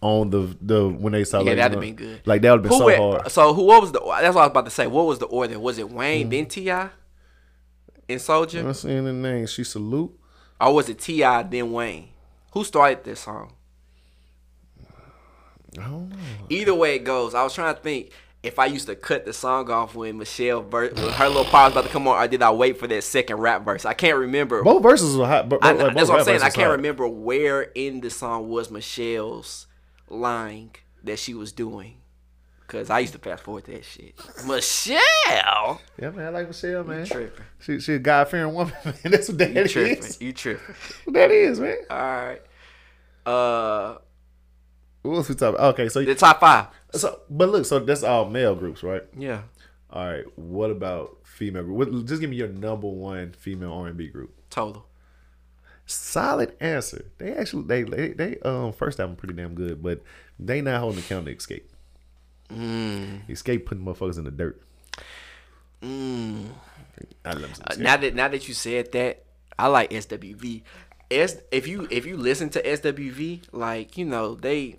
on 0.00 0.30
the 0.30 0.56
the 0.60 0.88
when 0.88 1.12
they 1.12 1.24
saw 1.24 1.40
Yeah, 1.40 1.50
like, 1.50 1.56
that'd 1.56 1.58
you 1.58 1.62
have 1.62 1.72
know, 1.74 1.80
been 1.80 1.94
good. 1.96 2.26
Like 2.26 2.42
that 2.42 2.50
would 2.52 2.56
have 2.56 2.62
been 2.62 2.72
Who 2.72 2.78
so 2.78 2.84
went, 2.86 2.98
hard. 2.98 3.30
so 3.30 3.52
who 3.54 3.64
what 3.64 3.80
was 3.82 3.92
the 3.92 4.00
that's 4.00 4.34
what 4.34 4.42
I 4.42 4.46
was 4.46 4.50
about 4.50 4.64
to 4.64 4.70
say. 4.70 4.86
What 4.86 5.06
was 5.06 5.18
the 5.18 5.26
order? 5.26 5.58
Was 5.60 5.78
it. 5.78 5.90
Wayne 5.90 6.30
then 6.30 6.46
T.I.? 6.46 6.88
in 8.08 8.18
Soldier? 8.18 8.60
I'm 8.66 8.72
seeing 8.72 9.04
the 9.04 9.12
name. 9.12 9.46
She 9.46 9.64
salute. 9.64 10.18
Or 10.60 10.74
was 10.74 10.88
it 10.88 10.98
T.I. 10.98 11.42
then 11.42 11.72
Wayne? 11.72 12.08
Who 12.52 12.64
started 12.64 13.04
this 13.04 13.20
song? 13.20 13.52
I 15.78 15.82
don't 15.82 16.08
know. 16.08 16.16
Either 16.48 16.74
way 16.74 16.96
it 16.96 17.04
goes, 17.04 17.34
I 17.34 17.42
was 17.44 17.54
trying 17.54 17.74
to 17.74 17.80
think 17.80 18.10
if 18.48 18.58
I 18.58 18.66
used 18.66 18.86
to 18.88 18.96
cut 18.96 19.24
the 19.24 19.32
song 19.32 19.70
off 19.70 19.94
when 19.94 20.18
Michelle 20.18 20.62
ver- 20.62 20.90
when 20.90 21.12
her 21.12 21.28
little 21.28 21.44
part 21.44 21.66
was 21.66 21.72
about 21.74 21.86
to 21.86 21.92
come 21.92 22.08
on, 22.08 22.22
or 22.22 22.26
did 22.26 22.42
I 22.42 22.50
wait 22.50 22.78
for 22.78 22.86
that 22.88 23.04
second 23.04 23.36
rap 23.36 23.64
verse? 23.64 23.84
I 23.84 23.94
can't 23.94 24.18
remember. 24.18 24.62
Both 24.64 24.82
verses 24.82 25.16
were 25.16 25.26
hot. 25.26 25.48
But, 25.48 25.62
I, 25.62 25.72
like, 25.72 25.94
that's 25.94 26.08
what 26.08 26.18
I'm 26.18 26.24
saying. 26.24 26.38
I 26.42 26.50
can't 26.50 26.66
hot. 26.68 26.72
remember 26.76 27.06
where 27.06 27.62
in 27.62 28.00
the 28.00 28.10
song 28.10 28.48
was 28.48 28.70
Michelle's 28.70 29.66
line 30.08 30.70
that 31.04 31.18
she 31.18 31.34
was 31.34 31.52
doing. 31.52 31.94
Cause 32.66 32.90
I 32.90 32.98
used 32.98 33.14
to 33.14 33.18
fast 33.18 33.44
forward 33.44 33.64
that 33.64 33.82
shit. 33.82 34.14
Michelle, 34.46 35.80
Yeah, 35.98 36.10
man. 36.10 36.26
I 36.26 36.28
like 36.28 36.48
Michelle, 36.48 36.84
man. 36.84 37.00
you 37.00 37.06
tripping? 37.06 37.44
She 37.60 37.80
she 37.80 37.94
a 37.94 37.98
God 37.98 38.28
fearing 38.28 38.52
woman, 38.52 38.74
man. 38.84 38.94
That's 39.04 39.28
what 39.28 39.38
that 39.38 39.54
You 39.54 39.60
is. 39.62 39.72
tripping? 39.72 40.10
You 40.20 40.32
tripping? 40.34 40.74
What 41.04 41.14
that 41.14 41.30
is, 41.30 41.60
man. 41.60 41.76
All 41.90 41.96
right. 41.98 42.42
Uh, 43.24 43.98
What 45.02 45.16
else 45.16 45.28
we 45.28 45.34
talking 45.34 45.56
about? 45.56 45.74
Okay, 45.74 45.88
so 45.88 46.02
the 46.02 46.14
top 46.14 46.40
five. 46.40 46.66
so 46.92 47.20
but 47.30 47.48
look, 47.48 47.64
so 47.64 47.78
that's 47.78 48.02
all 48.02 48.28
male 48.28 48.54
groups, 48.54 48.82
right? 48.82 49.02
Yeah. 49.16 49.42
All 49.90 50.06
right. 50.06 50.24
What 50.38 50.70
about 50.70 51.18
female 51.24 51.62
group? 51.62 51.76
What, 51.76 52.06
just 52.06 52.20
give 52.20 52.30
me 52.30 52.36
your 52.36 52.48
number 52.48 52.88
one 52.88 53.32
female 53.32 53.72
R 53.72 53.86
and 53.88 53.96
B 53.96 54.08
group. 54.08 54.34
Total. 54.50 54.84
Solid 55.86 56.54
answer. 56.60 57.06
They 57.18 57.32
actually 57.32 57.64
they 57.64 57.82
they, 57.84 58.08
they 58.12 58.38
um 58.40 58.72
first 58.72 59.00
album 59.00 59.16
pretty 59.16 59.34
damn 59.34 59.54
good, 59.54 59.82
but 59.82 60.02
they 60.38 60.60
not 60.60 60.80
holding 60.80 60.98
account 61.00 61.26
to 61.26 61.34
Xscape. 61.34 61.62
Mm. 62.50 63.26
Xscape 63.28 63.64
putting 63.66 63.84
motherfuckers 63.84 64.18
in 64.18 64.24
the 64.24 64.30
dirt. 64.30 64.60
Mm. 65.82 66.48
I 67.24 67.32
love 67.32 67.58
Uh, 67.66 67.74
now 67.78 67.96
that 67.96 68.14
now 68.14 68.28
that 68.28 68.48
you 68.48 68.54
said 68.54 68.92
that, 68.92 69.24
I 69.58 69.68
like 69.68 69.90
SWV. 69.90 70.62
S 71.10 71.36
if 71.50 71.66
you 71.66 71.88
if 71.90 72.04
you 72.04 72.16
listen 72.16 72.50
to 72.50 72.62
SWV, 72.62 73.42
like 73.52 73.96
you 73.96 74.04
know 74.04 74.34
they 74.34 74.76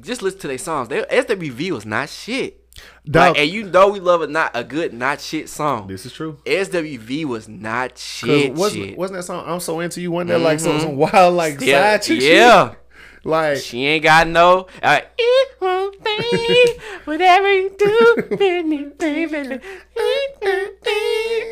just 0.00 0.22
listen 0.22 0.40
to 0.40 0.48
their 0.48 0.58
songs. 0.58 0.88
They 0.88 1.02
SWV 1.02 1.70
was 1.70 1.86
not 1.86 2.08
shit. 2.08 2.60
Dog, 3.08 3.30
Like, 3.34 3.38
and 3.38 3.48
you 3.50 3.70
know 3.70 3.90
we 3.90 4.00
love 4.00 4.22
a 4.22 4.26
not 4.26 4.50
a 4.54 4.64
good 4.64 4.92
not 4.92 5.20
shit 5.20 5.48
song. 5.48 5.86
this 5.86 6.04
is 6.04 6.12
true. 6.12 6.38
SWV 6.44 7.24
was 7.24 7.48
not 7.48 7.96
shit. 7.96 8.52
wasn't, 8.54 8.84
shit. 8.86 8.98
wasn't 8.98 9.18
that 9.18 9.22
song 9.22 9.44
I'm 9.46 9.60
so 9.60 9.78
into 9.80 10.00
you? 10.00 10.10
Wasn't 10.10 10.28
that 10.30 10.40
like 10.40 10.58
some, 10.58 10.80
some 10.80 10.96
wild 10.96 11.34
like 11.34 11.60
Yeah, 11.60 11.92
side 11.92 12.02
chick 12.02 12.20
shit? 12.20 12.32
yeah. 12.36 12.74
Like 13.22 13.58
She 13.58 13.86
ain't 13.86 14.02
got 14.02 14.26
no. 14.26 14.66
Uh, 14.82 15.00
it 15.16 15.56
won't 15.60 16.02
be 16.04 16.78
whatever 17.04 17.52
you 17.54 17.74
do, 17.78 18.36
baby, 18.36 18.84
baby. 18.98 19.60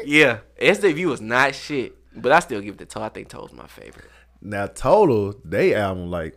Yeah, 0.05 0.39
SWV 0.61 1.07
was 1.07 1.21
not 1.21 1.55
shit, 1.55 1.97
but 2.21 2.33
I 2.33 2.41
still 2.41 2.61
give 2.61 2.75
it 2.75 2.79
to 2.79 2.87
Toe. 2.87 3.03
I 3.03 3.09
think 3.09 3.29
Toe's 3.29 3.53
my 3.53 3.67
favorite. 3.69 4.05
now 4.41 4.67
total 4.67 5.35
they 5.45 5.75
album 5.75 6.11
like 6.11 6.37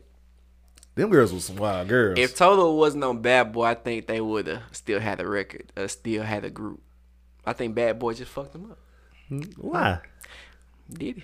them 0.96 1.10
girls 1.10 1.34
was 1.34 1.46
some 1.46 1.58
wild 1.58 1.88
girls. 1.88 2.18
If 2.18 2.36
Toto 2.36 2.74
wasn't 2.74 3.04
on 3.04 3.22
Bad 3.22 3.52
Boy, 3.54 3.66
I 3.66 3.76
think 3.76 4.08
they 4.08 4.22
would 4.22 4.48
have 4.48 4.64
still 4.72 5.00
had 5.00 5.20
a 5.22 5.28
record, 5.28 5.72
uh, 5.78 5.88
still 5.88 6.24
had 6.24 6.44
a 6.46 6.50
group. 6.50 6.82
I 7.46 7.54
think 7.54 7.76
Bad 7.76 8.00
Boy 8.00 8.14
just 8.14 8.32
fucked 8.32 8.54
them 8.54 8.72
up. 8.72 8.80
Why? 9.58 10.00
Did 10.92 11.18
he? 11.18 11.24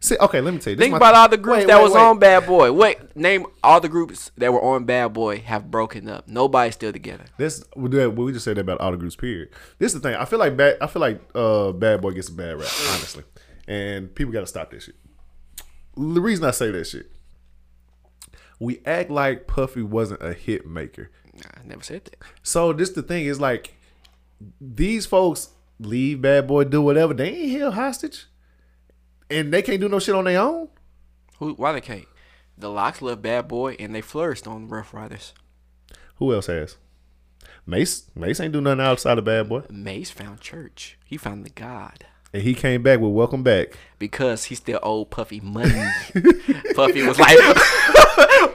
See, 0.00 0.18
okay, 0.18 0.42
let 0.42 0.52
me 0.52 0.60
tell 0.60 0.72
you. 0.72 0.76
This 0.76 0.84
Think 0.84 0.90
my- 0.92 0.96
about 0.98 1.14
all 1.14 1.28
the 1.30 1.38
groups 1.38 1.60
Wait, 1.60 1.66
that 1.68 1.76
wait, 1.78 1.82
was 1.84 1.92
wait. 1.94 2.00
on 2.00 2.18
Bad 2.18 2.46
Boy. 2.46 2.70
Wait, 2.72 3.16
name 3.16 3.46
all 3.62 3.80
the 3.80 3.88
groups 3.88 4.30
that 4.36 4.52
were 4.52 4.60
on 4.60 4.84
Bad 4.84 5.14
Boy 5.14 5.38
have 5.40 5.70
broken 5.70 6.08
up. 6.10 6.28
Nobody's 6.28 6.74
still 6.74 6.92
together. 6.92 7.24
This 7.38 7.64
we 7.74 7.88
do 7.88 8.10
we 8.10 8.30
just 8.32 8.44
said 8.44 8.56
that 8.58 8.62
about 8.62 8.80
all 8.82 8.90
the 8.90 8.98
groups. 8.98 9.16
Period. 9.16 9.48
This 9.78 9.94
is 9.94 10.00
the 10.02 10.08
thing. 10.10 10.18
I 10.20 10.26
feel 10.26 10.38
like 10.38 10.58
bad. 10.58 10.76
I 10.82 10.88
feel 10.88 11.00
like 11.00 11.22
uh, 11.34 11.72
Bad 11.72 12.02
Boy 12.02 12.10
gets 12.10 12.28
a 12.28 12.32
bad 12.32 12.58
rap, 12.58 12.68
honestly, 12.90 13.24
and 13.66 14.14
people 14.14 14.30
got 14.32 14.40
to 14.40 14.46
stop 14.46 14.70
this 14.70 14.84
shit. 14.84 14.96
The 15.96 16.20
reason 16.20 16.44
I 16.44 16.50
say 16.50 16.70
that 16.70 16.86
shit, 16.86 17.10
we 18.60 18.80
act 18.86 19.10
like 19.10 19.46
Puffy 19.46 19.82
wasn't 19.82 20.22
a 20.22 20.32
hit 20.32 20.66
maker. 20.66 21.10
Nah, 21.34 21.50
I 21.62 21.66
never 21.66 21.82
said 21.82 22.04
that. 22.04 22.16
So 22.42 22.72
this 22.72 22.90
the 22.90 23.02
thing 23.02 23.26
is 23.26 23.40
like 23.40 23.74
these 24.60 25.06
folks 25.06 25.50
leave 25.78 26.22
Bad 26.22 26.46
Boy 26.46 26.64
do 26.64 26.80
whatever. 26.82 27.14
They 27.14 27.28
ain't 27.30 27.58
held 27.60 27.74
hostage, 27.74 28.26
and 29.30 29.52
they 29.52 29.62
can't 29.62 29.80
do 29.80 29.88
no 29.88 29.98
shit 29.98 30.14
on 30.14 30.24
their 30.24 30.40
own. 30.40 30.68
Who? 31.38 31.54
Why 31.54 31.72
they 31.72 31.80
can't? 31.80 32.06
The 32.56 32.70
LOX 32.70 33.02
left 33.02 33.22
Bad 33.22 33.48
Boy, 33.48 33.74
and 33.80 33.94
they 33.94 34.00
flourished 34.00 34.46
on 34.46 34.68
Ruff 34.68 34.94
Ryders. 34.94 35.32
Who 36.16 36.32
else 36.32 36.46
has? 36.46 36.76
Mase. 37.66 38.08
Mase 38.14 38.38
ain't 38.40 38.52
do 38.52 38.60
nothing 38.60 38.80
outside 38.80 39.18
of 39.18 39.24
Bad 39.24 39.48
Boy, 39.48 39.62
Mase 39.70 40.10
found 40.10 40.40
church. 40.40 40.98
He 41.04 41.16
found 41.16 41.44
the 41.44 41.50
God. 41.50 42.04
and 42.32 42.42
he 42.42 42.54
came 42.54 42.82
back 42.84 43.00
with 43.00 43.10
Welcome 43.10 43.42
Back. 43.42 43.76
because 43.98 44.44
he 44.44 44.54
still 44.54 44.78
owed 44.82 45.10
Puffy 45.10 45.40
money. 45.40 45.72
Puffy 46.76 47.02
was 47.02 47.18
like, 47.18 47.38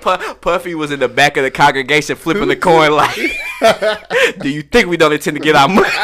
Puffy 0.02 0.76
was 0.76 0.92
in 0.92 1.00
the 1.00 1.08
back 1.08 1.38
of 1.38 1.44
the 1.44 1.52
congregation 1.52 2.16
flipping 2.16 2.48
the 2.48 2.56
coin 2.56 2.92
like, 2.92 3.16
"Do 4.42 4.50
you 4.50 4.62
think 4.64 4.88
we 4.88 4.98
don't 4.98 5.14
intend 5.14 5.38
to 5.38 5.44
get 5.44 5.56
our 5.56 5.68
money?" 5.68 5.90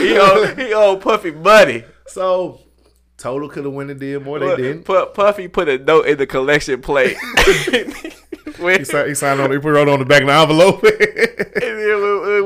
he 0.00 0.16
owed 0.18 0.58
he 0.58 0.72
owed 0.72 1.00
Puffy 1.00 1.30
money. 1.32 1.84
So 2.06 2.60
Total 3.16 3.48
could 3.48 3.64
have 3.64 3.74
went 3.74 3.90
and 3.90 3.98
did 3.98 4.22
more. 4.22 4.38
They 4.38 4.54
didn't. 4.56 4.84
Pu- 4.84 5.06
Puffy 5.06 5.48
put 5.48 5.68
a 5.68 5.78
note 5.78 6.06
in 6.06 6.18
the 6.18 6.26
collection 6.26 6.80
plate. 6.80 7.16
When- 8.58 8.78
He 8.78 8.84
signed, 8.84 9.08
he 9.08 9.14
signed 9.14 9.40
on. 9.40 9.52
He 9.52 9.58
put 9.58 9.76
it 9.76 9.88
on 9.88 10.00
the 10.00 10.04
back 10.04 10.22
of 10.22 10.26
the 10.26 10.32
envelope. 10.34 10.82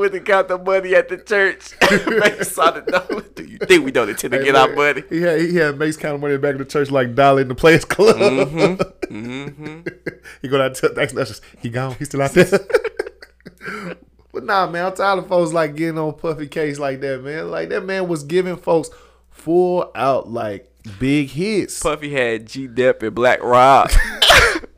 And 0.03 0.11
then 0.11 0.11
we, 0.11 0.11
we 0.11 0.11
went 0.11 0.12
to 0.12 0.20
count 0.20 0.48
the 0.48 0.59
money 0.59 0.94
at 0.94 1.09
the 1.09 1.18
church. 1.18 1.74
Mase 2.07 2.53
saw 2.53 2.70
the 2.70 2.82
note. 2.90 3.36
Do 3.36 3.44
you 3.44 3.59
think 3.59 3.84
we 3.84 3.90
don't 3.90 4.09
intend 4.09 4.32
to 4.32 4.42
get 4.42 4.55
our 4.55 4.74
money? 4.74 5.03
He 5.09 5.22
had 5.22 5.40
he 5.40 5.57
had 5.57 5.78
Mase 5.78 5.96
count 5.96 6.20
money 6.20 6.36
back 6.36 6.53
in 6.53 6.59
the 6.59 6.64
church 6.64 6.90
like 6.90 7.14
dollar 7.14 7.42
in 7.42 7.48
the 7.48 7.55
Players 7.55 7.84
Club. 7.84 8.16
Mm-hmm. 8.16 9.88
he 10.42 10.48
go 10.48 10.61
out 10.61 10.74
to 10.76 10.88
that's, 10.88 11.12
that's 11.12 11.30
just 11.30 11.42
he 11.59 11.68
gone. 11.68 11.94
He 11.98 12.05
still 12.05 12.22
out 12.22 12.32
there. 12.32 12.46
but 14.32 14.44
nah, 14.44 14.68
man, 14.68 14.86
I'm 14.86 14.94
tired 14.94 15.18
of 15.18 15.28
folks 15.28 15.53
like 15.53 15.76
getting 15.76 15.98
on 15.98 16.14
Puffy 16.14 16.48
case 16.48 16.78
like 16.78 17.00
that, 17.00 17.22
man. 17.22 17.50
Like 17.50 17.68
that 17.70 17.84
man 17.84 18.09
was 18.09 18.24
giving 18.24 18.57
folks 18.57 18.90
full 19.30 19.90
out 19.94 20.30
like 20.30 20.70
big 20.98 21.30
hits. 21.30 21.82
Puffy 21.82 22.12
had 22.12 22.46
G 22.46 22.66
Dep 22.66 23.03
and 23.03 23.14
Black 23.14 23.42
Rob. 23.42 23.90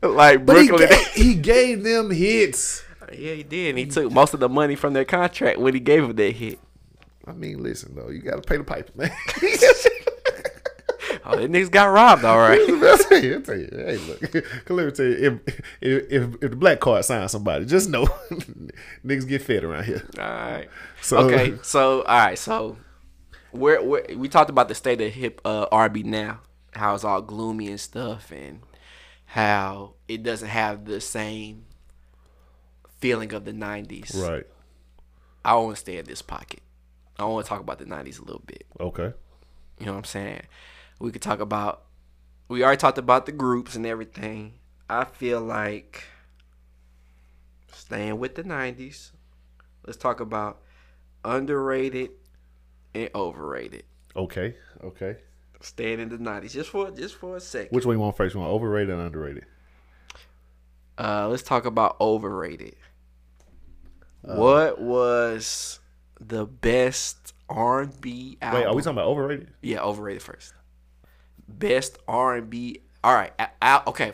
like 0.01 0.45
but 0.45 0.61
he 0.61 0.67
Brooklyn. 0.67 0.89
gave, 0.89 1.07
he 1.13 1.35
gave 1.35 1.83
them 1.83 2.11
hits. 2.11 2.84
Yeah, 3.13 3.33
he 3.33 3.43
did. 3.43 3.69
And 3.69 3.77
he 3.79 3.85
took 3.85 4.11
most 4.11 4.33
of 4.33 4.39
the 4.39 4.49
money 4.49 4.75
from 4.75 4.93
their 4.93 5.05
contract 5.05 5.59
when 5.59 5.73
he 5.73 5.79
gave 5.79 6.03
him 6.03 6.15
that 6.15 6.31
hit. 6.31 6.59
I 7.27 7.33
mean, 7.33 7.61
listen 7.63 7.95
though, 7.95 8.09
you 8.09 8.19
gotta 8.21 8.41
pay 8.41 8.57
the 8.57 8.63
piper, 8.63 8.91
man. 8.95 9.11
Oh, 11.27 11.35
that 11.37 11.51
niggas 11.51 11.71
got 11.71 11.85
robbed, 11.85 12.23
all 12.23 12.37
right. 12.37 12.59
I'll 12.69 12.97
tell 12.99 13.23
you, 13.23 13.35
I'll 13.35 13.41
tell 13.41 13.57
you. 13.57 13.67
Hey, 13.71 13.97
look, 13.97 14.21
let 14.69 14.85
me 14.85 14.91
tell 14.91 15.05
you, 15.05 15.41
if, 15.47 15.59
if 15.81 16.11
if 16.11 16.33
if 16.43 16.49
the 16.51 16.55
black 16.55 16.79
card 16.79 17.03
signs 17.03 17.31
somebody, 17.31 17.65
just 17.65 17.89
know 17.89 18.05
niggas 19.03 19.27
get 19.27 19.41
fed 19.41 19.63
around 19.63 19.85
here. 19.85 20.03
All 20.19 20.23
right. 20.23 20.67
So- 21.01 21.17
okay. 21.17 21.57
So 21.63 22.03
all 22.03 22.17
right. 22.19 22.37
So 22.37 22.77
where 23.51 23.81
where 23.81 24.05
we 24.15 24.29
talked 24.29 24.51
about 24.51 24.67
the 24.67 24.75
state 24.75 25.01
of 25.01 25.11
hip 25.13 25.41
uh, 25.45 25.65
R&B 25.71 26.03
now, 26.03 26.41
how 26.73 26.93
it's 26.93 27.03
all 27.03 27.23
gloomy 27.23 27.69
and 27.69 27.79
stuff, 27.79 28.31
and 28.31 28.61
how 29.25 29.95
it 30.07 30.21
doesn't 30.21 30.49
have 30.49 30.85
the 30.85 31.01
same 31.01 31.65
feeling 32.99 33.33
of 33.33 33.45
the 33.45 33.53
'90s. 33.53 34.15
Right. 34.21 34.45
I 35.43 35.55
want 35.55 35.75
to 35.75 35.79
stay 35.79 35.97
in 35.97 36.05
this 36.05 36.21
pocket. 36.21 36.61
I 37.17 37.25
want 37.25 37.45
to 37.45 37.49
talk 37.49 37.61
about 37.61 37.79
the 37.79 37.85
'90s 37.85 38.19
a 38.19 38.23
little 38.23 38.43
bit. 38.45 38.65
Okay. 38.79 39.13
You 39.79 39.85
know 39.85 39.93
what 39.93 39.99
I'm 39.99 40.03
saying? 40.05 40.41
We 40.99 41.11
could 41.11 41.21
talk 41.21 41.39
about. 41.39 41.83
We 42.47 42.63
already 42.63 42.77
talked 42.77 42.97
about 42.97 43.25
the 43.25 43.31
groups 43.31 43.75
and 43.75 43.85
everything. 43.85 44.53
I 44.89 45.05
feel 45.05 45.41
like 45.41 46.03
staying 47.71 48.19
with 48.19 48.35
the 48.35 48.43
'90s. 48.43 49.11
Let's 49.85 49.97
talk 49.97 50.19
about 50.19 50.61
underrated 51.23 52.11
and 52.93 53.09
overrated. 53.13 53.83
Okay. 54.15 54.55
Okay. 54.83 55.17
Staying 55.61 55.99
in 55.99 56.09
the 56.09 56.17
'90s 56.17 56.51
just 56.51 56.69
for 56.69 56.91
just 56.91 57.15
for 57.15 57.37
a 57.37 57.39
second. 57.39 57.75
Which 57.75 57.85
one 57.85 57.95
you 57.95 57.99
want 57.99 58.15
first? 58.17 58.35
You 58.35 58.41
want 58.41 58.51
overrated 58.51 58.93
and 58.93 59.01
underrated? 59.01 59.45
Uh, 60.97 61.27
let's 61.27 61.43
talk 61.43 61.65
about 61.65 61.97
overrated. 61.99 62.75
What 64.25 64.79
was 64.79 65.79
the 66.19 66.45
best 66.45 67.33
R&B 67.49 68.37
album? 68.41 68.61
Wait, 68.61 68.67
are 68.67 68.75
we 68.75 68.81
talking 68.81 68.97
about 68.97 69.07
overrated? 69.07 69.51
Yeah, 69.61 69.81
overrated 69.81 70.21
first. 70.23 70.53
Best 71.47 71.99
R 72.07 72.35
and 72.35 72.49
B. 72.49 72.81
All 73.03 73.13
right. 73.13 73.31
okay. 73.87 74.13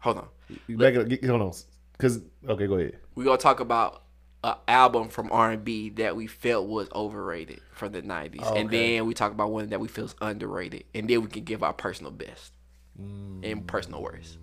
Hold 0.00 0.18
on. 0.18 0.28
Back 0.76 0.96
up. 0.96 1.08
Get, 1.08 1.24
hold 1.24 1.42
on. 1.42 1.52
Cause 1.98 2.20
okay, 2.48 2.66
go 2.66 2.74
ahead. 2.74 2.98
We 3.14 3.24
gonna 3.24 3.36
talk 3.36 3.60
about 3.60 4.04
an 4.44 4.54
album 4.68 5.08
from 5.08 5.30
R 5.32 5.50
and 5.50 5.64
B 5.64 5.90
that 5.90 6.14
we 6.16 6.26
felt 6.28 6.66
was 6.68 6.88
overrated 6.94 7.60
from 7.72 7.92
the 7.92 8.00
nineties, 8.02 8.46
and 8.46 8.70
then 8.70 9.04
we 9.04 9.12
talk 9.14 9.32
about 9.32 9.50
one 9.50 9.68
that 9.70 9.80
we 9.80 9.88
feel 9.88 10.04
is 10.06 10.14
underrated, 10.20 10.84
and 10.94 11.10
then 11.10 11.22
we 11.22 11.28
can 11.28 11.42
give 11.44 11.62
our 11.62 11.72
personal 11.72 12.12
best 12.12 12.52
Mm. 13.00 13.52
and 13.52 13.66
personal 13.66 14.02
worst. 14.02 14.38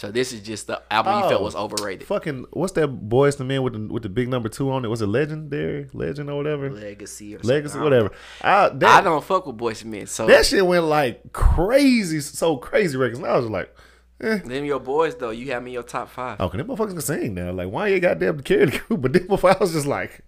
So 0.00 0.10
this 0.10 0.32
is 0.32 0.40
just 0.40 0.66
the 0.66 0.80
album 0.90 1.16
you 1.16 1.28
felt 1.28 1.42
Oh. 1.42 1.44
was 1.44 1.54
overrated. 1.54 2.08
Fucking 2.08 2.46
what's 2.52 2.72
that 2.72 2.88
boys 2.88 3.36
the 3.36 3.44
man 3.44 3.62
with 3.62 3.74
the 3.74 3.80
with 3.92 4.02
the 4.02 4.08
big 4.08 4.30
number 4.30 4.48
two 4.48 4.70
on 4.70 4.82
it? 4.82 4.88
Was 4.88 5.02
it 5.02 5.08
legendary, 5.08 5.90
legend 5.92 6.30
or 6.30 6.36
whatever? 6.38 6.70
Legacy 6.70 7.36
or. 7.36 7.40
Legacy, 7.40 7.74
don't 7.74 7.84
whatever. 7.84 8.10
I, 8.40 8.70
I 8.70 9.00
don't 9.02 9.22
fuck 9.22 9.46
with 9.46 9.58
Boys 9.58 9.82
and 9.82 9.90
Men. 9.90 10.06
So 10.06 10.26
that 10.26 10.46
shit 10.46 10.66
went 10.66 10.84
like 10.84 11.34
crazy, 11.34 12.20
so 12.20 12.56
crazy 12.56 12.96
records. 12.96 13.18
And 13.18 13.28
I 13.28 13.36
was 13.36 13.50
like, 13.50 13.76
eh. 14.22 14.38
them 14.38 14.64
your 14.64 14.80
boys 14.80 15.16
though, 15.16 15.32
you 15.32 15.52
have 15.52 15.62
me 15.62 15.72
in 15.72 15.74
your 15.74 15.82
top 15.82 16.08
five. 16.08 16.40
Okay, 16.40 16.56
them 16.56 16.68
motherfuckers 16.68 16.92
can 16.92 17.00
sing 17.02 17.34
now. 17.34 17.52
Like, 17.52 17.68
why 17.68 17.88
you 17.88 18.00
goddamn 18.00 18.40
carry 18.40 18.64
the 18.70 18.78
group? 18.78 19.02
But 19.02 19.12
then 19.12 19.26
before 19.26 19.50
I 19.54 19.58
was 19.60 19.74
just 19.74 19.86
like, 19.86 20.22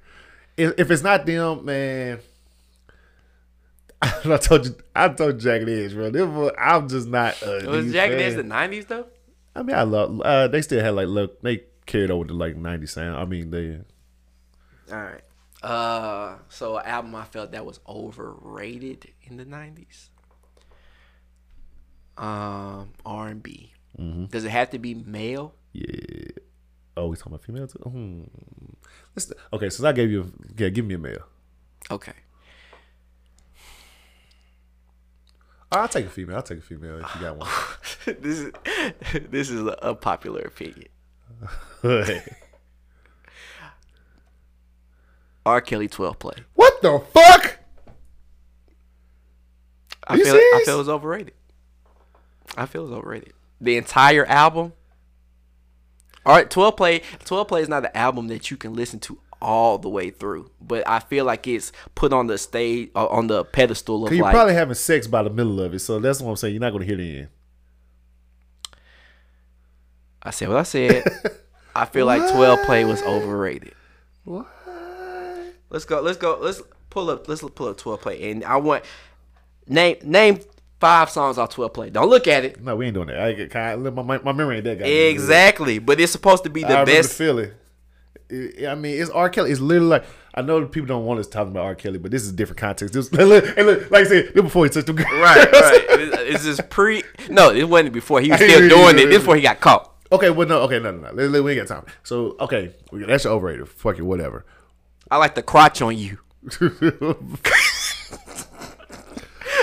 if, 0.59 0.75
if 0.79 0.91
it's 0.91 1.03
not 1.03 1.25
them, 1.25 1.65
man. 1.65 2.19
I 4.03 4.37
told 4.37 4.67
you, 4.67 4.77
I 4.95 5.09
told 5.09 5.41
Jagged 5.41 5.67
Edge, 5.67 5.95
bro. 5.95 6.11
Them, 6.11 6.51
I'm 6.59 6.91
just 6.91 7.09
not. 7.09 7.43
Uh, 7.43 7.71
was 7.71 7.91
Jagged 7.91 8.21
Edge 8.21 8.35
the 8.35 8.43
nineties 8.43 8.85
though? 8.85 9.07
I 9.55 9.63
mean, 9.63 9.77
I 9.77 9.83
love. 9.83 10.21
Uh, 10.21 10.49
they 10.49 10.63
still 10.63 10.83
had 10.83 10.95
like, 10.95 11.09
look, 11.09 11.43
they 11.43 11.65
carried 11.87 12.11
over 12.11 12.25
to 12.25 12.35
like 12.35 12.57
'90 12.57 12.87
sound. 12.87 13.17
I 13.17 13.25
mean, 13.25 13.51
they. 13.51 13.81
All 14.93 15.03
right. 15.03 15.23
Uh, 15.63 16.39
so 16.49 16.79
an 16.79 16.87
album 16.87 17.15
I 17.15 17.25
felt 17.25 17.53
that 17.53 17.65
was 17.65 17.79
overrated 17.87 19.13
in 19.23 19.37
the 19.37 19.45
nineties. 19.45 20.11
Um, 22.17 22.93
R 23.07 23.29
and 23.29 23.43
B. 23.43 23.73
Mm-hmm. 23.99 24.27
Does 24.27 24.45
it 24.45 24.51
have 24.51 24.71
to 24.71 24.79
be 24.79 24.95
male? 24.95 25.55
Yeah. 25.73 26.31
Oh, 26.97 27.09
we 27.09 27.17
talking 27.17 27.33
about 27.33 27.45
female 27.45 27.67
too? 27.67 27.79
Hmm. 27.79 28.23
Let's, 29.17 29.33
okay, 29.53 29.71
since 29.71 29.85
I 29.85 29.93
gave 29.93 30.11
you, 30.11 30.33
yeah, 30.57 30.69
give 30.69 30.85
me 30.85 30.95
a 30.95 30.99
male. 30.99 31.25
Okay. 31.91 32.13
Oh, 35.73 35.81
I'll 35.81 35.89
take 35.89 36.05
a 36.05 36.11
female. 36.11 36.37
I'll 36.37 36.43
take 36.43 36.59
a 36.59 36.63
female 36.63 36.99
if 36.99 37.15
you 37.15 37.21
got 37.23 37.39
one. 37.39 37.49
this 38.21 38.41
is 38.41 38.53
this 39.31 39.49
is 39.49 39.67
a, 39.81 39.95
popular 39.95 40.43
opinion. 40.43 40.89
R. 45.47 45.61
Kelly 45.63 45.89
twelve 45.89 46.19
play. 46.19 46.37
what 46.55 46.83
the 46.83 47.03
fuck? 47.13 47.59
I 50.07 50.19
feel 50.19 50.35
I 50.35 50.63
feel 50.67 50.81
it's 50.81 50.89
overrated. 50.91 51.35
I 52.55 52.67
feel 52.67 52.85
it's 52.85 52.93
overrated. 52.93 53.33
The 53.61 53.79
entire 53.79 54.27
album. 54.27 54.75
All 56.27 56.35
right, 56.37 56.51
twelve 56.51 56.77
play. 56.77 57.01
Twelve 57.25 57.49
play 57.49 57.63
is 57.63 57.69
not 57.69 57.87
an 57.87 57.93
album 57.95 58.29
that 58.29 58.51
you 58.51 58.59
can 58.59 58.75
listen 58.75 59.01
to 59.01 59.19
all 59.43 59.77
the 59.77 59.89
way 59.89 60.11
through, 60.11 60.51
but 60.61 60.89
I 60.89 61.01
feel 61.01 61.25
like 61.25 61.47
it's 61.47 61.73
put 61.95 62.13
on 62.13 62.29
the 62.29 62.39
stage 62.39 62.91
uh, 62.95 63.07
on 63.07 63.27
the 63.27 63.45
pedestal 63.45 64.07
of 64.07 64.13
you're 64.13 64.23
like. 64.23 64.33
probably 64.33 64.55
having 64.55 64.75
sex 64.75 65.07
by 65.07 65.23
the 65.23 65.31
middle 65.31 65.61
of 65.61 65.75
it, 65.75 65.81
so 65.81 65.99
that's 65.99 66.21
what 66.21 66.31
I'm 66.31 66.37
saying. 66.37 66.55
You're 66.55 66.61
not 66.61 66.71
gonna 66.71 66.85
hear 66.85 66.97
the 66.97 67.19
end. 67.19 67.29
I 70.23 70.31
said 70.31 70.49
what 70.49 70.59
I 70.59 70.63
said. 70.63 71.05
I 71.75 71.85
feel 71.87 72.07
like 72.07 72.23
twelve 72.33 72.63
play 72.63 72.85
was 72.85 73.03
overrated. 73.03 73.75
What? 74.25 74.47
Let's 75.69 75.85
go. 75.85 76.01
Let's 76.01 76.19
go. 76.19 76.39
Let's 76.41 76.63
pull 76.91 77.11
up. 77.11 77.29
Let's 77.29 77.43
pull 77.43 77.69
up 77.69 77.77
twelve 77.77 78.01
play, 78.01 78.31
and 78.31 78.45
I 78.45 78.57
want 78.57 78.85
name 79.67 79.97
name 80.05 80.39
five 80.81 81.11
songs 81.11 81.39
off 81.39 81.51
twelve 81.51 81.73
play. 81.75 81.91
Don't 81.91 82.09
look 82.09 82.29
at 82.29 82.45
it. 82.45 82.63
No, 82.63 82.77
we 82.77 82.87
ain't 82.87 82.95
doing 82.95 83.09
that. 83.09 83.19
I 83.19 83.33
get 83.33 83.51
kind 83.51 83.83
my, 83.83 84.19
my 84.19 84.33
memory 84.33 84.57
ain't 84.57 84.65
that 84.65 84.79
guy. 84.79 84.87
Exactly, 84.87 85.79
but 85.79 85.99
it's 85.99 86.13
supposed 86.13 86.45
to 86.45 86.51
be 86.51 86.61
the 86.63 86.69
remember 86.69 86.93
best. 86.93 87.15
feeling. 87.15 87.51
It- 88.33 88.67
I 88.69 88.75
mean, 88.75 89.01
it's 89.01 89.11
R. 89.11 89.29
Kelly. 89.29 89.51
It's 89.51 89.61
literally 89.61 89.89
like 89.89 90.05
I 90.35 90.41
know 90.43 90.65
people 90.67 90.87
don't 90.87 91.05
want 91.05 91.21
us 91.21 91.27
talking 91.27 91.51
about 91.53 91.65
R. 91.65 91.75
Kelly, 91.75 91.99
but 91.99 92.11
this 92.11 92.23
is 92.23 92.31
a 92.31 92.33
different 92.33 92.59
context. 92.59 92.95
This, 92.95 93.13
look, 93.13 93.45
and 93.57 93.67
look, 93.67 93.91
like 93.91 94.07
I 94.07 94.09
said, 94.09 94.35
before 94.35 94.65
he 94.65 94.71
touched 94.71 94.87
the 94.87 94.95
girl. 94.95 95.07
Right, 95.21 95.37
right. 95.53 95.85
It's 96.29 96.45
just 96.45 96.69
pre. 96.71 97.03
No, 97.29 97.51
it 97.51 97.69
wasn't 97.69 97.93
before. 97.93 98.21
He 98.21 98.31
was 98.31 98.41
still 98.41 98.69
doing 98.69 98.99
it. 98.99 99.07
This 99.11 99.19
before 99.19 99.37
he 99.37 99.43
got 99.43 99.61
caught. 99.61 99.91
Okay, 100.11 100.31
well, 100.31 100.47
no, 100.49 100.61
okay, 100.63 100.79
no, 100.79 100.91
no, 100.91 101.11
no. 101.13 101.43
We 101.43 101.53
ain't 101.59 101.67
got 101.69 101.75
time. 101.83 101.87
So, 102.03 102.37
okay, 102.41 102.75
that's 102.93 103.25
your 103.25 103.33
overrated. 103.35 103.69
Fuck 103.69 103.99
it, 103.99 104.03
whatever. 104.03 104.45
I 105.11 105.17
like 105.17 105.35
the 105.35 105.43
crotch 105.43 105.81
on 105.83 105.97
you. 105.99 106.19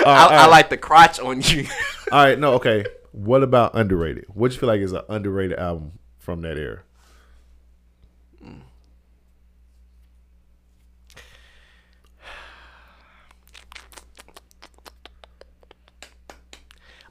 All 0.04 0.06
I, 0.06 0.26
right, 0.26 0.32
I 0.32 0.46
like 0.46 0.70
the 0.70 0.76
crotch 0.78 1.20
on 1.20 1.40
you. 1.42 1.66
All 2.10 2.24
right, 2.24 2.38
no, 2.38 2.54
okay. 2.54 2.84
What 3.12 3.42
about 3.42 3.74
underrated? 3.74 4.26
What 4.34 4.52
you 4.52 4.58
feel 4.58 4.68
like 4.68 4.80
is 4.80 4.92
an 4.92 5.02
underrated 5.08 5.58
album 5.58 5.98
from 6.18 6.42
that 6.42 6.56
era? 6.56 6.82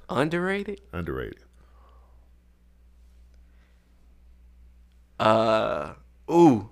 Underrated. 0.09 0.81
Underrated. 0.91 1.39
Uh, 5.19 5.93
ooh. 6.31 6.69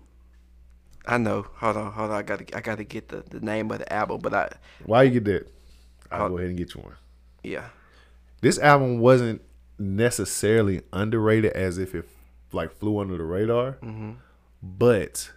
I 1.05 1.17
know. 1.17 1.45
Hold 1.55 1.77
on, 1.77 1.91
hold 1.93 2.11
on. 2.11 2.17
I 2.17 2.21
gotta, 2.21 2.57
I 2.57 2.61
gotta 2.61 2.83
get 2.83 3.09
the, 3.09 3.23
the 3.29 3.39
name 3.39 3.71
of 3.71 3.79
the 3.79 3.91
album, 3.93 4.19
but 4.21 4.33
I, 4.33 4.49
Why 4.85 5.03
you 5.03 5.19
get 5.19 5.25
that? 5.25 5.47
I'll 6.11 6.25
Uh, 6.25 6.29
go 6.29 6.37
ahead 6.37 6.49
and 6.49 6.57
get 6.57 6.73
you 6.75 6.81
one. 6.81 6.95
yeah. 7.43 7.69
This 8.41 8.59
album 8.59 8.99
wasn't 8.99 9.41
necessarily 9.79 10.81
underrated 10.93 11.53
as 11.53 11.77
if 11.77 11.95
it 11.95 12.07
like 12.51 12.71
flew 12.71 12.99
under 12.99 13.17
the 13.17 13.23
radar, 13.23 13.73
Mm-hmm. 13.83 14.11
but 14.61 15.31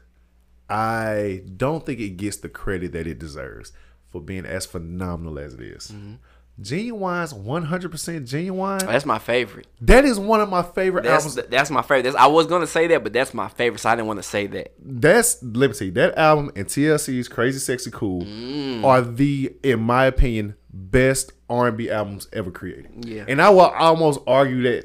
I 0.68 1.42
don't 1.56 1.84
think 1.86 1.98
it 1.98 2.10
gets 2.16 2.36
the 2.38 2.48
credit 2.48 2.92
that 2.92 3.06
it 3.06 3.18
deserves 3.18 3.72
for 4.10 4.20
being 4.20 4.44
as 4.46 4.66
phenomenal 4.66 5.38
as 5.38 5.54
it 5.54 5.60
is. 5.62 5.88
Mm-hmm. 5.92 6.14
Ginuwine's 6.60 7.32
100% 7.32 7.88
Ginuwine. 8.28 8.80
That's 8.86 9.06
my 9.06 9.18
favorite. 9.18 9.66
That 9.80 10.04
is 10.04 10.18
one 10.18 10.40
of 10.40 10.48
my 10.48 10.62
favorite 10.62 11.04
That's 11.04 11.24
albums. 11.26 11.48
that's 11.50 11.70
my 11.70 11.82
favorite. 11.82 12.02
That's, 12.02 12.16
I 12.16 12.26
was 12.26 12.46
gonna 12.46 12.66
say 12.66 12.86
that, 12.88 13.02
but 13.02 13.12
that's 13.12 13.32
my 13.32 13.48
favorite, 13.48 13.78
so 13.78 13.88
I 13.88 13.96
didn't 13.96 14.08
want 14.08 14.18
to 14.18 14.22
say 14.22 14.46
that. 14.48 14.72
That's 14.78 15.42
let 15.42 15.68
me 15.70 15.74
see 15.74 15.90
that 15.90 16.16
album 16.18 16.50
and 16.56 16.66
TLC's 16.66 17.28
Crazy 17.28 17.58
Sexy 17.58 17.90
Cool 17.90 18.22
Mm. 18.24 18.84
are 18.84 19.00
the, 19.02 19.54
in 19.62 19.80
my 19.80 20.04
opinion, 20.06 20.54
best 20.72 21.32
R 21.48 21.68
and 21.68 21.76
B 21.76 21.90
albums 21.90 22.28
ever 22.32 22.50
created. 22.50 23.04
Yeah. 23.06 23.24
and 23.26 23.40
I 23.40 23.50
will 23.50 23.60
almost 23.62 24.20
argue 24.26 24.62
that 24.62 24.84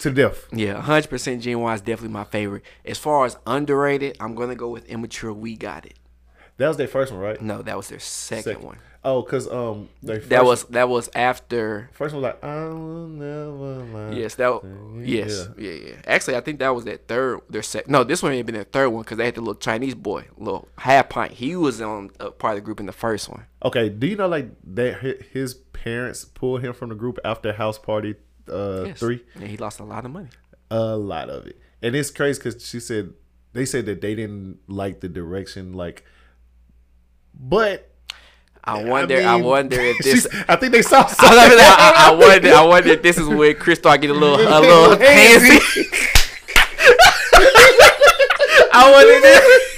to 0.00 0.10
death. 0.10 0.46
Yeah, 0.52 0.80
100% 0.82 1.08
Ginuwine 1.42 1.74
is 1.74 1.80
definitely 1.80 2.08
my 2.14 2.24
favorite. 2.24 2.62
As 2.84 2.98
far 2.98 3.24
as 3.26 3.36
underrated, 3.46 4.16
I'm 4.20 4.34
gonna 4.34 4.54
go 4.56 4.68
with 4.68 4.84
Immature. 4.86 5.32
We 5.32 5.56
got 5.56 5.84
it. 5.86 5.94
That 6.58 6.68
was 6.68 6.76
their 6.76 6.86
first 6.88 7.10
one, 7.12 7.20
right? 7.20 7.40
No, 7.40 7.62
that 7.62 7.76
was 7.76 7.88
their 7.88 7.98
second, 7.98 8.44
Second. 8.44 8.62
one. 8.64 8.78
Oh, 9.04 9.24
cause 9.24 9.48
um, 9.50 9.88
first, 10.06 10.28
That 10.28 10.44
was 10.44 10.62
that 10.66 10.88
was 10.88 11.10
after. 11.14 11.90
first 11.92 12.14
one 12.14 12.22
was 12.22 12.32
like 12.34 12.44
I 12.44 12.68
will 12.68 13.08
never 13.08 13.84
lie. 14.10 14.12
Yes, 14.16 14.36
that. 14.36 14.60
Yes, 15.02 15.48
yeah, 15.58 15.70
yeah. 15.72 15.94
Actually, 16.06 16.36
I 16.36 16.40
think 16.40 16.60
that 16.60 16.68
was 16.68 16.84
their 16.84 16.98
third. 16.98 17.40
Their 17.50 17.62
set. 17.62 17.88
No, 17.88 18.04
this 18.04 18.22
one 18.22 18.32
had 18.32 18.46
been 18.46 18.54
their 18.54 18.62
third 18.62 18.90
one 18.90 19.02
because 19.02 19.18
they 19.18 19.24
had 19.24 19.34
the 19.34 19.40
little 19.40 19.56
Chinese 19.56 19.96
boy, 19.96 20.26
little 20.36 20.68
half 20.78 21.08
pint. 21.08 21.32
He 21.32 21.56
was 21.56 21.80
on 21.80 22.10
a 22.20 22.30
part 22.30 22.52
of 22.52 22.56
the 22.58 22.64
group 22.64 22.78
in 22.78 22.86
the 22.86 22.92
first 22.92 23.28
one. 23.28 23.44
Okay, 23.64 23.88
do 23.88 24.06
you 24.06 24.14
know 24.14 24.28
like 24.28 24.50
that 24.74 25.00
his 25.32 25.54
parents 25.54 26.24
pulled 26.24 26.62
him 26.62 26.72
from 26.72 26.90
the 26.90 26.94
group 26.94 27.18
after 27.24 27.52
House 27.52 27.78
Party 27.78 28.14
uh 28.48 28.84
Yes. 28.86 29.00
three? 29.00 29.24
And 29.34 29.48
he 29.48 29.56
lost 29.56 29.80
a 29.80 29.84
lot 29.84 30.04
of 30.04 30.12
money. 30.12 30.28
a 30.70 30.96
lot 30.96 31.28
of 31.28 31.46
it 31.46 31.60
and 31.82 31.94
it's 31.94 32.10
crazy 32.10 32.38
because 32.38 32.64
she 32.66 32.78
said 32.80 33.12
they 33.52 33.64
said 33.66 33.84
that 33.86 34.00
they 34.00 34.14
didn't 34.14 34.58
like 34.68 35.00
the 35.00 35.08
direction 35.08 35.72
like 35.74 36.04
but 37.34 37.91
I 38.64 38.82
wonder. 38.84 39.16
I, 39.20 39.36
mean, 39.36 39.44
wonder 39.44 39.80
if 39.80 39.98
this. 40.04 40.26
i 40.48 40.54
think 40.56 40.72
they 40.72 40.82
saw 40.82 41.00
I, 41.04 41.06
something 41.08 41.38
I, 41.58 41.94
I 41.96 42.14
wonder. 42.14 42.52
I 42.54 42.62
wonder 42.62 42.90
if 42.90 43.02
this 43.02 43.18
is 43.18 43.26
where 43.26 43.54
Chris 43.54 43.78
started 43.78 44.02
getting 44.02 44.16
a 44.16 44.20
little, 44.20 44.38
a 44.40 44.60
little 44.60 44.96
handsy. 44.96 45.58
I 48.74 48.90
wonder. 48.90 49.12
If, 49.28 49.68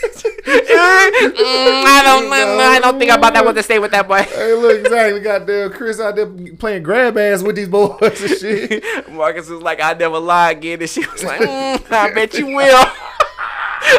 Mm, 0.45 1.85
I 1.87 2.03
don't. 2.05 2.33
I 2.33 2.79
don't 2.81 2.99
think 2.99 3.11
I'm 3.11 3.19
about 3.19 3.33
that 3.35 3.45
one 3.45 3.55
to 3.55 3.63
stay 3.63 3.79
with 3.79 3.91
that 3.93 4.07
boy. 4.07 4.23
hey 4.23 4.53
look 4.55 4.79
exactly 4.81 5.21
goddamn 5.21 5.73
chris 5.73 5.99
out 6.01 6.17
there 6.17 6.27
playing 6.59 6.83
grab 6.83 7.17
ass 7.17 7.43
with 7.43 7.57
these 7.57 7.69
boys 7.69 7.99
and 8.03 8.39
shit 8.39 8.85
Marcus 9.11 9.49
was 9.49 9.63
like, 9.63 9.81
I 9.83 9.95
never 9.95 10.19
lie 10.19 10.51
again. 10.53 10.81
And 10.81 10.91
she 10.91 11.01
was 11.07 11.25
like, 11.25 11.41
mm, 11.41 11.93
I 11.93 12.13
bet 12.13 12.35
you 12.35 12.47
will. 12.47 12.85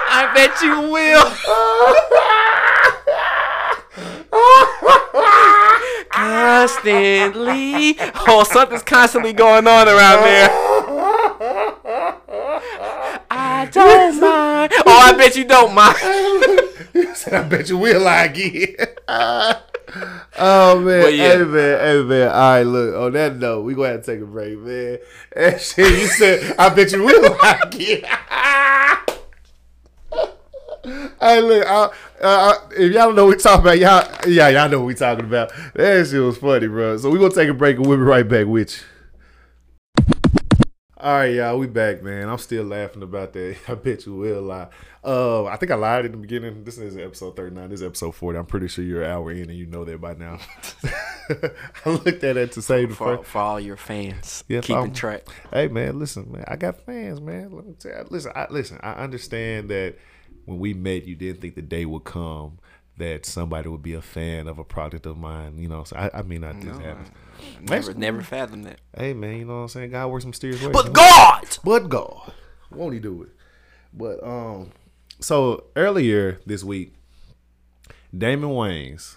I 0.07 0.31
bet 0.35 0.61
you 0.61 0.91
will. 0.91 1.25
Constantly. 6.15 7.95
Oh, 8.27 8.43
something's 8.49 8.83
constantly 8.83 9.33
going 9.33 9.67
on 9.67 9.87
around 9.87 10.23
there. 10.23 10.49
I 13.29 13.69
don't 13.71 14.19
mind. 14.21 14.71
Oh, 14.85 14.99
I 14.99 15.13
bet 15.17 15.35
you 15.35 15.45
don't 15.45 15.73
mind. 15.73 15.97
you 16.93 17.13
said, 17.15 17.33
I 17.33 17.43
bet 17.47 17.69
you 17.69 17.77
will 17.77 18.01
lie 18.01 18.25
again. 18.25 18.75
oh 20.37 20.79
man, 20.79 21.01
But 21.03 21.13
yeah. 21.13 21.37
hey 21.37 21.43
man, 21.43 21.79
hey 21.79 22.03
man. 22.03 22.27
All 22.29 22.33
right, 22.33 22.63
look. 22.63 22.95
On 22.95 23.11
that 23.13 23.35
note, 23.37 23.61
we 23.63 23.73
gonna 23.75 23.89
have 23.89 24.03
to 24.05 24.13
take 24.13 24.21
a 24.21 24.25
break, 24.25 24.57
man. 24.59 24.97
And 25.35 25.59
shit, 25.59 25.91
you 25.99 26.07
said, 26.07 26.55
I 26.57 26.69
bet 26.73 26.91
you 26.93 27.03
will 27.03 27.21
lie 27.41 27.59
it. 27.73 28.05
hey, 31.19 31.41
look. 31.41 31.67
Uh, 31.67 31.89
uh, 32.21 32.53
if 32.71 32.91
y'all 32.93 33.07
don't 33.07 33.15
know 33.15 33.25
what 33.25 33.37
we 33.37 33.41
talking 33.43 33.61
about, 33.61 33.77
y'all, 33.79 34.29
yeah, 34.31 34.49
y'all 34.49 34.69
know 34.69 34.79
what 34.79 34.87
we 34.87 34.95
talking 34.95 35.25
about. 35.25 35.51
That 35.73 36.07
shit 36.07 36.21
was 36.21 36.37
funny, 36.37 36.67
bro. 36.67 36.97
So 36.97 37.09
we 37.09 37.19
gonna 37.19 37.33
take 37.33 37.49
a 37.49 37.53
break 37.53 37.77
and 37.77 37.85
we'll 37.85 37.97
be 37.97 38.03
right 38.03 38.27
back 38.27 38.47
with 38.47 38.77
you. 38.77 38.83
All 40.97 41.17
right, 41.17 41.35
y'all, 41.35 41.59
we 41.59 41.67
back, 41.67 42.01
man. 42.01 42.27
I'm 42.29 42.39
still 42.39 42.63
laughing 42.63 43.03
about 43.03 43.33
that. 43.33 43.57
I 43.67 43.75
bet 43.75 44.05
you 44.07 44.15
will 44.15 44.41
lie. 44.41 44.69
Uh, 45.03 45.45
I 45.45 45.55
think 45.57 45.71
I 45.71 45.75
lied 45.75 46.05
in 46.05 46.13
the 46.13 46.17
beginning. 46.17 46.63
This 46.63 46.79
is 46.79 46.97
episode 46.97 47.35
39. 47.35 47.69
This 47.69 47.81
is 47.81 47.85
episode 47.85 48.15
40. 48.15 48.39
I'm 48.39 48.45
pretty 48.47 48.67
sure 48.67 48.83
you're 48.83 49.03
an 49.03 49.11
hour 49.11 49.31
in 49.31 49.49
and 49.51 49.53
you 49.59 49.67
know 49.67 49.85
that 49.85 50.01
by 50.01 50.15
now. 50.15 50.39
I 51.85 51.89
looked 51.89 52.23
at 52.23 52.37
it 52.37 52.53
to 52.53 52.61
save 52.63 52.89
the 52.89 52.95
For, 52.95 53.23
for 53.23 53.37
all 53.37 53.59
your 53.59 53.77
fans, 53.77 54.43
Yeah, 54.47 54.61
keeping 54.61 54.77
I'm- 54.77 54.93
track. 54.93 55.27
Hey, 55.53 55.67
man, 55.67 55.99
listen, 55.99 56.31
man. 56.31 56.45
I 56.47 56.55
got 56.55 56.83
fans, 56.85 57.21
man. 57.21 57.51
Let 57.51 57.67
me 57.67 57.73
tell 57.77 57.91
you. 57.91 58.07
Listen, 58.09 58.31
I, 58.33 58.47
listen. 58.49 58.79
I 58.81 58.93
understand 58.93 59.69
that 59.69 59.97
when 60.45 60.59
we 60.59 60.73
met, 60.73 61.05
you 61.05 61.15
didn't 61.15 61.41
think 61.41 61.55
the 61.55 61.61
day 61.61 61.85
would 61.85 62.03
come 62.03 62.59
that 62.97 63.25
somebody 63.25 63.67
would 63.67 63.83
be 63.83 63.93
a 63.93 64.01
fan 64.01 64.47
of 64.47 64.57
a 64.57 64.63
product 64.63 65.05
of 65.05 65.17
mine. 65.17 65.57
You 65.57 65.67
know, 65.67 65.83
so 65.83 65.95
I, 65.97 66.19
I 66.19 66.21
mean, 66.21 66.41
not 66.41 66.55
this 66.61 66.77
No, 66.77 66.79
happens. 66.79 67.09
Never, 67.61 67.93
never 67.93 68.21
fathomed 68.21 68.65
that. 68.65 68.79
Hey, 68.97 69.13
man, 69.13 69.37
you 69.37 69.45
know 69.45 69.55
what 69.55 69.61
I'm 69.63 69.67
saying? 69.69 69.91
God 69.91 70.07
works 70.07 70.25
mysterious 70.25 70.61
ways. 70.61 70.71
But. 70.71 70.93
God, 70.93 71.43
But 71.63 71.89
God, 71.89 72.31
won't 72.71 72.93
he 72.93 72.99
do 72.99 73.23
it? 73.23 73.29
But 73.93 74.23
um, 74.23 74.71
so 75.19 75.65
earlier 75.75 76.39
this 76.45 76.63
week, 76.63 76.93
Damon 78.17 78.49
Wayans 78.51 79.15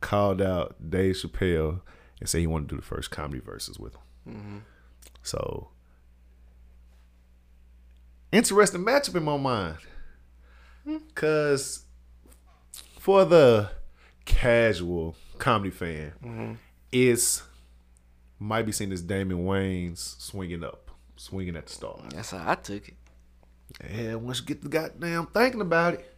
called 0.00 0.40
out 0.42 0.90
Dave 0.90 1.14
Chappelle 1.16 1.80
and 2.18 2.28
said 2.28 2.40
he 2.40 2.46
wanted 2.46 2.68
to 2.70 2.74
do 2.76 2.80
the 2.80 2.86
first 2.86 3.10
comedy 3.10 3.40
Verzuz 3.40 3.78
with 3.78 3.94
him. 4.26 4.64
So 5.22 5.68
interesting 8.32 8.84
matchup 8.84 9.16
in 9.16 9.24
my 9.24 9.36
mind, 9.36 9.78
cause 11.14 11.84
for 12.98 13.24
the 13.24 13.70
casual 14.24 15.16
comedy 15.38 15.70
fan, 15.70 16.12
mm-hmm. 16.22 16.52
it's 16.92 17.42
might 18.38 18.64
be 18.64 18.72
seen 18.72 18.90
as 18.92 19.02
Damon 19.02 19.44
Wayans 19.44 20.20
swinging 20.20 20.64
up, 20.64 20.90
swinging 21.16 21.56
at 21.56 21.66
the 21.66 21.72
stars. 21.72 22.12
that's 22.14 22.30
how 22.30 22.50
I 22.50 22.54
took 22.54 22.88
it. 22.88 22.94
And 23.80 24.24
once 24.24 24.40
you 24.40 24.46
get 24.46 24.62
the 24.62 24.68
goddamn 24.68 25.26
thinking 25.26 25.60
about 25.60 25.94
it, 25.94 26.16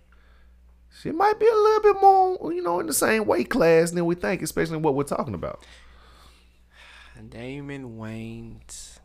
she 1.00 1.10
might 1.10 1.38
be 1.38 1.46
a 1.46 1.54
little 1.54 1.92
bit 1.92 2.00
more, 2.00 2.52
you 2.52 2.62
know, 2.62 2.80
in 2.80 2.86
the 2.86 2.92
same 2.92 3.26
weight 3.26 3.50
class 3.50 3.90
than 3.90 4.04
we 4.04 4.14
think, 4.14 4.42
especially 4.42 4.76
what 4.76 4.94
we're 4.94 5.04
talking 5.04 5.34
about. 5.34 5.64
Damon 7.28 7.96
Wayans 7.98 8.98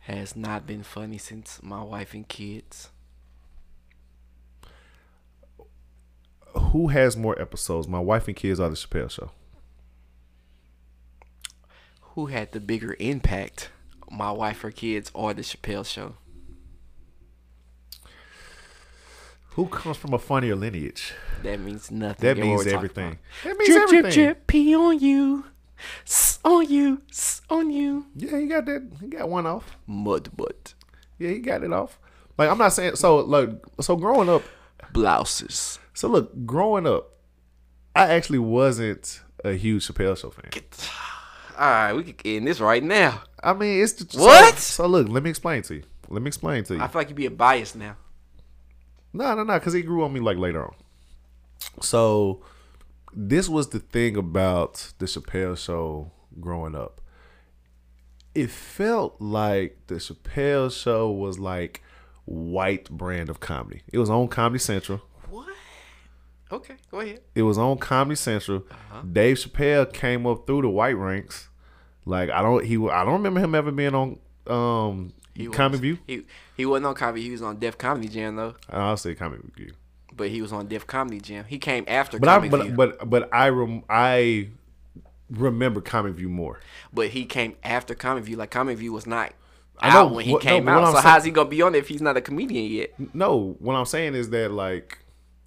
has 0.00 0.36
not 0.36 0.66
been 0.66 0.82
funny 0.82 1.18
since 1.18 1.62
my 1.62 1.82
wife 1.82 2.14
and 2.14 2.28
kids. 2.28 2.90
Who 6.54 6.88
has 6.88 7.16
more 7.16 7.40
episodes, 7.40 7.88
my 7.88 8.00
wife 8.00 8.28
and 8.28 8.36
kids 8.36 8.60
or 8.60 8.68
the 8.68 8.74
Chappelle 8.76 9.10
show? 9.10 9.30
Who 12.00 12.26
had 12.26 12.52
the 12.52 12.60
bigger 12.60 12.96
impact? 12.98 13.70
My 14.10 14.30
wife 14.30 14.62
or 14.62 14.70
kids 14.70 15.10
or 15.14 15.34
the 15.34 15.42
Chappelle 15.42 15.84
show? 15.84 16.14
Who 19.50 19.66
comes 19.66 19.96
from 19.96 20.12
a 20.14 20.18
funnier 20.18 20.56
lineage? 20.56 21.12
That 21.42 21.60
means 21.60 21.90
nothing. 21.90 22.26
That 22.26 22.38
means 22.38 22.66
everything. 22.66 23.18
That 23.44 23.56
means 23.56 23.68
Drip, 23.68 23.82
everything. 23.82 24.02
drip, 24.12 24.36
drip, 24.36 24.46
pee 24.48 24.74
on 24.74 24.98
you, 24.98 25.44
S 26.06 26.40
on 26.44 26.68
you, 26.68 27.02
S 27.10 27.40
on 27.48 27.70
you. 27.70 28.06
Yeah, 28.16 28.38
he 28.38 28.46
got 28.46 28.66
that. 28.66 28.90
He 29.00 29.06
got 29.06 29.28
one 29.28 29.46
off. 29.46 29.76
Mud 29.86 30.36
butt 30.36 30.74
Yeah, 31.18 31.30
he 31.30 31.38
got 31.38 31.62
it 31.62 31.72
off. 31.72 32.00
Like 32.36 32.50
I'm 32.50 32.58
not 32.58 32.72
saying 32.72 32.96
so. 32.96 33.18
Like 33.18 33.50
so, 33.80 33.94
growing 33.96 34.28
up. 34.28 34.42
Blouses. 34.92 35.78
So 35.92 36.08
look, 36.08 36.46
growing 36.46 36.86
up, 36.86 37.12
I 37.94 38.08
actually 38.08 38.40
wasn't 38.40 39.22
a 39.44 39.52
huge 39.52 39.86
Chappelle 39.86 40.18
show 40.18 40.30
fan. 40.30 40.50
All 41.56 41.70
right, 41.70 41.92
we 41.92 42.12
can 42.12 42.14
end 42.24 42.46
this 42.46 42.60
right 42.60 42.82
now. 42.82 43.22
I 43.42 43.52
mean, 43.52 43.82
it's 43.82 43.92
the, 43.92 44.18
What? 44.18 44.54
So, 44.54 44.82
so 44.82 44.88
look, 44.88 45.08
let 45.08 45.22
me 45.22 45.30
explain 45.30 45.62
to 45.62 45.76
you. 45.76 45.82
Let 46.08 46.22
me 46.22 46.28
explain 46.28 46.64
to 46.64 46.74
you. 46.74 46.80
I 46.80 46.88
feel 46.88 47.00
like 47.00 47.08
you 47.10 47.14
being 47.14 47.36
biased 47.36 47.76
now. 47.76 47.96
No, 49.12 49.34
no, 49.34 49.44
no, 49.44 49.54
because 49.54 49.72
he 49.72 49.82
grew 49.82 50.02
on 50.02 50.12
me 50.12 50.20
like 50.20 50.38
later 50.38 50.64
on. 50.64 50.74
So 51.80 52.42
this 53.12 53.48
was 53.48 53.68
the 53.68 53.78
thing 53.78 54.16
about 54.16 54.92
the 54.98 55.06
Chappelle 55.06 55.56
show 55.56 56.10
growing 56.40 56.74
up. 56.74 57.00
It 58.34 58.50
felt 58.50 59.20
like 59.20 59.78
the 59.86 59.96
Chappelle 59.96 60.72
show 60.72 61.10
was 61.10 61.38
like 61.38 61.82
white 62.24 62.90
brand 62.90 63.28
of 63.28 63.40
comedy. 63.40 63.82
It 63.92 63.98
was 63.98 64.10
on 64.10 64.28
Comedy 64.28 64.58
Central. 64.58 65.02
What? 65.28 65.48
Okay, 66.50 66.74
go 66.90 67.00
ahead. 67.00 67.20
It 67.34 67.42
was 67.42 67.58
on 67.58 67.78
Comedy 67.78 68.16
Central. 68.16 68.64
Dave 69.10 69.36
Chappelle 69.36 69.92
came 69.92 70.26
up 70.26 70.46
through 70.46 70.62
the 70.62 70.68
white 70.70 70.96
ranks. 70.96 71.48
Like 72.06 72.30
I 72.30 72.42
don't 72.42 72.64
he 72.64 72.76
I 72.76 73.04
don't 73.04 73.14
remember 73.14 73.40
him 73.40 73.54
ever 73.54 73.70
being 73.70 73.94
on 73.94 74.18
um 74.46 75.12
He 75.34 75.46
Comic 75.46 75.80
View. 75.80 75.98
He 76.06 76.22
he 76.56 76.66
wasn't 76.66 76.86
on 76.86 76.94
comedy. 76.94 77.22
He 77.22 77.30
was 77.30 77.42
on 77.42 77.58
Def 77.58 77.78
Comedy 77.78 78.08
Jam 78.08 78.36
though. 78.36 78.54
I'll 78.68 78.96
say 78.96 79.14
Comic 79.14 79.40
View. 79.56 79.72
But 80.16 80.28
he 80.28 80.42
was 80.42 80.52
on 80.52 80.68
Def 80.68 80.86
Comedy 80.86 81.20
Jam. 81.20 81.44
He 81.48 81.58
came 81.58 81.84
after 81.88 82.18
But 82.18 82.28
I 82.28 82.46
but 82.48 82.62
View. 82.62 82.74
but 82.74 83.08
but 83.10 83.28
I 83.34 83.48
rem, 83.48 83.82
I 83.88 84.48
remember 85.30 85.80
Comic 85.80 86.14
View 86.14 86.28
more. 86.28 86.60
But 86.92 87.08
he 87.08 87.24
came 87.24 87.56
after 87.64 87.94
Comic 87.94 88.24
View. 88.24 88.36
Like 88.36 88.50
Comic 88.50 88.78
View 88.78 88.92
was 88.92 89.06
not 89.06 89.32
out 89.82 90.12
when 90.12 90.24
he 90.24 90.32
what- 90.32 90.42
came 90.42 90.64
what 90.66 90.74
out. 90.74 90.86
So 90.86 90.92
saying- 90.94 91.02
how's 91.02 91.24
he 91.24 91.30
gonna 91.30 91.48
be 91.48 91.62
on 91.62 91.74
it 91.74 91.78
if 91.78 91.88
he's 91.88 92.02
not 92.02 92.16
a 92.16 92.20
comedian 92.20 92.70
yet? 92.70 92.94
No, 93.14 93.56
what 93.58 93.74
I'm 93.74 93.84
saying 93.86 94.14
is 94.14 94.30
that 94.30 94.50
like, 94.50 94.98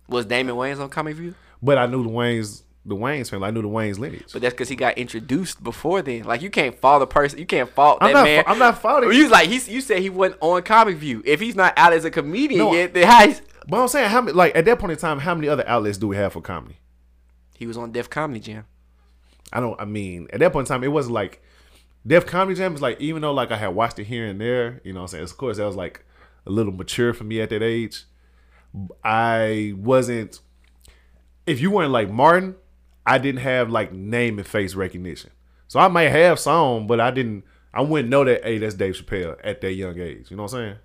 Was 0.09 0.25
Damon 0.25 0.55
Wayans 0.55 0.79
on 0.79 0.89
Comic 0.89 1.15
View? 1.15 1.33
but 1.61 1.77
I 1.77 1.85
knew 1.87 2.03
the 2.03 2.09
Wayans 2.09 2.63
the 2.85 2.95
Wayans 2.95 3.29
family. 3.29 3.47
I 3.49 3.51
knew 3.51 3.61
the 3.61 3.67
Wayans 3.67 3.99
lineage. 3.99 4.27
But 4.31 4.41
that's 4.41 4.53
because 4.53 4.69
he 4.69 4.77
got 4.77 4.97
introduced 4.97 5.61
before 5.61 6.01
then. 6.01 6.23
Like 6.23 6.41
you 6.41 6.49
can't 6.49 6.73
fault 6.79 7.01
the 7.01 7.07
person. 7.07 7.37
You 7.37 7.45
can't 7.45 7.69
fault 7.69 7.97
I'm 7.99 8.07
that 8.07 8.13
not. 8.13 8.23
man. 8.23 8.43
I'm 8.47 8.57
not 8.59 8.81
faulting. 8.81 9.11
You 9.11 9.27
like 9.27 9.49
he's. 9.49 9.67
You 9.67 9.81
said 9.81 9.99
he 9.99 10.09
wasn't 10.09 10.39
on 10.41 10.61
Comic 10.63 10.95
View. 10.95 11.21
If 11.25 11.41
he's 11.41 11.55
not 11.55 11.73
out 11.75 11.91
as 11.91 12.05
a 12.05 12.11
comedian 12.11 12.59
No, 12.59 12.73
yet, 12.73 12.93
then 12.93 13.05
how 13.05 13.27
But 13.67 13.81
I'm 13.81 13.87
saying 13.89 14.09
how 14.09 14.21
many 14.21 14.31
like 14.37 14.55
at 14.55 14.63
that 14.63 14.79
point 14.79 14.93
in 14.93 14.97
time, 14.97 15.19
how 15.19 15.35
many 15.35 15.49
other 15.49 15.67
outlets 15.67 15.97
do 15.97 16.07
we 16.07 16.15
have 16.15 16.31
for 16.31 16.41
comedy? 16.41 16.77
he 17.57 17.67
was 17.67 17.75
on 17.75 17.91
Def 17.91 18.09
Comedy 18.09 18.39
Jam. 18.39 18.63
I 19.51 19.59
don't. 19.59 19.79
I 19.81 19.83
mean, 19.85 20.27
at 20.31 20.39
that 20.39 20.53
point 20.53 20.67
in 20.69 20.73
time, 20.73 20.83
it 20.85 20.87
wasn't 20.91 21.15
like 21.15 21.41
Def 22.07 22.25
Comedy 22.25 22.55
Jam 22.55 22.73
is 22.73 22.81
like 22.81 22.99
even 23.01 23.21
though 23.21 23.33
like 23.33 23.51
I 23.51 23.57
had 23.57 23.75
watched 23.75 23.99
it 23.99 24.05
here 24.05 24.25
and 24.25 24.39
there, 24.39 24.81
you 24.85 24.93
know, 24.93 25.01
what 25.01 25.05
I'm 25.05 25.07
saying 25.09 25.23
of 25.25 25.37
course 25.37 25.57
that 25.57 25.65
was 25.65 25.75
like 25.75 26.05
a 26.45 26.49
little 26.49 26.71
mature 26.71 27.13
for 27.13 27.25
me 27.25 27.41
at 27.41 27.49
that 27.49 27.61
age. 27.61 28.05
I 29.03 29.73
wasn't. 29.75 30.39
If 31.45 31.61
you 31.61 31.71
weren't 31.71 31.91
like 31.91 32.09
Martin, 32.09 32.55
I 33.05 33.17
didn't 33.17 33.41
have 33.41 33.69
like 33.69 33.91
name 33.91 34.37
and 34.39 34.47
face 34.47 34.75
recognition. 34.75 35.31
So 35.67 35.79
I 35.79 35.89
might 35.89 36.09
have 36.09 36.39
some, 36.39 36.87
but 36.87 36.99
I 36.99 37.11
didn't. 37.11 37.43
I 37.73 37.81
wouldn't 37.81 38.09
know 38.09 38.23
that. 38.23 38.43
Hey, 38.43 38.57
that's 38.57 38.75
Dave 38.75 38.95
Chappelle 38.95 39.37
at 39.43 39.61
that 39.61 39.73
young 39.73 39.99
age. 39.99 40.31
You 40.31 40.37
know 40.37 40.43
what 40.43 40.53
I'm 40.53 40.59
saying? 40.59 40.75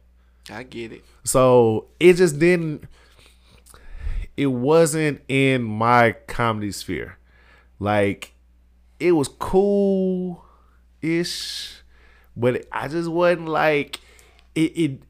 I 0.50 0.62
get 0.64 0.92
it. 0.92 1.04
So 1.24 1.88
it 2.00 2.14
just 2.14 2.38
didn't. 2.38 2.84
It 4.36 4.46
wasn't 4.46 5.20
in 5.28 5.62
my 5.62 6.12
comedy 6.26 6.72
sphere. 6.72 7.18
Like 7.78 8.34
it 8.98 9.12
was 9.12 9.28
cool 9.28 10.41
ish, 11.03 11.82
but 12.36 12.64
I 12.72 12.88
just 12.88 13.09
wasn't 13.09 13.48
like 13.48 14.00
it. 14.55 14.72
It 14.76 15.03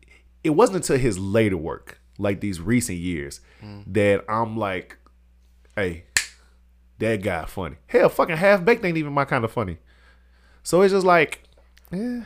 it 0.44 0.50
wasn't 0.50 0.76
until 0.76 0.98
his 0.98 1.18
later 1.18 1.56
work, 1.56 2.00
like 2.18 2.40
these 2.40 2.60
recent 2.60 2.98
years, 2.98 3.40
mm. 3.62 3.84
that 3.86 4.24
I'm 4.28 4.56
like, 4.56 4.96
hey, 5.76 6.04
that 6.98 7.22
guy 7.22 7.44
funny. 7.46 7.76
Hell, 7.86 8.08
fucking 8.08 8.36
half 8.36 8.64
baked 8.64 8.84
ain't 8.84 8.96
even 8.96 9.12
my 9.12 9.24
kind 9.24 9.44
of 9.44 9.52
funny. 9.52 9.78
So 10.62 10.82
it's 10.82 10.92
just 10.92 11.06
like, 11.06 11.42
yeah. 11.90 12.24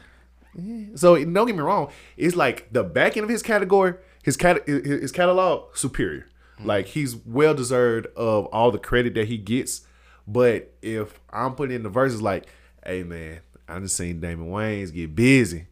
So 0.95 1.23
don't 1.23 1.47
get 1.47 1.55
me 1.55 1.63
wrong, 1.63 1.91
it's 2.17 2.35
like 2.35 2.73
the 2.73 2.83
back 2.83 3.17
end 3.17 3.25
of 3.25 3.31
his 3.31 3.43
category, 3.43 3.95
his 4.23 4.37
cat 4.37 4.67
his 4.67 4.87
his 4.87 5.13
catalog 5.13 5.77
superior. 5.77 6.27
Mm. 6.61 6.67
Like 6.67 6.87
he's 6.87 7.15
well 7.15 7.55
deserved 7.55 8.07
of 8.17 8.47
all 8.47 8.71
the 8.71 8.79
credit 8.79 9.15
that 9.15 9.29
he 9.29 9.37
gets. 9.37 9.83
But 10.27 10.73
if 10.83 11.21
I'm 11.31 11.55
putting 11.55 11.77
in 11.77 11.83
the 11.83 11.89
verses 11.89 12.23
like, 12.23 12.47
hey 12.85 13.03
man, 13.03 13.41
I 13.69 13.79
just 13.81 13.97
seen 13.97 14.21
Damon 14.21 14.49
Wayans 14.49 14.93
get 14.93 15.15
busy. 15.15 15.67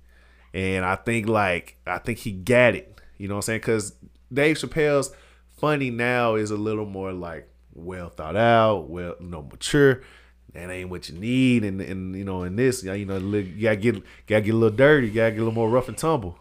And 0.53 0.84
I 0.84 0.97
think 0.97 1.28
like 1.28 1.76
I 1.86 1.99
think 1.99 2.18
he 2.18 2.32
got 2.32 2.74
it. 2.74 3.01
You 3.18 3.28
know 3.28 3.34
what 3.34 3.38
I'm 3.38 3.42
saying? 3.42 3.61
Cause 3.61 3.95
Dave 4.32 4.57
Chappelle's 4.57 5.12
funny 5.57 5.90
now 5.90 6.34
is 6.34 6.51
a 6.51 6.57
little 6.57 6.86
more 6.86 7.12
like 7.12 7.49
well 7.74 8.09
thought 8.09 8.36
out, 8.36 8.88
well, 8.88 9.16
you 9.20 9.26
know, 9.26 9.42
mature. 9.42 10.03
That 10.53 10.70
ain't 10.70 10.88
what 10.88 11.09
you 11.09 11.18
need, 11.18 11.64
and 11.64 11.80
and 11.80 12.14
you 12.14 12.24
know, 12.24 12.45
in 12.45 12.55
this, 12.55 12.84
you 12.84 13.05
know, 13.05 13.16
you 13.16 13.61
gotta 13.61 13.76
get 13.76 13.97
gotta 14.28 14.40
get 14.42 14.55
a 14.55 14.57
little 14.57 14.76
dirty, 14.76 15.11
gotta 15.11 15.32
get 15.32 15.38
a 15.38 15.40
little 15.40 15.53
more 15.53 15.68
rough 15.68 15.88
and 15.88 15.99
tumble. 15.99 16.38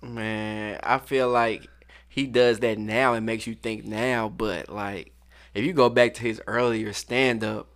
Man, 0.00 0.78
I 0.84 0.98
feel 0.98 1.28
like 1.28 1.66
he 2.08 2.26
does 2.26 2.60
that 2.60 2.78
now 2.78 3.14
and 3.14 3.26
makes 3.26 3.48
you 3.48 3.56
think 3.56 3.84
now, 3.84 4.28
but 4.28 4.68
like 4.68 5.12
if 5.54 5.64
you 5.64 5.72
go 5.72 5.88
back 5.88 6.14
to 6.14 6.22
his 6.22 6.40
earlier 6.46 6.92
stand 6.92 7.42
up 7.42 7.68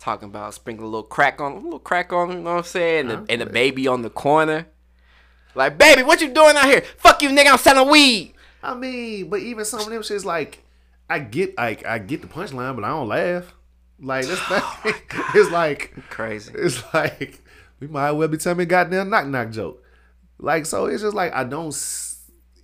talking 0.00 0.28
about 0.28 0.54
sprinkling 0.54 0.88
a 0.88 0.90
little 0.90 1.04
crack 1.04 1.40
on 1.40 1.52
a 1.52 1.58
little 1.58 1.78
crack 1.78 2.12
on, 2.12 2.30
you 2.30 2.38
know 2.38 2.54
what 2.54 2.58
I'm 2.58 2.64
saying? 2.64 3.10
And 3.10 3.26
the, 3.26 3.32
and 3.32 3.40
the 3.42 3.46
baby 3.46 3.86
on 3.86 4.02
the 4.02 4.10
corner. 4.10 4.66
Like, 5.54 5.78
baby, 5.78 6.02
what 6.02 6.20
you 6.20 6.32
doing 6.32 6.56
out 6.56 6.64
here? 6.66 6.82
Fuck 6.96 7.22
you, 7.22 7.28
nigga, 7.28 7.52
I'm 7.52 7.58
selling 7.58 7.90
weed. 7.90 8.34
I 8.62 8.74
mean, 8.74 9.28
but 9.28 9.40
even 9.40 9.64
some 9.64 9.80
of 9.80 9.88
them 9.88 10.02
shit's 10.02 10.24
like, 10.24 10.62
I 11.08 11.18
get 11.18 11.56
like 11.56 11.84
I 11.84 11.98
get 11.98 12.22
the 12.22 12.28
punchline, 12.28 12.76
but 12.76 12.84
I 12.84 12.88
don't 12.88 13.08
laugh. 13.08 13.52
Like 14.00 14.26
that's 14.26 14.50
not, 14.50 14.78
it's 15.34 15.50
like 15.50 15.94
Crazy. 16.08 16.52
it's 16.54 16.82
like 16.94 17.40
we 17.80 17.88
might 17.88 18.12
well 18.12 18.28
be 18.28 18.36
telling 18.36 18.60
a 18.60 18.66
goddamn 18.66 19.10
knock 19.10 19.26
knock 19.26 19.50
joke. 19.50 19.82
Like 20.38 20.66
so, 20.66 20.86
it's 20.86 21.02
just 21.02 21.16
like 21.16 21.34
I 21.34 21.44
don't. 21.44 21.76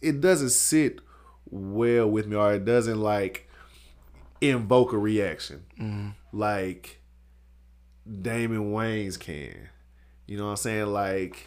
It 0.01 0.21
doesn't 0.21 0.51
sit 0.51 1.01
well 1.51 2.09
with 2.09 2.27
me, 2.27 2.37
or 2.37 2.55
it 2.55 2.65
doesn't 2.65 3.01
like 3.01 3.49
invoke 4.41 4.93
a 4.93 4.99
reaction 4.99 5.65
mm-hmm. 5.81 6.11
like 6.39 7.01
Damon 8.23 8.73
Wayans 8.73 9.19
can. 9.19 9.69
You 10.27 10.39
know 10.39 10.45
what 10.45 10.51
I'm 10.51 10.57
saying? 10.57 10.87
Like 10.87 11.47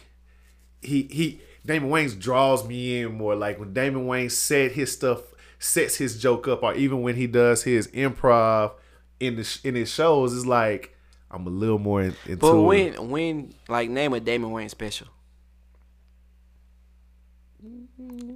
he 0.82 1.02
he 1.02 1.40
Damon 1.64 1.90
Wayans 1.90 2.18
draws 2.18 2.66
me 2.66 3.00
in 3.00 3.16
more. 3.16 3.34
Like 3.34 3.58
when 3.58 3.72
Damon 3.72 4.06
Wayans 4.06 4.32
said 4.32 4.72
his 4.72 4.92
stuff, 4.92 5.20
sets 5.58 5.96
his 5.96 6.20
joke 6.20 6.48
up, 6.48 6.62
or 6.62 6.74
even 6.74 7.02
when 7.02 7.16
he 7.16 7.26
does 7.26 7.62
his 7.62 7.88
improv 7.88 8.72
in 9.18 9.36
the 9.36 9.60
in 9.64 9.74
his 9.74 9.90
shows, 9.92 10.34
it's 10.34 10.46
like 10.46 10.96
I'm 11.30 11.46
a 11.46 11.50
little 11.50 11.78
more 11.78 12.02
in, 12.02 12.16
into. 12.26 12.36
But 12.36 12.56
it. 12.56 12.62
when 12.62 13.10
when 13.10 13.54
like 13.68 13.90
name 13.90 14.12
a 14.14 14.20
Damon 14.20 14.50
Wayne 14.50 14.68
special. 14.68 15.08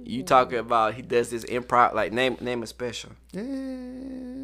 You 0.03 0.21
talking 0.21 0.59
about 0.59 0.93
he 0.93 1.01
does 1.01 1.31
this 1.31 1.43
improv 1.45 1.93
like 1.93 2.13
name 2.13 2.37
name 2.39 2.61
a 2.61 2.67
special. 2.67 3.11
I 3.35 3.39
ain't 3.39 4.34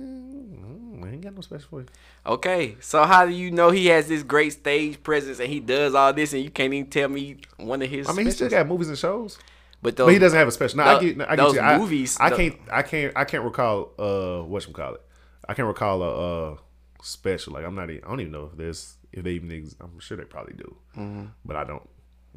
got 1.31 1.35
no 1.35 1.41
special 1.41 1.67
for 1.69 1.79
you. 1.81 1.87
Okay, 2.25 2.75
so 2.79 3.03
how 3.03 3.25
do 3.25 3.31
you 3.31 3.51
know 3.51 3.71
he 3.71 3.87
has 3.87 4.07
this 4.07 4.23
great 4.23 4.53
stage 4.53 5.01
presence 5.03 5.39
and 5.39 5.49
he 5.49 5.59
does 5.59 5.95
all 5.95 6.13
this 6.13 6.33
and 6.33 6.43
you 6.43 6.49
can't 6.49 6.73
even 6.73 6.89
tell 6.89 7.09
me 7.09 7.37
one 7.57 7.81
of 7.81 7.89
his? 7.89 8.07
I 8.09 8.13
mean, 8.13 8.25
he 8.25 8.31
still 8.31 8.49
got 8.49 8.67
movies 8.67 8.89
and 8.89 8.97
shows. 8.97 9.37
but 9.81 9.95
those, 9.97 10.07
But 10.07 10.13
he 10.13 10.19
doesn't 10.19 10.37
have 10.37 10.47
a 10.47 10.51
special. 10.51 10.77
No, 10.77 10.83
I 10.83 10.93
tho- 10.95 10.99
get, 11.01 11.21
I 11.21 11.35
get 11.35 11.43
those 11.43 11.55
you. 11.55 11.59
I, 11.61 11.77
movies, 11.77 12.17
I 12.19 12.29
tho- 12.29 12.37
can't, 12.37 12.55
I 12.71 12.81
can't, 12.83 13.13
I 13.17 13.23
can't 13.25 13.43
recall. 13.43 13.91
Uh, 13.97 14.43
what 14.43 14.65
you 14.67 14.73
call 14.73 14.93
it? 14.95 15.01
I 15.49 15.53
can't 15.53 15.67
recall 15.67 16.01
a 16.03 16.51
uh 16.53 16.57
special. 17.01 17.53
Like 17.53 17.65
I'm 17.65 17.75
not. 17.75 17.89
I 17.89 17.97
don't 17.97 18.19
even 18.19 18.31
know 18.31 18.49
if 18.51 18.57
there's 18.57 18.95
if 19.11 19.23
they 19.23 19.31
even. 19.31 19.51
Ex- 19.51 19.75
I'm 19.81 19.99
sure 19.99 20.17
they 20.17 20.23
probably 20.25 20.53
do, 20.55 20.75
Mm-hmm. 20.97 21.25
but 21.43 21.55
I 21.55 21.63
don't. 21.63 21.87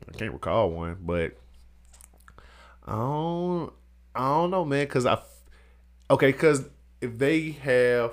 I 0.08 0.16
can't 0.16 0.32
recall 0.32 0.70
one. 0.70 0.96
But 1.00 1.36
I 2.86 2.92
don't. 2.92 3.72
I 4.14 4.28
don't 4.28 4.50
know, 4.50 4.64
man. 4.64 4.86
Cause 4.86 5.06
I. 5.06 5.18
Okay, 6.10 6.32
cause 6.32 6.64
if 7.00 7.18
they 7.18 7.50
have. 7.52 8.12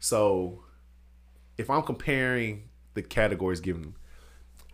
So, 0.00 0.64
if 1.56 1.70
I'm 1.70 1.82
comparing 1.82 2.68
the 2.94 3.02
categories 3.02 3.60
given 3.60 3.94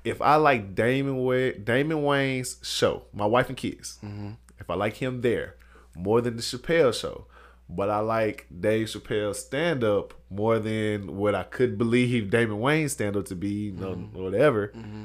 if 0.06 0.22
I 0.22 0.36
like 0.36 0.76
Damon 0.76 1.24
Way, 1.24 1.52
Damon 1.52 2.04
Wayne's 2.04 2.58
show, 2.62 3.02
My 3.12 3.26
Wife 3.26 3.48
and 3.48 3.58
Kids, 3.58 3.98
mm-hmm. 4.04 4.34
if 4.60 4.70
I 4.70 4.74
like 4.74 4.94
him 4.94 5.20
there 5.20 5.56
more 5.96 6.20
than 6.20 6.36
the 6.36 6.42
Chappelle 6.42 6.94
show, 6.94 7.26
but 7.68 7.90
I 7.90 7.98
like 7.98 8.46
Dave 8.56 8.86
Chappelle's 8.86 9.40
stand 9.40 9.82
up 9.82 10.14
more 10.30 10.60
than 10.60 11.16
what 11.16 11.34
I 11.34 11.42
could 11.42 11.76
believe 11.76 12.30
Damon 12.30 12.60
Wayne's 12.60 12.92
stand 12.92 13.16
up 13.16 13.24
to 13.26 13.34
be, 13.34 13.48
you 13.48 13.72
know, 13.72 13.96
mm-hmm. 13.96 14.22
whatever. 14.22 14.68
Mm-hmm. 14.68 15.04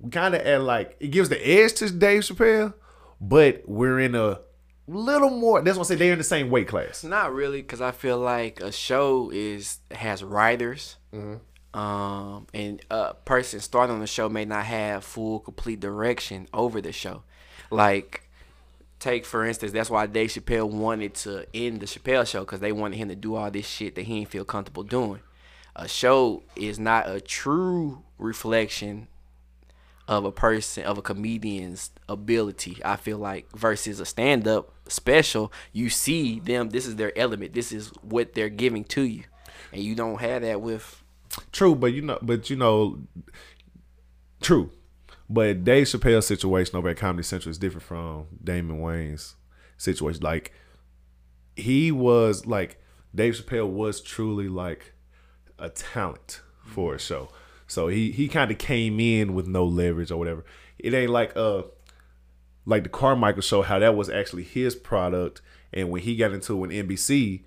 We 0.00 0.10
kind 0.10 0.34
of 0.34 0.40
add 0.40 0.62
like 0.62 0.96
it 0.98 1.08
gives 1.08 1.28
the 1.28 1.46
edge 1.46 1.74
to 1.74 1.90
Dave 1.90 2.22
Chappelle, 2.22 2.72
but 3.20 3.64
we're 3.66 4.00
in 4.00 4.14
a 4.14 4.40
little 4.86 5.30
more. 5.30 5.60
That's 5.62 5.76
what 5.78 5.86
I 5.86 5.88
say 5.88 5.94
they're 5.96 6.12
in 6.12 6.18
the 6.18 6.24
same 6.24 6.50
weight 6.50 6.68
class. 6.68 7.02
Not 7.04 7.34
really, 7.34 7.62
because 7.62 7.80
I 7.80 7.90
feel 7.92 8.18
like 8.18 8.60
a 8.60 8.70
show 8.72 9.30
is 9.32 9.78
has 9.90 10.22
writers, 10.22 10.96
Mm-hmm. 11.14 11.78
um, 11.78 12.46
and 12.54 12.80
a 12.90 13.14
person 13.14 13.60
starting 13.60 13.94
on 13.94 14.00
the 14.00 14.06
show 14.06 14.28
may 14.28 14.44
not 14.44 14.64
have 14.64 15.04
full, 15.04 15.40
complete 15.40 15.80
direction 15.80 16.46
over 16.52 16.80
the 16.80 16.92
show. 16.92 17.22
Like, 17.70 18.28
take 19.00 19.24
for 19.24 19.44
instance, 19.44 19.72
that's 19.72 19.90
why 19.90 20.06
Dave 20.06 20.30
Chappelle 20.30 20.70
wanted 20.70 21.14
to 21.14 21.46
end 21.54 21.80
the 21.80 21.86
Chappelle 21.86 22.26
show 22.26 22.40
because 22.40 22.60
they 22.60 22.72
wanted 22.72 22.96
him 22.96 23.08
to 23.08 23.14
do 23.16 23.34
all 23.34 23.50
this 23.50 23.66
shit 23.66 23.94
that 23.96 24.02
he 24.02 24.18
didn't 24.20 24.30
feel 24.30 24.44
comfortable 24.44 24.82
doing. 24.82 25.20
A 25.74 25.88
show 25.88 26.42
is 26.54 26.78
not 26.78 27.08
a 27.08 27.20
true 27.20 28.02
reflection 28.18 29.08
of 30.08 30.24
a 30.24 30.30
person 30.32 30.84
of 30.84 30.96
a 30.96 31.02
comedian's 31.02 31.90
ability 32.08 32.78
i 32.84 32.94
feel 32.94 33.18
like 33.18 33.44
versus 33.56 33.98
a 33.98 34.06
stand-up 34.06 34.72
special 34.88 35.52
you 35.72 35.90
see 35.90 36.40
them 36.40 36.70
this 36.70 36.86
is 36.86 36.96
their 36.96 37.16
element 37.18 37.52
this 37.52 37.72
is 37.72 37.88
what 38.02 38.34
they're 38.34 38.48
giving 38.48 38.84
to 38.84 39.02
you 39.02 39.24
and 39.72 39.82
you 39.82 39.94
don't 39.94 40.20
have 40.20 40.42
that 40.42 40.60
with 40.60 41.02
True, 41.52 41.74
but 41.74 41.92
you 41.92 42.02
know, 42.02 42.18
but 42.22 42.50
you 42.50 42.56
know, 42.56 42.98
true. 44.40 44.70
But 45.28 45.64
Dave 45.64 45.86
Chappelle's 45.86 46.26
situation 46.26 46.76
over 46.76 46.88
at 46.88 46.96
Comedy 46.96 47.24
Central 47.24 47.50
is 47.50 47.58
different 47.58 47.82
from 47.82 48.26
Damon 48.42 48.80
Wayne's 48.80 49.36
situation. 49.76 50.22
Like 50.22 50.52
he 51.56 51.90
was 51.90 52.46
like 52.46 52.80
Dave 53.14 53.34
Chappelle 53.34 53.68
was 53.68 54.00
truly 54.00 54.48
like 54.48 54.92
a 55.58 55.68
talent 55.68 56.42
for 56.64 56.94
a 56.94 56.98
show. 56.98 57.30
So 57.66 57.88
he 57.88 58.12
he 58.12 58.28
kind 58.28 58.50
of 58.50 58.58
came 58.58 59.00
in 59.00 59.34
with 59.34 59.48
no 59.48 59.64
leverage 59.64 60.10
or 60.10 60.18
whatever. 60.18 60.44
It 60.78 60.94
ain't 60.94 61.10
like 61.10 61.36
uh 61.36 61.62
like 62.66 62.82
the 62.82 62.88
Carmichael 62.88 63.42
show 63.42 63.62
how 63.62 63.78
that 63.78 63.96
was 63.96 64.10
actually 64.10 64.42
his 64.42 64.74
product. 64.74 65.40
And 65.72 65.90
when 65.90 66.02
he 66.02 66.16
got 66.16 66.32
into 66.32 66.62
an 66.64 66.70
NBC 66.70 67.44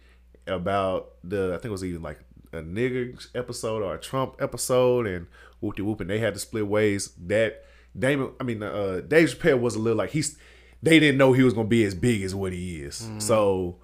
about 0.48 1.12
the 1.24 1.50
I 1.50 1.56
think 1.58 1.66
it 1.66 1.72
was 1.72 1.84
even 1.84 2.02
like 2.02 2.20
a 2.52 2.62
nigger 2.62 3.28
episode 3.36 3.84
or 3.84 3.94
a 3.94 4.00
Trump 4.00 4.36
episode 4.40 5.06
and 5.06 5.28
whoop 5.60 5.76
de 5.76 5.84
whoop 5.84 6.02
and 6.02 6.10
they 6.10 6.20
had 6.20 6.34
to 6.34 6.40
split 6.40 6.68
ways. 6.68 7.12
That 7.28 7.66
Damon 7.98 8.32
I 8.40 8.44
mean 8.44 8.64
uh 8.64 9.02
Dave 9.08 9.30
Chappelle 9.38 9.60
was 9.60 9.76
a 9.76 9.80
little 9.80 9.98
like 9.98 10.12
he's 10.12 10.38
they 10.82 11.00
didn't 11.00 11.18
know 11.18 11.34
he 11.34 11.44
was 11.44 11.54
gonna 11.54 11.68
be 11.68 11.84
as 11.84 11.94
big 11.94 12.22
as 12.24 12.34
what 12.34 12.54
he 12.54 12.78
is. 12.82 13.08
So 13.20 13.78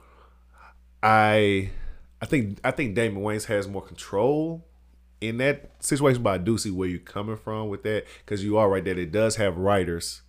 I 1.03 1.69
I 2.21 2.25
think 2.25 2.59
I 2.63 2.71
think 2.71 2.95
Damon 2.95 3.21
Wayans 3.21 3.45
has 3.45 3.67
more 3.67 3.81
control 3.81 4.65
in 5.21 5.38
that 5.38 5.71
situation, 5.83 6.23
but 6.23 6.29
I 6.31 6.38
do 6.38 6.57
see 6.57 6.71
where 6.71 6.88
you're 6.88 6.99
coming 6.99 7.38
from 7.38 7.69
with 7.69 7.83
that 7.83 8.05
because 8.25 8.43
you 8.43 8.57
are 8.57 8.69
right 8.69 8.83
that 8.83 8.97
it 8.97 9.11
does 9.11 9.36
have 9.36 9.57
writers, 9.57 10.21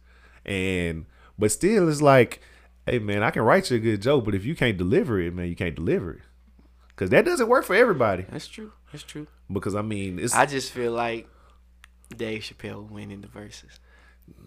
and 0.46 1.04
but 1.38 1.50
still 1.52 1.88
it's 1.88 2.00
like, 2.00 2.40
hey 2.86 2.98
man, 2.98 3.22
I 3.22 3.30
can 3.30 3.42
write 3.42 3.70
you 3.70 3.76
a 3.76 3.80
good 3.80 4.00
joke, 4.00 4.24
but 4.24 4.34
if 4.34 4.44
you 4.46 4.54
can't 4.54 4.78
deliver 4.78 5.20
it, 5.20 5.34
man, 5.34 5.48
you 5.48 5.56
can't 5.56 5.74
deliver 5.74 6.12
it 6.12 6.20
because 6.88 7.10
that 7.10 7.24
doesn't 7.26 7.48
work 7.48 7.64
for 7.66 7.74
everybody. 7.76 8.24
that's 8.30 8.46
true 8.48 8.72
that's 8.90 9.04
true 9.04 9.26
Because 9.52 9.74
I 9.74 9.82
mean, 9.82 10.18
it's 10.18 10.34
i 10.34 10.46
just 10.46 10.72
feel 10.72 10.92
like 10.92 11.28
dave 12.16 12.40
chappelle 12.42 12.88
winning 12.88 13.20
the 13.20 13.28
verses 13.28 13.80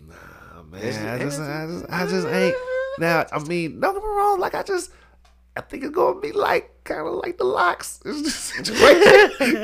Nah, 0.07 0.63
man, 0.63 0.81
I 1.07 1.19
just, 1.23 1.39
I 1.39 1.65
just, 1.67 1.85
I 1.89 2.05
just 2.07 2.27
ain't. 2.39 2.55
Now, 2.97 3.25
I 3.31 3.39
mean, 3.39 3.79
don't 3.79 3.93
get 3.93 4.03
me 4.03 4.09
wrong. 4.09 4.37
Like, 4.37 4.53
I 4.53 4.61
just, 4.63 4.91
I 5.55 5.61
think 5.61 5.83
it's 5.85 5.95
gonna 5.95 6.19
be 6.19 6.33
like 6.33 6.83
kind 6.83 7.07
of 7.07 7.13
like 7.13 7.37
the 7.37 7.45
LOX. 7.45 8.01
It's 8.03 8.21
just 8.23 8.43
situation. 8.55 9.55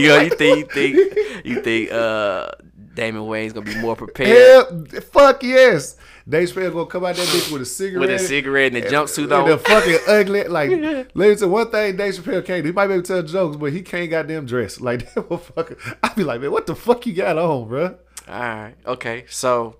you 0.00 0.08
know 0.08 0.20
you 0.20 0.30
think 0.30 0.58
you 0.58 0.64
think 0.66 1.44
you 1.44 1.60
think 1.60 1.92
uh 1.92 2.52
damon 2.94 3.26
wayne's 3.26 3.52
gonna 3.52 3.66
be 3.66 3.76
more 3.76 3.96
prepared 3.96 4.88
Hell, 4.90 5.00
fuck 5.12 5.42
yes. 5.42 5.96
Dave 6.28 6.50
Chappelle 6.50 6.72
gonna 6.72 6.86
come 6.86 7.04
out 7.04 7.16
that 7.16 7.26
bitch 7.28 7.52
with 7.52 7.62
a 7.62 7.66
cigarette. 7.66 8.08
with 8.08 8.20
a 8.20 8.24
cigarette 8.24 8.74
and 8.74 8.84
a 8.84 8.88
jumpsuit 8.88 9.24
and 9.24 9.32
on 9.32 9.48
the 9.48 9.58
fucking 9.58 9.98
ugly, 10.06 10.44
like, 10.44 10.70
listen, 11.14 11.50
one 11.50 11.70
thing 11.70 11.96
Dave 11.96 12.14
Chappelle 12.14 12.44
can't. 12.44 12.64
He 12.64 12.72
might 12.72 12.86
be 12.86 12.94
able 12.94 13.02
to 13.02 13.12
tell 13.14 13.22
jokes, 13.22 13.56
but 13.56 13.72
he 13.72 13.82
can't 13.82 14.10
goddamn 14.10 14.46
dress. 14.46 14.80
Like, 14.80 15.00
that 15.14 15.28
motherfucker, 15.28 15.96
I 16.02 16.12
be 16.14 16.24
like, 16.24 16.40
man, 16.40 16.52
what 16.52 16.66
the 16.66 16.76
fuck 16.76 17.06
you 17.06 17.14
got 17.14 17.38
on, 17.38 17.68
bro? 17.68 17.98
All 18.28 18.38
right. 18.38 18.74
Okay. 18.86 19.24
So 19.28 19.76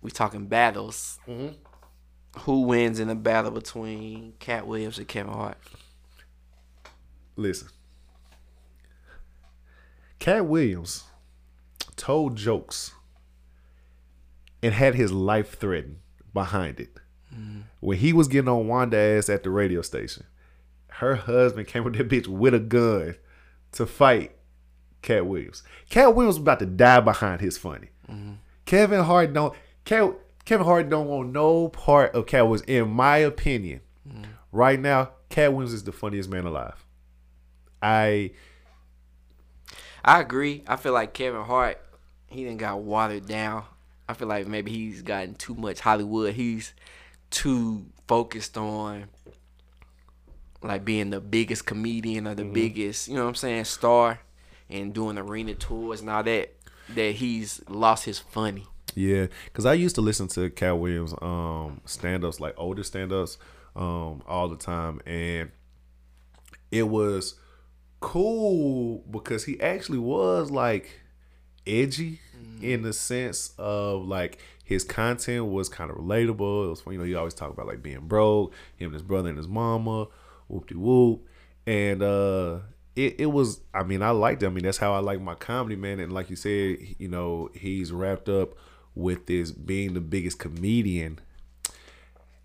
we 0.00 0.10
talking 0.10 0.46
battles. 0.46 1.18
Mm-hmm. 1.28 1.54
Who 2.40 2.62
wins 2.62 2.98
in 3.00 3.08
a 3.10 3.14
battle 3.14 3.50
between 3.50 4.34
Katt 4.40 4.66
Williams 4.66 4.98
and 4.98 5.06
Kevin 5.06 5.32
Hart? 5.32 5.56
Listen, 7.36 7.68
Katt 10.18 10.46
Williams 10.46 11.04
told 11.96 12.36
jokes 12.36 12.92
and 14.62 14.72
had 14.74 14.94
his 14.94 15.12
life 15.12 15.58
threatened 15.58 15.98
behind 16.32 16.80
it. 16.80 16.94
Mm-hmm. 17.34 17.60
When 17.80 17.98
he 17.98 18.12
was 18.12 18.28
getting 18.28 18.48
on 18.48 18.68
Wanda 18.68 18.96
ass 18.96 19.28
at 19.28 19.42
the 19.42 19.50
radio 19.50 19.82
station, 19.82 20.24
her 20.88 21.16
husband 21.16 21.66
came 21.66 21.84
with 21.84 21.96
that 21.96 22.08
bitch 22.08 22.26
with 22.26 22.54
a 22.54 22.60
gun 22.60 23.16
to 23.72 23.86
fight 23.86 24.32
Katt 25.02 25.26
Williams. 25.26 25.62
Katt 25.90 26.14
Williams 26.14 26.36
was 26.36 26.42
about 26.42 26.60
to 26.60 26.66
die 26.66 27.00
behind 27.00 27.40
his 27.40 27.58
funny. 27.58 27.88
Mm-hmm. 28.08 28.34
Kevin 28.64 29.04
Hart 29.04 29.32
don't 29.32 29.54
Katt, 29.84 30.14
Kevin 30.44 30.64
Hart 30.64 30.88
don't 30.88 31.06
want 31.06 31.32
no 31.32 31.68
part 31.68 32.14
of 32.14 32.26
Katt 32.26 32.44
Williams. 32.44 32.62
In 32.68 32.90
my 32.90 33.18
opinion, 33.18 33.80
mm-hmm. 34.08 34.24
right 34.52 34.80
now, 34.80 35.10
Katt 35.28 35.52
Williams 35.52 35.74
is 35.74 35.84
the 35.84 35.92
funniest 35.92 36.30
man 36.30 36.46
alive. 36.46 36.86
I 37.82 38.30
I 40.04 40.20
agree. 40.20 40.62
I 40.66 40.76
feel 40.76 40.92
like 40.92 41.12
Kevin 41.12 41.42
Hart, 41.42 41.83
he 42.34 42.44
didn't 42.44 42.58
got 42.58 42.80
watered 42.80 43.26
down. 43.26 43.64
I 44.08 44.14
feel 44.14 44.28
like 44.28 44.46
maybe 44.46 44.70
he's 44.70 45.02
gotten 45.02 45.34
too 45.34 45.54
much 45.54 45.80
Hollywood. 45.80 46.34
He's 46.34 46.74
too 47.30 47.86
focused 48.06 48.58
on 48.58 49.04
like 50.62 50.84
being 50.84 51.10
the 51.10 51.20
biggest 51.20 51.66
comedian 51.66 52.26
or 52.26 52.34
the 52.34 52.44
biggest, 52.44 53.08
you 53.08 53.14
know 53.14 53.22
what 53.22 53.28
I'm 53.28 53.34
saying, 53.34 53.64
star 53.64 54.20
and 54.68 54.92
doing 54.92 55.18
arena 55.18 55.54
tours 55.54 56.00
and 56.00 56.10
all 56.10 56.22
that 56.22 56.54
that 56.94 57.14
he's 57.14 57.62
lost 57.68 58.04
his 58.04 58.18
funny. 58.18 58.66
Yeah, 58.94 59.26
because 59.46 59.66
I 59.66 59.74
used 59.74 59.94
to 59.96 60.00
listen 60.00 60.28
to 60.28 60.50
Katt 60.50 60.78
Williams 60.78 61.14
um 61.20 61.80
stand 61.84 62.24
ups, 62.24 62.40
like 62.40 62.54
older 62.56 62.82
stand 62.82 63.12
ups, 63.12 63.38
um, 63.76 64.22
all 64.26 64.48
the 64.48 64.56
time. 64.56 65.00
And 65.06 65.50
it 66.70 66.84
was 66.84 67.34
cool 68.00 69.04
because 69.10 69.44
he 69.44 69.60
actually 69.60 69.98
was 69.98 70.50
like 70.50 71.00
edgy 71.66 72.20
in 72.62 72.82
the 72.82 72.92
sense 72.92 73.52
of 73.58 74.06
like 74.06 74.38
his 74.64 74.84
content 74.84 75.46
was 75.46 75.68
kind 75.68 75.90
of 75.90 75.96
relatable. 75.96 76.66
It 76.66 76.70
was 76.70 76.82
you 76.86 76.98
know 76.98 77.04
he 77.04 77.14
always 77.14 77.34
talk 77.34 77.50
about 77.50 77.66
like 77.66 77.82
being 77.82 78.00
broke, 78.00 78.52
him 78.76 78.86
and 78.86 78.94
his 78.94 79.02
brother 79.02 79.28
and 79.28 79.38
his 79.38 79.48
mama, 79.48 80.08
whoop 80.48 80.66
de 80.68 80.78
whoop, 80.78 81.26
and 81.66 82.02
uh. 82.02 82.58
It, 82.96 83.16
it 83.18 83.26
was 83.26 83.60
I 83.74 83.82
mean 83.82 84.02
I 84.02 84.10
liked 84.10 84.44
it. 84.44 84.46
I 84.46 84.50
mean 84.50 84.62
that's 84.62 84.78
how 84.78 84.94
I 84.94 85.00
like 85.00 85.20
my 85.20 85.34
comedy 85.34 85.74
man 85.74 85.98
and 85.98 86.12
like 86.12 86.30
you 86.30 86.36
said 86.36 86.78
you 86.96 87.08
know 87.08 87.50
he's 87.52 87.90
wrapped 87.90 88.28
up 88.28 88.54
with 88.94 89.26
this 89.26 89.50
being 89.50 89.94
the 89.94 90.00
biggest 90.00 90.38
comedian 90.38 91.18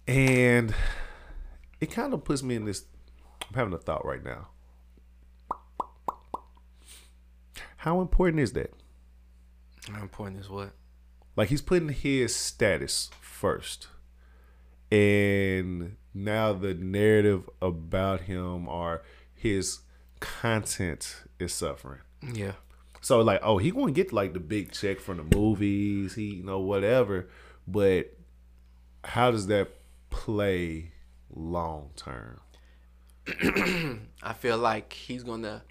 and 0.07 0.73
it 1.79 1.91
kind 1.91 2.15
of 2.15 2.23
puts 2.23 2.41
me 2.41 2.55
in 2.55 2.65
this 2.65 2.83
I'm 3.49 3.55
having 3.55 3.73
a 3.73 3.77
thought 3.77 4.05
right 4.05 4.23
now. 4.23 4.49
How 7.77 8.01
important 8.01 8.41
is 8.41 8.53
that? 8.53 8.73
How 9.91 10.01
important 10.01 10.39
is 10.39 10.49
what? 10.49 10.71
Like 11.35 11.49
he's 11.49 11.61
putting 11.61 11.89
his 11.89 12.35
status 12.35 13.09
first. 13.21 13.87
And 14.91 15.97
now 16.13 16.53
the 16.53 16.73
narrative 16.73 17.49
about 17.61 18.21
him 18.21 18.67
or 18.67 19.03
his 19.33 19.79
content 20.19 21.23
is 21.39 21.53
suffering. 21.53 22.01
Yeah. 22.33 22.53
So 23.01 23.21
like, 23.21 23.39
oh, 23.43 23.57
he 23.57 23.71
gonna 23.71 23.91
get 23.91 24.11
like 24.11 24.33
the 24.33 24.39
big 24.39 24.71
check 24.71 24.99
from 24.99 25.17
the 25.17 25.35
movies, 25.37 26.15
he 26.15 26.35
you 26.35 26.43
know, 26.43 26.59
whatever. 26.59 27.29
But 27.67 28.17
how 29.03 29.31
does 29.31 29.47
that 29.47 29.69
play 30.09 30.91
long 31.33 31.91
term? 31.95 32.39
I 34.23 34.33
feel 34.33 34.57
like 34.57 34.91
he's 34.91 35.23
gonna 35.23 35.63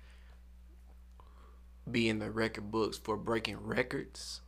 be 1.92 2.08
in 2.08 2.18
the 2.18 2.30
record 2.30 2.70
books 2.70 2.98
for 2.98 3.16
breaking 3.16 3.58
records, 3.62 4.40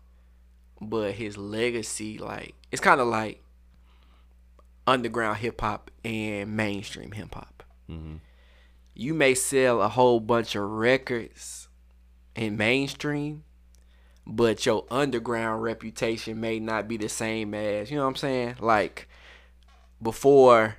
but 0.80 1.12
his 1.12 1.36
legacy, 1.36 2.18
like, 2.18 2.54
it's 2.70 2.80
kind 2.80 3.00
of 3.00 3.08
like 3.08 3.42
underground 4.86 5.38
hip 5.38 5.60
hop 5.60 5.90
and 6.04 6.56
mainstream 6.56 7.12
hip 7.12 7.34
hop. 7.34 7.62
Mm-hmm. 7.90 8.16
You 8.94 9.14
may 9.14 9.34
sell 9.34 9.80
a 9.80 9.88
whole 9.88 10.20
bunch 10.20 10.54
of 10.54 10.62
records 10.62 11.68
in 12.34 12.56
mainstream, 12.56 13.44
but 14.26 14.64
your 14.66 14.84
underground 14.90 15.62
reputation 15.62 16.40
may 16.40 16.60
not 16.60 16.88
be 16.88 16.96
the 16.96 17.08
same 17.08 17.54
as, 17.54 17.90
you 17.90 17.96
know 17.96 18.02
what 18.02 18.10
I'm 18.10 18.16
saying? 18.16 18.56
Like, 18.60 19.08
before 20.02 20.76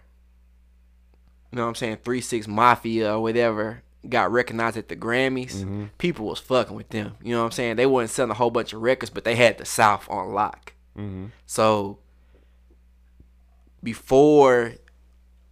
you 1.52 1.58
know 1.58 1.64
what 1.64 1.70
I'm 1.70 1.76
saying, 1.76 1.98
Three 1.98 2.22
Six 2.22 2.48
Mafia 2.48 3.14
or 3.16 3.22
whatever 3.22 3.84
got 4.08 4.32
recognized 4.32 4.78
at 4.78 4.90
the 4.90 4.96
Grammys, 4.96 5.58
mm-hmm. 5.58 5.86
people 5.98 6.26
was 6.26 6.40
fucking 6.40 6.76
with 6.76 6.90
them. 6.90 7.16
You 7.22 7.34
know 7.34 7.40
what 7.40 7.46
I'm 7.46 7.52
saying? 7.52 7.76
They 7.76 7.86
wasn't 7.86 8.12
selling 8.12 8.32
a 8.32 8.36
whole 8.36 8.52
bunch 8.52 8.74
of 8.74 8.82
records, 8.82 9.10
but 9.10 9.24
they 9.24 9.36
had 9.36 9.58
the 9.58 9.66
South 9.66 10.10
on 10.10 10.34
lock. 10.34 10.74
Mm-hmm. 10.98 11.28
So 11.46 12.00
before 13.84 14.74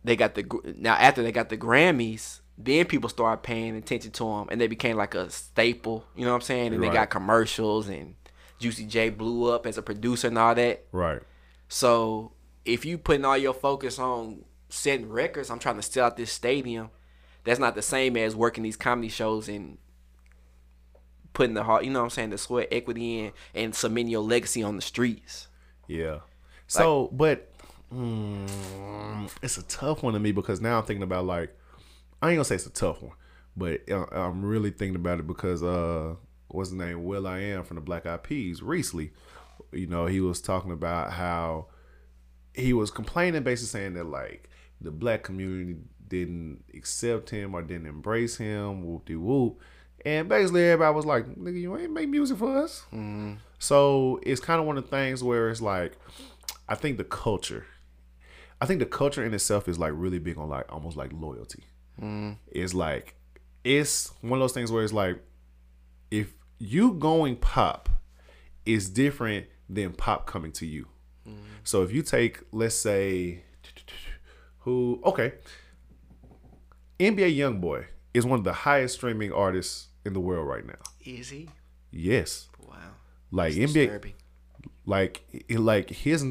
they 0.04 0.16
got 0.16 0.36
the 0.36 0.46
now 0.78 0.96
after 0.96 1.22
they 1.24 1.32
got 1.32 1.50
the 1.50 1.58
Grammys, 1.58 2.40
then 2.58 2.86
people 2.86 3.10
started 3.10 3.44
paying 3.44 3.76
attention 3.76 4.12
to 4.12 4.24
them, 4.24 4.48
and 4.52 4.60
they 4.60 4.68
became 4.68 4.98
like 4.98 5.16
a 5.16 5.30
staple. 5.30 6.06
You 6.16 6.26
know 6.26 6.32
what 6.32 6.38
I'm 6.38 6.42
saying? 6.42 6.74
And 6.74 6.84
they 6.84 6.90
got 6.90 7.10
commercials, 7.10 7.88
and 7.88 8.16
Juicy 8.60 8.86
J 8.86 9.10
blew 9.10 9.52
up 9.52 9.66
as 9.66 9.78
a 9.78 9.82
producer 9.82 10.28
and 10.28 10.38
all 10.38 10.56
that. 10.56 10.86
Right. 10.92 11.22
So 11.68 12.34
if 12.66 12.84
you 12.84 12.98
putting 12.98 13.26
all 13.26 13.38
your 13.38 13.54
focus 13.54 14.00
on 14.00 14.44
setting 14.70 15.10
records, 15.10 15.50
I'm 15.50 15.60
trying 15.60 15.78
to 15.78 15.82
sell 15.82 16.08
out 16.08 16.18
this 16.18 16.32
stadium. 16.32 16.90
That's 17.50 17.60
not 17.60 17.74
the 17.74 17.82
same 17.82 18.16
as 18.16 18.36
working 18.36 18.64
these 18.64 18.78
comedy 18.78 19.10
shows 19.10 19.50
and 19.50 19.80
putting 21.34 21.56
the 21.56 21.64
heart, 21.64 21.84
you 21.84 21.90
know 21.90 21.98
what 21.98 22.04
I'm 22.04 22.10
saying, 22.12 22.30
the 22.30 22.38
sweat 22.38 22.68
equity 22.72 23.22
in 23.22 23.32
and 23.56 23.74
cementing 23.74 24.12
your 24.12 24.22
legacy 24.22 24.62
on 24.62 24.76
the 24.76 24.84
streets. 24.84 25.48
Yeah. 25.88 26.20
So, 26.68 27.10
but 27.12 27.52
mm, 27.92 28.48
it's 29.42 29.58
a 29.58 29.64
tough 29.64 30.04
one 30.04 30.14
to 30.14 30.20
me 30.20 30.32
because 30.32 30.62
now 30.62 30.78
I'm 30.78 30.86
thinking 30.86 31.02
about 31.02 31.26
like 31.26 31.58
I 32.22 32.30
ain't 32.30 32.38
gonna 32.38 32.46
say 32.46 32.54
it's 32.54 32.68
a 32.68 32.70
tough 32.70 33.02
one, 33.02 33.14
but 33.58 33.82
uh, 33.90 34.06
I'm 34.12 34.46
really 34.46 34.70
thinking 34.70 34.98
about 34.98 35.18
it 35.18 35.26
because 35.26 35.64
uh, 35.64 36.18
what's 36.50 36.70
the 36.70 36.76
name? 36.76 37.04
will.i.am 37.04 37.64
from 37.64 37.78
the 37.78 37.82
Black 37.82 38.06
Eyed 38.06 38.22
Peas 38.22 38.62
recently. 38.62 39.12
You 39.72 39.88
know, 39.88 40.06
he 40.06 40.22
was 40.22 40.40
talking 40.40 40.72
about 40.72 41.14
how 41.14 41.66
he 42.54 42.74
was 42.74 42.92
complaining, 42.92 43.42
basically 43.42 43.80
saying 43.80 43.94
that 43.96 44.06
like 44.06 44.52
the 44.80 44.92
black 44.92 45.24
community 45.24 45.78
didn't 46.10 46.64
accept 46.74 47.30
him 47.30 47.56
or 47.56 47.62
didn't 47.62 47.88
embrace 47.88 48.38
him, 48.38 48.84
whoop 48.84 49.06
de 49.06 49.16
whoop. 49.16 49.62
And 50.06 50.28
basically 50.30 50.64
everybody 50.66 50.96
was 50.96 51.06
like, 51.06 51.26
nigga, 51.36 51.60
you 51.60 51.78
ain't 51.78 51.92
make 51.92 52.10
music 52.10 52.38
for 52.38 52.58
us. 52.58 52.84
Mm-hmm. 52.88 53.34
So 53.60 54.20
it's 54.24 54.42
kind 54.42 54.60
of 54.60 54.66
one 54.66 54.78
of 54.78 54.86
the 54.86 54.90
things 54.90 55.24
where 55.24 55.50
it's 55.50 55.62
like, 55.62 55.98
I 56.68 56.76
think 56.76 56.98
the 56.98 57.04
culture, 57.04 57.66
I 58.62 58.66
think 58.66 58.80
the 58.80 58.86
culture 58.86 59.24
in 59.24 59.34
itself 59.34 59.68
is 59.68 59.78
like 59.78 59.92
really 59.96 60.20
big 60.20 60.38
on 60.38 60.50
like 60.50 60.72
almost 60.72 60.98
like 60.98 61.12
loyalty. 61.14 61.64
Mm-hmm. 62.02 62.34
It's 62.48 62.74
like, 62.74 63.16
it's 63.64 64.14
one 64.22 64.34
of 64.34 64.40
those 64.40 64.54
things 64.54 64.72
where 64.72 64.84
it's 64.84 64.94
like, 64.94 65.22
if 66.12 66.34
you 66.60 66.94
going 66.94 67.36
pop 67.36 67.90
is 68.66 68.90
different 68.90 69.48
than 69.70 69.92
pop 69.94 70.26
coming 70.26 70.52
to 70.54 70.66
you. 70.66 70.88
Mm-hmm. 71.28 71.42
So 71.64 71.84
if 71.84 71.92
you 71.92 72.02
take, 72.02 72.40
let's 72.52 72.76
say, 72.76 73.44
who, 74.60 75.02
okay, 75.06 75.34
NBA 77.00 77.36
YoungBoy 77.38 77.86
is 78.14 78.26
one 78.26 78.40
of 78.40 78.46
the 78.46 78.54
highest 78.54 78.96
streaming 78.96 79.32
artists 79.32 79.88
in 80.06 80.14
the 80.14 80.20
world 80.20 80.48
right 80.48 80.66
now. 80.66 80.74
Is 81.06 81.30
he? 81.30 81.50
Yes, 81.92 82.48
Wow. 82.68 82.76
like 83.32 83.56
It's 83.56 83.72
NBA, 83.72 83.86
disturbing. 83.86 84.14
like 84.86 85.24
like 85.50 85.90
his 85.90 86.24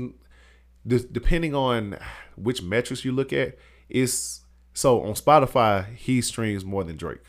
depending 0.87 1.55
on 1.55 1.99
which 2.37 2.63
metrics 2.63 3.05
you 3.05 3.13
look 3.13 3.33
at 3.33 3.57
is 3.89 4.41
so 4.75 5.03
on 5.03 5.15
Spotify 5.15 5.93
he 5.95 6.21
streams 6.21 6.65
more 6.65 6.85
than 6.85 6.97
Drake, 6.97 7.23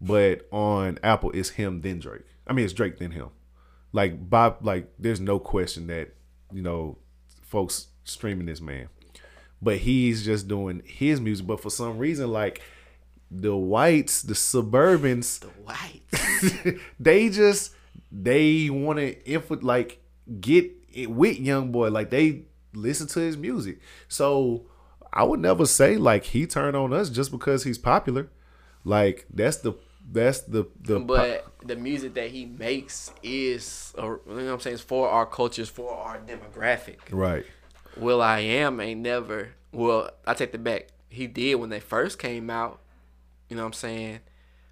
but 0.00 0.46
on 0.50 0.98
Apple 1.02 1.30
it's 1.32 1.50
him 1.50 1.82
then 1.82 1.98
Drake. 1.98 2.22
I 2.46 2.52
mean 2.52 2.64
it's 2.64 2.74
Drake 2.74 2.98
then 2.98 3.10
him. 3.10 3.28
Like 3.92 4.28
Bob, 4.30 4.58
like 4.62 4.90
there's 4.98 5.20
no 5.20 5.38
question 5.38 5.86
that 5.88 6.14
you 6.52 6.62
know 6.62 6.98
folks 7.42 7.88
streaming 8.04 8.46
this 8.46 8.60
man, 8.60 8.88
but 9.60 9.78
he's 9.78 10.24
just 10.24 10.48
doing 10.48 10.82
his 10.84 11.20
music. 11.20 11.46
But 11.46 11.60
for 11.60 11.70
some 11.70 11.98
reason, 11.98 12.30
like 12.30 12.62
the 13.30 13.56
whites, 13.56 14.22
the 14.22 14.34
suburbans, 14.34 15.40
The 15.40 15.48
whites, 15.62 16.80
they 17.00 17.28
just 17.28 17.74
they 18.10 18.70
want 18.70 18.98
to 18.98 19.30
inf- 19.30 19.62
like 19.62 20.00
get 20.40 20.70
it 20.92 21.10
with 21.10 21.38
YoungBoy. 21.38 21.90
Like 21.92 22.10
they 22.10 22.42
listen 22.74 23.06
to 23.08 23.20
his 23.20 23.36
music. 23.36 23.80
So 24.08 24.66
i 25.12 25.22
would 25.22 25.40
never 25.40 25.64
say 25.64 25.96
like 25.96 26.24
he 26.24 26.46
turned 26.46 26.76
on 26.76 26.92
us 26.92 27.08
just 27.10 27.30
because 27.30 27.64
he's 27.64 27.78
popular. 27.78 28.28
Like 28.84 29.26
that's 29.32 29.58
the 29.58 29.72
that's 30.12 30.40
the 30.42 30.66
the 30.80 31.00
but 31.00 31.46
the 31.64 31.74
music 31.74 32.14
that 32.14 32.30
he 32.30 32.46
makes 32.46 33.10
is, 33.22 33.92
you 33.96 34.02
know 34.02 34.20
what 34.26 34.38
I'm 34.38 34.60
saying, 34.60 34.74
is 34.74 34.80
for 34.80 35.08
our 35.08 35.26
cultures, 35.26 35.68
for 35.68 35.92
our 35.92 36.18
demographic. 36.18 36.98
right 37.10 37.44
will.i.am 37.96 38.80
ain't 38.80 39.00
never. 39.00 39.50
Well, 39.72 40.10
I 40.26 40.34
take 40.34 40.52
the 40.52 40.58
back. 40.58 40.88
He 41.08 41.26
did 41.26 41.56
when 41.56 41.70
they 41.70 41.80
first 41.80 42.18
came 42.18 42.50
out. 42.50 42.80
You 43.48 43.56
know 43.56 43.62
what 43.62 43.68
I'm 43.68 43.72
saying? 43.74 44.20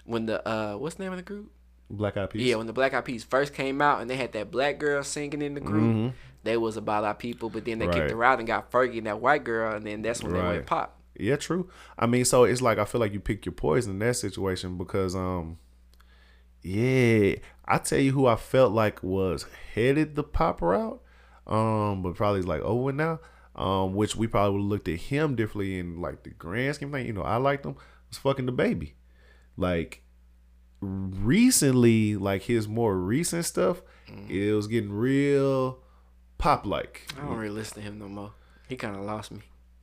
When 0.04 0.26
the 0.26 0.46
uh, 0.46 0.74
what's 0.76 0.96
the 0.96 1.04
name 1.04 1.12
of 1.12 1.18
the 1.18 1.22
group? 1.22 1.50
black 1.90 2.16
eyed 2.16 2.30
peas 2.30 2.42
Yeah, 2.42 2.56
when 2.56 2.66
the 2.66 2.72
Black 2.72 2.94
Eyed 2.94 3.04
Peas 3.04 3.22
first 3.24 3.54
came 3.54 3.80
out 3.80 4.00
and 4.00 4.08
they 4.10 4.16
had 4.16 4.32
that 4.32 4.50
black 4.50 4.78
girl 4.78 5.02
singing 5.04 5.42
in 5.42 5.54
the 5.54 5.60
group, 5.60 6.14
they 6.42 6.56
was 6.56 6.76
about 6.76 7.04
our 7.04 7.14
people. 7.14 7.50
But 7.50 7.64
then 7.64 7.78
they 7.78 7.86
kicked 7.86 7.96
Mm-hmm. 8.08 8.16
Her 8.16 8.24
out 8.24 8.38
and 8.38 8.46
got 8.48 8.70
Fergie 8.70 8.98
and 8.98 9.06
that 9.06 9.20
white 9.20 9.44
girl, 9.44 9.74
and 9.76 9.86
then 9.86 10.02
that's 10.02 10.22
when 10.22 10.32
they 10.32 10.40
went 10.40 10.66
pop. 10.66 10.98
Yeah, 11.16 11.36
true. 11.36 11.68
I 11.98 12.06
mean, 12.06 12.24
so 12.24 12.44
it's 12.44 12.60
like 12.62 12.78
I 12.78 12.84
feel 12.84 13.00
like 13.00 13.12
you 13.12 13.20
pick 13.20 13.46
your 13.46 13.52
poison 13.52 13.92
in 13.92 13.98
that 14.00 14.14
situation 14.16 14.76
because 14.76 15.14
um 15.14 15.58
yeah, 16.62 17.36
I 17.66 17.78
tell 17.78 17.98
you 17.98 18.12
who 18.12 18.26
I 18.26 18.36
felt 18.36 18.72
like 18.72 19.02
was 19.02 19.46
headed 19.74 20.16
the 20.16 20.24
pop 20.24 20.62
route. 20.62 21.00
Um, 21.46 22.02
but 22.02 22.14
probably 22.14 22.42
like 22.42 22.62
over 22.62 22.92
now. 22.92 23.20
Um, 23.56 23.94
which 23.94 24.16
we 24.16 24.26
probably 24.26 24.54
would 24.54 24.62
have 24.64 24.68
looked 24.70 24.88
at 24.88 24.98
him 24.98 25.36
differently 25.36 25.78
in 25.78 26.00
like 26.00 26.24
the 26.24 26.30
grand 26.30 26.74
scheme 26.74 26.90
thing. 26.90 27.06
You 27.06 27.12
know, 27.12 27.22
I 27.22 27.36
liked 27.36 27.64
him 27.64 27.76
was 28.08 28.18
fucking 28.18 28.46
the 28.46 28.52
baby. 28.52 28.94
Like 29.56 30.02
recently, 30.80 32.16
like 32.16 32.42
his 32.42 32.68
more 32.68 32.96
recent 32.96 33.44
stuff, 33.44 33.82
it 34.28 34.52
was 34.54 34.66
getting 34.66 34.92
real 34.92 35.78
pop 36.38 36.66
like. 36.66 37.06
I 37.16 37.24
don't 37.24 37.36
really 37.36 37.54
listen 37.54 37.76
to 37.76 37.80
him 37.82 37.98
no 37.98 38.08
more. 38.08 38.32
He 38.68 38.76
kind 38.76 38.96
of 38.96 39.02
lost 39.02 39.30
me. 39.32 39.40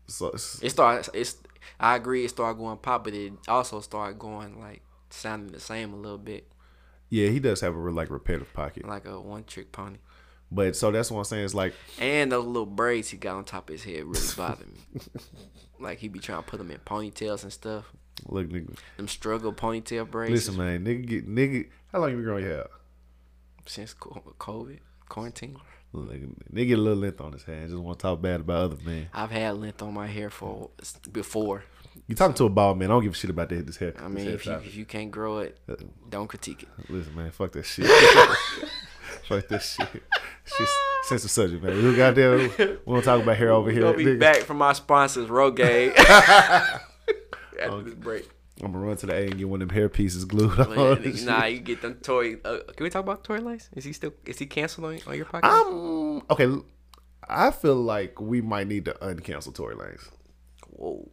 So 0.08 0.28
it's- 0.28 0.60
It 0.62 0.70
started. 0.72 1.10
It's. 1.14 1.38
I 1.80 1.96
agree. 1.96 2.26
It 2.26 2.30
started 2.30 2.58
going 2.60 2.78
pop, 2.78 3.04
but 3.04 3.14
it 3.14 3.34
also 3.48 3.80
started 3.82 4.20
going 4.20 4.60
like 4.60 4.82
sounding 5.10 5.52
the 5.52 5.60
same 5.60 5.94
a 5.94 5.96
little 5.98 6.18
bit, 6.18 6.50
yeah, 7.10 7.28
he 7.30 7.40
does 7.40 7.60
have 7.62 7.76
a 7.76 7.78
real, 7.78 7.94
like 7.94 8.10
repetitive 8.10 8.54
pocket. 8.54 8.88
like 8.88 9.06
a 9.06 9.20
one 9.20 9.44
trick 9.44 9.72
pony. 9.72 9.98
But 10.52 10.76
so 10.76 10.92
that's 10.92 11.10
what 11.10 11.20
I'm 11.20 11.24
saying. 11.24 11.46
It's 11.46 11.54
like 11.54 11.74
And 12.00 12.32
those 12.32 12.46
little 12.46 12.66
braids 12.66 13.10
he 13.10 13.18
got 13.18 13.36
on 13.36 13.46
top 13.46 13.70
of 13.70 13.74
his 13.74 13.84
head 13.84 14.04
really 14.04 14.28
bother 14.36 14.66
me. 14.66 15.02
like 15.80 16.00
he 16.00 16.08
be 16.08 16.20
trying 16.20 16.44
to 16.44 16.50
put 16.50 16.58
them 16.58 16.72
in 16.72 16.80
ponytails 16.80 17.44
and 17.44 17.54
stuff. 17.54 17.92
Look, 18.28 18.50
nigga. 18.50 18.78
Them 18.98 19.08
struggle 19.08 19.54
ponytail 19.54 20.10
braids. 20.10 20.32
Listen, 20.32 20.58
man, 20.58 20.86
nigga, 20.86 21.08
get, 21.08 21.30
nigga. 21.30 21.70
How 21.92 22.00
long 22.00 22.10
you 22.10 22.18
been 22.18 22.26
growing 22.26 22.44
your 22.44 22.54
hair? 22.54 22.68
since 23.66 23.94
COVID 23.94 24.80
quarantine. 25.08 25.58
Nigga, 25.94 26.34
nigga 26.54 26.68
get 26.68 26.80
a 26.80 26.82
little 26.82 27.00
length 27.00 27.20
on 27.20 27.34
his 27.34 27.44
hand. 27.44 27.70
Just 27.70 27.82
want 27.82 28.00
to 28.00 28.04
talk 28.04 28.22
bad 28.22 28.42
about 28.42 28.64
other 28.64 28.78
men. 28.84 29.10
I've 29.14 29.32
had 29.32 29.58
length 29.58 29.82
on 29.82 29.94
my 29.94 30.08
hair 30.08 30.30
for 30.30 30.70
before. 31.12 31.66
You 32.08 32.16
talking 32.16 32.36
to 32.36 32.46
a 32.46 32.50
bald 32.50 32.78
man? 32.78 32.90
I 32.90 32.94
don't 32.94 33.04
give 33.04 33.12
a 33.12 33.16
shit 33.16 33.30
about 33.30 33.50
that. 33.50 33.66
This 33.66 33.76
hair. 33.76 33.94
I 34.00 34.08
mean, 34.08 34.28
if 34.28 34.46
you, 34.46 34.54
if 34.54 34.76
you 34.76 34.86
can't 34.86 35.12
grow 35.12 35.40
it, 35.40 35.58
uh, 35.68 35.76
don't 36.10 36.28
critique 36.28 36.64
it. 36.64 36.90
Listen, 36.90 37.16
man, 37.16 37.32
fuck 37.32 37.52
that 37.54 37.64
shit. 37.64 37.86
fuck 39.28 39.48
that 39.50 39.62
shit. 39.62 40.04
Sense 41.04 41.24
of 41.24 41.32
subject, 41.32 41.64
man. 41.64 41.84
We 41.84 41.96
goddamn, 41.96 42.52
we 42.86 42.94
don't 42.94 43.04
talk 43.04 43.22
about 43.22 43.38
hair 43.38 43.52
over 43.52 43.72
here. 43.72 43.82
gonna 43.82 43.98
be 43.98 44.06
nigga. 44.06 44.20
back 44.20 44.38
from 44.38 44.62
our 44.62 44.76
sponsors, 44.76 45.28
Rogaine. 45.28 45.94
After 47.60 47.82
this 47.84 47.96
break. 47.96 48.30
I'm 48.64 48.74
gonna 48.74 48.86
run 48.86 48.98
to 48.98 49.08
the 49.08 49.14
A 49.14 49.26
and 49.26 49.38
get 49.38 49.50
one 49.50 49.62
of 49.62 49.68
them 49.68 49.76
hair 49.76 49.90
pieces 49.90 50.26
glued 50.26 50.60
on. 50.60 51.16
nah, 51.26 51.46
you 51.46 51.60
get 51.60 51.82
them 51.82 51.96
toy. 51.96 52.36
Uh, 52.46 52.60
can 52.76 52.84
we 52.84 52.90
talk 52.90 53.04
about 53.04 53.24
Tory 53.24 53.40
Lanez? 53.40 53.70
Is 53.76 53.84
he 53.84 53.94
still? 53.94 54.14
Is 54.26 54.38
he 54.38 54.46
canceled 54.46 54.86
on, 54.86 55.00
on 55.08 55.16
your 55.16 55.26
podcast? 55.26 55.42
I'm 55.44 56.22
okay. 56.30 56.64
I 57.28 57.52
feel 57.52 57.76
like 57.76 58.20
we 58.22 58.42
might 58.42 58.68
need 58.68 58.86
to 58.86 58.94
uncancel 58.94 59.56
Tory 59.56 59.76
Lanez. 59.76 60.10
Whoa, 60.70 61.10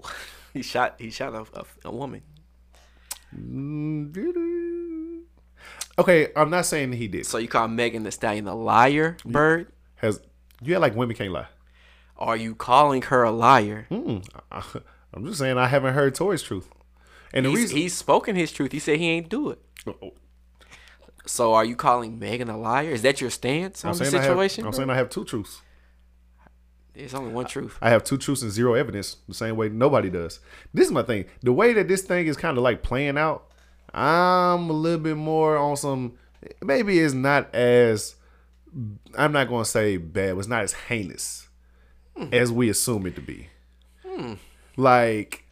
he 0.53 0.63
shot. 0.63 0.97
He 0.99 1.11
shot 1.11 1.35
a, 1.35 1.61
a, 1.61 1.65
a 1.87 1.91
woman. 1.91 2.23
Mm, 3.35 4.13
Okay, 5.99 6.29
I'm 6.37 6.51
not 6.51 6.65
saying 6.67 6.93
he 6.93 7.09
did. 7.09 7.27
So 7.27 7.39
you 7.39 7.49
call 7.49 7.67
Megan 7.69 8.05
Thee 8.05 8.11
Stallion 8.11 8.47
a 8.47 8.55
liar, 8.55 9.17
Bird? 9.25 9.73
Has 9.97 10.21
you 10.63 10.75
had 10.75 10.81
like 10.81 10.95
women 10.95 11.17
can't 11.17 11.33
lie? 11.33 11.49
Are 12.17 12.37
you 12.37 12.55
calling 12.55 13.03
her 13.03 13.23
a 13.23 13.31
liar? 13.31 13.87
Mm, 13.91 14.27
I, 14.51 14.63
I'm 15.15 15.25
just 15.27 15.39
saying 15.39 15.59
I 15.59 15.67
haven't 15.67 15.95
heard 15.95 16.15
Tory's 16.15 16.43
truth. 16.43 16.69
And 17.33 17.45
the 17.47 17.51
He's, 17.51 17.59
reason 17.59 17.77
he's 17.77 17.97
spoken 17.97 18.37
his 18.37 18.53
truth. 18.53 18.73
He 18.73 18.79
said 18.79 18.99
he 18.99 19.09
ain't 19.09 19.29
do 19.29 19.51
it. 19.51 19.61
So 21.27 21.53
are 21.55 21.65
you 21.65 21.77
calling 21.77 22.19
Megan 22.19 22.49
a 22.49 22.57
liar? 22.57 22.91
Is 22.91 23.03
that 23.03 23.21
your 23.21 23.31
stance 23.31 23.85
on 23.85 23.93
I'm 23.93 23.99
the 23.99 24.05
saying 24.07 24.23
I 24.23 24.27
situation? 24.27 24.65
have, 24.65 24.73
I'm 24.73 24.77
saying 24.77 24.91
I 24.91 24.95
have 24.95 25.11
two 25.11 25.25
truths. 25.25 25.61
There's 26.95 27.15
only 27.15 27.33
one 27.33 27.47
truth. 27.47 27.79
I 27.81 27.91
have 27.91 28.03
two 28.03 28.17
truths 28.19 28.43
and 28.43 28.51
zero 28.51 28.75
evidence, 28.75 29.19
the 29.29 29.35
same 29.35 29.57
way 29.57 29.69
nobody 29.69 30.11
does. 30.11 30.41
This 30.75 30.87
is 30.87 30.93
my 30.93 31.03
thing. 31.03 31.27
The 31.43 31.53
way 31.53 31.73
that 31.75 31.87
this 31.87 32.03
thing 32.03 32.27
is 32.27 32.37
kind 32.37 32.57
of 32.57 32.65
like 32.65 32.83
playing 32.83 33.17
out, 33.19 33.48
I'm 33.99 34.71
a 34.71 34.73
little 34.73 35.01
bit 35.01 35.17
more 35.17 35.57
on 35.57 35.77
some. 35.77 36.15
Maybe 36.63 36.99
it's 36.99 37.15
not 37.15 37.55
as. 37.55 38.15
I'm 39.17 39.33
not 39.33 39.49
going 39.49 39.65
to 39.65 39.71
say 39.71 39.97
bad, 39.97 40.35
but 40.35 40.41
it's 40.41 40.49
not 40.49 40.63
as 40.63 40.73
heinous 40.73 41.49
hmm. 42.17 42.33
as 42.33 42.53
we 42.53 42.69
assume 42.69 43.07
it 43.07 43.17
to 43.17 43.23
be. 43.23 43.49
Like, 44.77 45.45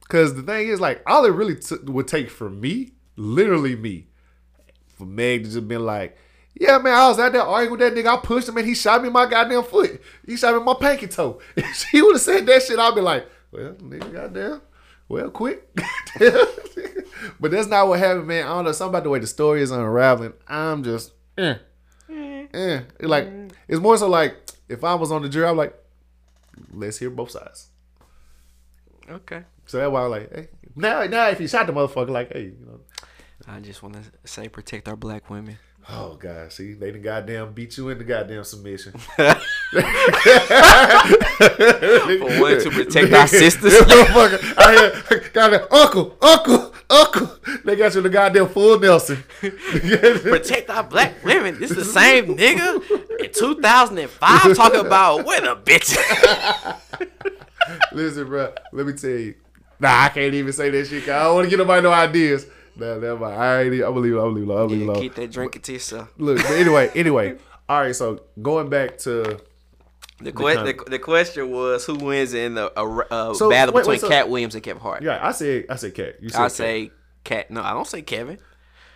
because 0.00 0.34
the 0.34 0.42
thing 0.42 0.68
is, 0.68 0.80
like, 0.80 1.02
all 1.06 1.24
it 1.26 1.30
really 1.30 1.56
t- 1.56 1.76
would 1.84 2.08
take 2.08 2.30
for 2.30 2.48
me, 2.48 2.92
literally 3.16 3.76
me, 3.76 4.06
for 4.96 5.04
Meg 5.04 5.44
to 5.44 5.50
just 5.50 5.68
been 5.68 5.84
like, 5.84 6.16
yeah, 6.54 6.78
man, 6.78 6.94
I 6.94 7.08
was 7.08 7.18
out 7.18 7.32
there 7.32 7.42
arguing 7.42 7.78
with 7.78 7.80
that 7.80 7.94
nigga. 7.94 8.18
I 8.18 8.20
pushed 8.20 8.48
him 8.48 8.56
and 8.56 8.66
he 8.66 8.74
shot 8.74 9.02
me 9.02 9.08
in 9.08 9.12
my 9.12 9.26
goddamn 9.26 9.64
foot. 9.64 10.00
He 10.26 10.36
shot 10.36 10.52
me 10.52 10.60
in 10.60 10.64
my 10.64 10.74
pinky 10.74 11.06
toe. 11.06 11.40
If 11.56 11.74
she 11.90 12.00
would 12.00 12.14
have 12.14 12.22
said 12.22 12.46
that 12.46 12.62
shit, 12.62 12.78
I'd 12.78 12.94
be 12.94 13.00
like, 13.00 13.28
well, 13.50 13.72
nigga, 13.74 14.12
goddamn. 14.12 14.62
Well, 15.12 15.28
quick. 15.28 15.68
but 17.38 17.50
that's 17.50 17.66
not 17.66 17.86
what 17.86 17.98
happened, 17.98 18.28
man. 18.28 18.46
I 18.46 18.48
don't 18.48 18.64
know. 18.64 18.72
Something 18.72 18.92
about 18.92 19.02
the 19.04 19.10
way 19.10 19.18
the 19.18 19.26
story 19.26 19.60
is 19.60 19.70
unraveling. 19.70 20.32
I'm 20.48 20.82
just, 20.82 21.12
eh. 21.36 21.56
Eh. 22.08 22.80
It's 22.98 23.02
like, 23.02 23.28
it's 23.68 23.78
more 23.78 23.98
so 23.98 24.08
like, 24.08 24.38
if 24.70 24.82
I 24.82 24.94
was 24.94 25.12
on 25.12 25.20
the 25.20 25.28
jury, 25.28 25.46
I'm 25.46 25.58
like, 25.58 25.74
let's 26.72 26.96
hear 26.96 27.10
both 27.10 27.30
sides. 27.30 27.68
Okay. 29.06 29.42
So 29.66 29.76
that's 29.76 29.90
why 29.90 30.02
I'm 30.02 30.10
like, 30.10 30.34
hey. 30.34 30.48
Now, 30.74 31.04
now 31.04 31.28
if 31.28 31.42
you 31.42 31.46
shot 31.46 31.66
the 31.66 31.74
motherfucker, 31.74 32.08
like, 32.08 32.32
hey, 32.32 32.44
you 32.44 32.66
know, 32.66 32.80
I 33.46 33.60
just 33.60 33.82
want 33.82 33.96
to 33.96 34.02
say 34.24 34.48
protect 34.48 34.88
our 34.88 34.96
black 34.96 35.28
women. 35.28 35.58
Oh 35.90 36.14
God! 36.14 36.52
See, 36.52 36.72
they 36.72 36.92
done 36.92 37.02
goddamn 37.02 37.52
beat 37.52 37.76
you 37.76 37.90
into 37.90 38.04
goddamn 38.04 38.44
submission. 38.44 38.94
For 39.72 39.80
one, 42.40 42.60
to 42.60 42.70
protect 42.70 43.12
our 43.14 43.26
sisters. 43.26 43.72
Motherfucker, 43.80 44.54
I 44.58 44.72
hear, 44.72 45.54
an 45.54 45.66
uncle, 45.70 46.16
uncle, 46.20 46.74
uncle. 46.90 47.30
They 47.64 47.76
got 47.76 47.94
you 47.94 48.02
the 48.02 48.08
goddamn 48.10 48.48
full 48.48 48.78
Nelson. 48.78 49.22
protect 49.40 50.68
our 50.70 50.82
black 50.84 51.24
women. 51.24 51.58
This 51.58 51.70
is 51.70 51.76
the 51.76 51.84
same 51.84 52.36
nigga 52.36 52.82
in 53.20 53.32
2005 53.32 54.56
talking 54.56 54.80
about 54.80 55.24
what 55.24 55.42
a 55.46 55.56
bitch. 55.56 55.96
Listen, 57.92 58.26
bro. 58.28 58.52
Let 58.72 58.86
me 58.86 58.92
tell 58.92 59.10
you. 59.10 59.34
Nah, 59.80 60.04
I 60.04 60.08
can't 60.10 60.34
even 60.34 60.52
say 60.52 60.70
that 60.70 60.86
shit. 60.86 61.00
'cause 61.04 61.10
I 61.10 61.24
don't 61.24 61.34
want 61.36 61.46
to 61.46 61.50
get 61.50 61.58
nobody 61.58 61.82
no 61.82 61.90
ideas. 61.92 62.46
Nah, 62.76 62.94
never 62.98 63.16
mind. 63.18 63.34
I 63.34 63.62
ain't. 63.62 63.72
I'm 63.74 63.80
gonna 63.80 64.00
leave 64.00 64.12
it. 64.14 64.16
I'm 64.18 64.22
gonna 64.24 64.34
leave 64.34 64.48
it. 64.48 64.52
I'm 64.52 64.68
gonna 64.68 64.80
leave 64.80 64.88
it. 64.90 65.00
Keep 65.00 65.14
that 65.16 65.30
drinking 65.32 65.62
to 65.62 65.72
yourself. 65.72 66.08
Look, 66.18 66.36
but 66.38 66.50
anyway, 66.52 66.90
anyway. 66.94 67.36
All 67.68 67.80
right. 67.80 67.94
So 67.96 68.20
going 68.40 68.68
back 68.68 68.98
to 68.98 69.40
The, 70.22 70.32
que- 70.32 70.54
the, 70.84 70.84
the 70.90 70.98
question 70.98 71.50
was 71.50 71.84
who 71.84 71.94
wins 71.96 72.34
in 72.34 72.54
the 72.54 72.70
a 72.80 73.34
So, 73.34 73.50
battle 73.50 73.74
wait, 73.74 73.80
between 73.82 73.94
wait, 73.94 74.00
so- 74.00 74.08
Katt 74.08 74.28
Williams 74.28 74.54
and 74.54 74.62
Kevin 74.62 74.82
Hart. 74.82 75.02
yeah, 75.02 75.18
I 75.26 75.32
say 75.32 75.64
I 75.68 75.76
said 75.76 75.94
Katt. 75.94 76.22
You 76.22 76.28
said 76.28 76.38
I 76.40 76.44
Katt. 76.44 76.52
say 76.52 76.90
Katt. 77.24 77.50
No, 77.50 77.62
I 77.62 77.72
don't 77.72 77.86
say 77.86 78.02
Kevin. 78.02 78.38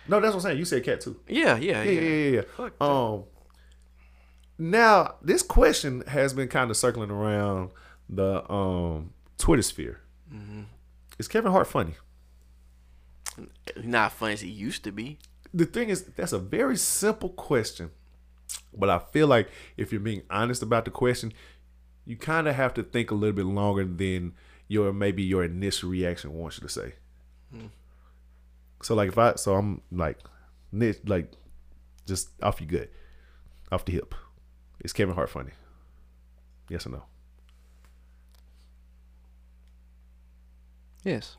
no. 0.07 0.19
That's 0.19 0.33
what 0.33 0.39
I'm 0.39 0.49
saying. 0.49 0.57
You 0.59 0.65
said 0.65 0.83
Katt 0.83 1.01
too. 1.01 1.19
Yeah, 1.27 1.57
yeah, 1.57 1.83
Yeah, 1.83 1.91
yeah. 1.91 2.01
yeah, 2.01 2.29
yeah, 2.29 2.41
yeah. 2.59 2.69
Um, 2.81 3.23
now 4.57 5.15
this 5.21 5.43
question 5.43 6.01
has 6.07 6.33
been 6.33 6.47
kind 6.47 6.71
of 6.71 6.77
circling 6.77 7.11
around 7.11 7.71
the 8.09 8.49
um 8.51 9.11
Twitter 9.37 9.61
sphere. 9.61 9.99
Mm-hmm. 10.33 10.61
Is 11.19 11.27
Kevin 11.27 11.51
Hart 11.51 11.67
funny? 11.67 11.93
Not 13.83 14.11
funny 14.13 14.33
as 14.33 14.41
he 14.41 14.49
used 14.49 14.83
to 14.85 14.91
be. 14.91 15.19
The 15.53 15.65
thing 15.65 15.89
is, 15.89 16.03
that's 16.03 16.33
a 16.33 16.39
very 16.39 16.75
simple 16.77 17.29
question, 17.29 17.91
but 18.73 18.89
I 18.89 18.99
feel 18.99 19.27
like 19.27 19.49
if 19.75 19.91
you're 19.91 20.01
being 20.01 20.23
honest 20.29 20.61
about 20.61 20.85
the 20.85 20.91
question, 20.91 21.33
you 22.05 22.15
kind 22.15 22.47
of 22.47 22.55
have 22.55 22.73
to 22.75 22.83
think 22.83 23.11
a 23.11 23.15
little 23.15 23.35
bit 23.35 23.45
longer 23.45 23.85
than 23.85 24.33
your 24.67 24.93
maybe 24.93 25.23
your 25.23 25.43
initial 25.43 25.89
reaction 25.89 26.33
wants 26.33 26.57
you 26.57 26.67
to 26.67 26.73
say. 26.73 26.93
Hmm. 27.51 27.67
So 28.81 28.95
like 28.95 29.09
if 29.09 29.17
I 29.17 29.35
so 29.35 29.55
I'm 29.55 29.81
like 29.91 30.19
ni- 30.71 30.93
like 31.05 31.31
just 32.05 32.29
off 32.41 32.61
you 32.61 32.67
good, 32.67 32.89
off 33.71 33.85
the 33.85 33.93
hip. 33.93 34.15
Is 34.83 34.93
Kevin 34.93 35.15
Hart 35.15 35.29
funny? 35.29 35.51
Yes 36.69 36.85
or 36.85 36.91
no? 36.91 37.03
Yes. 41.03 41.37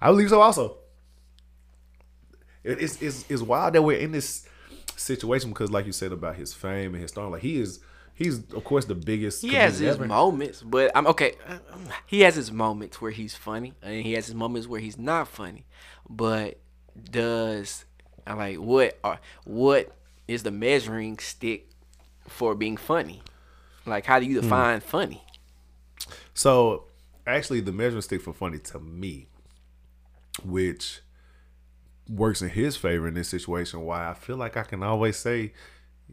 I 0.00 0.08
believe 0.08 0.28
so. 0.30 0.40
Also, 0.40 0.78
it's 2.66 3.00
it's 3.00 3.24
it's 3.28 3.42
wild 3.42 3.74
that 3.74 3.82
we're 3.82 3.98
in 3.98 4.12
this 4.12 4.46
situation 4.96 5.50
because, 5.50 5.70
like 5.70 5.86
you 5.86 5.92
said 5.92 6.12
about 6.12 6.36
his 6.36 6.52
fame 6.52 6.94
and 6.94 7.02
his 7.02 7.10
star, 7.10 7.30
like 7.30 7.42
he 7.42 7.60
is 7.60 7.80
he's 8.14 8.38
of 8.52 8.64
course 8.64 8.86
the 8.86 8.94
biggest. 8.94 9.42
He 9.42 9.54
has 9.54 9.78
his 9.78 9.94
ever. 9.94 10.06
moments, 10.06 10.62
but 10.62 10.90
I'm 10.94 11.06
okay. 11.08 11.34
Um, 11.46 11.88
he 12.06 12.22
has 12.22 12.34
his 12.34 12.50
moments 12.50 13.00
where 13.00 13.12
he's 13.12 13.36
funny, 13.36 13.74
and 13.82 14.04
he 14.04 14.14
has 14.14 14.26
his 14.26 14.34
moments 14.34 14.66
where 14.66 14.80
he's 14.80 14.98
not 14.98 15.28
funny. 15.28 15.66
But 16.08 16.58
does 17.10 17.84
I 18.26 18.32
like 18.34 18.56
what 18.56 18.98
are 19.04 19.20
what 19.44 19.92
is 20.26 20.42
the 20.42 20.50
measuring 20.50 21.18
stick 21.18 21.68
for 22.26 22.54
being 22.54 22.76
funny? 22.76 23.22
Like, 23.84 24.04
how 24.06 24.18
do 24.18 24.26
you 24.26 24.36
hmm. 24.40 24.42
define 24.42 24.80
funny? 24.80 25.22
So 26.34 26.84
actually, 27.26 27.60
the 27.60 27.72
measuring 27.72 28.02
stick 28.02 28.22
for 28.22 28.32
funny 28.32 28.58
to 28.58 28.80
me, 28.80 29.28
which 30.44 31.02
works 32.08 32.42
in 32.42 32.50
his 32.50 32.76
favor 32.76 33.08
in 33.08 33.14
this 33.14 33.28
situation, 33.28 33.80
why 33.80 34.08
I 34.08 34.14
feel 34.14 34.36
like 34.36 34.56
I 34.56 34.62
can 34.62 34.82
always 34.82 35.16
say, 35.16 35.52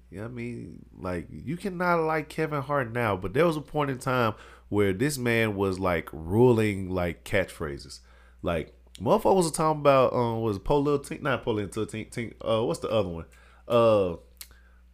you 0.09 0.19
yeah, 0.19 0.25
I 0.25 0.27
mean, 0.27 0.85
like 0.97 1.27
you 1.29 1.57
cannot 1.57 2.01
like 2.01 2.29
Kevin 2.29 2.61
Hart 2.61 2.91
now, 2.91 3.15
but 3.15 3.33
there 3.33 3.45
was 3.45 3.57
a 3.57 3.61
point 3.61 3.89
in 3.89 3.99
time 3.99 4.33
where 4.69 4.93
this 4.93 5.17
man 5.17 5.55
was 5.55 5.79
like 5.79 6.09
ruling 6.11 6.89
like 6.89 7.23
catchphrases, 7.23 7.99
like 8.41 8.73
motherfuckers 8.99 9.35
was 9.35 9.51
talking 9.51 9.81
about 9.81 10.13
um 10.13 10.41
was 10.41 10.59
Paul 10.59 10.83
Lil 10.83 10.99
Tink, 10.99 11.21
not 11.21 11.43
Paul 11.43 11.55
Lil 11.55 11.67
Tink, 11.67 12.11
Tink, 12.11 12.33
uh, 12.41 12.63
what's 12.63 12.79
the 12.79 12.89
other 12.89 13.09
one? 13.09 13.25
Uh, 13.67 14.15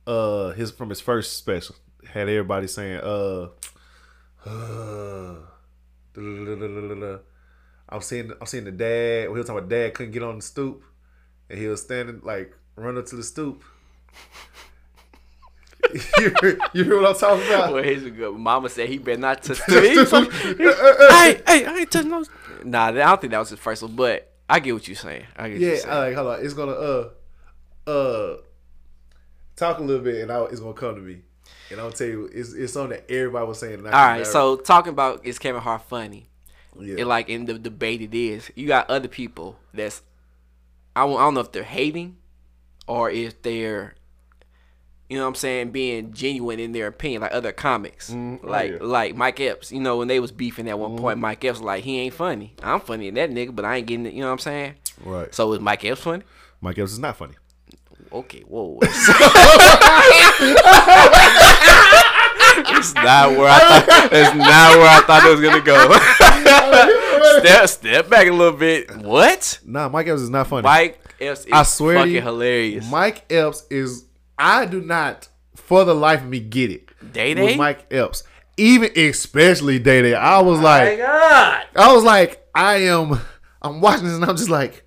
uh, 0.07 0.51
his 0.53 0.71
from 0.71 0.89
his 0.89 1.01
first 1.01 1.37
special 1.37 1.75
had 2.05 2.29
everybody 2.29 2.67
saying 2.67 2.99
uh. 3.03 3.49
Uh, 4.45 5.35
I 7.89 7.95
was 7.95 8.05
seeing 8.05 8.31
I 8.31 8.35
was 8.39 8.49
seeing 8.49 8.65
the 8.65 8.71
dad. 8.71 9.29
We 9.29 9.37
was 9.37 9.47
talking 9.47 9.59
about 9.59 9.69
dad 9.69 9.93
couldn't 9.93 10.11
get 10.11 10.23
on 10.23 10.37
the 10.37 10.41
stoop, 10.41 10.83
and 11.49 11.59
he 11.59 11.67
was 11.67 11.81
standing 11.81 12.21
like 12.23 12.55
run 12.75 12.97
up 12.97 13.05
to 13.07 13.15
the 13.15 13.23
stoop. 13.23 13.63
you, 16.17 16.59
you 16.73 16.83
hear 16.83 17.01
what 17.01 17.09
I'm 17.09 17.15
talking 17.19 17.47
about? 17.47 17.73
Well, 17.73 17.83
his 17.83 18.03
good 18.03 18.35
mama 18.37 18.69
said 18.69 18.89
he 18.89 18.97
better 18.97 19.19
not 19.19 19.41
touch 19.41 19.59
the 19.67 19.81
he 19.81 19.95
Hey, 21.09 21.41
hey, 21.47 21.65
I 21.65 21.77
ain't 21.79 21.91
touching 21.91 22.11
those. 22.11 22.29
Nah, 22.63 22.87
I 22.87 22.91
don't 22.91 23.21
think 23.21 23.31
that 23.31 23.39
was 23.39 23.49
his 23.49 23.59
first 23.59 23.81
one, 23.81 23.95
but 23.95 24.31
I 24.49 24.59
get 24.59 24.73
what 24.73 24.87
you're 24.87 24.95
saying. 24.95 25.25
I 25.35 25.49
get 25.49 25.53
what 25.55 25.61
Yeah, 25.61 25.67
you're 25.69 25.77
saying. 25.77 25.93
I 25.93 25.99
like 25.99 26.15
hold 26.15 26.27
on. 26.27 26.45
It's 26.45 26.53
gonna 26.53 26.71
uh 26.73 27.09
uh 27.89 28.37
talk 29.55 29.79
a 29.79 29.83
little 29.83 30.03
bit, 30.03 30.21
and 30.21 30.31
I, 30.31 30.43
it's 30.45 30.59
gonna 30.59 30.73
come 30.73 30.95
to 30.95 31.01
me, 31.01 31.21
and 31.71 31.79
I'll 31.79 31.91
tell 31.91 32.07
you, 32.07 32.29
it's 32.31 32.53
it's 32.53 32.73
something 32.73 32.97
that 32.99 33.09
everybody 33.11 33.47
was 33.47 33.59
saying. 33.59 33.79
All 33.79 33.83
right, 33.85 33.93
I 33.93 33.97
All 33.97 34.03
can 34.05 34.11
right, 34.11 34.17
never- 34.19 34.31
so 34.31 34.55
talking 34.57 34.91
about 34.91 35.25
is 35.25 35.39
Kevin 35.39 35.61
Hart 35.61 35.83
funny? 35.83 36.29
yeah, 36.79 36.97
It 36.99 37.05
like 37.05 37.29
in 37.29 37.45
the 37.45 37.57
debate 37.57 38.01
it 38.01 38.13
is. 38.13 38.51
You 38.55 38.67
got 38.67 38.89
other 38.89 39.07
people 39.07 39.57
that's 39.73 40.01
I 40.99 41.05
don't, 41.05 41.33
know 41.33 41.39
if 41.39 41.51
they're 41.51 41.63
hating 41.63 42.17
or 42.87 43.09
if 43.09 43.41
they're 43.41 43.95
you 45.09 45.17
know 45.17 45.23
what 45.23 45.29
I'm 45.29 45.35
saying, 45.35 45.71
being 45.71 46.13
genuine 46.13 46.59
in 46.59 46.71
their 46.71 46.85
opinion, 46.85 47.23
like 47.23 47.33
other 47.33 47.51
comics. 47.51 48.11
Mm, 48.11 48.43
like 48.43 48.73
yeah. 48.73 48.77
like 48.81 49.15
Mike 49.15 49.39
Epps, 49.39 49.71
you 49.71 49.79
know, 49.79 49.97
when 49.97 50.07
they 50.07 50.19
was 50.19 50.31
beefing 50.31 50.69
at 50.69 50.77
one 50.77 50.97
point, 50.97 51.17
Mike 51.17 51.43
Epps 51.43 51.57
was 51.57 51.65
like, 51.65 51.83
he 51.83 51.99
ain't 51.99 52.13
funny. 52.13 52.53
I'm 52.61 52.79
funny 52.79 53.07
in 53.07 53.15
that 53.15 53.31
nigga, 53.31 53.55
but 53.55 53.65
I 53.65 53.77
ain't 53.77 53.87
getting 53.87 54.05
it, 54.05 54.13
you 54.13 54.21
know 54.21 54.27
what 54.27 54.33
I'm 54.33 54.39
saying? 54.39 54.75
Right. 55.03 55.33
So 55.33 55.51
is 55.53 55.59
Mike 55.59 55.83
Epps 55.83 56.01
funny? 56.01 56.23
Mike 56.61 56.77
Epps 56.77 56.91
is 56.91 56.99
not 56.99 57.15
funny. 57.15 57.33
Okay, 58.11 58.41
whoa. 58.41 58.79
It's 62.79 62.93
not 62.93 63.31
where 63.31 63.49
I 63.49 63.59
thought. 63.59 64.09
It's 64.11 64.35
not 64.35 64.77
where 64.77 64.89
I 64.89 65.01
thought 65.05 65.23
it 65.25 65.31
was 65.31 65.41
gonna 65.41 65.61
go. 65.61 65.75
step, 67.23 67.69
step 67.69 68.09
back 68.09 68.27
a 68.27 68.31
little 68.31 68.57
bit. 68.57 68.95
What? 68.97 69.59
Nah, 69.65 69.89
Mike 69.89 70.07
Epps 70.07 70.21
is 70.21 70.29
not 70.29 70.47
funny. 70.47 70.63
Mike 70.63 70.99
Epps 71.19 71.45
is 71.45 71.51
I 71.51 71.63
swear 71.63 71.97
fucking 71.97 72.13
you, 72.13 72.21
hilarious. 72.21 72.89
Mike 72.89 73.31
Epps 73.31 73.65
is. 73.69 74.05
I 74.37 74.65
do 74.65 74.81
not, 74.81 75.27
for 75.55 75.83
the 75.83 75.93
life 75.93 76.21
of 76.21 76.29
me, 76.29 76.39
get 76.39 76.71
it. 76.71 76.89
Day 77.13 77.33
with 77.35 77.49
Day? 77.49 77.55
Mike 77.57 77.91
Epps, 77.91 78.23
even 78.57 78.91
especially 78.95 79.79
Day 79.79 80.01
Day. 80.01 80.15
I 80.15 80.39
was 80.39 80.59
like, 80.59 80.97
God. 80.97 81.65
I 81.75 81.93
was 81.93 82.03
like, 82.03 82.45
I 82.53 82.75
am. 82.83 83.19
I'm 83.61 83.81
watching 83.81 84.05
this 84.05 84.15
and 84.15 84.23
I'm 84.23 84.37
just 84.37 84.49
like, 84.49 84.85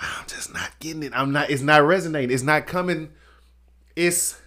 I'm 0.00 0.26
just 0.26 0.52
not 0.52 0.70
getting 0.78 1.02
it. 1.02 1.12
I'm 1.14 1.32
not. 1.32 1.50
It's 1.50 1.62
not 1.62 1.82
resonating. 1.84 2.34
It's 2.34 2.42
not 2.42 2.66
coming. 2.66 3.10
It's. 3.96 4.38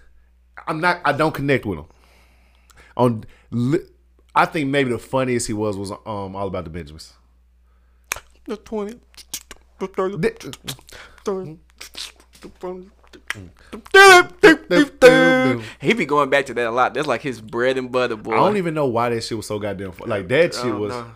I'm 0.67 0.79
not. 0.79 1.01
I 1.03 1.11
don't 1.13 1.33
connect 1.33 1.65
with 1.65 1.79
him. 1.79 1.85
On, 2.97 3.23
I 4.35 4.45
think 4.45 4.69
maybe 4.69 4.89
the 4.91 4.99
funniest 4.99 5.47
he 5.47 5.53
was 5.53 5.77
was 5.77 5.91
um 5.91 6.35
all 6.35 6.47
about 6.47 6.63
the 6.63 6.69
Benjamins. 6.69 7.13
The 8.45 8.57
20, 8.57 8.99
the 9.79 9.87
30, 14.99 15.63
He 15.81 15.93
be 15.93 16.05
going 16.05 16.29
back 16.29 16.45
to 16.47 16.53
that 16.53 16.67
a 16.67 16.71
lot. 16.71 16.93
That's 16.93 17.07
like 17.07 17.21
his 17.21 17.41
bread 17.41 17.77
and 17.77 17.91
butter, 17.91 18.15
boy. 18.15 18.33
I 18.33 18.37
don't 18.37 18.57
even 18.57 18.73
know 18.73 18.87
why 18.87 19.09
that 19.09 19.21
shit 19.23 19.37
was 19.37 19.47
so 19.47 19.59
goddamn 19.59 19.91
fun. 19.91 20.09
Like 20.09 20.27
that 20.29 20.55
I 20.55 20.57
shit 20.57 20.63
don't 20.71 20.79
was. 20.79 20.89
know. 20.93 21.11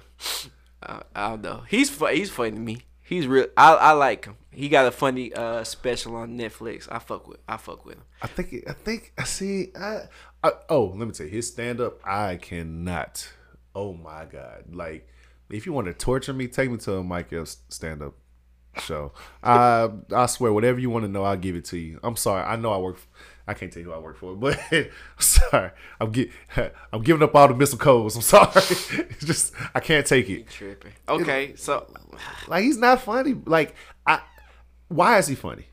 I, 0.84 1.02
I 1.16 1.30
don't 1.30 1.42
know. 1.42 1.64
He's 1.68 1.90
fu- 1.90 2.08
he's 2.08 2.30
funny 2.30 2.52
to 2.52 2.58
me. 2.60 2.82
He's 3.08 3.28
real. 3.28 3.46
I, 3.56 3.74
I 3.74 3.92
like 3.92 4.26
him. 4.26 4.36
He 4.50 4.68
got 4.68 4.88
a 4.88 4.92
funny 4.92 5.32
uh 5.32 5.64
special 5.64 6.16
on 6.16 6.40
Netflix. 6.40 6.88
I 6.92 6.98
fuck 6.98 7.28
with. 7.28 7.38
I 7.48 7.58
fuck 7.58 7.86
with 7.86 7.96
him. 7.96 8.04
I 8.20 8.28
think. 8.28 8.64
I 8.68 8.74
think. 8.74 9.14
I 9.16 9.24
see. 9.26 9.72
I, 9.80 10.08
I. 10.44 10.52
Oh, 10.70 10.86
let 10.96 11.08
me 11.08 11.14
tell 11.14 11.28
you, 11.28 11.32
his 11.32 11.48
stand 11.48 11.80
up. 11.80 12.00
I 12.04 12.38
cannot. 12.38 13.30
Oh 13.76 13.94
my 13.94 14.26
god! 14.26 14.64
Like, 14.74 15.08
if 15.52 15.68
you 15.68 15.74
want 15.74 15.86
to 15.86 15.94
torture 15.94 16.34
me, 16.34 16.48
take 16.48 16.72
me 16.72 16.78
to 16.78 16.96
a 16.96 17.04
Mike 17.04 17.32
stand 17.70 18.02
up 18.02 18.16
show. 18.80 19.12
I. 19.44 19.90
I 20.12 20.26
swear, 20.26 20.52
whatever 20.52 20.80
you 20.80 20.90
want 20.90 21.06
to 21.06 21.12
know, 21.12 21.24
I'll 21.24 21.38
give 21.38 21.56
it 21.56 21.66
to 21.66 21.78
you. 21.78 22.00
I'm 22.02 22.16
sorry. 22.16 22.44
I 22.44 22.56
know 22.56 22.72
I 22.74 22.78
work. 22.78 22.98
I 23.48 23.54
can't 23.54 23.72
tell 23.72 23.82
you 23.82 23.90
who 23.90 23.94
I 23.94 24.00
work 24.00 24.18
for, 24.18 24.36
but 24.36 24.60
I'm 24.72 24.90
sorry. 25.20 25.72
I'm 26.00 26.12
get, 26.12 26.32
I'm 26.94 27.02
giving 27.02 27.22
up 27.24 27.36
all 27.36 27.48
the 27.48 27.54
missile 27.54 27.78
codes. 27.78 28.16
I'm 28.16 28.22
sorry. 28.22 28.52
It's 28.56 29.26
just 29.26 29.54
I 29.74 29.80
can't 29.80 30.06
take 30.06 30.30
it. 30.30 30.50
Tripping. 30.50 30.94
Okay, 31.08 31.54
so 31.56 31.88
Like 32.48 32.64
he's 32.64 32.78
not 32.78 33.02
funny. 33.02 33.36
Like 33.46 33.76
I. 34.06 34.22
Why 34.88 35.18
is 35.20 35.28
he 35.28 35.36
funny? 35.36 35.66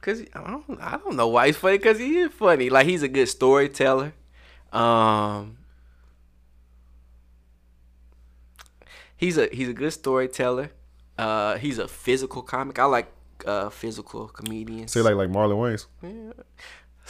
Cause 0.00 0.22
I 0.34 0.50
don't, 0.50 0.80
I 0.80 0.96
don't 0.96 1.14
know 1.16 1.28
why 1.28 1.48
he's 1.48 1.56
funny. 1.56 1.76
Cause 1.78 1.98
he 1.98 2.18
is 2.18 2.32
funny. 2.32 2.70
Like 2.70 2.86
he's 2.86 3.02
a 3.02 3.08
good 3.08 3.28
storyteller. 3.28 4.14
Um, 4.72 5.58
he's 9.16 9.36
a 9.36 9.48
he's 9.52 9.68
a 9.68 9.74
good 9.74 9.92
storyteller. 9.92 10.70
Uh, 11.18 11.58
he's 11.58 11.78
a 11.78 11.86
physical 11.88 12.42
comic. 12.42 12.78
I 12.78 12.84
like 12.84 13.12
uh 13.46 13.68
physical 13.68 14.28
comedians. 14.28 14.92
Say 14.92 15.02
like 15.02 15.16
like 15.16 15.28
Marlon 15.28 15.58
Wayans. 15.58 15.86
yeah, 16.02 16.32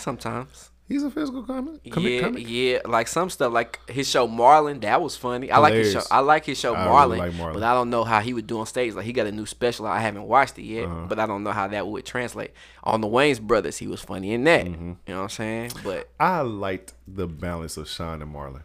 sometimes. 0.01 0.71
He's 0.89 1.05
a 1.05 1.11
physical 1.11 1.45
comic. 1.45 1.89
comic 1.93 2.11
yeah, 2.11 2.21
comic? 2.21 2.45
yeah. 2.49 2.79
Like 2.85 3.07
some 3.07 3.31
stuff, 3.31 3.53
like 3.53 3.79
his 3.89 4.09
show 4.09 4.27
Marlon, 4.27 4.81
that 4.81 5.01
was 5.01 5.17
funny. 5.17 5.49
I 5.49 5.59
like 5.59 5.73
his 5.75 5.93
show. 5.93 6.03
I 6.11 6.19
like 6.19 6.45
his 6.45 6.59
show 6.59 6.75
Marlon, 6.75 7.11
really 7.13 7.19
like 7.19 7.33
Marlon. 7.35 7.53
but 7.55 7.63
I 7.63 7.75
don't 7.75 7.91
know 7.91 8.03
how 8.03 8.19
he 8.19 8.35
would 8.35 8.49
do 8.49 8.59
on 8.59 8.67
stage. 8.67 8.95
Like 8.95 9.05
he 9.05 9.13
got 9.13 9.29
a 9.29 9.31
new 9.33 9.47
special. 9.47 9.87
I 9.87 10.01
haven't 10.01 10.25
watched 10.25 10.59
it 10.59 10.65
yet, 10.65 10.87
Uh-huh. 10.87 11.07
but 11.09 11.21
I 11.21 11.27
don't 11.27 11.45
know 11.45 11.53
how 11.53 11.69
that 11.69 11.87
would 11.87 12.05
translate. 12.05 12.51
On 12.83 13.01
the 13.01 13.07
Wayans 13.07 13.41
brothers, 13.41 13.77
he 13.79 13.87
was 13.87 14.01
funny 14.01 14.33
in 14.33 14.43
that. 14.45 14.67
Mm-hmm. 14.67 14.89
You 14.89 14.97
know 15.07 15.17
what 15.19 15.23
I'm 15.23 15.29
saying? 15.29 15.71
But 15.85 16.09
I 16.19 16.41
liked 16.41 16.95
the 17.07 17.29
balance 17.29 17.77
of 17.77 17.89
Sean 17.89 18.21
and 18.21 18.35
Marlon. 18.35 18.63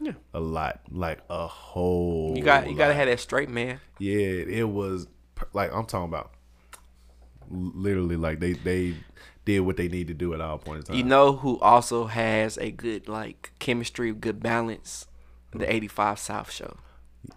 Yeah. 0.00 0.12
A 0.32 0.40
lot. 0.40 0.80
Like 0.90 1.18
a 1.28 1.46
whole 1.46 2.32
you 2.38 2.42
got 2.42 2.70
you 2.70 2.76
gotta 2.76 2.94
have 2.94 3.06
that 3.08 3.20
straight 3.20 3.50
man. 3.50 3.80
Yeah, 3.98 4.16
it 4.18 4.66
was 4.66 5.08
like 5.52 5.74
I'm 5.74 5.84
talking 5.84 6.08
about 6.08 6.30
literally 7.50 8.16
like 8.16 8.40
they 8.40 8.52
they 8.54 8.94
did 9.46 9.60
what 9.60 9.78
they 9.78 9.88
need 9.88 10.08
to 10.08 10.14
do 10.14 10.34
at 10.34 10.40
all 10.42 10.58
points 10.58 10.90
in 10.90 10.94
time. 10.94 10.98
You 10.98 11.08
know 11.08 11.36
who 11.36 11.58
also 11.60 12.04
has 12.06 12.58
a 12.58 12.70
good 12.70 13.08
like 13.08 13.52
chemistry, 13.58 14.12
good 14.12 14.42
balance? 14.42 15.06
The 15.52 15.72
85 15.72 16.18
South 16.18 16.50
show. 16.50 16.76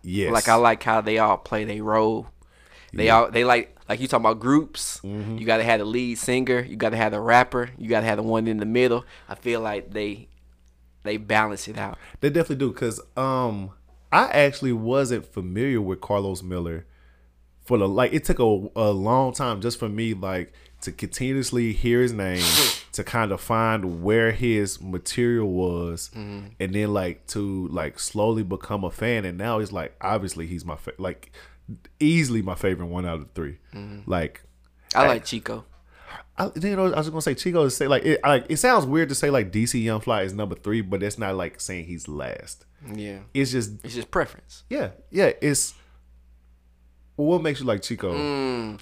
yes. 0.04 0.34
Like 0.34 0.50
I 0.50 0.56
like 0.56 0.84
how 0.84 1.00
they 1.00 1.20
all 1.20 1.38
play 1.38 1.64
their 1.64 1.82
role. 1.82 2.28
They 2.92 3.10
all 3.10 3.32
they 3.32 3.46
like 3.46 3.78
like 3.88 4.02
you 4.02 4.08
talking 4.10 4.26
about 4.26 4.42
groups. 4.42 5.00
Mm-hmm. 5.06 5.38
You 5.38 5.46
gotta 5.46 5.64
have 5.64 5.80
the 5.80 5.86
lead 5.86 6.18
singer. 6.18 6.60
You 6.60 6.76
gotta 6.76 6.98
have 6.98 7.14
the 7.14 7.22
rapper. 7.22 7.70
You 7.78 7.88
gotta 7.88 8.06
have 8.08 8.18
the 8.18 8.24
one 8.24 8.48
in 8.48 8.58
the 8.58 8.66
middle. 8.66 9.06
I 9.30 9.36
feel 9.36 9.62
like 9.62 9.92
they 9.92 10.28
they 11.04 11.16
balance 11.16 11.68
it 11.70 11.78
out. 11.78 11.98
They 12.20 12.30
definitely 12.30 12.58
do 12.58 12.74
because 12.74 13.00
um 13.16 13.72
I 14.12 14.26
actually 14.32 14.74
wasn't 14.74 15.26
familiar 15.26 15.80
with 15.80 16.02
Carlos 16.02 16.44
Miller 16.44 16.86
for 17.64 17.78
the 17.78 17.88
like 17.88 18.12
it 18.12 18.26
took 18.26 18.40
a, 18.40 18.68
a 18.76 18.92
long 18.92 19.32
time 19.32 19.62
just 19.62 19.80
for 19.80 19.88
me 19.88 20.14
like 20.14 20.52
to 20.82 20.92
continuously 20.92 21.74
hear 21.74 22.02
his 22.02 22.14
name 22.14 22.44
to 22.94 23.04
kind 23.04 23.32
of 23.32 23.42
find 23.42 24.02
where 24.04 24.32
his 24.32 24.82
material 24.82 25.50
was 25.52 26.10
Mm-hmm. 26.16 26.48
and 26.60 26.74
then 26.76 26.94
like 26.94 27.28
to 27.28 27.68
like 27.68 28.00
slowly 28.00 28.44
become 28.44 28.84
a 28.84 28.92
fan 28.92 29.26
and 29.26 29.38
now 29.38 29.60
he's 29.60 29.72
like 29.72 29.96
obviously 30.02 30.48
he's 30.48 30.64
my 30.66 30.76
fa- 30.76 30.94
like 30.98 31.32
easily 32.00 32.42
my 32.42 32.56
favorite 32.56 32.88
one 32.88 33.06
out 33.06 33.20
of 33.20 33.28
3 33.36 33.58
Mm-hmm. 33.74 34.10
like 34.10 34.44
I 34.96 35.06
like 35.08 35.24
Chico. 35.26 35.66
I, 36.38 36.50
you 36.56 36.76
know, 36.76 36.92
I 36.94 36.98
was 36.98 37.10
gonna 37.10 37.22
say 37.22 37.36
Chico 37.36 37.66
to 37.66 37.70
say 37.70 37.88
like 37.88 38.04
it. 38.06 38.20
Like 38.24 38.46
it 38.50 38.58
sounds 38.58 38.86
weird 38.86 39.10
to 39.10 39.16
say 39.16 39.30
like 39.30 39.52
DC 39.52 39.84
Young 39.84 40.00
Fly 40.02 40.24
is 40.24 40.34
number 40.34 40.56
three, 40.56 40.82
but 40.82 41.04
it's 41.04 41.20
not 41.20 41.36
like 41.36 41.60
saying 41.62 41.86
he's 41.86 42.08
last. 42.08 42.66
Yeah. 42.92 43.20
It's 43.36 43.52
just 43.52 43.74
It's 43.84 43.94
just 43.94 44.10
preference. 44.10 44.64
yeah, 44.70 44.92
yeah. 45.12 45.32
It's 45.42 45.76
what 47.18 47.42
makes 47.44 47.60
you 47.60 47.66
like 47.66 47.82
Chico? 47.82 48.14
Mm, 48.14 48.82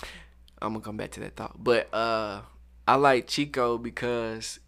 I'm 0.62 0.74
gonna 0.74 0.84
come 0.84 0.98
back 0.98 1.12
to 1.12 1.20
that 1.22 1.36
thought. 1.36 1.56
But 1.64 1.94
uh 1.94 2.42
I 2.88 2.96
like 2.96 3.28
Chico 3.28 3.78
because 3.78 4.60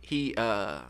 he 0.00 0.34
uh 0.36 0.80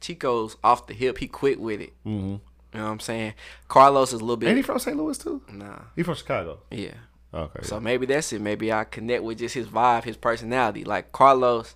Chico's 0.00 0.56
off 0.62 0.86
the 0.86 0.94
hip. 0.94 1.18
He 1.18 1.26
quit 1.26 1.60
with 1.60 1.80
it. 1.80 1.92
Mm-hmm. 2.06 2.26
You 2.26 2.40
know 2.74 2.84
what 2.84 2.90
I'm 2.90 3.00
saying? 3.00 3.34
Carlos 3.66 4.12
is 4.12 4.20
a 4.20 4.24
little 4.24 4.36
bit 4.36 4.48
Ain't 4.48 4.58
he 4.58 4.62
from 4.62 4.78
St. 4.78 4.96
Louis 4.96 5.18
too? 5.18 5.42
nah. 5.50 5.80
He 5.96 6.02
from 6.02 6.14
Chicago. 6.14 6.60
Yeah. 6.70 6.94
Okay. 7.32 7.60
So 7.62 7.80
maybe 7.80 8.06
that's 8.06 8.32
it. 8.32 8.40
Maybe 8.40 8.72
I 8.72 8.84
connect 8.84 9.22
with 9.22 9.38
just 9.38 9.54
his 9.54 9.66
vibe, 9.66 10.04
his 10.04 10.16
personality. 10.16 10.84
Like 10.84 11.12
Carlos, 11.12 11.74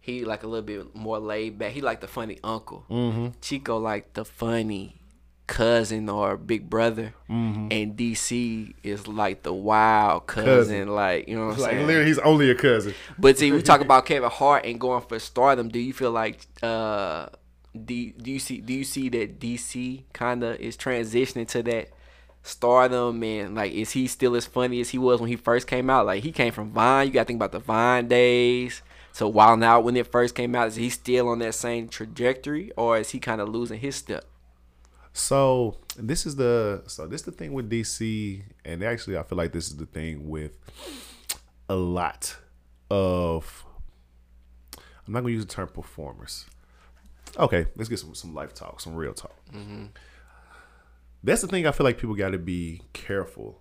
he 0.00 0.24
like 0.24 0.42
a 0.42 0.46
little 0.46 0.66
bit 0.66 0.94
more 0.94 1.18
laid 1.18 1.58
back. 1.58 1.72
He 1.72 1.80
like 1.80 2.00
the 2.00 2.08
funny 2.08 2.38
uncle. 2.44 2.84
mm-hmm. 2.90 3.28
Chico 3.40 3.78
like 3.78 4.12
the 4.14 4.24
funny 4.24 5.00
cousin 5.46 6.08
or 6.08 6.36
big 6.36 6.70
brother. 6.70 7.14
Mm-hmm. 7.30 7.68
And 7.70 7.96
DC 7.96 8.74
is 8.82 9.06
like 9.08 9.42
the 9.42 9.52
wild 9.52 10.26
cousin, 10.26 10.44
Cousin. 10.46 10.88
like 10.88 11.28
you 11.28 11.36
know 11.36 11.46
what 11.48 11.56
I'm 11.56 11.60
Like 11.60 11.70
saying. 11.72 11.86
literally, 11.86 12.06
he's 12.08 12.18
only 12.20 12.50
a 12.50 12.54
cousin. 12.54 12.94
But 13.18 13.38
see, 13.38 13.52
we 13.52 13.62
talk 13.62 13.80
about 13.88 14.06
Kevin 14.06 14.30
Hart 14.30 14.64
and 14.64 14.80
going 14.80 15.02
for 15.02 15.18
stardom. 15.18 15.68
Do 15.68 15.78
you 15.78 15.92
feel 15.92 16.10
like 16.10 16.46
uh, 16.62 17.26
do, 17.74 18.12
do 18.12 18.30
you 18.30 18.38
see 18.38 18.58
do 18.60 18.72
you 18.72 18.84
see 18.84 19.08
that 19.10 19.38
DC 19.40 20.02
kind 20.12 20.42
of 20.44 20.56
is 20.60 20.76
transitioning 20.76 21.48
to 21.48 21.62
that 21.64 21.88
stardom 22.44 23.22
and 23.22 23.54
like 23.54 23.72
is 23.72 23.92
he 23.92 24.06
still 24.08 24.34
as 24.34 24.46
funny 24.46 24.80
as 24.80 24.90
he 24.90 24.98
was 24.98 25.20
when 25.20 25.28
he 25.28 25.36
first 25.36 25.66
came 25.66 25.88
out? 25.90 26.06
Like 26.06 26.22
he 26.22 26.32
came 26.32 26.52
from 26.52 26.70
Vine. 26.72 27.06
You 27.06 27.12
got 27.12 27.20
to 27.22 27.26
think 27.26 27.38
about 27.38 27.52
the 27.52 27.60
Vine 27.60 28.08
days. 28.08 28.82
So 29.12 29.28
while 29.28 29.56
now 29.56 29.78
when 29.80 29.96
it 29.96 30.06
first 30.10 30.34
came 30.34 30.54
out, 30.54 30.68
is 30.68 30.76
he 30.76 30.88
still 30.88 31.28
on 31.28 31.38
that 31.40 31.54
same 31.54 31.88
trajectory 31.88 32.72
or 32.76 32.96
is 32.98 33.10
he 33.10 33.18
kind 33.20 33.40
of 33.40 33.48
losing 33.48 33.78
his 33.78 33.94
step? 33.96 34.24
So 35.12 35.78
this 35.96 36.24
is 36.26 36.36
the 36.36 36.82
so 36.86 37.06
this 37.06 37.20
is 37.22 37.24
the 37.26 37.32
thing 37.32 37.52
with 37.52 37.70
DC, 37.70 38.42
and 38.64 38.82
actually 38.82 39.18
I 39.18 39.22
feel 39.22 39.38
like 39.38 39.52
this 39.52 39.68
is 39.68 39.76
the 39.76 39.86
thing 39.86 40.28
with 40.28 40.58
a 41.68 41.74
lot 41.76 42.36
of. 42.90 43.64
I'm 45.06 45.12
not 45.12 45.20
gonna 45.20 45.32
use 45.32 45.44
the 45.44 45.52
term 45.52 45.68
performers. 45.68 46.46
Okay, 47.38 47.66
let's 47.76 47.88
get 47.88 47.98
some 47.98 48.14
some 48.14 48.34
life 48.34 48.54
talk, 48.54 48.80
some 48.80 48.94
real 48.94 49.14
talk. 49.14 49.36
Mm-hmm. 49.52 49.86
That's 51.24 51.42
the 51.42 51.48
thing. 51.48 51.66
I 51.66 51.72
feel 51.72 51.84
like 51.84 51.98
people 51.98 52.16
got 52.16 52.30
to 52.30 52.38
be 52.38 52.82
careful. 52.92 53.60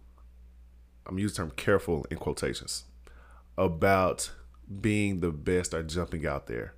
I'm 1.06 1.20
using 1.20 1.46
the 1.46 1.50
term 1.50 1.56
careful 1.58 2.06
in 2.10 2.18
quotations 2.18 2.86
about 3.58 4.32
being 4.80 5.20
the 5.20 5.32
best 5.32 5.74
or 5.74 5.84
jumping 5.84 6.26
out 6.26 6.48
there 6.48 6.74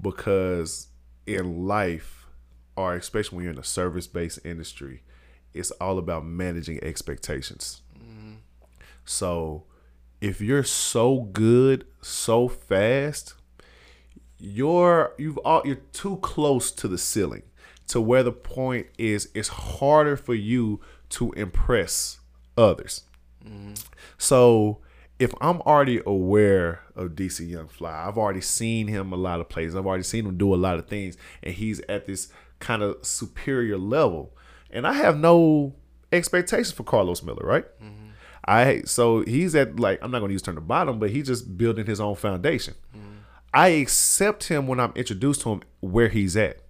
because 0.00 0.88
in 1.26 1.66
life 1.66 2.25
or 2.76 2.94
especially 2.94 3.36
when 3.36 3.44
you're 3.44 3.52
in 3.52 3.58
a 3.58 3.64
service-based 3.64 4.38
industry 4.44 5.02
it's 5.54 5.70
all 5.72 5.98
about 5.98 6.24
managing 6.24 6.82
expectations 6.82 7.82
so 9.06 9.64
if 10.20 10.40
you're 10.40 10.64
so 10.64 11.20
good 11.20 11.86
so 12.02 12.48
fast, 12.48 13.34
you're 14.38 15.14
you've 15.16 15.38
all 15.38 15.62
you're 15.64 15.76
too 15.92 16.16
close 16.18 16.70
to 16.72 16.88
the 16.88 16.98
ceiling 16.98 17.42
to 17.88 18.00
where 18.00 18.22
the 18.22 18.32
point 18.32 18.88
is 18.98 19.30
it's 19.34 19.48
harder 19.48 20.16
for 20.16 20.34
you 20.34 20.80
to 21.08 21.32
impress 21.32 22.20
others. 22.58 23.04
So 24.18 24.78
if 25.18 25.32
I'm 25.40 25.60
already 25.62 26.02
aware 26.04 26.80
of 26.94 27.10
DC 27.10 27.48
Young 27.48 27.68
Fly, 27.68 28.06
I've 28.06 28.18
already 28.18 28.40
seen 28.40 28.88
him 28.88 29.12
a 29.12 29.16
lot 29.16 29.40
of 29.40 29.48
plays. 29.48 29.74
I've 29.74 29.86
already 29.86 30.02
seen 30.02 30.26
him 30.26 30.36
do 30.36 30.52
a 30.52 30.56
lot 30.56 30.78
of 30.78 30.88
things, 30.88 31.16
and 31.42 31.54
he's 31.54 31.80
at 31.88 32.06
this 32.06 32.28
kind 32.60 32.82
of 32.82 33.04
superior 33.04 33.78
level. 33.78 34.34
And 34.70 34.86
I 34.86 34.94
have 34.94 35.18
no 35.18 35.74
expectations 36.12 36.72
for 36.72 36.84
Carlos 36.84 37.22
Miller, 37.22 37.44
right? 37.44 37.64
Mm-hmm. 37.82 38.06
I 38.46 38.82
so 38.84 39.22
he's 39.22 39.54
at 39.54 39.80
like 39.80 39.98
I'm 40.02 40.10
not 40.10 40.20
going 40.20 40.30
to 40.30 40.34
use 40.34 40.42
turn 40.42 40.54
the 40.54 40.60
bottom, 40.60 40.98
but 40.98 41.10
he's 41.10 41.26
just 41.26 41.56
building 41.56 41.86
his 41.86 42.00
own 42.00 42.14
foundation. 42.14 42.74
Mm-hmm. 42.96 43.16
I 43.52 43.68
accept 43.68 44.44
him 44.44 44.66
when 44.66 44.78
I'm 44.78 44.92
introduced 44.94 45.40
to 45.42 45.50
him 45.50 45.62
where 45.80 46.08
he's 46.08 46.36
at, 46.36 46.60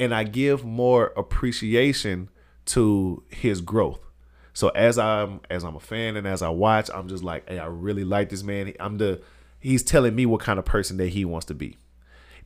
and 0.00 0.14
I 0.14 0.24
give 0.24 0.64
more 0.64 1.12
appreciation 1.16 2.28
to 2.66 3.22
his 3.28 3.60
growth. 3.60 4.00
So 4.54 4.68
as 4.70 4.98
I'm 4.98 5.40
as 5.50 5.64
I'm 5.64 5.76
a 5.76 5.80
fan 5.80 6.16
and 6.16 6.26
as 6.26 6.42
I 6.42 6.48
watch, 6.48 6.90
I'm 6.94 7.08
just 7.08 7.22
like, 7.22 7.48
hey, 7.48 7.58
I 7.58 7.66
really 7.66 8.04
like 8.04 8.28
this 8.28 8.42
man. 8.42 8.72
I'm 8.80 8.98
the 8.98 9.20
he's 9.58 9.82
telling 9.82 10.14
me 10.14 10.26
what 10.26 10.40
kind 10.40 10.58
of 10.58 10.64
person 10.64 10.96
that 10.98 11.08
he 11.08 11.24
wants 11.24 11.46
to 11.46 11.54
be. 11.54 11.78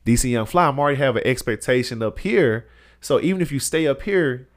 DC 0.07 0.31
Young 0.31 0.45
Fly, 0.45 0.67
I'm 0.67 0.79
already 0.79 0.97
have 0.97 1.17
an 1.17 1.27
expectation 1.27 2.01
up 2.01 2.19
here. 2.19 2.69
So 3.01 3.19
even 3.19 3.41
if 3.41 3.51
you 3.51 3.59
stay 3.59 3.85
up 3.85 4.03
here, 4.03 4.47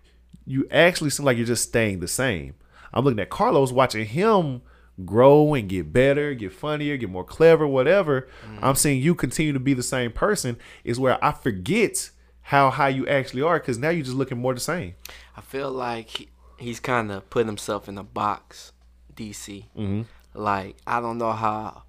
you 0.46 0.68
actually 0.70 1.10
seem 1.10 1.26
like 1.26 1.36
you're 1.36 1.46
just 1.46 1.68
staying 1.68 1.98
the 1.98 2.08
same. 2.08 2.54
I'm 2.94 3.04
looking 3.04 3.18
at 3.18 3.30
Carlos, 3.30 3.72
watching 3.72 4.06
him 4.06 4.62
grow 5.04 5.54
and 5.54 5.68
get 5.68 5.92
better, 5.92 6.34
get 6.34 6.52
funnier, 6.52 6.96
get 6.96 7.10
more 7.10 7.24
clever, 7.24 7.66
whatever. 7.66 8.28
I'm 8.62 8.76
seeing 8.76 9.02
you 9.02 9.16
continue 9.16 9.52
to 9.52 9.60
be 9.60 9.74
the 9.74 9.82
same 9.82 10.12
person. 10.12 10.56
Is 10.84 11.00
where 11.00 11.22
I 11.24 11.32
forget 11.32 12.10
how 12.42 12.70
high 12.70 12.90
you 12.90 13.06
actually 13.08 13.42
are 13.42 13.58
because 13.58 13.78
now 13.78 13.90
you're 13.90 14.04
just 14.04 14.16
looking 14.16 14.38
more 14.38 14.54
the 14.54 14.60
same. 14.60 14.94
I 15.36 15.40
feel 15.40 15.70
like 15.72 16.08
he, 16.10 16.28
he's 16.58 16.78
kind 16.78 17.10
of 17.10 17.28
putting 17.28 17.48
himself 17.48 17.88
in 17.88 17.98
a 17.98 18.04
box, 18.04 18.72
DC. 19.14 19.64
Mm-hmm. 19.76 20.02
Like 20.34 20.76
I 20.86 21.00
don't 21.00 21.18
know 21.18 21.32
how 21.32 21.82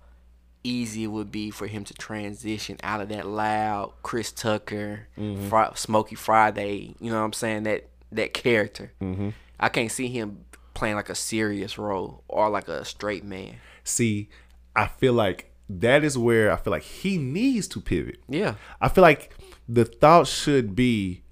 easy 0.63 1.03
it 1.03 1.07
would 1.07 1.31
be 1.31 1.51
for 1.51 1.67
him 1.67 1.83
to 1.85 1.93
transition 1.93 2.77
out 2.83 3.01
of 3.01 3.09
that 3.09 3.27
loud 3.27 3.93
Chris 4.03 4.31
Tucker, 4.31 5.07
mm-hmm. 5.17 5.49
Fri- 5.49 5.75
Smokey 5.75 6.15
Friday. 6.15 6.95
You 6.99 7.11
know 7.11 7.19
what 7.19 7.25
I'm 7.25 7.33
saying? 7.33 7.63
That 7.63 7.87
that 8.11 8.33
character. 8.33 8.91
Mm-hmm. 9.01 9.29
I 9.59 9.69
can't 9.69 9.91
see 9.91 10.07
him 10.07 10.45
playing 10.73 10.95
like 10.95 11.09
a 11.09 11.15
serious 11.15 11.77
role 11.77 12.23
or 12.27 12.49
like 12.49 12.67
a 12.67 12.83
straight 12.85 13.23
man. 13.23 13.55
See, 13.83 14.29
I 14.75 14.87
feel 14.87 15.13
like 15.13 15.51
that 15.69 16.03
is 16.03 16.17
where 16.17 16.51
I 16.51 16.57
feel 16.57 16.71
like 16.71 16.83
he 16.83 17.17
needs 17.17 17.67
to 17.69 17.81
pivot. 17.81 18.19
Yeah. 18.27 18.55
I 18.79 18.89
feel 18.89 19.01
like 19.01 19.35
the 19.67 19.85
thought 19.85 20.27
should 20.27 20.75
be, 20.75 21.23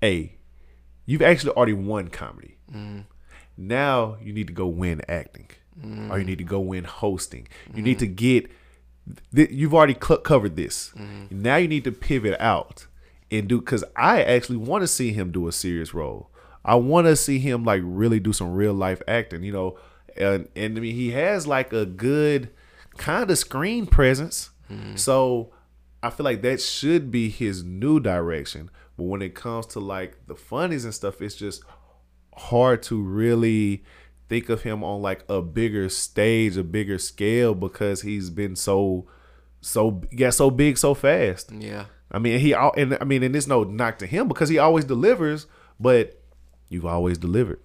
hey, 0.00 0.36
you've 1.06 1.22
actually 1.22 1.52
already 1.52 1.72
won 1.72 2.08
comedy. 2.08 2.58
Mm-hmm. 2.70 3.00
Now 3.56 4.18
you 4.20 4.32
need 4.32 4.48
to 4.48 4.52
go 4.52 4.66
win 4.66 5.00
acting, 5.08 5.48
or 5.82 5.86
you 5.86 5.96
mm-hmm. 5.96 6.22
need 6.22 6.38
to 6.38 6.44
go 6.44 6.60
win 6.60 6.84
hosting. 6.84 7.48
You 7.74 7.82
need 7.82 7.98
to 8.00 8.06
get. 8.06 8.50
Th- 9.34 9.50
you've 9.50 9.74
already 9.74 9.96
cl- 10.02 10.20
covered 10.20 10.56
this. 10.56 10.92
Mm-hmm. 10.96 11.42
Now 11.42 11.56
you 11.56 11.68
need 11.68 11.84
to 11.84 11.92
pivot 11.92 12.36
out 12.40 12.86
and 13.30 13.48
do 13.48 13.60
because 13.60 13.84
I 13.96 14.22
actually 14.22 14.58
want 14.58 14.82
to 14.82 14.88
see 14.88 15.12
him 15.12 15.32
do 15.32 15.48
a 15.48 15.52
serious 15.52 15.94
role. 15.94 16.30
I 16.64 16.74
want 16.76 17.06
to 17.06 17.16
see 17.16 17.38
him 17.38 17.64
like 17.64 17.82
really 17.84 18.20
do 18.20 18.32
some 18.32 18.52
real 18.54 18.74
life 18.74 19.02
acting. 19.06 19.42
You 19.42 19.52
know, 19.52 19.78
and, 20.16 20.48
and 20.56 20.76
I 20.76 20.80
mean 20.80 20.94
he 20.94 21.12
has 21.12 21.46
like 21.46 21.72
a 21.72 21.86
good 21.86 22.50
kind 22.96 23.30
of 23.30 23.38
screen 23.38 23.86
presence. 23.86 24.50
Mm-hmm. 24.70 24.96
So 24.96 25.52
I 26.02 26.10
feel 26.10 26.24
like 26.24 26.42
that 26.42 26.60
should 26.60 27.10
be 27.10 27.28
his 27.28 27.62
new 27.62 28.00
direction. 28.00 28.70
But 28.96 29.04
when 29.04 29.22
it 29.22 29.34
comes 29.34 29.66
to 29.66 29.80
like 29.80 30.26
the 30.26 30.34
funnies 30.34 30.84
and 30.84 30.94
stuff, 30.94 31.20
it's 31.20 31.34
just 31.34 31.62
hard 32.36 32.82
to 32.84 33.00
really 33.00 33.84
think 34.28 34.48
of 34.48 34.62
him 34.62 34.82
on 34.82 35.02
like 35.02 35.24
a 35.28 35.40
bigger 35.42 35.88
stage, 35.88 36.56
a 36.56 36.64
bigger 36.64 36.98
scale 36.98 37.54
because 37.54 38.02
he's 38.02 38.30
been 38.30 38.56
so 38.56 39.06
so 39.60 40.02
got 40.16 40.34
so 40.34 40.50
big 40.50 40.78
so 40.78 40.94
fast. 40.94 41.52
Yeah. 41.52 41.86
I 42.10 42.18
mean, 42.18 42.38
he 42.38 42.52
and 42.52 42.96
I 43.00 43.04
mean, 43.04 43.22
and 43.22 43.34
there's 43.34 43.48
no 43.48 43.64
knock 43.64 43.98
to 43.98 44.06
him 44.06 44.28
because 44.28 44.48
he 44.48 44.58
always 44.58 44.84
delivers, 44.84 45.46
but 45.80 46.20
you've 46.68 46.86
always 46.86 47.18
delivered. 47.18 47.60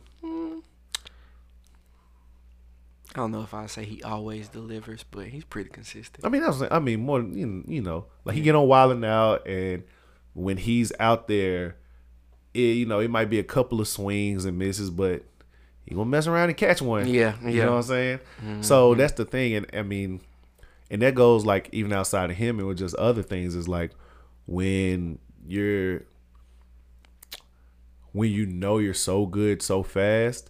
I 3.14 3.20
don't 3.20 3.32
know 3.32 3.42
if 3.42 3.54
I 3.54 3.66
say 3.66 3.84
he 3.84 4.02
always 4.04 4.48
delivers, 4.48 5.04
but 5.04 5.28
he's 5.28 5.44
pretty 5.44 5.70
consistent. 5.70 6.26
I 6.26 6.30
mean, 6.30 6.42
that's 6.42 6.62
I 6.72 6.80
mean 6.80 7.02
more 7.02 7.22
you 7.22 7.46
know, 7.46 7.64
you 7.68 7.82
know 7.82 8.06
like 8.24 8.36
he 8.36 8.42
get 8.42 8.56
on 8.56 8.68
Wild 8.68 8.94
'N 8.94 9.04
Out, 9.04 9.46
and 9.48 9.84
when 10.34 10.58
he's 10.58 10.94
out 11.00 11.28
there, 11.28 11.76
it, 12.54 12.60
you 12.60 12.86
know 12.86 13.00
it 13.00 13.10
might 13.10 13.30
be 13.30 13.38
a 13.38 13.44
couple 13.44 13.82
of 13.82 13.88
swings 13.88 14.46
and 14.46 14.58
misses, 14.58 14.90
but 14.90 15.24
he 15.92 15.96
gonna 15.96 16.10
mess 16.10 16.26
around 16.26 16.48
and 16.48 16.58
catch 16.58 16.82
one. 16.82 17.06
Yeah, 17.06 17.36
yeah. 17.44 17.50
you 17.50 17.62
know 17.64 17.72
what 17.72 17.78
I'm 17.78 17.84
saying. 17.84 18.20
Mm-hmm. 18.38 18.62
So 18.62 18.96
that's 18.96 19.12
the 19.12 19.26
thing, 19.26 19.56
and 19.56 19.66
I 19.74 19.82
mean, 19.82 20.22
and 20.90 21.02
that 21.02 21.16
goes 21.16 21.46
like 21.46 21.68
even 21.74 21.92
outside 21.92 22.30
of 22.30 22.38
him 22.38 22.60
and 22.60 22.68
with 22.70 22.78
just 22.78 22.96
other 22.96 23.22
things 23.22 23.56
is 23.56 23.68
like 23.68 23.92
when 24.46 25.20
you're 25.46 26.04
when 28.14 28.32
you 28.32 28.46
know 28.46 28.78
you're 28.78 28.94
so 28.94 29.26
good 29.26 29.62
so 29.62 29.84
fast, 29.84 30.50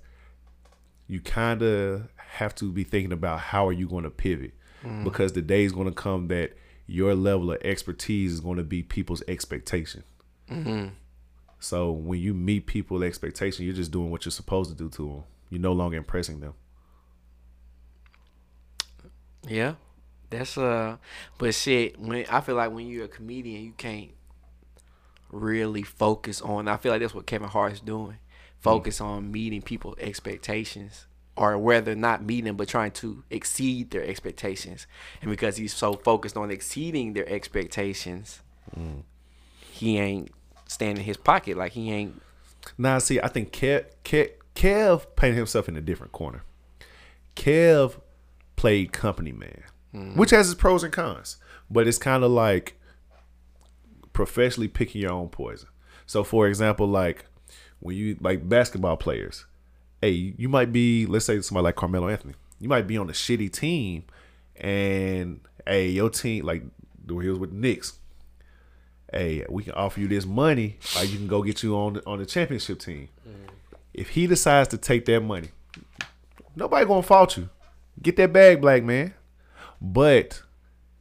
you 1.07 1.19
kind 1.19 1.63
of 1.63 2.07
have 2.17 2.53
to 2.55 2.71
be 2.71 2.83
thinking 2.83 3.11
about 3.11 3.39
how 3.39 3.67
are 3.67 3.73
you 3.73 3.87
going 3.87 4.03
to 4.03 4.11
pivot 4.11 4.53
mm. 4.83 5.03
because 5.03 5.33
the 5.33 5.41
day 5.41 5.63
is 5.63 5.71
going 5.71 5.87
to 5.87 5.93
come 5.93 6.27
that 6.27 6.53
your 6.85 7.15
level 7.15 7.51
of 7.51 7.57
expertise 7.63 8.31
is 8.31 8.41
going 8.41 8.57
to 8.57 8.63
be 8.63 8.83
people's 8.83 9.23
expectation. 9.27 10.03
Mm-hmm. 10.51 10.89
So 11.59 11.91
when 11.91 12.19
you 12.19 12.35
meet 12.35 12.67
people's 12.67 13.01
expectation, 13.01 13.65
you're 13.65 13.73
just 13.73 13.91
doing 13.91 14.11
what 14.11 14.25
you're 14.25 14.31
supposed 14.31 14.69
to 14.69 14.75
do 14.75 14.89
to 14.89 15.07
them. 15.07 15.23
You're 15.51 15.61
no 15.61 15.73
longer 15.73 15.97
impressing 15.97 16.39
them. 16.39 16.53
Yeah, 19.47 19.75
that's 20.29 20.57
uh. 20.57 20.97
But 21.37 21.53
shit, 21.53 21.99
when 21.99 22.25
I 22.29 22.41
feel 22.41 22.55
like 22.55 22.71
when 22.71 22.87
you're 22.87 23.05
a 23.05 23.09
comedian, 23.09 23.63
you 23.63 23.73
can't 23.73 24.11
really 25.31 25.83
focus 25.83 26.41
on. 26.41 26.67
I 26.67 26.77
feel 26.77 26.91
like 26.91 27.01
that's 27.01 27.13
what 27.13 27.27
Kevin 27.27 27.49
Hart's 27.49 27.81
doing. 27.81 28.17
Focus 28.59 29.01
on 29.01 29.31
meeting 29.31 29.61
people's 29.61 29.97
expectations, 29.99 31.07
or 31.35 31.57
whether 31.57 31.95
not 31.95 32.23
meeting, 32.23 32.55
but 32.55 32.67
trying 32.67 32.91
to 32.91 33.23
exceed 33.29 33.91
their 33.91 34.05
expectations. 34.05 34.87
And 35.21 35.29
because 35.31 35.57
he's 35.57 35.73
so 35.73 35.93
focused 35.93 36.37
on 36.37 36.49
exceeding 36.49 37.13
their 37.13 37.27
expectations, 37.27 38.41
he 39.71 39.97
ain't 39.97 40.31
standing 40.67 40.97
in 40.97 41.03
his 41.03 41.17
pocket. 41.17 41.57
Like 41.57 41.73
he 41.73 41.91
ain't. 41.91 42.21
Now, 42.77 42.99
see, 42.99 43.19
I 43.19 43.27
think 43.27 43.51
Kev, 43.51 43.85
Kev, 44.05 44.29
Kev 44.61 45.07
painted 45.15 45.37
himself 45.37 45.67
in 45.67 45.75
a 45.75 45.81
different 45.81 46.11
corner. 46.11 46.43
Kev 47.35 47.99
played 48.55 48.91
company 48.91 49.31
man, 49.31 49.63
mm-hmm. 49.91 50.19
which 50.19 50.29
has 50.29 50.51
its 50.51 50.61
pros 50.61 50.83
and 50.83 50.93
cons, 50.93 51.37
but 51.71 51.87
it's 51.87 51.97
kind 51.97 52.23
of 52.23 52.29
like 52.29 52.79
professionally 54.13 54.67
picking 54.67 55.01
your 55.01 55.13
own 55.13 55.29
poison. 55.29 55.67
So, 56.05 56.23
for 56.23 56.47
example, 56.47 56.85
like 56.85 57.25
when 57.79 57.95
you 57.95 58.17
like 58.21 58.47
basketball 58.47 58.97
players, 58.97 59.47
hey, 59.99 60.35
you 60.37 60.47
might 60.47 60.71
be, 60.71 61.07
let's 61.07 61.25
say 61.25 61.41
somebody 61.41 61.63
like 61.63 61.75
Carmelo 61.75 62.07
Anthony, 62.07 62.35
you 62.59 62.69
might 62.69 62.85
be 62.85 62.99
on 62.99 63.09
a 63.09 63.13
shitty 63.13 63.51
team, 63.51 64.03
and 64.57 65.39
hey, 65.65 65.87
your 65.87 66.11
team, 66.11 66.45
like 66.45 66.61
when 67.07 67.23
he 67.23 67.29
was 67.29 67.39
with 67.39 67.49
the 67.49 67.57
Knicks, 67.57 67.93
hey, 69.11 69.43
we 69.49 69.63
can 69.63 69.73
offer 69.73 69.99
you 69.99 70.07
this 70.07 70.27
money, 70.27 70.77
or 70.95 71.03
you 71.03 71.17
can 71.17 71.27
go 71.27 71.41
get 71.41 71.63
you 71.63 71.75
on 71.75 71.93
the, 71.93 72.05
on 72.05 72.19
the 72.19 72.27
championship 72.27 72.77
team. 72.77 73.09
Mm-hmm. 73.27 73.50
If 73.93 74.09
he 74.09 74.27
decides 74.27 74.69
to 74.69 74.77
take 74.77 75.05
that 75.05 75.21
money, 75.21 75.49
nobody 76.55 76.85
gonna 76.85 77.03
fault 77.03 77.37
you. 77.37 77.49
Get 78.01 78.15
that 78.17 78.33
bag, 78.33 78.61
black 78.61 78.83
man. 78.83 79.13
But 79.81 80.41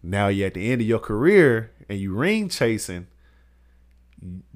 now 0.03 0.29
you're 0.29 0.47
at 0.47 0.55
the 0.55 0.71
end 0.71 0.81
of 0.81 0.87
your 0.87 0.99
career 0.99 1.71
and 1.89 1.99
you 1.99 2.15
ring 2.15 2.49
chasing. 2.49 3.07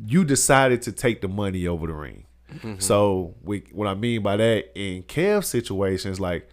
You 0.05 0.25
decided 0.25 0.83
to 0.83 0.93
take 0.93 1.21
the 1.21 1.29
money 1.29 1.67
over 1.67 1.87
the 1.87 1.95
ring. 1.95 2.27
Mm-hmm. 2.53 2.81
So 2.81 3.35
we, 3.43 3.65
what 3.73 3.89
I 3.89 3.95
mean 3.95 4.23
by 4.23 4.37
that 4.37 4.79
in 4.79 5.03
Kev's 5.05 5.49
situations, 5.49 6.21
like 6.21 6.49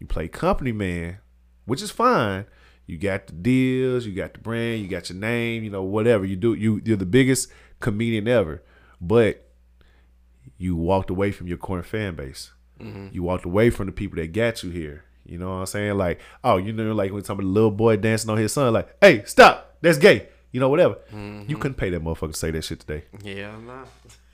you 0.00 0.06
play 0.06 0.28
company 0.28 0.72
man, 0.72 1.18
which 1.64 1.82
is 1.82 1.90
fine. 1.90 2.46
You 2.86 2.98
got 2.98 3.26
the 3.26 3.32
deals, 3.32 4.06
you 4.06 4.14
got 4.14 4.34
the 4.34 4.40
brand, 4.40 4.80
you 4.80 4.88
got 4.88 5.10
your 5.10 5.18
name, 5.18 5.64
you 5.64 5.70
know, 5.70 5.82
whatever 5.82 6.24
you 6.24 6.36
do. 6.36 6.54
You 6.54 6.80
you're 6.84 6.96
the 6.96 7.06
biggest 7.06 7.50
comedian 7.80 8.28
ever, 8.28 8.62
but 9.00 9.45
you 10.58 10.76
walked 10.76 11.10
away 11.10 11.32
from 11.32 11.46
your 11.46 11.58
core 11.58 11.82
fan 11.82 12.14
base. 12.14 12.52
Mm-hmm. 12.80 13.08
You 13.12 13.22
walked 13.22 13.44
away 13.44 13.70
from 13.70 13.86
the 13.86 13.92
people 13.92 14.16
that 14.16 14.32
got 14.32 14.62
you 14.62 14.70
here. 14.70 15.04
You 15.24 15.38
know 15.38 15.48
what 15.48 15.54
I'm 15.56 15.66
saying? 15.66 15.96
Like, 15.96 16.20
oh, 16.44 16.56
you 16.56 16.72
know, 16.72 16.92
like 16.92 17.12
when 17.12 17.24
somebody 17.24 17.48
little 17.48 17.70
boy 17.70 17.96
dancing 17.96 18.30
on 18.30 18.38
his 18.38 18.52
son, 18.52 18.72
like, 18.72 18.94
hey, 19.00 19.24
stop, 19.24 19.76
that's 19.80 19.98
gay. 19.98 20.28
You 20.52 20.60
know, 20.60 20.68
whatever. 20.68 20.98
You 21.10 21.16
mm-hmm. 21.16 21.54
couldn't 21.54 21.76
pay 21.76 21.90
that 21.90 22.02
motherfucker 22.02 22.32
to 22.32 22.38
say 22.38 22.50
that 22.52 22.62
shit 22.62 22.80
today. 22.80 23.04
Yeah, 23.22 23.54
nah. 23.66 23.84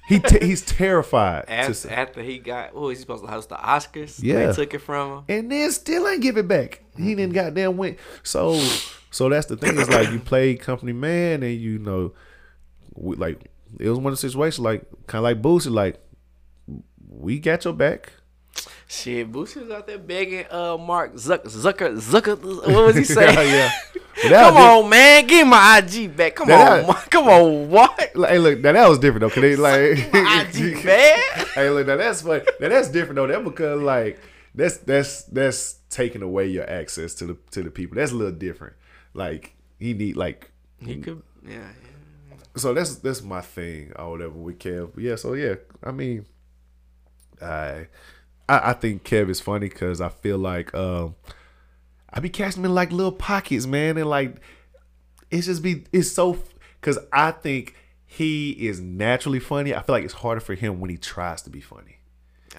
he 0.06 0.20
te- 0.20 0.44
he's 0.46 0.62
terrified. 0.62 1.46
After, 1.48 1.90
after 1.90 2.22
he 2.22 2.38
got, 2.38 2.70
oh, 2.74 2.82
was 2.82 2.98
he 2.98 3.00
supposed 3.00 3.24
to 3.24 3.30
host 3.30 3.48
the 3.48 3.56
Oscars? 3.56 4.22
Yeah. 4.22 4.46
They 4.46 4.52
took 4.52 4.74
it 4.74 4.80
from 4.80 5.18
him. 5.18 5.24
and 5.28 5.50
then 5.50 5.72
still 5.72 6.06
ain't 6.06 6.20
give 6.20 6.36
it 6.36 6.46
back. 6.46 6.82
He 6.96 7.02
mm-hmm. 7.02 7.16
didn't 7.16 7.32
goddamn 7.32 7.76
win. 7.76 7.96
So 8.22 8.60
so 9.12 9.28
that's 9.28 9.46
the 9.46 9.56
thing. 9.56 9.78
Is 9.78 9.88
like 9.88 10.10
you 10.10 10.18
play 10.18 10.54
company 10.56 10.92
man, 10.92 11.42
and 11.42 11.54
you 11.54 11.78
know, 11.78 12.12
like 12.96 13.51
it 13.78 13.88
was 13.88 13.98
one 13.98 14.12
of 14.12 14.20
the 14.20 14.28
situations 14.28 14.58
like 14.60 14.84
kind 15.06 15.20
of 15.20 15.24
like 15.24 15.42
Boosie, 15.42 15.70
like 15.70 16.00
we 17.08 17.38
got 17.38 17.64
your 17.64 17.74
back. 17.74 18.12
Shit, 18.86 19.32
Boosie 19.32 19.62
was 19.62 19.70
out 19.70 19.86
there 19.86 19.98
begging 19.98 20.44
uh 20.50 20.76
Mark 20.76 21.14
Zucker 21.14 21.46
Zucker 21.46 21.96
Zucker. 21.98 22.42
What 22.42 22.86
was 22.86 22.96
he 22.96 23.04
saying? 23.16 23.34
yeah, 23.36 23.70
yeah. 24.24 24.28
Come 24.50 24.56
on, 24.56 24.90
man, 24.90 25.26
give 25.26 25.46
my 25.46 25.78
IG 25.78 26.14
back. 26.14 26.34
Come 26.36 26.50
on, 26.50 26.94
come 27.10 27.28
on, 27.28 27.70
what? 27.70 27.98
like, 28.14 28.30
hey, 28.30 28.38
look, 28.38 28.60
now 28.60 28.72
that 28.72 28.88
was 28.88 28.98
different 28.98 29.22
though. 29.22 29.30
Cause 29.30 29.40
they 29.40 29.56
like, 29.56 30.12
My 30.12 30.46
IG 30.46 30.84
back. 30.84 31.48
hey, 31.54 31.70
look, 31.70 31.86
now 31.86 31.96
that's 31.96 32.20
funny. 32.20 32.44
Now 32.60 32.68
that's 32.68 32.88
different 32.88 33.16
though. 33.16 33.26
That 33.26 33.42
because 33.42 33.80
like 33.80 34.20
that's 34.54 34.76
that's 34.78 35.24
that's 35.24 35.74
taking 35.88 36.20
away 36.22 36.46
your 36.48 36.68
access 36.68 37.14
to 37.16 37.26
the 37.26 37.38
to 37.52 37.62
the 37.62 37.70
people. 37.70 37.96
That's 37.96 38.12
a 38.12 38.16
little 38.16 38.32
different. 38.38 38.74
Like 39.14 39.54
he 39.78 39.94
need 39.94 40.16
like 40.16 40.50
He 40.84 40.96
could, 40.96 41.22
yeah. 41.48 41.68
So 42.56 42.74
that's 42.74 42.96
that's 42.96 43.22
my 43.22 43.40
thing 43.40 43.92
or 43.96 44.10
whatever 44.10 44.32
with 44.34 44.58
Kev. 44.58 44.92
But 44.94 45.04
yeah, 45.04 45.16
so 45.16 45.34
yeah, 45.34 45.54
I 45.82 45.90
mean, 45.90 46.26
I 47.40 47.86
I, 48.48 48.70
I 48.70 48.72
think 48.74 49.04
Kev 49.04 49.28
is 49.28 49.40
funny 49.40 49.68
because 49.68 50.00
I 50.00 50.08
feel 50.08 50.38
like 50.38 50.74
um 50.74 51.14
I 52.12 52.20
be 52.20 52.28
catching 52.28 52.60
him 52.60 52.66
in 52.66 52.74
like 52.74 52.92
little 52.92 53.12
pockets, 53.12 53.66
man, 53.66 53.96
and 53.96 54.08
like 54.08 54.36
it's 55.30 55.46
just 55.46 55.62
be 55.62 55.84
it's 55.92 56.10
so 56.12 56.36
because 56.80 56.98
I 57.12 57.30
think 57.30 57.74
he 58.06 58.50
is 58.50 58.80
naturally 58.80 59.40
funny. 59.40 59.74
I 59.74 59.80
feel 59.82 59.94
like 59.94 60.04
it's 60.04 60.12
harder 60.14 60.40
for 60.40 60.54
him 60.54 60.80
when 60.80 60.90
he 60.90 60.98
tries 60.98 61.42
to 61.42 61.50
be 61.50 61.60
funny. 61.60 61.96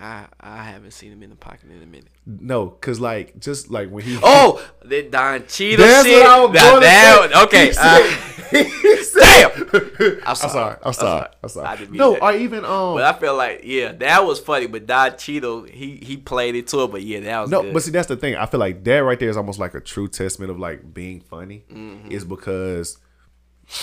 I 0.02 0.26
I 0.40 0.64
haven't 0.64 0.90
seen 0.92 1.12
him 1.12 1.22
in 1.22 1.30
the 1.30 1.36
pocket 1.36 1.70
in 1.70 1.84
a 1.84 1.86
minute. 1.86 2.08
No, 2.26 2.70
cause 2.70 3.00
like 3.00 3.40
just 3.40 3.70
like 3.70 3.90
when 3.92 4.04
he 4.04 4.18
Oh, 4.24 4.66
that 4.86 5.12
Don 5.12 5.46
Cheadle 5.46 5.86
That's 5.86 6.08
shit. 6.08 6.20
what 6.20 6.30
I 6.30 6.40
was 6.46 6.54
Now 6.56 6.70
going 6.72 6.82
to 6.82 6.88
that- 6.88 7.30
say. 7.32 7.44
Okay, 7.44 7.70
uh, 7.70 7.74
said- 7.74 8.66
he 8.66 8.70
said- 8.70 9.03
damn. 9.24 9.52
I'm 9.74 10.20
I'm 10.28 10.36
sorry. 10.36 10.52
sorry. 10.52 10.78
I'm 10.84 10.94
sorry. 10.94 11.28
I'm 11.44 11.50
sorry. 11.50 11.68
I 11.68 11.76
didn't 11.76 11.96
no, 11.96 12.18
or 12.18 12.34
even 12.34 12.66
um. 12.66 12.96
But 12.96 13.04
I 13.04 13.20
feel 13.20 13.36
like 13.36 13.62
yeah, 13.64 13.92
that 13.94 14.26
was 14.26 14.40
funny. 14.40 14.68
But 14.68 14.86
Don 14.88 15.18
Cheadle, 15.18 15.64
he 15.64 15.98
he 15.98 16.18
played 16.18 16.56
it 16.56 16.68
to 16.68 16.84
it. 16.84 16.92
But 16.92 17.04
yeah, 17.04 17.20
that 17.22 17.42
was 17.42 17.50
No, 17.52 17.62
good. 17.62 17.74
but 17.74 17.84
see, 17.84 17.92
that's 17.92 18.08
the 18.08 18.16
thing. 18.18 18.36
I 18.36 18.46
feel 18.46 18.60
like 18.60 18.84
that 18.84 18.98
right 19.00 19.20
there 19.20 19.30
is 19.30 19.38
almost 19.38 19.60
like 19.60 19.74
a 19.74 19.80
true 19.82 20.08
testament 20.08 20.52
of 20.52 20.60
like 20.60 20.94
being 20.94 21.22
funny. 21.22 21.64
Mm-hmm. 21.72 22.12
Is 22.12 22.26
because 22.26 22.98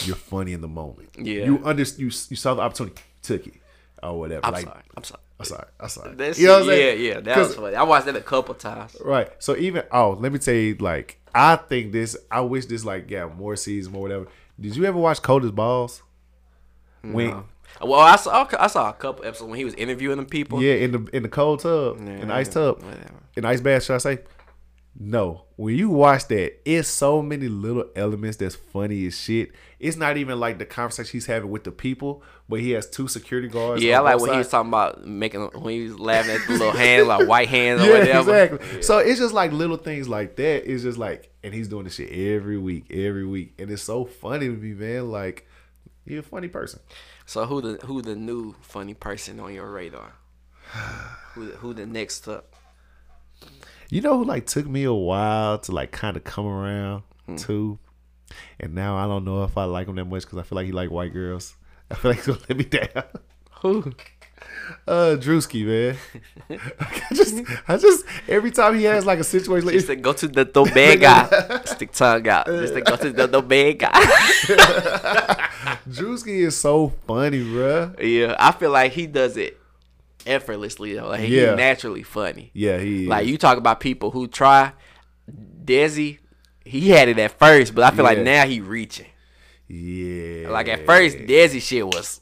you're 0.05 0.17
funny 0.17 0.53
in 0.53 0.61
the 0.61 0.69
moment. 0.69 1.11
Yeah. 1.17 1.45
you 1.45 1.61
under 1.65 1.83
you, 1.83 2.07
you 2.07 2.11
saw 2.11 2.55
the 2.55 2.63
opportunity, 2.63 3.03
took 3.23 3.47
it, 3.47 3.55
or 4.03 4.19
whatever. 4.19 4.45
I'm 4.47 4.53
like, 4.53 4.65
sorry. 4.65 4.83
I'm 4.97 5.05
sorry. 5.05 5.21
I'm 5.41 5.47
sorry. 5.47 5.67
I'm 5.81 5.89
sorry. 5.89 6.15
That 6.17 6.39
You 6.39 6.47
know 6.49 6.53
what 6.55 6.63
I'm 6.65 6.69
yeah, 6.69 6.75
saying? 6.75 7.05
yeah, 7.05 7.21
that 7.21 7.39
was 7.39 7.55
funny. 7.55 7.75
I 7.77 7.83
watched 7.83 8.07
that 8.07 8.17
a 8.17 8.21
couple 8.21 8.55
times. 8.55 8.95
Right. 9.03 9.31
So 9.39 9.57
even 9.57 9.85
oh, 9.91 10.11
let 10.21 10.33
me 10.33 10.39
tell 10.39 10.55
you, 10.55 10.75
like 10.77 11.19
I 11.35 11.57
think 11.57 11.93
this. 11.93 12.17
I 12.31 12.41
wish 12.43 12.67
this 12.67 12.85
like 12.85 13.11
yeah 13.11 13.27
more 13.27 13.57
seasons 13.57 13.95
or 13.97 14.03
whatever. 14.03 14.27
Did 14.61 14.77
you 14.77 14.85
ever 14.85 14.99
watch 14.99 15.23
Cold 15.23 15.45
as 15.45 15.51
Balls? 15.51 16.03
When 17.03 17.45
Well, 17.81 18.01
I 18.01 18.17
saw 18.17 18.47
I 18.59 18.67
saw 18.67 18.91
a 18.91 18.93
couple 18.93 19.25
episodes 19.25 19.49
when 19.49 19.59
he 19.59 19.65
was 19.65 19.75
interviewing 19.75 20.19
the 20.19 20.25
people. 20.25 20.63
yeah, 20.63 20.75
in 20.75 20.93
the 20.93 21.09
in 21.17 21.23
the 21.23 21.29
cold 21.31 21.61
tub, 21.61 21.97
in 21.99 22.29
the 22.29 22.35
ice 22.35 22.49
tub, 22.49 22.83
whatever. 22.83 23.15
in 23.37 23.43
the 23.45 23.49
ice 23.49 23.61
bath, 23.61 23.85
should 23.85 23.95
I 23.95 23.99
say? 23.99 24.19
No, 24.99 25.45
when 25.57 25.77
you 25.77 25.89
watch 25.89 26.27
that, 26.29 26.69
it's 26.69 26.89
so 26.89 27.23
many 27.23 27.49
little 27.49 27.85
elements 27.97 28.37
that's 28.37 28.57
funny 28.57 29.07
as 29.07 29.19
shit. 29.19 29.53
It's 29.79 29.97
not 29.97 30.17
even 30.17 30.39
like 30.41 30.59
the 30.59 30.67
conversation 30.67 31.13
he's 31.13 31.27
having 31.27 31.49
with 31.49 31.65
the 31.65 31.71
people, 31.71 32.23
but 32.49 32.61
he 32.61 32.73
has 32.73 32.91
two 32.91 33.07
security 33.09 33.49
guards. 33.49 33.83
Yeah, 33.83 33.99
I 33.99 34.01
like 34.01 34.21
when 34.21 34.33
he 34.33 34.39
was 34.39 34.49
talking 34.49 34.69
about 34.69 35.07
making 35.07 35.43
when 35.55 35.75
he 35.75 35.85
was 35.85 35.99
laughing 35.99 36.35
at 36.35 36.47
the 36.47 36.53
little 36.53 36.73
hands, 36.73 37.07
like 37.07 37.27
white 37.29 37.49
hands 37.57 37.81
or 37.83 37.87
Yeah, 37.87 37.99
whatever. 38.21 38.39
exactly. 38.57 38.83
So 38.83 38.99
it's 38.99 39.19
just 39.21 39.33
like 39.33 39.53
little 39.53 39.77
things 39.77 40.09
like 40.09 40.37
that. 40.37 40.71
It's 40.71 40.83
just 40.83 40.99
like, 40.99 41.31
and 41.43 41.55
he's 41.55 41.69
doing 41.69 41.85
this 41.85 41.95
shit 41.95 42.11
every 42.11 42.59
week, 42.59 42.87
every 42.91 43.25
week, 43.25 43.55
and 43.59 43.71
it's 43.71 43.83
so 43.83 44.05
funny 44.05 44.49
to 44.49 44.53
me, 44.53 44.75
man. 44.75 45.11
Like, 45.11 45.47
you're 46.05 46.21
a 46.21 46.25
funny 46.25 46.49
person. 46.49 46.81
So 47.27 47.47
who 47.47 47.61
the 47.63 47.87
who 47.87 48.03
the 48.03 48.17
new 48.17 48.55
funny 48.61 48.95
person 48.95 49.39
on 49.41 49.55
your 49.55 49.71
radar? 49.71 50.13
who 51.35 51.47
the, 51.47 51.57
who 51.59 51.73
the 51.75 51.87
next 51.87 52.27
up? 52.29 52.50
You 53.91 54.01
know 54.01 54.19
who 54.19 54.25
like 54.25 54.47
took 54.47 54.67
me 54.67 54.85
a 54.85 54.93
while 54.93 55.59
to 55.59 55.73
like 55.73 55.91
kind 55.93 56.17
of 56.17 56.25
come 56.25 56.47
around 56.47 57.03
Hmm. 57.27 57.37
to, 57.37 57.79
and 58.59 58.75
now 58.75 58.97
I 58.97 59.07
don't 59.07 59.25
know 59.25 59.45
if 59.45 59.57
I 59.59 59.65
like 59.65 59.89
him 59.89 59.97
that 59.97 60.05
much 60.07 60.23
because 60.23 60.39
I 60.39 60.43
feel 60.43 60.57
like 60.57 60.67
he 60.67 60.73
like 60.73 60.91
white 60.91 61.13
girls. 61.13 61.55
I 61.91 61.95
feel 61.97 62.11
like 62.13 62.19
he's 62.19 62.27
gonna 62.29 62.41
let 62.49 62.57
me 62.59 62.65
down. 62.65 63.05
Who? 63.63 63.93
Uh, 64.89 65.17
Drewski, 65.21 65.67
man. 65.67 65.97
I 66.81 67.15
just, 67.15 67.35
I 67.69 67.77
just 67.77 68.05
every 68.27 68.51
time 68.51 68.75
he 68.79 68.85
has 68.85 69.05
like 69.05 69.19
a 69.19 69.25
situation, 69.25 69.67
like, 69.67 69.75
Just 69.75 70.01
go 70.01 70.13
to 70.15 70.29
the 70.29 70.47
bodega. 70.47 71.63
Stick 71.67 71.93
tongue 71.93 72.27
out. 72.27 72.47
Just 72.47 72.73
to 72.75 72.81
go 72.81 72.97
to 72.97 73.11
the 73.11 73.29
bodega. 73.29 73.91
Drewski 75.89 76.47
is 76.47 76.57
so 76.57 76.89
funny, 77.07 77.41
bruh. 77.43 77.95
yeah, 78.03 78.35
I 78.39 78.53
feel 78.53 78.71
like 78.71 78.93
he 78.93 79.07
does 79.07 79.37
it 79.37 79.60
effortlessly 80.27 80.95
though. 80.95 81.09
Like 81.09 81.21
Yeah. 81.29 81.49
he's 81.51 81.57
naturally 81.57 82.03
funny. 82.03 82.51
Yeah, 82.55 82.79
he 82.79 83.07
Like 83.07 83.27
you 83.27 83.39
talk 83.39 83.59
about 83.59 83.81
people 83.81 84.11
who 84.11 84.27
try. 84.29 84.73
Desi, 85.65 86.19
he 86.65 86.91
had 86.91 87.09
it 87.09 87.19
at 87.19 87.39
first, 87.39 87.75
but 87.75 87.85
I 87.85 87.95
feel 87.95 88.05
like 88.05 88.19
now 88.19 88.47
he 88.47 88.61
reaching. 88.61 89.07
Yeah. 89.69 90.49
Like 90.51 90.69
at 90.69 90.85
first, 90.85 91.17
Desi 91.19 91.61
shit 91.63 91.87
was, 91.87 92.21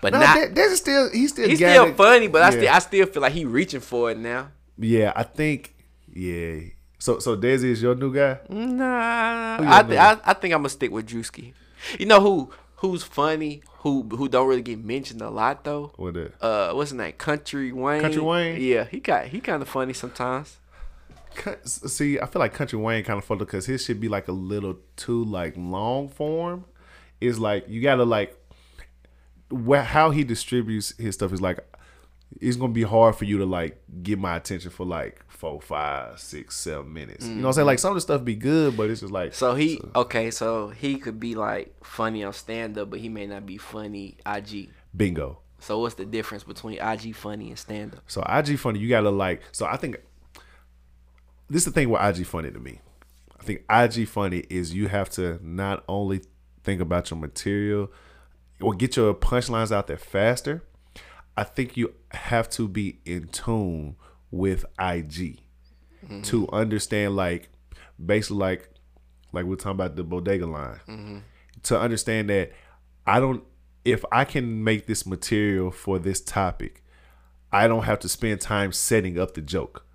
but 0.00 0.12
no, 0.12 0.18
not. 0.18 0.34
that, 0.36 0.54
that's 0.54 0.76
still 0.78 1.10
he's 1.12 1.30
still 1.30 1.48
He's 1.48 1.58
still 1.58 1.84
it. 1.86 1.96
funny, 1.96 2.26
but 2.28 2.42
I 2.42 2.50
still 2.50 2.68
I 2.68 2.78
still 2.80 3.06
feel 3.06 3.22
like 3.22 3.32
he 3.32 3.44
reaching 3.44 3.80
for 3.80 4.10
it 4.10 4.18
now. 4.18 4.48
Yeah, 4.78 5.12
I 5.14 5.22
think. 5.22 5.74
Yeah. 6.12 6.60
So 6.98 7.18
so 7.20 7.36
Desi 7.36 7.64
is 7.64 7.80
your 7.82 7.94
new 7.94 8.12
guy. 8.12 8.38
Nah, 8.48 9.58
I, 9.60 9.82
th- 9.82 9.98
I 9.98 10.18
I 10.24 10.32
think 10.34 10.52
I'm 10.52 10.60
gonna 10.60 10.68
stick 10.68 10.90
with 10.90 11.06
Drewski. 11.08 11.52
You 11.98 12.06
know 12.06 12.20
who 12.20 12.50
who's 12.76 13.02
funny? 13.04 13.62
Who 13.80 14.02
who 14.02 14.28
don't 14.28 14.46
really 14.46 14.62
get 14.62 14.84
mentioned 14.84 15.22
a 15.22 15.30
lot 15.30 15.64
though? 15.64 15.92
What 15.96 16.12
that? 16.14 16.32
Uh, 16.42 16.72
what's 16.74 16.90
his 16.90 16.98
name? 16.98 17.12
Country 17.12 17.72
Wayne. 17.72 18.02
Country 18.02 18.20
Wayne? 18.20 18.60
Yeah, 18.60 18.84
he 18.84 19.00
got 19.00 19.28
he 19.28 19.40
kind 19.40 19.62
of 19.62 19.68
funny 19.68 19.94
sometimes. 19.94 20.58
See, 21.64 22.20
I 22.20 22.26
feel 22.26 22.40
like 22.40 22.52
Country 22.52 22.78
Wayne 22.78 23.04
kind 23.04 23.18
of 23.18 23.24
funny 23.24 23.38
because 23.38 23.64
his 23.64 23.84
should 23.84 23.98
be 23.98 24.08
like 24.08 24.28
a 24.28 24.32
little 24.32 24.76
too 24.96 25.24
like 25.24 25.54
long 25.56 26.08
form. 26.08 26.66
Is 27.22 27.38
like 27.38 27.68
you 27.68 27.80
gotta 27.80 28.04
like 28.04 28.36
how 29.50 30.10
he 30.10 30.24
distributes 30.24 30.94
his 30.98 31.14
stuff 31.14 31.32
is 31.32 31.40
like 31.40 31.58
it's 32.40 32.56
gonna 32.56 32.72
be 32.72 32.82
hard 32.82 33.16
for 33.16 33.24
you 33.24 33.38
to 33.38 33.46
like 33.46 33.82
get 34.02 34.18
my 34.18 34.36
attention 34.36 34.70
for 34.70 34.86
like 34.86 35.24
four, 35.28 35.60
five, 35.60 36.20
six, 36.20 36.56
seven 36.56 36.92
minutes. 36.92 37.26
You 37.26 37.34
know 37.34 37.42
what 37.42 37.48
I'm 37.48 37.52
saying? 37.54 37.66
Like 37.66 37.78
some 37.78 37.90
of 37.90 37.96
the 37.96 38.00
stuff 38.00 38.24
be 38.24 38.36
good, 38.36 38.76
but 38.76 38.90
it's 38.90 39.00
just 39.00 39.12
like 39.12 39.34
So 39.34 39.54
he 39.54 39.80
okay. 39.96 40.30
So 40.30 40.68
he 40.68 40.96
could 40.96 41.18
be 41.18 41.34
like 41.34 41.74
funny 41.84 42.22
on 42.24 42.32
stand 42.32 42.78
up, 42.78 42.90
but 42.90 43.00
he 43.00 43.08
may 43.08 43.26
not 43.26 43.46
be 43.46 43.56
funny 43.56 44.16
IG. 44.26 44.70
bingo. 44.96 45.38
So 45.58 45.78
what's 45.80 45.96
the 45.96 46.06
difference 46.06 46.44
between 46.44 46.80
IG 46.80 47.14
funny 47.14 47.48
and 47.48 47.58
stand 47.58 47.94
up? 47.94 48.02
So 48.06 48.22
IG 48.22 48.58
funny, 48.58 48.78
you 48.78 48.88
gotta 48.88 49.10
like. 49.10 49.42
So 49.52 49.66
I 49.66 49.76
think 49.76 49.98
this 51.48 51.62
is 51.62 51.64
the 51.66 51.72
thing 51.72 51.90
with 51.90 52.00
IG 52.00 52.26
funny 52.26 52.50
to 52.50 52.58
me. 52.60 52.80
I 53.38 53.42
think 53.42 53.64
IG 53.70 54.06
funny 54.08 54.44
is 54.50 54.72
you 54.74 54.88
have 54.88 55.10
to 55.10 55.38
not 55.42 55.84
only 55.88 56.20
think 56.62 56.80
about 56.80 57.10
your 57.10 57.18
material 57.18 57.90
or 58.60 58.74
get 58.74 58.96
your 58.96 59.14
punchlines 59.14 59.72
out 59.72 59.86
there 59.86 59.96
faster. 59.96 60.62
I 61.36 61.44
think 61.44 61.76
you 61.76 61.94
have 62.10 62.48
to 62.50 62.68
be 62.68 63.00
in 63.04 63.28
tune 63.28 63.96
with 64.30 64.64
IG 64.78 65.40
mm-hmm. 66.04 66.22
to 66.22 66.48
understand 66.50 67.16
like 67.16 67.50
basically 68.04 68.38
like 68.38 68.70
like 69.32 69.44
we're 69.44 69.56
talking 69.56 69.72
about 69.72 69.96
the 69.96 70.04
bodega 70.04 70.46
line 70.46 70.80
mm-hmm. 70.88 71.18
to 71.64 71.78
understand 71.78 72.30
that 72.30 72.52
I 73.06 73.20
don't 73.20 73.44
if 73.84 74.04
I 74.12 74.24
can 74.24 74.62
make 74.62 74.86
this 74.86 75.06
material 75.06 75.70
for 75.70 75.98
this 75.98 76.20
topic 76.20 76.84
I 77.52 77.66
don't 77.66 77.84
have 77.84 77.98
to 78.00 78.08
spend 78.08 78.40
time 78.40 78.72
setting 78.72 79.18
up 79.18 79.34
the 79.34 79.40
joke 79.40 79.86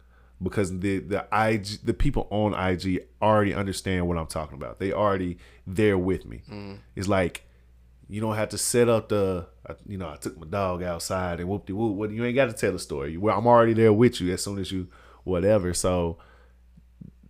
because 0.42 0.80
the 0.80 1.00
the 1.00 1.26
IG 1.32 1.80
the 1.84 1.94
people 1.94 2.28
on 2.30 2.54
IG 2.54 3.06
already 3.22 3.54
understand 3.54 4.08
what 4.08 4.18
I'm 4.18 4.28
talking 4.28 4.56
about. 4.56 4.80
They 4.80 4.92
already 4.92 5.38
there 5.66 5.98
with 5.98 6.26
me. 6.26 6.42
Mm. 6.50 6.80
It's 6.96 7.08
like 7.08 7.48
you 8.08 8.22
don't 8.22 8.36
have 8.36 8.50
to 8.50 8.58
set 8.58 8.90
up 8.90 9.10
the 9.10 9.48
you 9.88 9.98
know 9.98 10.10
I 10.10 10.18
took 10.18 10.38
my 10.38 10.46
dog 10.48 10.84
outside 10.84 11.40
and 11.40 11.50
whoop 11.50 11.66
de 11.66 11.76
whoop. 11.76 12.12
You 12.12 12.24
ain't 12.24 12.36
got 12.36 12.46
to 12.46 12.54
tell 12.54 12.72
the 12.72 12.80
story. 12.80 13.18
Well, 13.18 13.38
I'm 13.38 13.48
already 13.48 13.74
there 13.74 13.94
with 13.94 14.22
you 14.22 14.34
as 14.34 14.44
soon 14.44 14.60
as 14.60 14.72
you 14.72 14.88
whatever. 15.24 15.74
So 15.74 16.18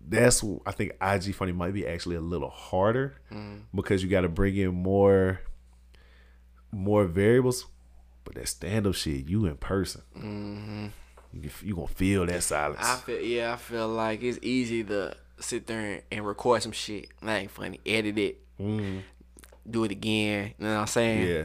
that's 0.08 0.44
I 0.66 0.72
think 0.72 0.94
IG 1.02 1.34
funny 1.34 1.52
might 1.52 1.74
be 1.74 1.88
actually 1.88 2.16
a 2.16 2.22
little 2.22 2.50
harder 2.50 3.16
mm. 3.32 3.62
because 3.74 4.04
you 4.04 4.10
got 4.10 4.22
to 4.22 4.30
bring 4.30 4.56
in 4.56 4.74
more 4.74 5.42
more 6.72 7.06
variables. 7.06 7.66
But 8.24 8.36
that 8.36 8.48
stand 8.48 8.88
up 8.88 8.96
shit, 8.96 9.28
you 9.30 9.46
in 9.46 9.58
person, 9.58 10.02
mm-hmm. 10.18 10.88
you 11.32 11.50
you 11.62 11.76
gonna 11.76 11.88
feel 11.88 12.26
that 12.26 12.44
silence. 12.44 12.82
I 12.82 12.96
feel 12.98 13.22
yeah, 13.22 13.54
I 13.54 13.56
feel 13.56 13.88
like 13.88 14.24
it's 14.24 14.40
easy 14.42 14.84
to 14.86 15.16
sit 15.40 15.68
there 15.68 16.02
and, 16.12 16.26
record 16.26 16.64
some 16.64 16.72
shit. 16.72 17.10
That 17.22 17.42
ain't 17.42 17.52
funny. 17.52 17.80
Edit 17.86 18.18
it. 18.18 18.42
Mm. 18.60 19.02
Do 19.70 19.84
it 19.84 19.92
again. 19.92 20.54
You 20.60 20.66
know 20.68 20.74
what 20.76 20.82
I'm 20.82 20.88
saying? 20.88 21.28
yeah, 21.28 21.44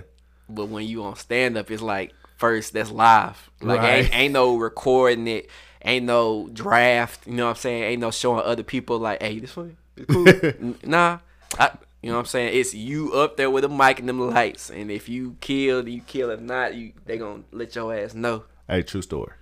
But 0.49 0.67
when 0.67 0.87
you 0.87 1.03
on 1.05 1.17
stand 1.17 1.57
up, 1.57 1.71
it's 1.71 1.83
like 1.83 2.13
first 2.37 2.73
that's 2.73 2.91
live. 2.91 3.51
Like 3.61 3.81
Right. 3.81 4.05
ain't, 4.05 4.15
ain't 4.15 4.33
no 4.33 4.57
recording 4.57 5.27
it, 5.29 5.49
ain't 5.85 6.07
no 6.07 6.49
draft. 6.53 7.27
You 7.27 7.35
know 7.35 7.45
what 7.47 7.51
I'm 7.51 7.57
saying? 7.57 7.83
Ain't 7.85 8.01
no 8.01 8.11
showing 8.11 8.45
other 8.45 8.63
people 8.63 8.99
like, 8.99 9.23
hey, 9.23 9.39
this 9.39 9.57
one, 9.57 9.77
cool. 10.09 10.27
Nah, 10.85 11.19
I, 11.59 11.71
you 12.03 12.09
know 12.11 12.17
what 12.17 12.21
I'm 12.21 12.27
saying? 12.27 12.59
It's 12.59 12.75
you 12.75 13.13
up 13.13 13.37
there 13.37 13.51
with 13.51 13.65
a 13.65 13.69
mic 13.69 13.99
and 14.01 14.09
them 14.09 14.21
lights, 14.31 14.71
and 14.71 14.91
if 14.91 15.09
you 15.09 15.37
kill, 15.41 15.87
you 15.89 16.01
kill. 16.03 16.31
If 16.31 16.41
not, 16.41 16.75
you 16.75 16.93
they 17.05 17.19
gonna 17.19 17.43
let 17.53 17.75
your 17.75 17.95
ass 17.95 18.15
know. 18.15 18.45
Hey, 18.69 18.83
true 18.83 19.03
story. 19.03 19.33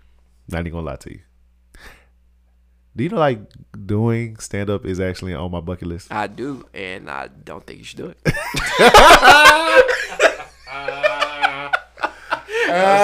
Not 0.49 0.61
even 0.61 0.73
gonna 0.73 0.87
lie 0.87 0.97
to 0.97 1.13
you. 1.13 1.21
Do 2.99 3.05
you 3.05 3.11
know 3.11 3.19
like 3.19 3.39
doing 3.87 4.39
stand 4.39 4.69
up 4.69 4.85
is 4.85 4.99
actually 4.99 5.33
on 5.33 5.53
my 5.53 5.61
bucket 5.61 5.87
list? 5.87 6.13
I 6.13 6.27
do, 6.27 6.65
and 6.75 7.09
I 7.09 7.29
don't 7.29 7.65
think 7.65 7.79
you 7.79 7.85
should 7.85 7.99
do 7.99 8.07
it. 8.07 8.19
I'm 8.27 8.35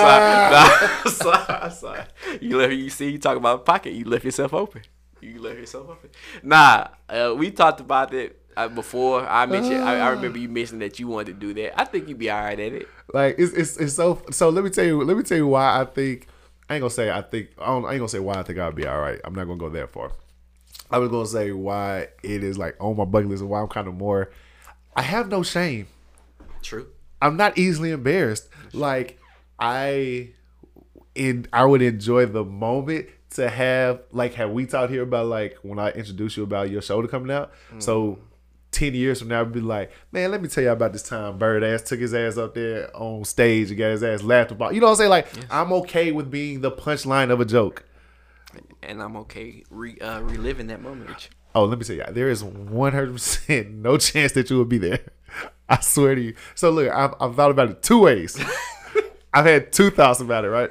sorry. 0.03 0.51
Nah, 0.51 1.47
I'm 1.63 1.71
sorry. 1.71 2.03
You 2.41 2.59
left. 2.59 2.73
You 2.73 2.91
see, 2.91 3.11
you 3.13 3.19
talk 3.21 3.37
about 3.37 3.65
pocket. 3.65 3.93
You 3.93 4.05
left 4.07 4.25
yourself 4.25 4.53
open. 4.53 4.83
You 5.21 5.41
left 5.41 5.61
yourself 5.61 5.89
open. 5.89 6.11
Nah, 6.43 6.89
uh, 7.09 7.33
we 7.39 7.53
talked 7.53 7.79
about 7.79 8.13
it 8.13 8.43
uh, 8.57 8.67
before. 8.67 9.25
I 9.25 9.47
mentioned. 9.47 9.85
I, 9.85 10.01
I 10.01 10.09
remember 10.09 10.39
you 10.39 10.49
mentioned 10.49 10.83
that 10.83 10.99
you 10.99 11.07
wanted 11.07 11.41
to 11.41 11.47
do 11.47 11.55
that. 11.63 11.81
I 11.81 11.85
think 11.85 12.09
you'd 12.09 12.19
be 12.19 12.31
all 12.31 12.43
right 12.43 12.59
at 12.59 12.73
it. 12.73 12.89
Like 13.13 13.37
it's, 13.39 13.53
it's 13.53 13.77
it's 13.77 13.95
so 13.95 14.21
so. 14.33 14.49
Let 14.49 14.65
me 14.65 14.71
tell 14.71 14.85
you. 14.85 15.05
Let 15.05 15.17
me 15.17 15.23
tell 15.23 15.39
you 15.39 15.47
why 15.47 15.81
I 15.81 15.85
think. 15.85 16.27
I 16.69 16.75
ain't 16.75 16.81
gonna 16.81 16.91
say 16.91 17.11
I 17.11 17.23
think. 17.23 17.51
I, 17.59 17.67
don't, 17.67 17.85
I 17.85 17.93
ain't 17.93 17.99
gonna 17.99 18.09
say 18.09 18.21
why 18.21 18.35
I 18.35 18.43
think 18.43 18.59
I'll 18.59 18.73
be 18.73 18.87
all 18.87 19.01
right. 19.01 19.21
I'm 19.25 19.35
not 19.35 19.45
gonna 19.45 19.59
go 19.59 19.69
that 19.71 19.93
far. 19.93 20.13
I 20.91 20.99
was 20.99 21.11
gonna 21.11 21.27
say 21.27 21.53
why 21.53 22.09
it 22.23 22.45
is 22.45 22.59
like 22.59 22.77
on 22.81 22.97
my 22.97 23.05
bucket 23.05 23.29
list 23.29 23.43
and 23.43 23.51
why 23.51 23.61
I'm 23.61 23.69
kind 23.69 23.89
of 23.89 23.95
more. 23.95 24.31
I 24.97 25.03
have 25.03 25.29
no 25.29 25.43
shame. 25.43 25.89
True. 26.63 26.87
I'm 27.21 27.37
not 27.37 27.59
easily 27.59 27.91
embarrassed. 27.91 28.49
Like 28.73 29.19
I 29.59 30.31
in 31.15 31.47
I 31.53 31.65
would 31.65 31.83
enjoy 31.83 32.27
the 32.27 32.45
moment 32.45 33.09
to 33.31 33.49
have 33.49 34.03
like 34.13 34.35
have 34.35 34.51
we 34.51 34.67
talked 34.67 34.91
here 34.91 35.03
about 35.03 35.27
like 35.27 35.57
when 35.63 35.79
I 35.79 35.91
introduce 35.91 36.37
you 36.37 36.45
about 36.45 36.71
your 36.71 36.83
shoulder 36.83 37.09
coming 37.09 37.31
out. 37.31 37.53
So 37.79 38.13
mm. 38.13 38.19
Ten 38.75 38.95
years 38.95 39.21
from 39.21 39.29
now 39.29 39.41
I'd 39.41 39.53
be 39.53 39.61
like, 39.61 39.91
man, 40.13 40.31
let 40.31 40.43
me 40.43 40.49
tell 40.49 40.65
you 40.65 40.71
about 40.71 40.93
this 40.93 41.03
time 41.03 41.39
Bird 41.39 41.63
ass 41.63 41.83
took 41.83 42.01
his 42.01 42.13
ass 42.13 42.37
up 42.37 42.55
there 42.55 42.95
on 42.95 43.25
stage 43.25 43.71
and 43.71 43.79
got 43.79 43.91
his 43.91 44.03
ass 44.03 44.23
laughed 44.23 44.51
about. 44.51 44.75
You 44.75 44.81
know 44.81 44.87
what 44.87 44.93
I'm 44.93 44.97
saying? 44.97 45.11
Like 45.11 45.29
I'm 45.51 45.73
okay 45.75 46.13
with 46.13 46.31
being 46.31 46.61
the 46.61 46.71
punchline 46.71 47.31
of 47.31 47.41
a 47.41 47.45
joke. 47.45 47.85
And 48.83 49.03
I'm 49.03 49.17
okay 49.19 49.65
re, 49.71 49.97
uh, 49.99 50.21
reliving 50.21 50.67
that 50.67 50.83
moment. 50.83 51.31
Oh, 51.55 51.65
let 51.65 51.79
me 51.79 51.85
tell 51.85 51.97
you, 51.97 52.05
there 52.11 52.29
is 52.29 52.43
100% 52.43 53.75
no 53.75 53.97
chance 53.99 54.33
that 54.33 54.51
you 54.51 54.57
will 54.57 54.65
be 54.65 54.79
there. 54.79 55.01
I 55.69 55.81
swear 55.81 56.15
to 56.15 56.21
you. 56.21 56.35
So 56.55 56.71
look, 56.71 56.91
I've, 56.93 57.15
I've 57.21 57.35
thought 57.37 57.51
about 57.51 57.71
it 57.71 57.83
two 57.83 58.01
ways. 58.01 58.39
I've 59.35 59.47
had 59.47 59.73
two 59.73 59.91
thoughts 59.91 60.21
about 60.21 60.45
it, 60.45 60.51
right? 60.51 60.71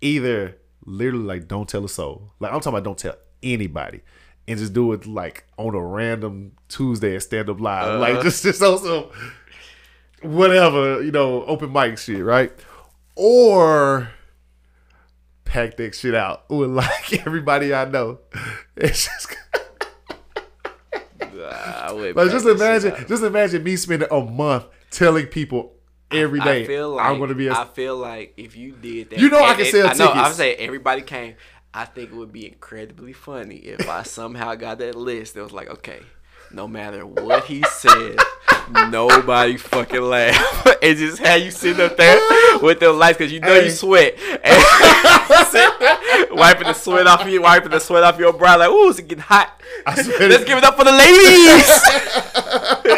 Either 0.00 0.58
literally 0.84 1.24
like 1.24 1.48
don't 1.48 1.68
tell 1.68 1.84
a 1.84 1.88
soul. 1.88 2.32
Like 2.38 2.52
I'm 2.52 2.60
talking 2.60 2.74
about 2.74 2.84
don't 2.84 2.98
tell 2.98 3.16
anybody. 3.42 4.02
And 4.50 4.58
just 4.58 4.72
do 4.72 4.92
it 4.92 5.06
like 5.06 5.44
on 5.56 5.76
a 5.76 5.80
random 5.80 6.52
Tuesday 6.68 7.14
at 7.14 7.22
stand 7.22 7.48
up 7.48 7.60
live. 7.60 7.86
Uh-huh. 7.86 7.98
Like 8.00 8.22
just 8.24 8.42
just 8.42 8.60
also 8.60 9.12
whatever, 10.22 11.00
you 11.02 11.12
know, 11.12 11.44
open 11.44 11.72
mic 11.72 11.98
shit, 11.98 12.24
right? 12.24 12.52
Or 13.14 14.10
pack 15.44 15.76
that 15.76 15.94
shit 15.94 16.16
out 16.16 16.50
with 16.50 16.70
like 16.70 17.26
everybody 17.26 17.72
I 17.72 17.84
know. 17.84 18.18
It's 18.76 19.06
just 19.06 19.36
like 22.00 22.14
just 22.16 22.16
pack 22.16 22.30
this 22.30 22.42
shit 22.42 22.56
imagine, 22.56 23.06
just 23.06 23.22
imagine 23.22 23.62
me 23.62 23.76
spending 23.76 24.08
a 24.10 24.20
month 24.20 24.64
telling 24.90 25.26
people 25.26 25.74
every 26.10 26.40
day 26.40 26.64
I 26.64 26.66
feel 26.66 26.90
like 26.90 27.06
I'm 27.06 27.18
going 27.18 27.28
to 27.28 27.34
be 27.34 27.46
a. 27.46 27.52
I 27.52 27.66
feel 27.66 27.96
like 27.96 28.34
if 28.36 28.56
you 28.56 28.72
did 28.72 29.10
that, 29.10 29.18
You 29.20 29.30
know 29.30 29.42
I 29.42 29.54
can 29.54 29.66
sell 29.66 29.86
I 29.88 29.92
know. 29.94 30.08
I'm 30.08 30.16
tickets. 30.16 30.36
saying 30.36 30.56
everybody 30.58 31.02
came. 31.02 31.36
I 31.72 31.84
think 31.84 32.10
it 32.10 32.16
would 32.16 32.32
be 32.32 32.46
incredibly 32.46 33.12
funny 33.12 33.56
if 33.56 33.88
I 33.88 34.02
somehow 34.02 34.54
got 34.56 34.78
that 34.78 34.96
list. 34.96 35.36
It 35.36 35.42
was 35.42 35.52
like, 35.52 35.70
okay, 35.70 36.00
no 36.50 36.66
matter 36.66 37.06
what 37.06 37.44
he 37.44 37.62
says, 37.62 38.16
nobody 38.88 39.56
fucking 39.56 40.02
laugh. 40.02 40.66
and 40.82 40.98
just 40.98 41.18
how 41.20 41.34
you 41.34 41.52
sitting 41.52 41.80
up 41.84 41.96
there 41.96 42.18
with 42.60 42.80
them 42.80 42.98
lights 42.98 43.18
because 43.18 43.32
you 43.32 43.38
know 43.38 43.54
Hey. 43.54 43.66
you 43.66 43.70
sweat, 43.70 44.18
and 44.42 44.64
wiping 46.36 46.66
the 46.66 46.72
sweat 46.72 47.06
off 47.06 47.24
you, 47.28 47.40
wiping 47.40 47.70
the 47.70 47.78
sweat 47.78 48.02
off 48.02 48.18
your 48.18 48.32
brow. 48.32 48.58
Like, 48.58 48.70
ooh, 48.70 48.90
it's 48.90 48.98
getting 49.00 49.18
hot. 49.18 49.60
I 49.86 50.02
swear 50.02 50.28
Let's 50.28 50.44
give 50.44 50.58
it 50.58 50.64
up 50.64 50.76
for 50.76 50.84
the 50.84 50.90
ladies. 50.90 51.70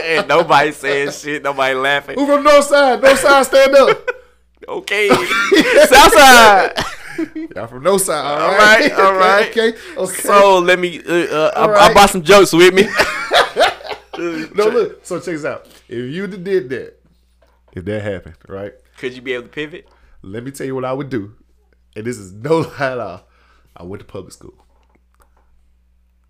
and 0.18 0.28
nobody 0.28 0.72
saying 0.72 1.10
shit. 1.12 1.42
Nobody 1.42 1.74
laughing. 1.74 2.18
Who 2.18 2.26
from 2.26 2.42
North 2.42 2.64
Side? 2.64 3.02
North 3.02 3.18
Side, 3.18 3.44
stand 3.44 3.74
up. 3.74 4.08
Okay. 4.66 5.08
Southside. 5.88 6.72
Y'all 7.56 7.66
from 7.66 7.82
no 7.82 7.98
Side. 7.98 8.24
All 8.24 8.40
All 8.40 8.56
right, 8.56 8.90
right, 8.90 8.92
all 8.92 9.14
right. 9.14 9.48
Okay, 9.50 9.78
okay. 9.96 10.12
So 10.12 10.58
let 10.58 10.78
me. 10.78 11.00
Uh, 11.00 11.12
uh, 11.12 11.52
I, 11.56 11.64
I 11.64 11.68
right. 11.68 11.92
brought 11.92 12.10
some 12.10 12.22
jokes 12.22 12.52
with 12.52 12.74
me. 12.74 12.82
no, 14.54 14.68
look. 14.68 15.04
So 15.04 15.18
check 15.18 15.34
this 15.34 15.44
out. 15.44 15.66
If 15.88 16.12
you 16.12 16.26
did 16.26 16.68
that, 16.70 16.94
if 17.72 17.84
that 17.84 18.02
happened, 18.02 18.36
right? 18.48 18.72
Could 18.98 19.14
you 19.14 19.22
be 19.22 19.32
able 19.32 19.44
to 19.44 19.50
pivot? 19.50 19.88
Let 20.22 20.44
me 20.44 20.50
tell 20.50 20.66
you 20.66 20.74
what 20.74 20.84
I 20.84 20.92
would 20.92 21.08
do. 21.08 21.34
And 21.96 22.04
this 22.06 22.18
is 22.18 22.32
no 22.32 22.58
lie 22.58 22.92
at 22.92 22.98
all. 22.98 23.28
I 23.76 23.82
went 23.84 24.00
to 24.00 24.06
public 24.06 24.32
school. 24.32 24.54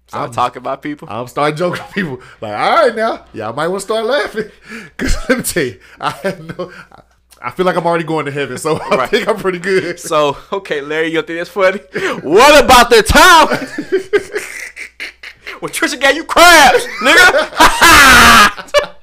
Start 0.06 0.32
talking 0.34 0.60
about 0.60 0.82
people. 0.82 1.08
I'm 1.10 1.26
starting 1.26 1.56
joking 1.56 1.82
with 1.82 1.94
people. 1.94 2.20
Like, 2.42 2.52
all 2.52 2.86
right 2.86 2.94
now, 2.94 3.24
y'all 3.32 3.54
might 3.54 3.68
want 3.68 3.80
to 3.80 3.86
start 3.86 4.04
laughing. 4.04 4.50
Cause 4.98 5.16
let 5.28 5.38
me 5.38 5.44
tell 5.44 5.64
you, 5.64 5.80
I 5.98 6.10
have 6.10 6.58
no. 6.58 6.70
I, 6.92 7.02
I 7.44 7.50
feel 7.50 7.66
like 7.66 7.76
I'm 7.76 7.86
already 7.86 8.04
going 8.04 8.26
to 8.26 8.32
heaven, 8.32 8.56
so 8.58 8.76
I 8.80 8.96
Right. 8.96 9.10
think 9.10 9.28
I'm 9.28 9.36
pretty 9.36 9.58
good. 9.58 9.98
So 9.98 10.36
okay, 10.52 10.80
Larry, 10.80 11.08
you 11.12 11.22
think 11.22 11.38
that's 11.38 11.50
funny? 11.50 11.78
What 12.22 12.64
about 12.64 12.90
the 12.90 13.02
time 13.02 13.48
when 15.60 15.72
Trisha 15.72 16.00
gave 16.00 16.14
you 16.16 16.24
crabs, 16.24 16.84
nigga? 17.02 18.92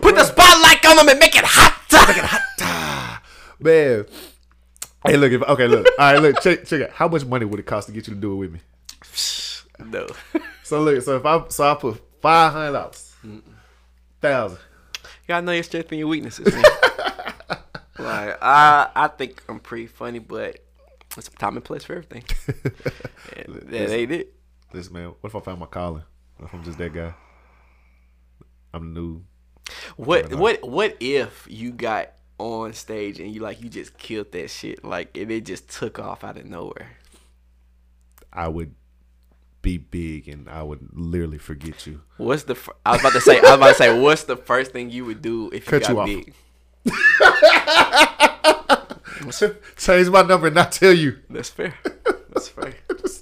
Put 0.00 0.14
the 0.16 0.24
spotlight 0.24 0.84
on 0.86 0.96
them 0.96 1.08
and 1.08 1.18
make 1.18 1.34
it 1.36 1.44
hot. 1.44 1.80
Make 2.08 2.18
it 2.18 2.24
hot. 2.24 3.22
Man. 3.60 4.04
Hey, 5.06 5.16
look. 5.16 5.32
If, 5.32 5.42
okay, 5.42 5.66
look. 5.66 5.86
All 5.98 6.12
right, 6.12 6.20
look. 6.20 6.40
Check, 6.42 6.64
check 6.66 6.80
it. 6.82 6.90
How 6.92 7.08
much 7.08 7.24
money 7.24 7.46
would 7.46 7.58
it 7.60 7.66
cost 7.66 7.86
to 7.88 7.94
get 7.94 8.06
you 8.06 8.14
to 8.14 8.20
do 8.20 8.32
it 8.32 8.36
with 8.36 8.52
me? 8.52 8.60
No. 9.84 10.06
So 10.62 10.80
look. 10.80 11.02
So 11.02 11.16
if 11.16 11.26
I 11.26 11.48
so 11.48 11.68
I 11.68 11.74
put 11.74 12.00
five 12.22 12.52
hundred 12.52 12.72
dollars, 12.74 13.12
thousand. 14.22 14.58
You 15.24 15.28
gotta 15.28 15.46
know 15.46 15.52
your 15.52 15.62
strengths 15.62 15.90
and 15.90 15.98
your 15.98 16.08
weaknesses. 16.08 16.54
Like 17.96 18.38
I, 18.42 18.90
I 18.94 19.08
think 19.08 19.42
I'm 19.48 19.60
pretty 19.60 19.86
funny, 19.86 20.18
but 20.18 20.58
it's 21.16 21.28
a 21.28 21.30
time 21.30 21.56
and 21.56 21.64
place 21.64 21.84
for 21.84 21.94
everything. 21.94 22.24
And 23.36 23.54
that 23.70 23.90
ain't 23.90 24.12
it. 24.12 24.34
Listen, 24.72 24.92
man. 24.92 25.14
What 25.20 25.30
if 25.30 25.36
I 25.36 25.40
found 25.40 25.60
my 25.60 25.66
calling? 25.66 26.02
What 26.36 26.46
if 26.46 26.54
I'm 26.54 26.64
just 26.64 26.78
that 26.78 26.92
guy? 26.92 27.14
I'm 28.72 28.92
new. 28.92 29.22
What 29.96 30.34
what 30.34 30.68
what 30.68 30.96
if 31.00 31.46
you 31.48 31.72
got 31.72 32.10
on 32.38 32.72
stage 32.72 33.20
and 33.20 33.32
you 33.32 33.40
like 33.40 33.62
you 33.62 33.68
just 33.68 33.96
killed 33.96 34.32
that 34.32 34.50
shit 34.50 34.84
like 34.84 35.16
and 35.16 35.30
it 35.30 35.44
just 35.44 35.70
took 35.70 35.98
off 35.98 36.24
out 36.24 36.36
of 36.36 36.44
nowhere? 36.44 36.90
I 38.32 38.48
would 38.48 38.74
be 39.64 39.78
big, 39.78 40.28
and 40.28 40.48
I 40.48 40.62
would 40.62 40.88
literally 40.92 41.38
forget 41.38 41.86
you. 41.86 42.02
What's 42.18 42.44
the? 42.44 42.54
fir- 42.54 42.74
I 42.86 42.92
was 42.92 43.00
about 43.00 43.12
to 43.14 43.20
say. 43.20 43.38
I 43.38 43.42
was 43.42 43.52
about 43.54 43.68
to 43.68 43.74
say. 43.74 44.00
What's 44.00 44.24
the 44.24 44.36
first 44.36 44.70
thing 44.72 44.90
you 44.90 45.04
would 45.06 45.22
do 45.22 45.50
if 45.52 45.64
you 45.66 45.70
Cut 45.70 45.82
got 45.82 45.90
you 45.90 46.00
off. 46.00 46.06
big? 46.06 46.34
Change 49.76 50.08
my 50.10 50.22
number 50.22 50.46
and 50.48 50.54
not 50.54 50.70
tell 50.70 50.92
you. 50.92 51.18
That's 51.30 51.48
fair. 51.48 51.74
That's 52.30 52.48
fair. 52.48 52.74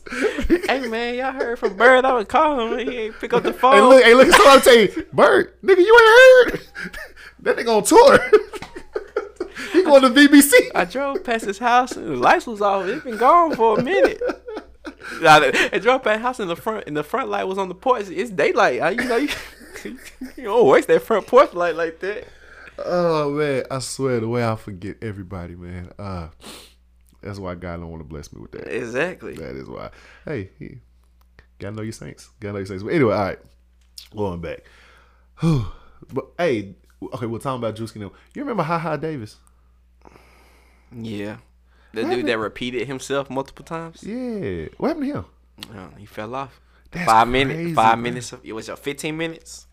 hey 0.67 0.89
man, 0.89 1.15
y'all 1.15 1.33
heard 1.33 1.59
from 1.59 1.77
Bird? 1.77 2.05
I 2.05 2.13
was 2.13 2.27
calling 2.27 2.81
him. 2.81 2.89
He 2.91 2.97
ain't 2.99 3.21
pick 3.21 3.33
up 3.33 3.45
the 3.45 3.53
phone. 3.53 3.75
Hey, 3.75 3.81
look, 3.81 4.05
hey, 4.05 4.15
look, 4.15 4.29
so 4.31 4.43
I'm 4.49 4.61
telling 4.61 4.81
you, 4.81 5.07
Bird, 5.13 5.55
nigga, 5.63 5.79
you 5.79 5.99
ain't 6.01 6.51
heard? 6.53 6.61
that 7.41 7.57
nigga 7.57 7.77
on 7.77 7.85
tour. 7.85 8.19
he 9.73 9.83
going 9.85 10.03
to 10.03 10.11
BBC. 10.11 10.53
I 10.75 10.85
drove 10.87 11.23
past 11.23 11.45
his 11.45 11.59
house 11.59 11.93
and 11.93 12.07
the 12.09 12.17
lights 12.17 12.47
was 12.47 12.61
off. 12.61 12.87
It's 12.87 13.05
been 13.05 13.17
gone 13.17 13.55
for 13.55 13.79
a 13.79 13.83
minute. 13.83 14.21
Nah, 15.21 15.51
I 15.73 15.79
drove 15.79 16.03
past 16.03 16.19
the 16.19 16.19
house 16.19 16.41
in 16.41 16.49
the 16.49 16.57
front 16.57 16.85
and 16.87 16.97
the 16.97 17.03
front 17.03 17.29
light 17.29 17.45
was 17.45 17.59
on 17.59 17.69
the 17.69 17.75
porch. 17.75 18.09
It's 18.09 18.31
daylight. 18.31 18.81
Uh, 18.81 18.89
You 18.89 19.05
know 19.05 19.17
you, 19.17 19.29
you 20.37 20.45
don't 20.45 20.67
waste 20.67 20.89
that 20.89 21.03
front 21.03 21.27
porch 21.27 21.55
light 21.55 21.75
like 21.75 22.01
that. 22.01 22.27
Oh 22.79 23.31
man, 23.31 23.65
I 23.71 23.79
swear 23.81 24.21
the 24.21 24.29
way 24.29 24.47
I 24.47 24.57
forget 24.57 24.97
everybody, 25.03 25.55
man. 25.55 25.93
Uh, 25.99 26.29
that's 27.21 27.39
why 27.39 27.55
God 27.55 27.81
don't 27.81 27.91
want 27.91 28.01
to 28.01 28.09
bless 28.09 28.33
me 28.33 28.41
with 28.41 28.53
that. 28.53 28.67
Exactly. 28.75 29.35
That 29.35 29.55
is 29.57 29.69
why. 29.69 29.91
Hey, 30.25 30.51
he, 30.59 30.79
gotta 31.59 31.77
know 31.77 31.83
your 31.83 31.93
saints. 31.93 32.31
Gotta 32.41 32.55
know 32.55 32.59
your 32.59 32.67
saints. 32.67 32.83
But 32.83 32.95
anyway, 32.95 33.15
all 33.15 33.21
right, 33.21 33.39
going 34.17 34.41
back. 34.41 34.65
but 36.13 36.27
hey, 36.39 36.75
okay, 37.03 37.27
we're 37.27 37.39
talking 37.39 37.59
about 37.59 37.77
Juice. 37.77 37.95
You 37.95 38.11
remember 38.37 38.63
Ha 38.63 38.79
Ha 38.79 38.97
Davis? 38.97 39.37
Yeah. 40.95 41.37
The 41.95 42.05
dude 42.05 42.27
that 42.27 42.39
repeated 42.39 42.87
himself 42.87 43.29
multiple 43.31 43.65
times. 43.65 44.03
Yeah. 44.03 44.67
What 44.79 44.89
happened 44.89 45.07
to 45.09 45.15
him? 45.19 45.25
Oh, 45.77 45.91
he 45.99 46.07
fell 46.07 46.35
off. 46.35 46.61
That's 46.91 47.07
five 47.07 47.29
crazy, 47.29 47.45
minutes. 47.45 47.75
Five 47.75 47.99
man. 47.99 48.03
minutes. 48.03 48.33
Of, 48.33 48.41
it 48.45 48.53
was 48.53 48.69
a 48.69 48.77
fifteen 48.77 49.17
minutes. 49.17 49.67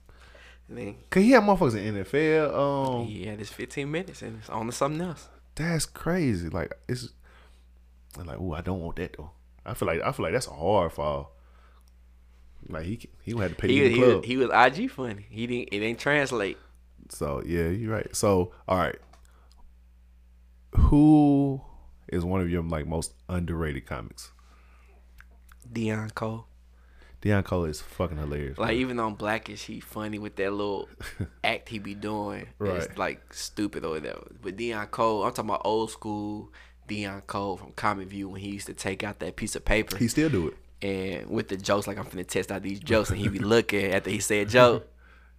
And 0.67 0.77
then 0.77 0.95
Cause 1.09 1.23
he 1.23 1.31
had 1.31 1.43
motherfuckers 1.43 1.75
in 1.77 1.95
NFL. 1.95 2.53
Um, 2.99 3.05
he 3.07 3.25
had 3.25 3.39
his 3.39 3.49
15 3.49 3.89
minutes 3.89 4.21
and 4.21 4.37
it's 4.39 4.49
on 4.49 4.67
to 4.67 4.71
something 4.71 5.01
else. 5.01 5.27
that's 5.55 5.85
crazy. 5.87 6.47
Like 6.49 6.71
it's 6.87 7.09
I'm 8.17 8.27
like, 8.27 8.37
oh, 8.39 8.53
I 8.53 8.61
don't 8.61 8.79
want 8.79 8.97
that 8.97 9.15
though. 9.17 9.31
I 9.65 9.73
feel 9.73 9.87
like 9.87 10.01
I 10.03 10.11
feel 10.11 10.23
like 10.25 10.33
that's 10.33 10.45
a 10.47 10.51
hard 10.53 10.91
fall. 10.93 11.35
Like 12.67 12.85
he 12.85 12.99
he 13.23 13.33
gonna 13.33 13.49
pay 13.49 13.67
He, 13.69 13.81
he, 13.81 13.89
the 13.89 13.99
was, 13.99 14.09
club. 14.11 14.25
he 14.25 14.37
was 14.37 14.49
IG 14.53 14.91
funny. 14.91 15.25
He 15.29 15.47
didn't. 15.47 15.69
It 15.71 15.79
didn't 15.79 15.99
translate. 15.99 16.57
So 17.09 17.41
yeah, 17.45 17.69
you're 17.69 17.91
right. 17.91 18.15
So 18.15 18.51
all 18.67 18.77
right, 18.77 18.97
who 20.75 21.61
is 22.11 22.25
one 22.25 22.41
of 22.41 22.49
your 22.49 22.63
like 22.63 22.87
most 22.87 23.13
underrated 23.27 23.85
comics? 23.85 24.31
Deon 25.71 26.13
Cole. 26.13 26.45
Deon 27.21 27.43
Cole 27.43 27.65
is 27.65 27.81
fucking 27.81 28.17
hilarious. 28.17 28.57
Like 28.57 28.69
bro. 28.69 28.77
even 28.77 28.99
on 28.99 29.15
Blackish, 29.15 29.65
he 29.65 29.79
funny 29.79 30.19
with 30.19 30.35
that 30.37 30.51
little 30.51 30.87
act 31.43 31.69
he 31.69 31.79
be 31.79 31.93
doing. 31.93 32.47
Right. 32.59 32.77
It's 32.83 32.97
like 32.97 33.33
stupid 33.33 33.83
or 33.83 33.91
whatever. 33.91 34.27
But 34.41 34.55
Deon 34.55 34.89
Cole, 34.91 35.23
I'm 35.23 35.31
talking 35.33 35.49
about 35.49 35.61
old 35.65 35.91
school 35.91 36.51
Deon 36.87 37.27
Cole 37.27 37.57
from 37.57 37.71
Comic 37.73 38.07
View 38.07 38.29
when 38.29 38.41
he 38.41 38.49
used 38.49 38.67
to 38.67 38.73
take 38.73 39.03
out 39.03 39.19
that 39.19 39.35
piece 39.35 39.55
of 39.55 39.63
paper 39.65 39.97
he 39.97 40.07
still 40.07 40.29
do 40.29 40.47
it. 40.47 40.57
and 40.81 41.29
with 41.29 41.49
the 41.49 41.57
jokes, 41.57 41.87
like 41.87 41.97
I'm 41.97 42.05
finna 42.05 42.25
test 42.25 42.51
out 42.51 42.63
these 42.63 42.79
jokes, 42.79 43.09
and 43.09 43.19
he 43.19 43.27
be 43.27 43.39
looking 43.55 43.93
after 43.93 44.09
he 44.09 44.19
said 44.19 44.49
joke. 44.49 44.87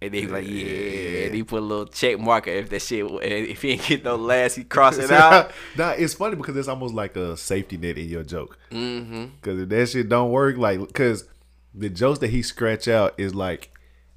And 0.01 0.11
be 0.11 0.25
like, 0.25 0.47
yeah. 0.47 1.25
And 1.25 1.35
he 1.35 1.43
put 1.43 1.59
a 1.59 1.65
little 1.65 1.85
check 1.85 2.19
marker 2.19 2.49
if 2.49 2.69
that 2.71 2.81
shit, 2.81 3.05
if 3.21 3.61
he 3.61 3.71
ain't 3.71 3.83
get 3.83 4.03
no 4.03 4.15
laughs, 4.15 4.55
he 4.55 4.63
cross 4.63 4.97
it 4.97 5.11
out. 5.11 5.51
nah, 5.77 5.91
it's 5.91 6.15
funny 6.15 6.35
because 6.35 6.57
it's 6.57 6.67
almost 6.67 6.95
like 6.95 7.15
a 7.15 7.37
safety 7.37 7.77
net 7.77 7.97
in 7.99 8.09
your 8.09 8.23
joke. 8.23 8.57
Mm-hmm. 8.71 9.25
Because 9.35 9.59
if 9.59 9.69
that 9.69 9.89
shit 9.89 10.09
don't 10.09 10.31
work, 10.31 10.57
like, 10.57 10.79
because 10.79 11.25
the 11.75 11.89
jokes 11.89 12.19
that 12.19 12.29
he 12.31 12.41
scratch 12.41 12.87
out 12.87 13.13
is 13.17 13.35
like 13.35 13.71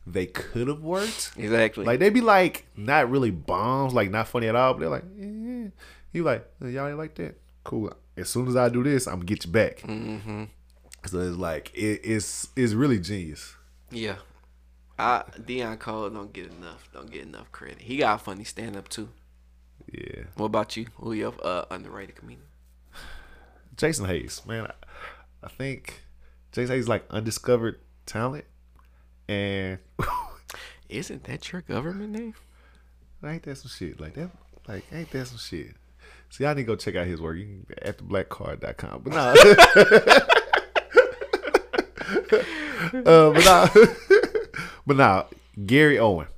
they 0.06 0.26
could 0.26 0.68
have 0.68 0.80
worked. 0.80 1.32
Exactly. 1.36 1.84
Like 1.84 2.00
they 2.00 2.10
be 2.10 2.20
like 2.20 2.66
not 2.76 3.10
really 3.10 3.30
bombs, 3.30 3.94
like 3.94 4.10
not 4.10 4.28
funny 4.28 4.48
at 4.48 4.56
all. 4.56 4.74
But 4.74 4.80
they're 4.80 4.88
like, 4.88 5.04
yeah. 5.16 5.68
He 6.12 6.20
like, 6.20 6.48
y'all 6.60 6.88
ain't 6.88 6.98
like 6.98 7.14
that. 7.16 7.36
Cool. 7.64 7.92
As 8.16 8.28
soon 8.28 8.48
as 8.48 8.56
I 8.56 8.68
do 8.68 8.82
this, 8.82 9.06
I'm 9.06 9.16
gonna 9.16 9.24
get 9.24 9.44
you 9.44 9.50
back. 9.50 9.80
mm-hmm. 9.80 10.44
So 11.06 11.18
it's 11.20 11.36
like 11.36 11.70
it, 11.74 12.00
it's 12.04 12.48
it's 12.56 12.72
really 12.72 12.98
genius. 12.98 13.54
Yeah. 13.90 14.16
I 14.98 15.22
Deon 15.38 15.78
Cole 15.78 16.10
don't 16.10 16.32
get 16.32 16.46
enough. 16.46 16.88
Don't 16.92 17.10
get 17.10 17.22
enough 17.22 17.52
credit. 17.52 17.82
He 17.82 17.98
got 17.98 18.22
funny 18.22 18.44
stand 18.44 18.76
up 18.76 18.88
too. 18.88 19.08
Yeah. 19.92 20.24
What 20.36 20.46
about 20.46 20.76
you? 20.76 20.86
Who 20.96 21.12
your 21.12 21.34
uh, 21.42 21.64
underrated 21.70 22.16
comedian? 22.16 22.46
Jason 23.76 24.06
Hayes, 24.06 24.42
man. 24.46 24.66
I, 24.66 24.72
I 25.44 25.48
think 25.48 26.02
Jason 26.52 26.74
Hayes 26.74 26.84
is 26.84 26.88
like 26.88 27.04
undiscovered 27.10 27.80
talent, 28.06 28.44
and 29.28 29.78
Isn't 30.88 31.24
that 31.24 31.50
your 31.50 31.62
government 31.62 32.12
name? 32.12 32.34
ain't 33.24 33.42
that 33.44 33.56
some 33.56 33.70
shit? 33.70 33.98
Like 34.00 34.14
that, 34.14 34.30
like 34.68 34.84
ain't 34.92 35.10
that 35.10 35.26
some 35.26 35.38
shit? 35.38 35.74
See, 36.28 36.44
I 36.44 36.52
need 36.52 36.62
to 36.62 36.66
go 36.66 36.76
check 36.76 36.94
out 36.94 37.06
his 37.06 37.20
work. 37.20 37.38
You 37.38 37.64
can 37.66 37.78
at 37.82 37.98
theblackcard.com. 37.98 39.02
But 39.02 39.12
nah. 39.12 39.30
uh, 43.10 43.32
but 43.32 43.44
nah. 43.44 43.68
but 44.86 44.96
now, 44.96 45.26
Gary 45.66 45.98
Owen, 45.98 46.28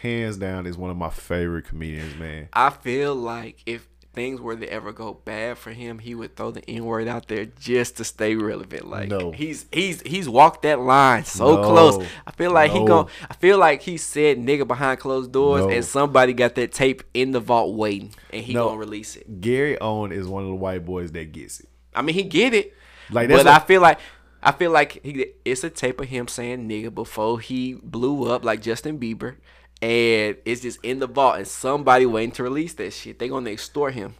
hands 0.00 0.36
down, 0.36 0.66
is 0.66 0.76
one 0.76 0.90
of 0.90 0.96
my 0.96 1.10
favorite 1.10 1.66
comedians, 1.66 2.16
man. 2.16 2.48
I 2.52 2.70
feel 2.70 3.14
like 3.14 3.62
if 3.66 3.86
things 4.14 4.40
were 4.40 4.54
to 4.54 4.70
ever 4.70 4.92
go 4.92 5.14
bad 5.14 5.56
for 5.56 5.70
him, 5.72 5.98
he 5.98 6.14
would 6.14 6.36
throw 6.36 6.50
the 6.50 6.62
N 6.68 6.84
word 6.84 7.08
out 7.08 7.28
there 7.28 7.46
just 7.46 7.96
to 7.96 8.04
stay 8.04 8.34
relevant. 8.34 8.86
Like 8.86 9.08
No. 9.08 9.32
he's 9.32 9.64
he's 9.72 10.02
he's 10.02 10.28
walked 10.28 10.62
that 10.62 10.80
line 10.80 11.24
so 11.24 11.56
No. 11.56 11.62
close. 11.62 12.08
I 12.26 12.30
feel 12.32 12.52
like 12.52 12.72
he 12.72 12.80
No. 12.80 12.84
gon' 12.84 13.06
I 13.30 13.34
feel 13.34 13.56
like 13.56 13.80
he 13.80 13.96
said 13.96 14.36
nigga 14.36 14.66
behind 14.66 15.00
closed 15.00 15.32
doors 15.32 15.64
and 15.64 15.82
somebody 15.82 16.34
got 16.34 16.56
that 16.56 16.72
tape 16.72 17.02
in 17.14 17.30
the 17.32 17.40
vault 17.40 17.74
waiting 17.74 18.10
and 18.30 18.42
he 18.44 18.52
gonna 18.52 18.76
release 18.76 19.16
it. 19.16 19.40
Gary 19.40 19.80
Owen 19.80 20.12
is 20.12 20.26
one 20.28 20.42
of 20.42 20.48
the 20.50 20.54
white 20.56 20.84
boys 20.84 21.12
that 21.12 21.32
gets 21.32 21.60
it. 21.60 21.68
I 21.94 22.02
mean 22.02 22.14
he 22.14 22.22
get 22.24 22.52
it. 22.52 22.74
Like, 23.10 23.28
that's 23.28 23.44
but 23.44 23.50
I 23.50 23.60
feel 23.60 23.80
like 23.80 23.98
I 24.42 24.52
feel 24.52 24.70
like 24.72 25.00
he, 25.04 25.26
it's 25.44 25.62
a 25.64 25.70
tape 25.70 26.00
of 26.00 26.08
him 26.08 26.26
saying 26.28 26.68
nigga 26.68 26.92
before 26.94 27.38
he 27.40 27.74
blew 27.74 28.30
up 28.30 28.44
like 28.44 28.60
Justin 28.62 28.98
Bieber, 28.98 29.36
and 29.80 30.36
it's 30.44 30.62
just 30.62 30.78
in 30.82 30.98
the 30.98 31.06
vault, 31.06 31.36
and 31.38 31.46
somebody 31.46 32.06
waiting 32.06 32.32
to 32.32 32.42
release 32.42 32.74
that 32.74 32.92
shit. 32.92 33.18
They 33.18 33.28
gonna 33.28 33.50
extort 33.50 33.94
him. 33.94 34.14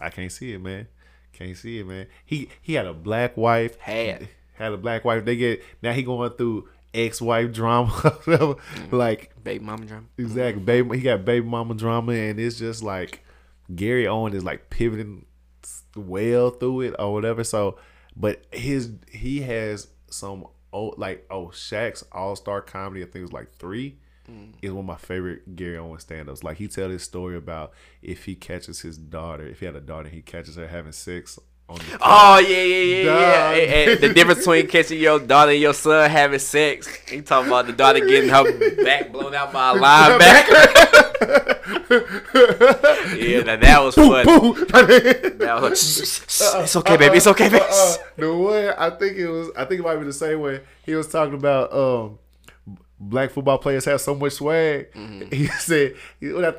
I 0.00 0.08
can't 0.10 0.32
see 0.32 0.52
it, 0.54 0.58
man. 0.60 0.88
Can't 1.32 1.56
see 1.56 1.80
it, 1.80 1.86
man. 1.86 2.06
He 2.24 2.48
he 2.60 2.74
had 2.74 2.86
a 2.86 2.94
black 2.94 3.36
wife. 3.36 3.76
Had. 3.78 4.28
had 4.54 4.72
a 4.72 4.76
black 4.78 5.04
wife. 5.04 5.24
They 5.24 5.36
get 5.36 5.62
now 5.82 5.92
he 5.92 6.02
going 6.02 6.30
through 6.30 6.68
ex 6.94 7.20
wife 7.20 7.52
drama. 7.52 7.90
Mm-hmm. 8.22 8.96
like 8.96 9.32
Baby 9.42 9.64
mama 9.64 9.84
drama. 9.86 10.06
exactly, 10.16 10.62
baby. 10.62 10.96
He 10.96 11.02
got 11.02 11.24
baby 11.24 11.46
mama 11.46 11.74
drama, 11.74 12.12
and 12.12 12.38
it's 12.40 12.58
just 12.58 12.82
like 12.82 13.22
Gary 13.74 14.06
Owen 14.06 14.34
is 14.34 14.44
like 14.44 14.70
pivoting 14.70 15.26
well 15.96 16.50
through 16.50 16.82
it 16.82 16.94
or 16.98 17.12
whatever. 17.12 17.44
So, 17.44 17.76
but 18.16 18.44
his 18.52 18.90
he 19.10 19.42
has 19.42 19.88
some 20.10 20.46
oh 20.72 20.94
like 20.96 21.26
oh 21.30 21.46
Shaq's 21.46 22.04
All 22.12 22.36
Star 22.36 22.60
Comedy. 22.60 23.02
I 23.02 23.06
think 23.06 23.16
it 23.16 23.22
was 23.22 23.32
like 23.32 23.52
three. 23.54 23.98
Mm. 24.30 24.52
Is 24.62 24.70
one 24.70 24.80
of 24.80 24.86
my 24.86 24.96
favorite 24.96 25.56
Gary 25.56 25.76
Owen 25.76 25.98
stand-ups. 25.98 26.44
Like 26.44 26.58
he 26.58 26.68
tell 26.68 26.90
his 26.90 27.02
story 27.02 27.36
about 27.36 27.72
if 28.02 28.24
he 28.26 28.36
catches 28.36 28.80
his 28.82 28.96
daughter, 28.96 29.44
if 29.44 29.58
he 29.58 29.66
had 29.66 29.74
a 29.74 29.80
daughter, 29.80 30.08
he 30.08 30.22
catches 30.22 30.54
her 30.54 30.68
having 30.68 30.92
sex 30.92 31.40
Oh 32.00 32.38
yeah, 32.38 32.62
yeah, 32.62 32.84
yeah, 32.84 33.04
yeah. 33.04 33.50
And, 33.52 33.90
and 33.90 34.00
the 34.00 34.14
difference 34.14 34.40
between 34.40 34.66
catching 34.68 35.00
your 35.00 35.18
daughter 35.18 35.52
and 35.52 35.60
your 35.60 35.74
son 35.74 36.08
having 36.10 36.38
sex. 36.38 36.88
He 37.08 37.22
talking 37.22 37.48
about 37.48 37.66
the 37.66 37.72
daughter 37.72 38.00
getting 38.00 38.30
her 38.30 38.84
back 38.84 39.12
blown 39.12 39.34
out 39.34 39.52
by 39.52 39.70
a 39.70 39.74
linebacker. 39.80 41.02
yeah, 43.18 43.42
now 43.42 43.56
that 43.56 43.82
was 43.82 43.94
funny. 43.94 44.24
That 44.24 45.58
was 45.60 45.98
it's 46.62 46.76
okay, 46.76 46.96
baby. 46.96 47.16
It's 47.18 47.26
okay, 47.26 47.48
baby. 47.48 47.64
Uh, 47.68 47.96
the 48.16 48.34
one 48.34 48.74
I 48.78 48.90
think 48.90 49.16
it 49.16 49.28
was, 49.28 49.50
I 49.56 49.64
think 49.64 49.80
it 49.80 49.84
might 49.84 49.96
be 49.96 50.04
the 50.04 50.12
same 50.12 50.40
way 50.40 50.60
he 50.84 50.94
was 50.94 51.08
talking 51.08 51.34
about. 51.34 51.72
Um, 51.72 52.18
black 53.02 53.30
football 53.30 53.58
players 53.58 53.84
have 53.84 54.00
so 54.00 54.14
much 54.14 54.34
swag. 54.34 54.92
Mm-hmm. 54.92 55.22
He 55.32 55.46
said, 55.46 55.94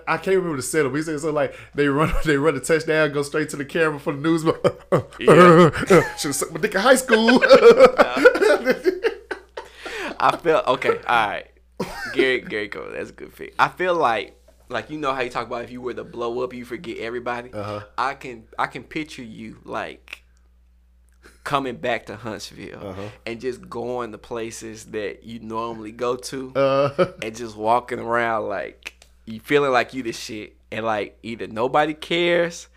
I 0.07 0.17
can't 0.17 0.35
remember 0.37 0.57
the 0.57 0.61
setup. 0.61 0.93
He 0.95 1.01
said 1.01 1.19
so 1.19 1.31
like 1.31 1.55
they 1.73 1.87
run, 1.87 2.13
they 2.25 2.37
run 2.37 2.55
the 2.55 2.59
touchdown, 2.59 3.11
go 3.11 3.21
straight 3.21 3.49
to 3.49 3.57
the 3.57 3.65
camera 3.65 3.99
for 3.99 4.13
the 4.13 4.19
news. 4.19 4.43
Should 6.19 6.29
have 6.29 6.35
sucked 6.35 6.53
my 6.53 6.59
dick 6.59 6.75
in 6.75 6.81
high 6.81 6.95
school. 6.95 7.39
I 10.19 10.37
feel 10.37 10.63
okay. 10.67 10.89
All 11.07 11.27
right, 11.27 11.47
Gary, 12.13 12.41
Gary 12.41 12.69
Cole. 12.69 12.87
That's 12.91 13.09
a 13.09 13.13
good 13.13 13.33
fit. 13.33 13.55
I 13.57 13.67
feel 13.69 13.95
like, 13.95 14.39
like 14.69 14.89
you 14.89 14.97
know 14.97 15.13
how 15.13 15.21
you 15.21 15.29
talk 15.29 15.47
about 15.47 15.63
if 15.63 15.71
you 15.71 15.81
were 15.81 15.93
to 15.93 16.03
blow 16.03 16.43
up, 16.43 16.53
you 16.53 16.65
forget 16.65 16.97
everybody. 16.97 17.51
Uh-huh. 17.51 17.81
I 17.97 18.13
can, 18.15 18.45
I 18.57 18.67
can 18.67 18.83
picture 18.83 19.23
you 19.23 19.57
like 19.63 20.22
coming 21.43 21.75
back 21.75 22.05
to 22.05 22.15
Huntsville 22.15 22.79
Uh-huh. 22.87 23.09
and 23.25 23.41
just 23.41 23.69
going 23.69 24.11
to 24.13 24.17
places 24.17 24.85
that 24.85 25.23
you 25.23 25.39
normally 25.39 25.91
go 25.91 26.15
to 26.15 26.53
uh, 26.55 27.11
and 27.21 27.35
just 27.35 27.55
walking 27.57 27.99
around 27.99 28.47
like 28.47 29.05
you 29.25 29.39
feeling 29.39 29.71
like 29.71 29.93
you 29.93 30.03
the 30.03 30.13
shit 30.13 30.55
and 30.71 30.85
like 30.85 31.17
either 31.23 31.47
nobody 31.47 31.93
cares 31.93 32.67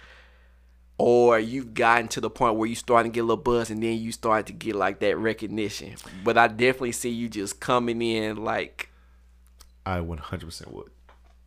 or 0.99 1.39
you've 1.39 1.75
gotten 1.75 2.09
to 2.09 2.21
the 2.21 2.31
point 2.31 2.57
where 2.57 2.69
you 2.69 2.75
starting 2.75 3.13
to 3.13 3.15
get 3.15 3.21
a 3.21 3.25
little 3.25 3.37
buzz 3.43 3.71
and 3.71 3.83
then 3.83 3.99
you 3.99 4.11
start 4.13 4.47
to 4.47 4.53
get 4.53 4.75
like 4.75 4.99
that 5.01 5.17
recognition. 5.19 5.95
But 6.25 6.39
I 6.39 6.49
definitely 6.49 6.93
see 6.93 7.11
you 7.11 7.29
just 7.29 7.61
coming 7.61 8.01
in 8.01 8.43
like 8.43 8.89
I 9.85 9.99
100% 9.99 10.73
would. 10.73 10.91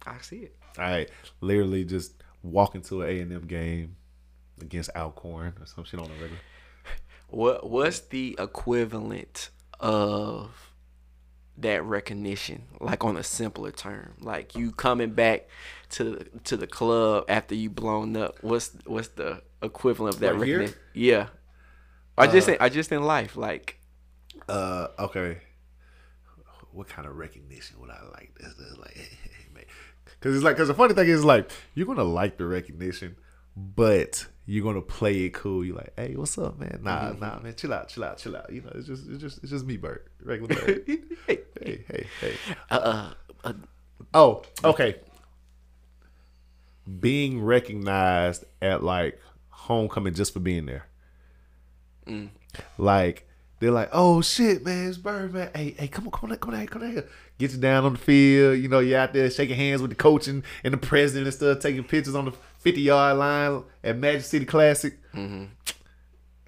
I 0.05 0.17
see 0.21 0.37
it. 0.37 0.55
I 0.77 1.07
literally 1.41 1.83
just 1.83 2.13
walk 2.43 2.75
into 2.75 3.01
an 3.01 3.09
A 3.09 3.19
and 3.21 3.33
M 3.33 3.41
game 3.47 3.95
against 4.61 4.91
Alcorn 4.95 5.53
or 5.59 5.65
some 5.65 5.83
shit 5.83 5.99
on 5.99 6.05
the 6.07 6.13
regular. 6.13 6.37
What 7.29 7.69
what's 7.69 7.99
the 7.99 8.35
equivalent 8.39 9.49
of 9.79 10.71
that 11.57 11.83
recognition, 11.83 12.63
like 12.79 13.03
on 13.03 13.17
a 13.17 13.23
simpler 13.23 13.71
term? 13.71 14.15
Like 14.21 14.55
you 14.55 14.71
coming 14.71 15.11
back 15.11 15.47
to 15.91 16.25
to 16.45 16.57
the 16.57 16.67
club 16.67 17.25
after 17.27 17.55
you 17.55 17.69
blown 17.69 18.15
up. 18.17 18.37
What's 18.41 18.71
what's 18.85 19.09
the 19.09 19.41
equivalent 19.61 20.15
of 20.15 20.21
that 20.21 20.33
Right 20.33 20.41
recognition? 20.41 20.75
Yeah. 20.93 21.27
I 22.17 22.27
just 22.27 22.49
in, 22.49 22.57
I 22.59 22.69
just 22.69 22.91
in 22.91 23.03
life, 23.03 23.37
like 23.37 23.79
Uh, 24.47 24.87
okay. 24.99 25.37
What 26.71 26.87
kind 26.87 27.07
of 27.07 27.15
recognition 27.17 27.79
would 27.79 27.89
I 27.89 28.03
like? 28.11 28.33
This 28.39 28.53
is 28.53 28.77
like, 28.77 28.95
because 30.19 30.35
it's 30.35 30.43
like, 30.43 30.55
because 30.55 30.67
the 30.67 30.73
funny 30.73 30.93
thing 30.93 31.07
is 31.07 31.23
like, 31.23 31.49
you're 31.73 31.87
gonna 31.87 32.03
like 32.03 32.37
the 32.37 32.45
recognition, 32.45 33.15
but 33.55 34.27
you're 34.49 34.63
gonna 34.63 34.81
play 34.81 35.25
it 35.25 35.33
cool. 35.35 35.63
You're 35.63 35.75
like, 35.75 35.93
hey, 35.95 36.15
what's 36.15 36.35
up, 36.39 36.57
man? 36.57 36.79
Nah, 36.81 37.11
nah, 37.11 37.39
man, 37.39 37.53
chill 37.55 37.71
out, 37.71 37.87
chill 37.87 38.03
out, 38.03 38.17
chill 38.17 38.35
out. 38.35 38.51
You 38.51 38.61
know, 38.61 38.71
it's 38.73 38.87
just, 38.87 39.07
it's 39.07 39.21
just, 39.21 39.37
it's 39.43 39.51
just 39.51 39.63
me, 39.63 39.77
Bird, 39.77 40.09
regular 40.23 40.55
Bird. 40.65 40.83
hey, 41.27 41.39
hey, 41.61 42.07
hey. 42.19 42.33
uh, 42.71 43.11
uh, 43.43 43.53
Oh, 44.11 44.41
okay. 44.63 44.95
Being 46.99 47.43
recognized 47.43 48.45
at 48.59 48.83
like 48.83 49.19
homecoming 49.49 50.15
just 50.15 50.33
for 50.33 50.39
being 50.39 50.65
there. 50.65 50.87
Mm. 52.07 52.29
Like 52.79 53.27
they're 53.59 53.69
like, 53.69 53.89
"Oh 53.91 54.21
shit, 54.21 54.65
man, 54.65 54.87
it's 54.89 54.97
Birdman. 54.97 55.51
Hey, 55.53 55.75
hey, 55.77 55.87
come 55.89 56.05
on, 56.07 56.11
come 56.11 56.31
on, 56.31 56.37
come 56.37 56.55
on, 56.55 56.65
come 56.65 56.81
on 56.81 56.91
here. 56.91 57.07
Get 57.37 57.51
you 57.51 57.59
down 57.59 57.85
on 57.85 57.93
the 57.93 57.99
field. 57.99 58.57
You 58.57 58.67
know, 58.67 58.79
you're 58.79 58.97
out 58.99 59.13
there 59.13 59.29
shaking 59.29 59.57
hands 59.57 59.81
with 59.83 59.91
the 59.91 59.95
coach 59.95 60.27
and, 60.27 60.41
and 60.63 60.73
the 60.73 60.77
president 60.77 61.27
and 61.27 61.33
stuff, 61.35 61.59
taking 61.59 61.83
pictures 61.83 62.15
on 62.15 62.25
the 62.25 62.31
50 62.59 62.81
yard 62.81 63.17
line 63.17 63.63
at 63.83 63.97
Magic 63.97 64.21
City 64.23 64.45
Classic. 64.45 64.97
Mm-hmm. 65.13 65.45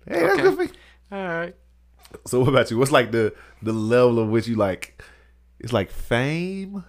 Hey, 0.08 0.20
that's 0.22 0.34
Okay. 0.34 0.42
good 0.44 0.56
for 0.58 0.64
you. 0.64 0.70
All 1.12 1.28
right. 1.28 1.56
So, 2.26 2.40
what 2.40 2.50
about 2.50 2.70
you? 2.72 2.78
What's 2.78 2.92
like 2.92 3.12
the 3.12 3.34
the 3.62 3.72
level 3.74 4.20
of 4.20 4.30
which 4.30 4.48
you 4.48 4.56
like? 4.56 5.02
It's 5.60 5.72
like 5.74 5.92
fame. 5.92 6.84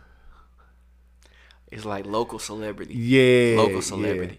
It's 1.70 1.84
like 1.84 2.04
local 2.06 2.38
celebrity. 2.38 2.94
Yeah, 2.94 3.56
Local 3.58 3.74
yeah. 3.76 3.80
celebrity. 3.80 4.38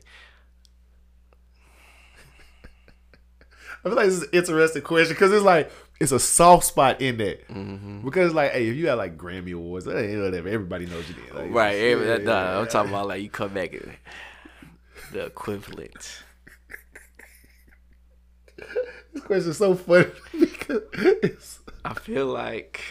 I 3.86 3.90
feel 3.90 3.96
like 3.96 4.06
this 4.06 4.16
is 4.16 4.24
an 4.24 4.30
interesting 4.34 4.82
question 4.82 5.14
because 5.14 5.32
it's 5.32 5.44
like 5.44 5.72
it's 6.00 6.12
a 6.12 6.20
soft 6.20 6.66
spot 6.66 7.02
in 7.02 7.18
that 7.18 7.48
Mm-hmm. 7.50 8.02
because 8.06 8.34
like 8.34 8.52
hey 8.52 8.68
if 8.70 8.76
you 8.76 8.88
had 8.88 8.94
like 8.96 9.18
Grammy 9.18 9.54
awards 9.54 9.86
whatever 9.86 10.28
everybody 10.48 10.86
knows 10.86 11.08
you 11.10 11.16
did 11.16 11.34
like, 11.34 11.52
Right. 11.54 11.76
every- 11.76 12.06
yeah, 12.08 12.14
that- 12.18 12.24
nah, 12.24 12.32
yeah, 12.54 12.60
I'm 12.60 12.68
talking 12.68 12.90
about 12.92 13.08
like 13.08 13.22
you 13.22 13.30
come 13.30 13.54
back 13.54 13.74
and 13.74 13.94
the 15.14 15.26
equivalent. 15.26 16.24
this 19.14 19.24
question 19.24 19.52
is 19.52 19.58
so 19.58 19.76
funny 19.76 20.12
because 20.40 20.82
it's, 20.94 21.60
I 21.86 21.94
feel 21.94 22.28
like 22.28 22.82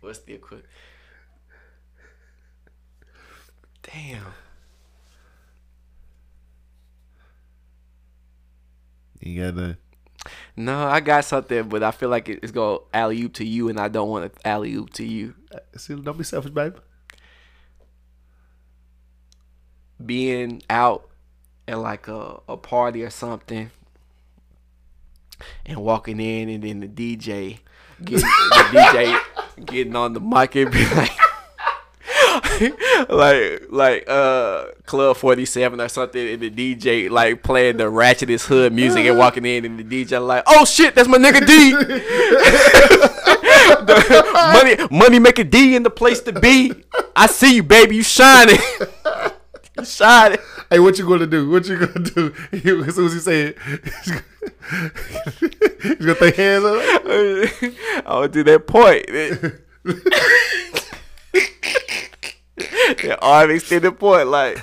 what's 0.00 0.20
the 0.20 0.34
equivalent? 0.34 0.66
Damn. 3.82 4.34
you 9.20 9.42
got 9.42 9.54
the 9.56 9.76
No, 10.56 10.86
I 10.86 11.00
got 11.00 11.24
something, 11.24 11.68
but 11.68 11.82
I 11.82 11.90
feel 11.90 12.08
like 12.08 12.28
it's 12.28 12.52
gonna 12.52 12.78
alley 12.92 13.22
oop 13.22 13.34
to 13.34 13.44
you, 13.44 13.68
and 13.68 13.78
I 13.78 13.88
don't 13.88 14.08
want 14.08 14.32
to 14.32 14.46
alley 14.46 14.74
oop 14.74 14.92
to 14.94 15.04
you. 15.04 15.34
see 15.76 15.94
don't 15.94 16.18
be 16.18 16.24
selfish 16.24 16.52
babe. 16.52 16.76
Being 20.04 20.62
out 20.70 21.08
at 21.68 21.78
like 21.78 22.08
a, 22.08 22.40
a 22.48 22.56
party 22.56 23.04
or 23.04 23.10
something, 23.10 23.70
and 25.66 25.78
walking 25.78 26.18
in, 26.18 26.48
and 26.48 26.64
then 26.64 26.80
the 26.80 26.88
DJ, 26.88 27.58
getting, 28.02 28.26
the 28.26 28.64
DJ 28.72 29.20
getting 29.66 29.94
on 29.94 30.14
the 30.14 30.20
mic 30.20 30.56
and 30.56 30.72
be 30.72 30.84
like. 30.94 31.12
like 33.08 33.62
like 33.70 34.08
uh 34.08 34.66
Club 34.84 35.16
47 35.16 35.80
or 35.80 35.88
something 35.88 36.28
and 36.28 36.42
the 36.42 36.50
DJ 36.50 37.10
like 37.10 37.42
playing 37.42 37.76
the 37.76 37.84
ratchetest 37.84 38.46
hood 38.46 38.72
music 38.72 39.06
and 39.06 39.18
walking 39.18 39.44
in 39.44 39.64
and 39.64 39.78
the 39.78 40.04
DJ 40.04 40.24
like 40.24 40.42
oh 40.46 40.64
shit 40.64 40.94
that's 40.94 41.08
my 41.08 41.18
nigga 41.18 41.46
D 41.46 41.72
money 44.52 44.88
money 44.90 45.18
making 45.18 45.50
D 45.50 45.76
in 45.76 45.82
the 45.82 45.90
place 45.90 46.20
to 46.22 46.32
be 46.32 46.72
I 47.14 47.26
see 47.26 47.56
you 47.56 47.62
baby 47.62 47.96
you 47.96 48.02
shining 48.02 48.58
you 49.78 49.84
shining 49.84 50.38
hey 50.70 50.78
what 50.78 50.98
you 50.98 51.06
gonna 51.08 51.26
do? 51.26 51.48
What 51.50 51.66
you 51.66 51.78
gonna 51.78 52.00
do? 52.10 52.34
He- 52.50 52.70
as 52.70 52.94
soon 52.94 53.06
as 53.06 53.12
he 53.14 53.18
say 53.20 53.40
it 53.48 53.58
he's 55.82 55.96
gonna 55.96 56.14
throw 56.14 56.32
hands 56.32 56.64
up? 56.64 56.80
I 58.06 58.18
would 58.20 58.32
do 58.32 58.44
that 58.44 58.66
point. 58.66 59.06
That 63.02 63.18
arm 63.22 63.50
extended 63.50 63.98
point 63.98 64.28
like 64.28 64.56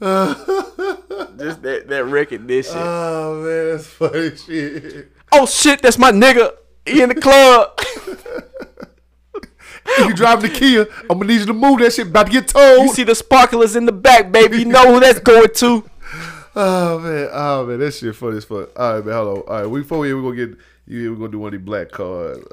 just 0.00 1.62
that 1.62 1.84
that 1.88 2.04
recognition. 2.06 2.76
Oh 2.76 3.42
man 3.44 3.68
that's 3.76 3.86
funny 3.86 4.36
shit. 4.36 5.08
Oh 5.32 5.46
shit, 5.46 5.80
that's 5.82 5.98
my 5.98 6.10
nigga. 6.10 6.54
He 6.86 7.02
in 7.02 7.10
the 7.10 7.14
club. 7.14 7.78
If 9.86 10.06
you 10.08 10.14
driving 10.14 10.50
the 10.50 10.58
Kia 10.58 10.86
I'm 11.08 11.18
gonna 11.18 11.26
need 11.26 11.40
you 11.40 11.46
to 11.46 11.52
move 11.54 11.78
that 11.80 11.92
shit 11.92 12.06
about 12.08 12.26
to 12.26 12.32
get 12.32 12.48
told 12.48 12.82
You 12.86 12.92
see 12.94 13.04
the 13.04 13.14
sparklers 13.14 13.76
in 13.76 13.86
the 13.86 13.92
back, 13.92 14.30
baby. 14.32 14.58
You 14.58 14.64
know 14.66 14.94
who 14.94 15.00
that's 15.00 15.20
going 15.20 15.52
to. 15.54 15.84
Oh 16.56 16.98
man, 16.98 17.28
oh 17.32 17.64
man, 17.64 17.78
that 17.78 17.94
shit 17.94 18.14
funny 18.16 18.38
as 18.38 18.44
fuck. 18.44 18.76
All 18.76 18.94
right, 18.96 19.04
man, 19.06 19.14
hello. 19.14 19.42
All 19.42 19.56
right, 19.60 19.66
we 19.70 19.82
before 19.82 20.00
we 20.00 20.12
we 20.12 20.20
gonna 20.20 20.34
get 20.48 20.58
you, 20.84 21.12
we 21.12 21.16
gonna 21.16 21.30
do 21.30 21.38
one 21.38 21.54
of 21.54 21.60
these 21.60 21.64
black 21.64 21.92
cards. 21.92 22.44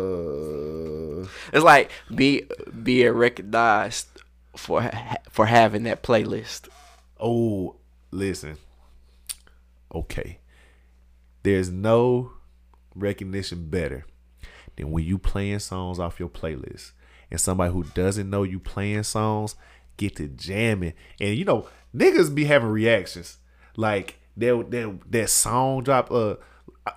Uh, 0.00 1.26
It's 1.52 1.62
like 1.62 1.90
be 2.14 2.46
being 2.82 3.12
recognized 3.12 4.06
for 4.56 4.90
for 5.28 5.44
having 5.46 5.82
that 5.82 6.02
playlist. 6.02 6.68
oh, 7.20 7.76
listen. 8.10 8.56
Okay, 9.94 10.38
there's 11.42 11.68
no 11.70 12.32
recognition 12.94 13.68
better 13.68 14.06
than 14.80 14.90
when 14.90 15.04
you 15.04 15.18
playing 15.18 15.60
songs 15.60 15.98
off 15.98 16.18
your 16.18 16.28
playlist, 16.28 16.92
and 17.30 17.40
somebody 17.40 17.72
who 17.72 17.84
doesn't 17.94 18.28
know 18.28 18.42
you 18.42 18.58
playing 18.58 19.04
songs 19.04 19.54
get 19.96 20.16
to 20.16 20.28
jamming, 20.28 20.94
and 21.20 21.36
you 21.36 21.44
know 21.44 21.68
niggas 21.94 22.34
be 22.34 22.44
having 22.44 22.68
reactions 22.68 23.38
like 23.76 24.18
that 24.36 24.70
that 24.70 24.98
that 25.10 25.30
song 25.30 25.82
drop. 25.82 26.10
Uh, 26.10 26.36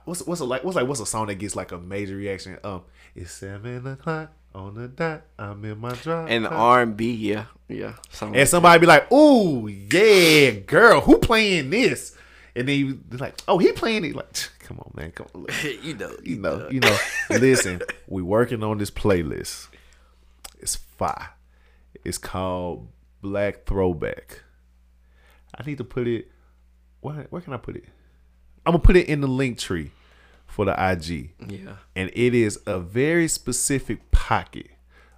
what's 0.05 0.22
what's 0.26 0.41
a, 0.41 0.45
like 0.45 0.64
what's 0.64 0.76
like 0.76 0.88
what's 0.88 0.99
a 0.99 1.05
song 1.05 1.27
that 1.27 1.35
gets 1.35 1.55
like 1.55 1.72
a 1.72 1.77
major 1.77 2.15
reaction? 2.15 2.57
Um, 2.64 2.84
it's 3.15 3.31
seven 3.31 3.85
o'clock 3.85 4.31
on 4.55 4.76
the 4.76 4.88
dot. 4.88 5.23
I'm 5.38 5.64
in 5.65 5.80
my 5.80 5.93
drop. 5.93 6.30
And. 6.30 6.47
R 6.47 6.81
and 6.81 6.95
B, 6.95 7.14
yeah, 7.14 7.45
yeah. 7.68 7.93
And 8.22 8.35
like 8.35 8.47
somebody 8.47 8.80
be 8.80 8.88
like, 8.88 9.11
"Ooh, 9.11 9.68
yeah, 9.68 10.51
girl, 10.51 11.01
who 11.01 11.18
playing 11.19 11.69
this?" 11.69 12.15
And 12.55 12.67
then 12.67 12.77
you 12.77 12.99
like, 13.11 13.41
"Oh, 13.47 13.57
he 13.57 13.71
playing 13.71 14.05
it." 14.05 14.15
Like, 14.15 14.49
come 14.59 14.80
on, 14.80 14.91
man, 14.95 15.11
come 15.11 15.27
on. 15.34 15.45
You 15.81 15.95
know, 15.95 16.15
You 16.23 16.38
know, 16.38 16.69
you 16.69 16.80
know. 16.80 16.97
Listen, 17.30 17.81
we 18.07 18.21
working 18.21 18.63
on 18.63 18.77
this 18.77 18.91
playlist. 18.91 19.67
It's 20.59 20.75
fire. 20.75 21.31
It's 22.03 22.17
called 22.17 22.89
Black 23.21 23.65
Throwback. 23.65 24.43
I 25.57 25.63
need 25.63 25.77
to 25.80 25.84
put 25.84 26.07
it. 26.07 26.30
Where 27.01 27.27
where 27.30 27.41
can 27.41 27.53
I 27.53 27.57
put 27.57 27.75
it? 27.75 27.85
I'm 28.65 28.73
gonna 28.73 28.84
put 28.84 28.95
it 28.95 29.07
in 29.07 29.21
the 29.21 29.27
link 29.27 29.57
tree 29.57 29.91
for 30.53 30.65
the 30.65 30.71
IG 30.71 31.31
yeah. 31.47 31.77
and 31.95 32.11
it 32.13 32.35
is 32.35 32.59
a 32.67 32.80
very 32.80 33.27
specific 33.27 34.11
pocket 34.11 34.67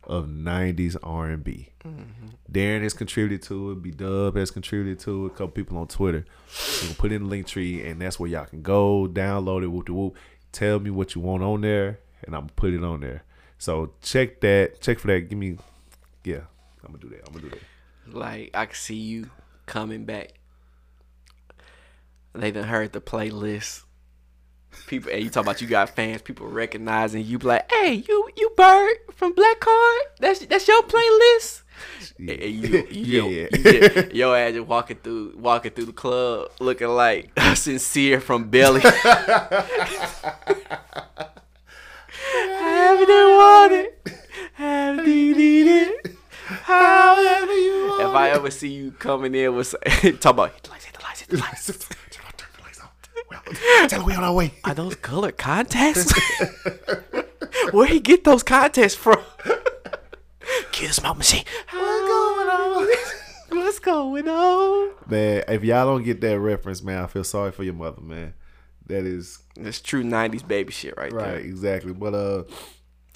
of 0.08 0.28
90s 0.28 0.96
R&B. 1.04 1.70
Mm-hmm. 1.84 2.28
Darian 2.52 2.84
has 2.84 2.94
contributed 2.94 3.46
to 3.48 3.72
it. 3.72 3.82
B 3.82 3.92
Dub 3.92 4.36
has 4.36 4.52
contributed 4.52 5.00
to 5.02 5.26
it. 5.26 5.28
A 5.28 5.30
couple 5.32 5.48
people 5.50 5.78
on 5.78 5.88
Twitter. 5.88 6.26
You 6.82 6.88
can 6.88 6.96
put 6.96 7.12
it 7.12 7.16
in 7.16 7.24
the 7.24 7.30
link 7.30 7.48
tree, 7.48 7.86
and 7.88 8.02
that's 8.02 8.20
where 8.20 8.30
y'all 8.30 8.46
can 8.46 8.62
go 8.62 9.08
download 9.08 9.64
it. 9.64 9.68
Whoop 9.68 9.86
de 9.86 9.94
whoop. 9.94 10.16
Tell 10.52 10.80
me 10.80 10.90
what 10.90 11.16
you 11.16 11.22
want 11.22 11.44
on 11.44 11.62
there, 11.62 12.00
and 12.24 12.36
I'm 12.36 12.42
gonna 12.42 12.54
put 12.56 12.74
it 12.74 12.84
on 12.84 13.02
there. 13.02 13.24
So 13.58 13.94
check 14.02 14.42
that. 14.42 14.82
Check 14.82 15.00
for 15.00 15.08
that. 15.08 15.22
Give 15.30 15.38
me. 15.38 15.58
Yeah, 16.24 16.42
I'm 16.84 16.94
gonna 16.94 17.00
do 17.00 17.10
that. 17.10 17.28
I'm 17.28 17.34
gonna 17.34 17.50
do 17.50 17.50
that. 17.50 18.16
Like 18.16 18.52
I 18.54 18.66
can 18.66 18.76
see 18.76 18.96
you 18.96 19.30
coming 19.66 20.06
back. 20.06 20.34
They 22.34 22.52
done 22.52 22.66
heard 22.66 22.94
the 22.94 23.02
playlist. 23.02 23.85
People, 24.88 25.12
and 25.12 25.24
you 25.24 25.30
talk 25.30 25.44
about 25.44 25.62
you 25.62 25.68
got 25.68 25.90
fans. 25.96 26.22
People 26.22 26.48
recognizing 26.48 27.26
you, 27.26 27.40
be 27.40 27.48
like, 27.48 27.72
"Hey, 27.72 28.04
you, 28.08 28.30
you 28.38 28.52
Bird 28.56 28.98
from 29.14 29.34
Black 29.34 29.60
Card? 29.60 30.02
That's 30.20 30.46
that's 30.46 30.68
your 30.68 30.82
playlist." 30.84 31.62
And 32.18 32.30
you, 32.30 32.88
you, 32.88 32.88
Yeah. 32.90 33.24
you, 33.24 33.48
you 33.52 33.90
just, 33.90 34.14
your 34.14 34.38
ass 34.38 34.54
just 34.54 34.68
walking 34.68 34.98
through, 34.98 35.34
walking 35.38 35.72
through 35.72 35.86
the 35.86 35.94
club, 35.94 36.52
looking 36.60 36.88
like 36.88 37.32
sincere 37.56 38.22
from 38.22 38.50
Belly. 38.50 38.82
Have 38.82 38.94
they 43.08 43.08
want 43.08 43.74
it? 43.74 44.08
Have 44.54 44.98
they 44.98 45.34
need 45.34 45.68
it? 45.68 46.16
However 46.46 47.52
you 47.54 47.88
want 47.90 48.02
If 48.02 48.08
I 48.16 48.30
ever 48.30 48.52
see 48.52 48.70
you 48.70 48.92
coming 48.92 49.34
in 49.36 49.56
with 49.56 49.74
talk 50.20 50.34
about 50.34 50.54
hit 50.54 50.64
the 50.64 50.70
lights, 50.70 50.86
hit 50.86 50.94
the 50.96 51.02
lights, 51.04 51.20
hit 51.22 51.30
the 51.30 51.38
lights. 51.38 51.90
Tell 53.88 54.02
her 54.02 54.06
we 54.06 54.14
on 54.14 54.24
our 54.24 54.34
way. 54.34 54.54
Are 54.64 54.74
those 54.74 54.96
color 54.96 55.32
contacts? 55.32 56.14
Where 57.72 57.88
he 57.88 58.00
get 58.00 58.24
those 58.24 58.44
contacts 58.44 58.96
from? 58.96 59.18
Kiss 60.72 61.02
my 61.02 61.08
smoke 61.08 61.18
machine. 61.18 61.44
What's 61.72 62.08
going 62.08 62.50
on? 62.50 62.88
What's 63.50 63.80
going 63.80 64.28
on? 64.28 64.92
Man, 65.08 65.44
if 65.48 65.64
y'all 65.64 65.86
don't 65.86 66.04
get 66.04 66.22
that 66.22 66.40
reference, 66.40 66.82
man, 66.84 67.04
I 67.04 67.08
feel 67.08 67.24
sorry 67.24 67.52
for 67.52 67.64
your 67.64 67.74
mother, 67.74 68.02
man. 68.02 68.34
That 68.88 69.06
is 69.06 69.40
That's 69.56 69.82
true 69.82 70.04
'90s 70.04 70.48
baby 70.48 70.72
shit 70.72 70.96
right, 70.98 71.12
right, 71.12 71.26
there. 71.26 71.38
exactly. 71.38 71.94
But 71.94 72.14
uh, 72.14 72.44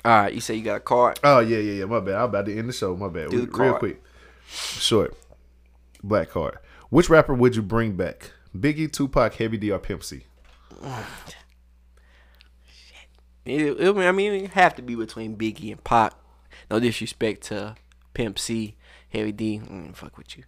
All 0.04 0.22
right, 0.24 0.34
you 0.34 0.42
say 0.42 0.56
you 0.56 0.64
got 0.64 0.78
a 0.78 0.80
card. 0.80 1.20
oh 1.24 1.40
yeah, 1.40 1.58
yeah, 1.60 1.74
yeah. 1.80 1.86
My 1.86 2.00
bad. 2.00 2.16
I'm 2.16 2.24
about 2.26 2.46
to 2.48 2.58
end 2.58 2.70
the 2.70 2.74
show. 2.74 2.96
My 2.96 3.08
bad. 3.10 3.30
Do 3.30 3.46
the 3.46 3.52
Real 3.52 3.76
quick, 3.76 4.02
short, 4.48 5.16
black 6.02 6.30
card. 6.30 6.58
Which 6.90 7.10
rapper 7.10 7.36
would 7.36 7.56
you 7.56 7.62
bring 7.62 7.96
back? 7.96 8.32
Biggie, 8.58 8.92
Tupac, 8.92 9.34
Heavy 9.36 9.58
D, 9.58 9.72
or 9.72 9.80
Pimp 9.80 10.04
C? 10.04 10.24
It, 13.46 13.62
it- 13.80 13.98
I 13.98 14.12
mean, 14.12 14.34
it 14.34 14.52
have 14.52 14.76
to 14.76 14.82
be 14.82 14.96
between 14.96 15.36
Biggie 15.38 15.72
and 15.72 15.84
Pac. 15.84 16.14
No 16.70 16.80
disrespect 16.80 17.44
to 17.44 17.76
Pimp 18.14 18.38
C, 18.38 18.76
Heavy 19.10 19.32
D. 19.32 19.60
Mm, 19.64 19.96
fuck 19.96 20.18
with 20.18 20.38
you. 20.38 20.44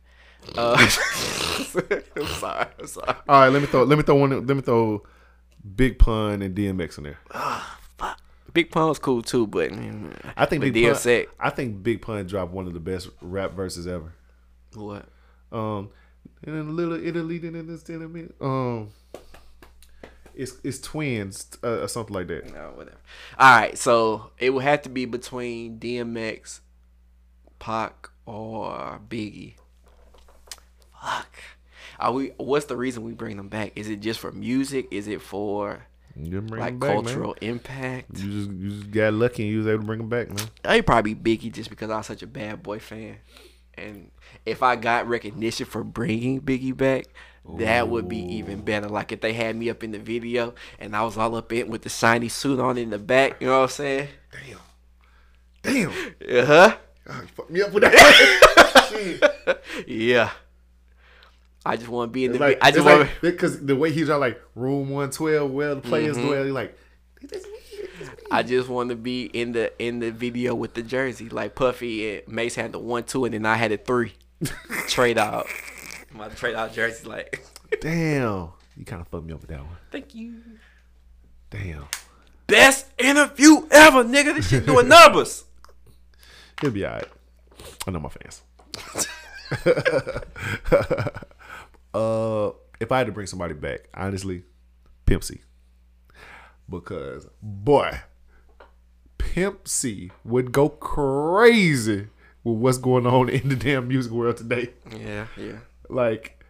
Uh, 0.57 0.75
I'm 2.15 2.25
sorry. 2.25 2.67
I'm 2.79 2.87
sorry. 2.87 3.15
All 3.29 3.41
right, 3.41 3.49
let 3.49 3.61
me 3.61 3.67
throw. 3.67 3.83
Let 3.83 3.97
me 3.97 4.03
throw 4.03 4.15
one. 4.15 4.45
Let 4.45 4.55
me 4.55 4.61
throw. 4.61 5.03
Big 5.75 5.99
Pun 5.99 6.41
and 6.41 6.55
DMX 6.55 6.97
in 6.97 7.03
there. 7.03 7.19
Fuck, 7.97 8.19
Big 8.51 8.71
Pun's 8.71 8.97
cool 8.97 9.21
too, 9.21 9.45
but 9.45 9.69
mm, 9.71 10.11
I 10.35 10.45
think 10.47 10.61
Big 10.63 10.73
Pun, 10.73 11.25
I 11.39 11.49
think 11.51 11.83
Big 11.83 12.01
Pun 12.01 12.25
dropped 12.25 12.51
one 12.51 12.65
of 12.65 12.73
the 12.73 12.79
best 12.79 13.09
rap 13.21 13.51
verses 13.53 13.85
ever. 13.85 14.11
what? 14.73 15.05
Um, 15.51 15.89
and 16.43 16.55
then 16.55 16.75
little 16.75 16.95
Italy, 16.95 17.37
then 17.37 17.55
in 17.55 17.67
this, 17.67 17.83
then 17.83 18.31
I 18.41 18.45
um, 18.45 18.89
it's 20.33 20.53
it's 20.63 20.79
twins 20.79 21.57
uh, 21.63 21.81
or 21.81 21.87
something 21.87 22.15
like 22.15 22.27
that. 22.27 22.53
No, 22.53 22.71
whatever. 22.75 22.97
All 23.37 23.59
right, 23.59 23.77
so 23.77 24.31
it 24.39 24.51
would 24.51 24.63
have 24.63 24.81
to 24.83 24.89
be 24.89 25.05
between 25.05 25.79
DMX, 25.79 26.61
Pac, 27.59 28.09
or 28.25 28.99
Biggie. 29.07 29.55
Fuck. 31.01 31.35
Are 31.99 32.13
we? 32.13 32.29
What's 32.37 32.65
the 32.65 32.77
reason 32.77 33.03
we 33.03 33.13
bring 33.13 33.37
them 33.37 33.49
back? 33.49 33.73
Is 33.75 33.89
it 33.89 33.99
just 33.99 34.19
for 34.19 34.31
music? 34.31 34.87
Is 34.89 35.07
it 35.07 35.21
for 35.21 35.85
like 36.15 36.39
back, 36.51 36.73
man. 36.73 36.79
cultural 36.79 37.35
impact? 37.41 38.17
You 38.17 38.31
just 38.31 38.51
you 38.51 38.69
just 38.69 38.91
got 38.91 39.13
lucky 39.13 39.43
and 39.43 39.51
you 39.51 39.59
was 39.59 39.67
able 39.67 39.81
to 39.81 39.85
bring 39.85 39.99
them 39.99 40.09
back, 40.09 40.29
man. 40.29 40.47
I'd 40.65 40.85
probably 40.85 41.13
Biggie 41.13 41.51
just 41.51 41.69
because 41.69 41.91
I 41.91 41.97
was 41.97 42.07
such 42.07 42.23
a 42.23 42.27
bad 42.27 42.63
boy 42.63 42.79
fan. 42.79 43.17
And 43.81 44.11
if 44.45 44.63
I 44.63 44.75
got 44.75 45.07
recognition 45.07 45.65
for 45.65 45.83
bringing 45.83 46.41
Biggie 46.41 46.75
back, 46.75 47.05
that 47.57 47.87
would 47.89 48.07
be 48.07 48.19
even 48.35 48.61
better. 48.61 48.87
Like 48.87 49.11
if 49.11 49.21
they 49.21 49.33
had 49.33 49.55
me 49.55 49.69
up 49.69 49.83
in 49.83 49.91
the 49.91 49.99
video 49.99 50.53
and 50.79 50.95
I 50.95 51.03
was 51.03 51.17
all 51.17 51.35
up 51.35 51.51
in 51.51 51.69
with 51.69 51.81
the 51.81 51.89
shiny 51.89 52.29
suit 52.29 52.59
on 52.59 52.77
in 52.77 52.91
the 52.91 52.99
back, 52.99 53.41
you 53.41 53.47
know 53.47 53.57
what 53.59 53.63
I'm 53.63 53.69
saying? 53.69 54.07
Damn, 55.63 55.91
damn, 56.21 56.39
Uh 56.39 56.45
huh. 56.45 56.77
You 57.07 57.27
fucked 57.35 57.49
me 57.51 57.61
up 57.61 57.71
with 57.73 57.83
that. 57.83 58.87
Shit. 58.91 59.63
Yeah. 59.87 60.29
I 61.65 61.75
just 61.77 61.89
want 61.89 62.09
to 62.09 62.11
be 62.13 62.25
in 62.25 62.31
the. 62.31 62.35
It's 62.37 62.41
like, 62.41 62.57
I 62.61 62.71
just 62.71 62.85
want. 62.85 63.01
like 63.01 63.21
because 63.21 63.63
the 63.65 63.75
way 63.75 63.91
he's 63.91 64.09
on 64.09 64.19
like 64.19 64.41
room 64.55 64.89
one 64.89 65.09
twelve, 65.11 65.51
where 65.51 65.75
the 65.75 65.81
players 65.81 66.17
Mm-hmm. 66.17 66.27
dwell, 66.27 66.45
like. 66.47 66.77
I 68.31 68.43
just 68.43 68.69
want 68.69 68.89
to 68.89 68.95
be 68.95 69.25
in 69.25 69.51
the 69.51 69.71
in 69.81 69.99
the 69.99 70.11
video 70.11 70.55
with 70.55 70.73
the 70.73 70.83
jersey, 70.83 71.29
like 71.29 71.55
Puffy 71.55 72.17
and 72.17 72.27
Mase 72.27 72.55
had 72.55 72.71
the 72.71 72.79
one 72.79 73.03
two, 73.03 73.25
and 73.25 73.33
then 73.33 73.45
I 73.45 73.55
had 73.55 73.71
a 73.71 73.77
three. 73.77 74.13
trade 74.87 75.17
out. 75.17 75.47
My 76.13 76.27
trade 76.29 76.55
out 76.55 76.73
jersey, 76.73 77.07
like. 77.07 77.45
Damn, 77.79 78.49
you 78.75 78.85
kind 78.85 79.01
of 79.01 79.07
fucked 79.07 79.25
me 79.25 79.33
up 79.33 79.41
with 79.41 79.49
that 79.49 79.59
one. 79.59 79.77
Thank 79.91 80.15
you. 80.15 80.41
Damn, 81.49 81.85
Best 82.47 82.87
interview 82.97 83.67
ever, 83.71 84.03
nigga. 84.03 84.35
This 84.35 84.49
shit 84.49 84.65
doing 84.65 84.87
numbers. 84.87 85.45
he'll 86.59 86.71
be 86.71 86.85
alright. 86.85 87.07
I 87.87 87.91
know 87.91 87.99
my 87.99 88.09
fans. 88.09 88.41
uh, 91.93 92.51
if 92.79 92.91
I 92.91 92.97
had 92.97 93.07
to 93.07 93.13
bring 93.13 93.27
somebody 93.27 93.53
back, 93.53 93.81
honestly, 93.93 94.43
Pimp 95.05 95.23
C, 95.23 95.41
because 96.69 97.27
boy, 97.41 97.99
Pimp 99.17 99.67
C 99.67 100.11
would 100.23 100.51
go 100.51 100.69
crazy 100.69 102.07
with 102.43 102.57
what's 102.57 102.77
going 102.77 103.05
on 103.05 103.29
in 103.29 103.49
the 103.49 103.55
damn 103.55 103.87
music 103.87 104.11
world 104.11 104.37
today. 104.37 104.69
Yeah, 104.97 105.27
yeah. 105.37 105.59
Like, 105.89 106.43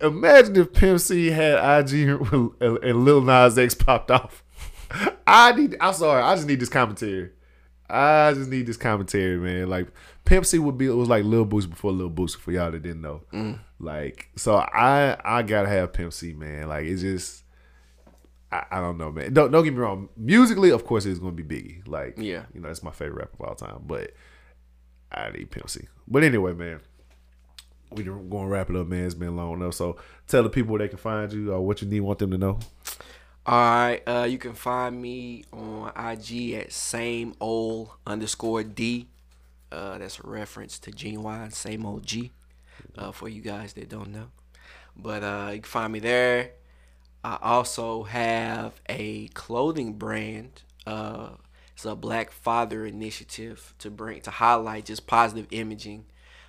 imagine 0.00 0.56
if 0.56 0.72
Pimp 0.72 1.00
C 1.00 1.30
had 1.30 1.54
IG 1.80 1.92
and 2.62 3.04
Lil 3.04 3.22
Nas 3.22 3.58
X 3.58 3.74
popped 3.74 4.10
off. 4.10 4.42
I 5.26 5.52
need. 5.52 5.76
I'm 5.80 5.94
sorry. 5.94 6.22
I 6.22 6.34
just 6.34 6.46
need 6.46 6.60
this 6.60 6.68
commentary. 6.68 7.30
I 7.88 8.32
just 8.34 8.50
need 8.50 8.66
this 8.66 8.76
commentary, 8.76 9.38
man. 9.38 9.68
Like 9.68 9.88
Pimp 10.24 10.46
C 10.46 10.58
would 10.58 10.78
be. 10.78 10.86
It 10.86 10.94
was 10.94 11.08
like 11.08 11.24
Lil 11.24 11.46
Boosie 11.46 11.70
before 11.70 11.92
Lil 11.92 12.10
Boosie 12.10 12.36
for 12.36 12.52
y'all 12.52 12.70
that 12.70 12.82
didn't 12.82 13.00
know. 13.02 13.22
Mm. 13.32 13.60
Like, 13.78 14.28
so 14.36 14.56
I 14.56 15.16
I 15.24 15.42
gotta 15.42 15.68
have 15.68 15.92
Pimp 15.92 16.12
C, 16.12 16.32
man. 16.32 16.68
Like 16.68 16.86
it's 16.86 17.02
just. 17.02 17.42
I, 18.52 18.64
I 18.70 18.80
don't 18.80 18.98
know, 18.98 19.10
man. 19.10 19.32
Don't 19.32 19.50
don't 19.50 19.64
get 19.64 19.72
me 19.72 19.78
wrong. 19.80 20.08
Musically, 20.16 20.70
of 20.70 20.84
course, 20.84 21.04
it's 21.06 21.18
gonna 21.18 21.32
be 21.32 21.42
Biggie. 21.42 21.86
Like, 21.88 22.14
Yeah. 22.18 22.44
you 22.54 22.60
know, 22.60 22.68
it's 22.68 22.82
my 22.82 22.90
favorite 22.92 23.18
rapper 23.20 23.42
of 23.44 23.48
all 23.48 23.54
time. 23.54 23.82
But 23.86 24.12
I 25.12 25.30
need 25.30 25.50
Pimp 25.50 25.68
C. 25.70 25.86
But 26.08 26.22
anyway, 26.24 26.52
man 26.52 26.80
we're 27.90 28.02
going 28.04 28.28
to 28.30 28.46
wrap 28.48 28.68
it 28.68 28.74
up, 28.76 28.88
man. 28.88 29.04
It's 29.04 29.14
been 29.14 29.36
long 29.36 29.54
enough. 29.54 29.74
So 29.74 29.96
tell 30.26 30.42
the 30.42 30.50
people 30.50 30.72
where 30.72 30.80
they 30.80 30.88
can 30.88 30.98
find 30.98 31.32
you 31.32 31.52
or 31.52 31.64
what 31.64 31.80
you 31.80 31.88
need, 31.88 32.00
want 32.00 32.18
them 32.18 32.32
to 32.32 32.36
know. 32.38 32.58
All 33.46 33.54
right. 33.60 34.02
Uh, 34.06 34.26
you 34.28 34.38
can 34.38 34.54
find 34.54 35.00
me 35.00 35.44
on 35.52 35.92
IG 35.96 36.54
at 36.54 36.72
same 36.72 37.34
old 37.40 37.90
underscore 38.04 38.64
D. 38.64 39.06
Uh, 39.70 39.98
that's 39.98 40.18
a 40.18 40.26
reference 40.26 40.80
to 40.80 40.90
Ginuwine, 40.90 41.52
same 41.52 41.86
old 41.86 42.04
G. 42.04 42.32
Uh, 42.98 43.12
for 43.12 43.28
you 43.28 43.40
guys 43.40 43.72
that 43.74 43.88
don't 43.88 44.10
know, 44.10 44.26
but 44.96 45.22
uh, 45.22 45.50
you 45.52 45.60
can 45.60 45.68
find 45.68 45.92
me 45.92 45.98
there. 46.00 46.50
I 47.26 47.38
also 47.42 48.04
have 48.04 48.80
a 48.88 49.26
clothing 49.28 49.94
brand. 49.94 50.62
Uh, 50.86 51.30
it's 51.74 51.84
a 51.84 51.96
Black 51.96 52.30
Father 52.30 52.86
initiative 52.86 53.74
to 53.80 53.90
bring 53.90 54.20
to 54.20 54.30
highlight 54.30 54.84
just 54.84 55.08
positive 55.08 55.48
imaging 55.50 56.04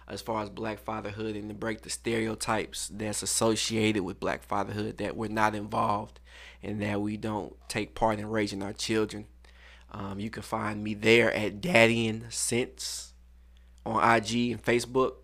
as 0.08 0.22
far 0.22 0.44
as 0.44 0.52
black 0.52 0.78
fatherhood 0.78 1.36
and 1.36 1.50
to 1.50 1.56
break 1.56 1.82
the 1.82 1.90
stereotypes 1.90 2.90
that's 2.94 3.24
associated 3.24 4.04
with 4.04 4.20
black 4.20 4.44
fatherhood 4.44 5.00
that 5.00 5.18
we're 5.18 5.30
not 5.30 5.56
involved 5.56 6.20
and 6.62 6.80
that 6.80 7.02
we 7.02 7.18
don't 7.18 7.56
take 7.68 7.96
part 7.96 8.20
in 8.20 8.30
raising 8.30 8.62
our 8.62 8.72
children. 8.72 9.26
Um, 9.92 10.20
you 10.20 10.30
can 10.30 10.44
find 10.44 10.84
me 10.84 10.94
there 10.94 11.34
at 11.34 11.60
Daddyin' 11.60 12.32
Since 12.32 13.14
on 13.84 13.96
IG 13.96 14.52
and 14.52 14.64
Facebook 14.64 15.16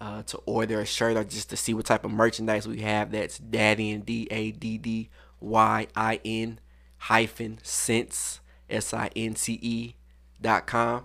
uh, 0.00 0.22
to 0.24 0.38
order 0.46 0.80
a 0.80 0.86
shirt 0.86 1.16
or 1.16 1.24
just 1.24 1.50
to 1.50 1.56
see 1.56 1.74
what 1.74 1.86
type 1.86 2.04
of 2.04 2.10
merchandise 2.10 2.66
we 2.66 2.80
have. 2.80 3.10
That's 3.10 3.38
Daddyin' 3.38 4.04
D 4.04 4.28
A 4.30 4.52
D 4.52 4.78
D 4.78 5.10
Y 5.40 5.86
I 5.94 6.20
N 6.24 6.60
hyphen 6.98 7.58
since 7.62 8.40
S 8.68 8.94
I 8.94 9.10
N 9.16 9.36
C 9.36 9.58
E 9.60 9.94
dot 10.40 10.66
com. 10.66 11.04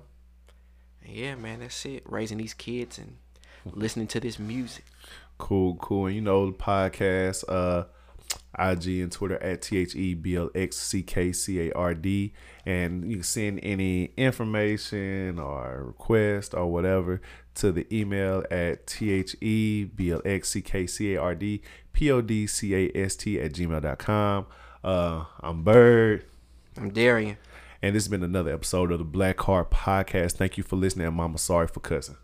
Yeah, 1.05 1.35
man, 1.35 1.59
that's 1.59 1.85
it. 1.85 2.03
Raising 2.05 2.37
these 2.37 2.53
kids 2.53 2.97
and 2.97 3.17
listening 3.65 4.07
to 4.07 4.19
this 4.19 4.39
music. 4.39 4.85
Cool, 5.37 5.75
cool. 5.75 6.07
And 6.07 6.15
you 6.15 6.21
know 6.21 6.45
the 6.45 6.53
podcast, 6.53 7.43
uh, 7.49 7.85
IG 8.57 9.01
and 9.01 9.11
Twitter 9.11 9.41
at 9.41 9.61
T 9.63 9.77
H 9.77 9.95
E 9.95 10.13
B 10.13 10.35
L 10.35 10.49
X 10.53 10.77
C 10.77 11.01
K 11.01 11.31
C 11.31 11.69
A 11.69 11.73
R 11.73 11.93
D. 11.93 12.33
And 12.65 13.09
you 13.09 13.17
can 13.17 13.23
send 13.23 13.59
any 13.63 14.13
information 14.15 15.39
or 15.39 15.83
request 15.87 16.53
or 16.53 16.71
whatever 16.71 17.21
to 17.55 17.71
the 17.71 17.87
email 17.95 18.43
at 18.49 18.87
T 18.87 19.11
H 19.11 19.35
E 19.41 19.85
B 19.85 20.11
L 20.11 20.21
X 20.25 20.49
C 20.49 20.61
K 20.61 20.87
C 20.87 21.15
A 21.15 21.21
R 21.21 21.35
D 21.35 21.61
P 21.93 22.11
O 22.11 22.21
D 22.21 22.47
C 22.47 22.75
A 22.75 22.91
S 22.95 23.15
T 23.15 23.39
at 23.39 23.53
gmail.com. 23.53 24.45
Uh, 24.83 25.25
I'm 25.41 25.63
Bird. 25.63 26.25
I'm 26.77 26.91
Darian. 26.91 27.37
And 27.81 27.95
this 27.95 28.03
has 28.03 28.09
been 28.09 28.23
another 28.23 28.53
episode 28.53 28.91
of 28.91 28.99
the 28.99 29.05
Black 29.05 29.37
Card 29.37 29.69
Podcast. 29.69 30.33
Thank 30.33 30.57
you 30.57 30.63
for 30.63 30.75
listening. 30.77 31.07
And 31.07 31.15
Mama, 31.15 31.37
sorry 31.37 31.67
for 31.67 31.81
cussing. 31.81 32.17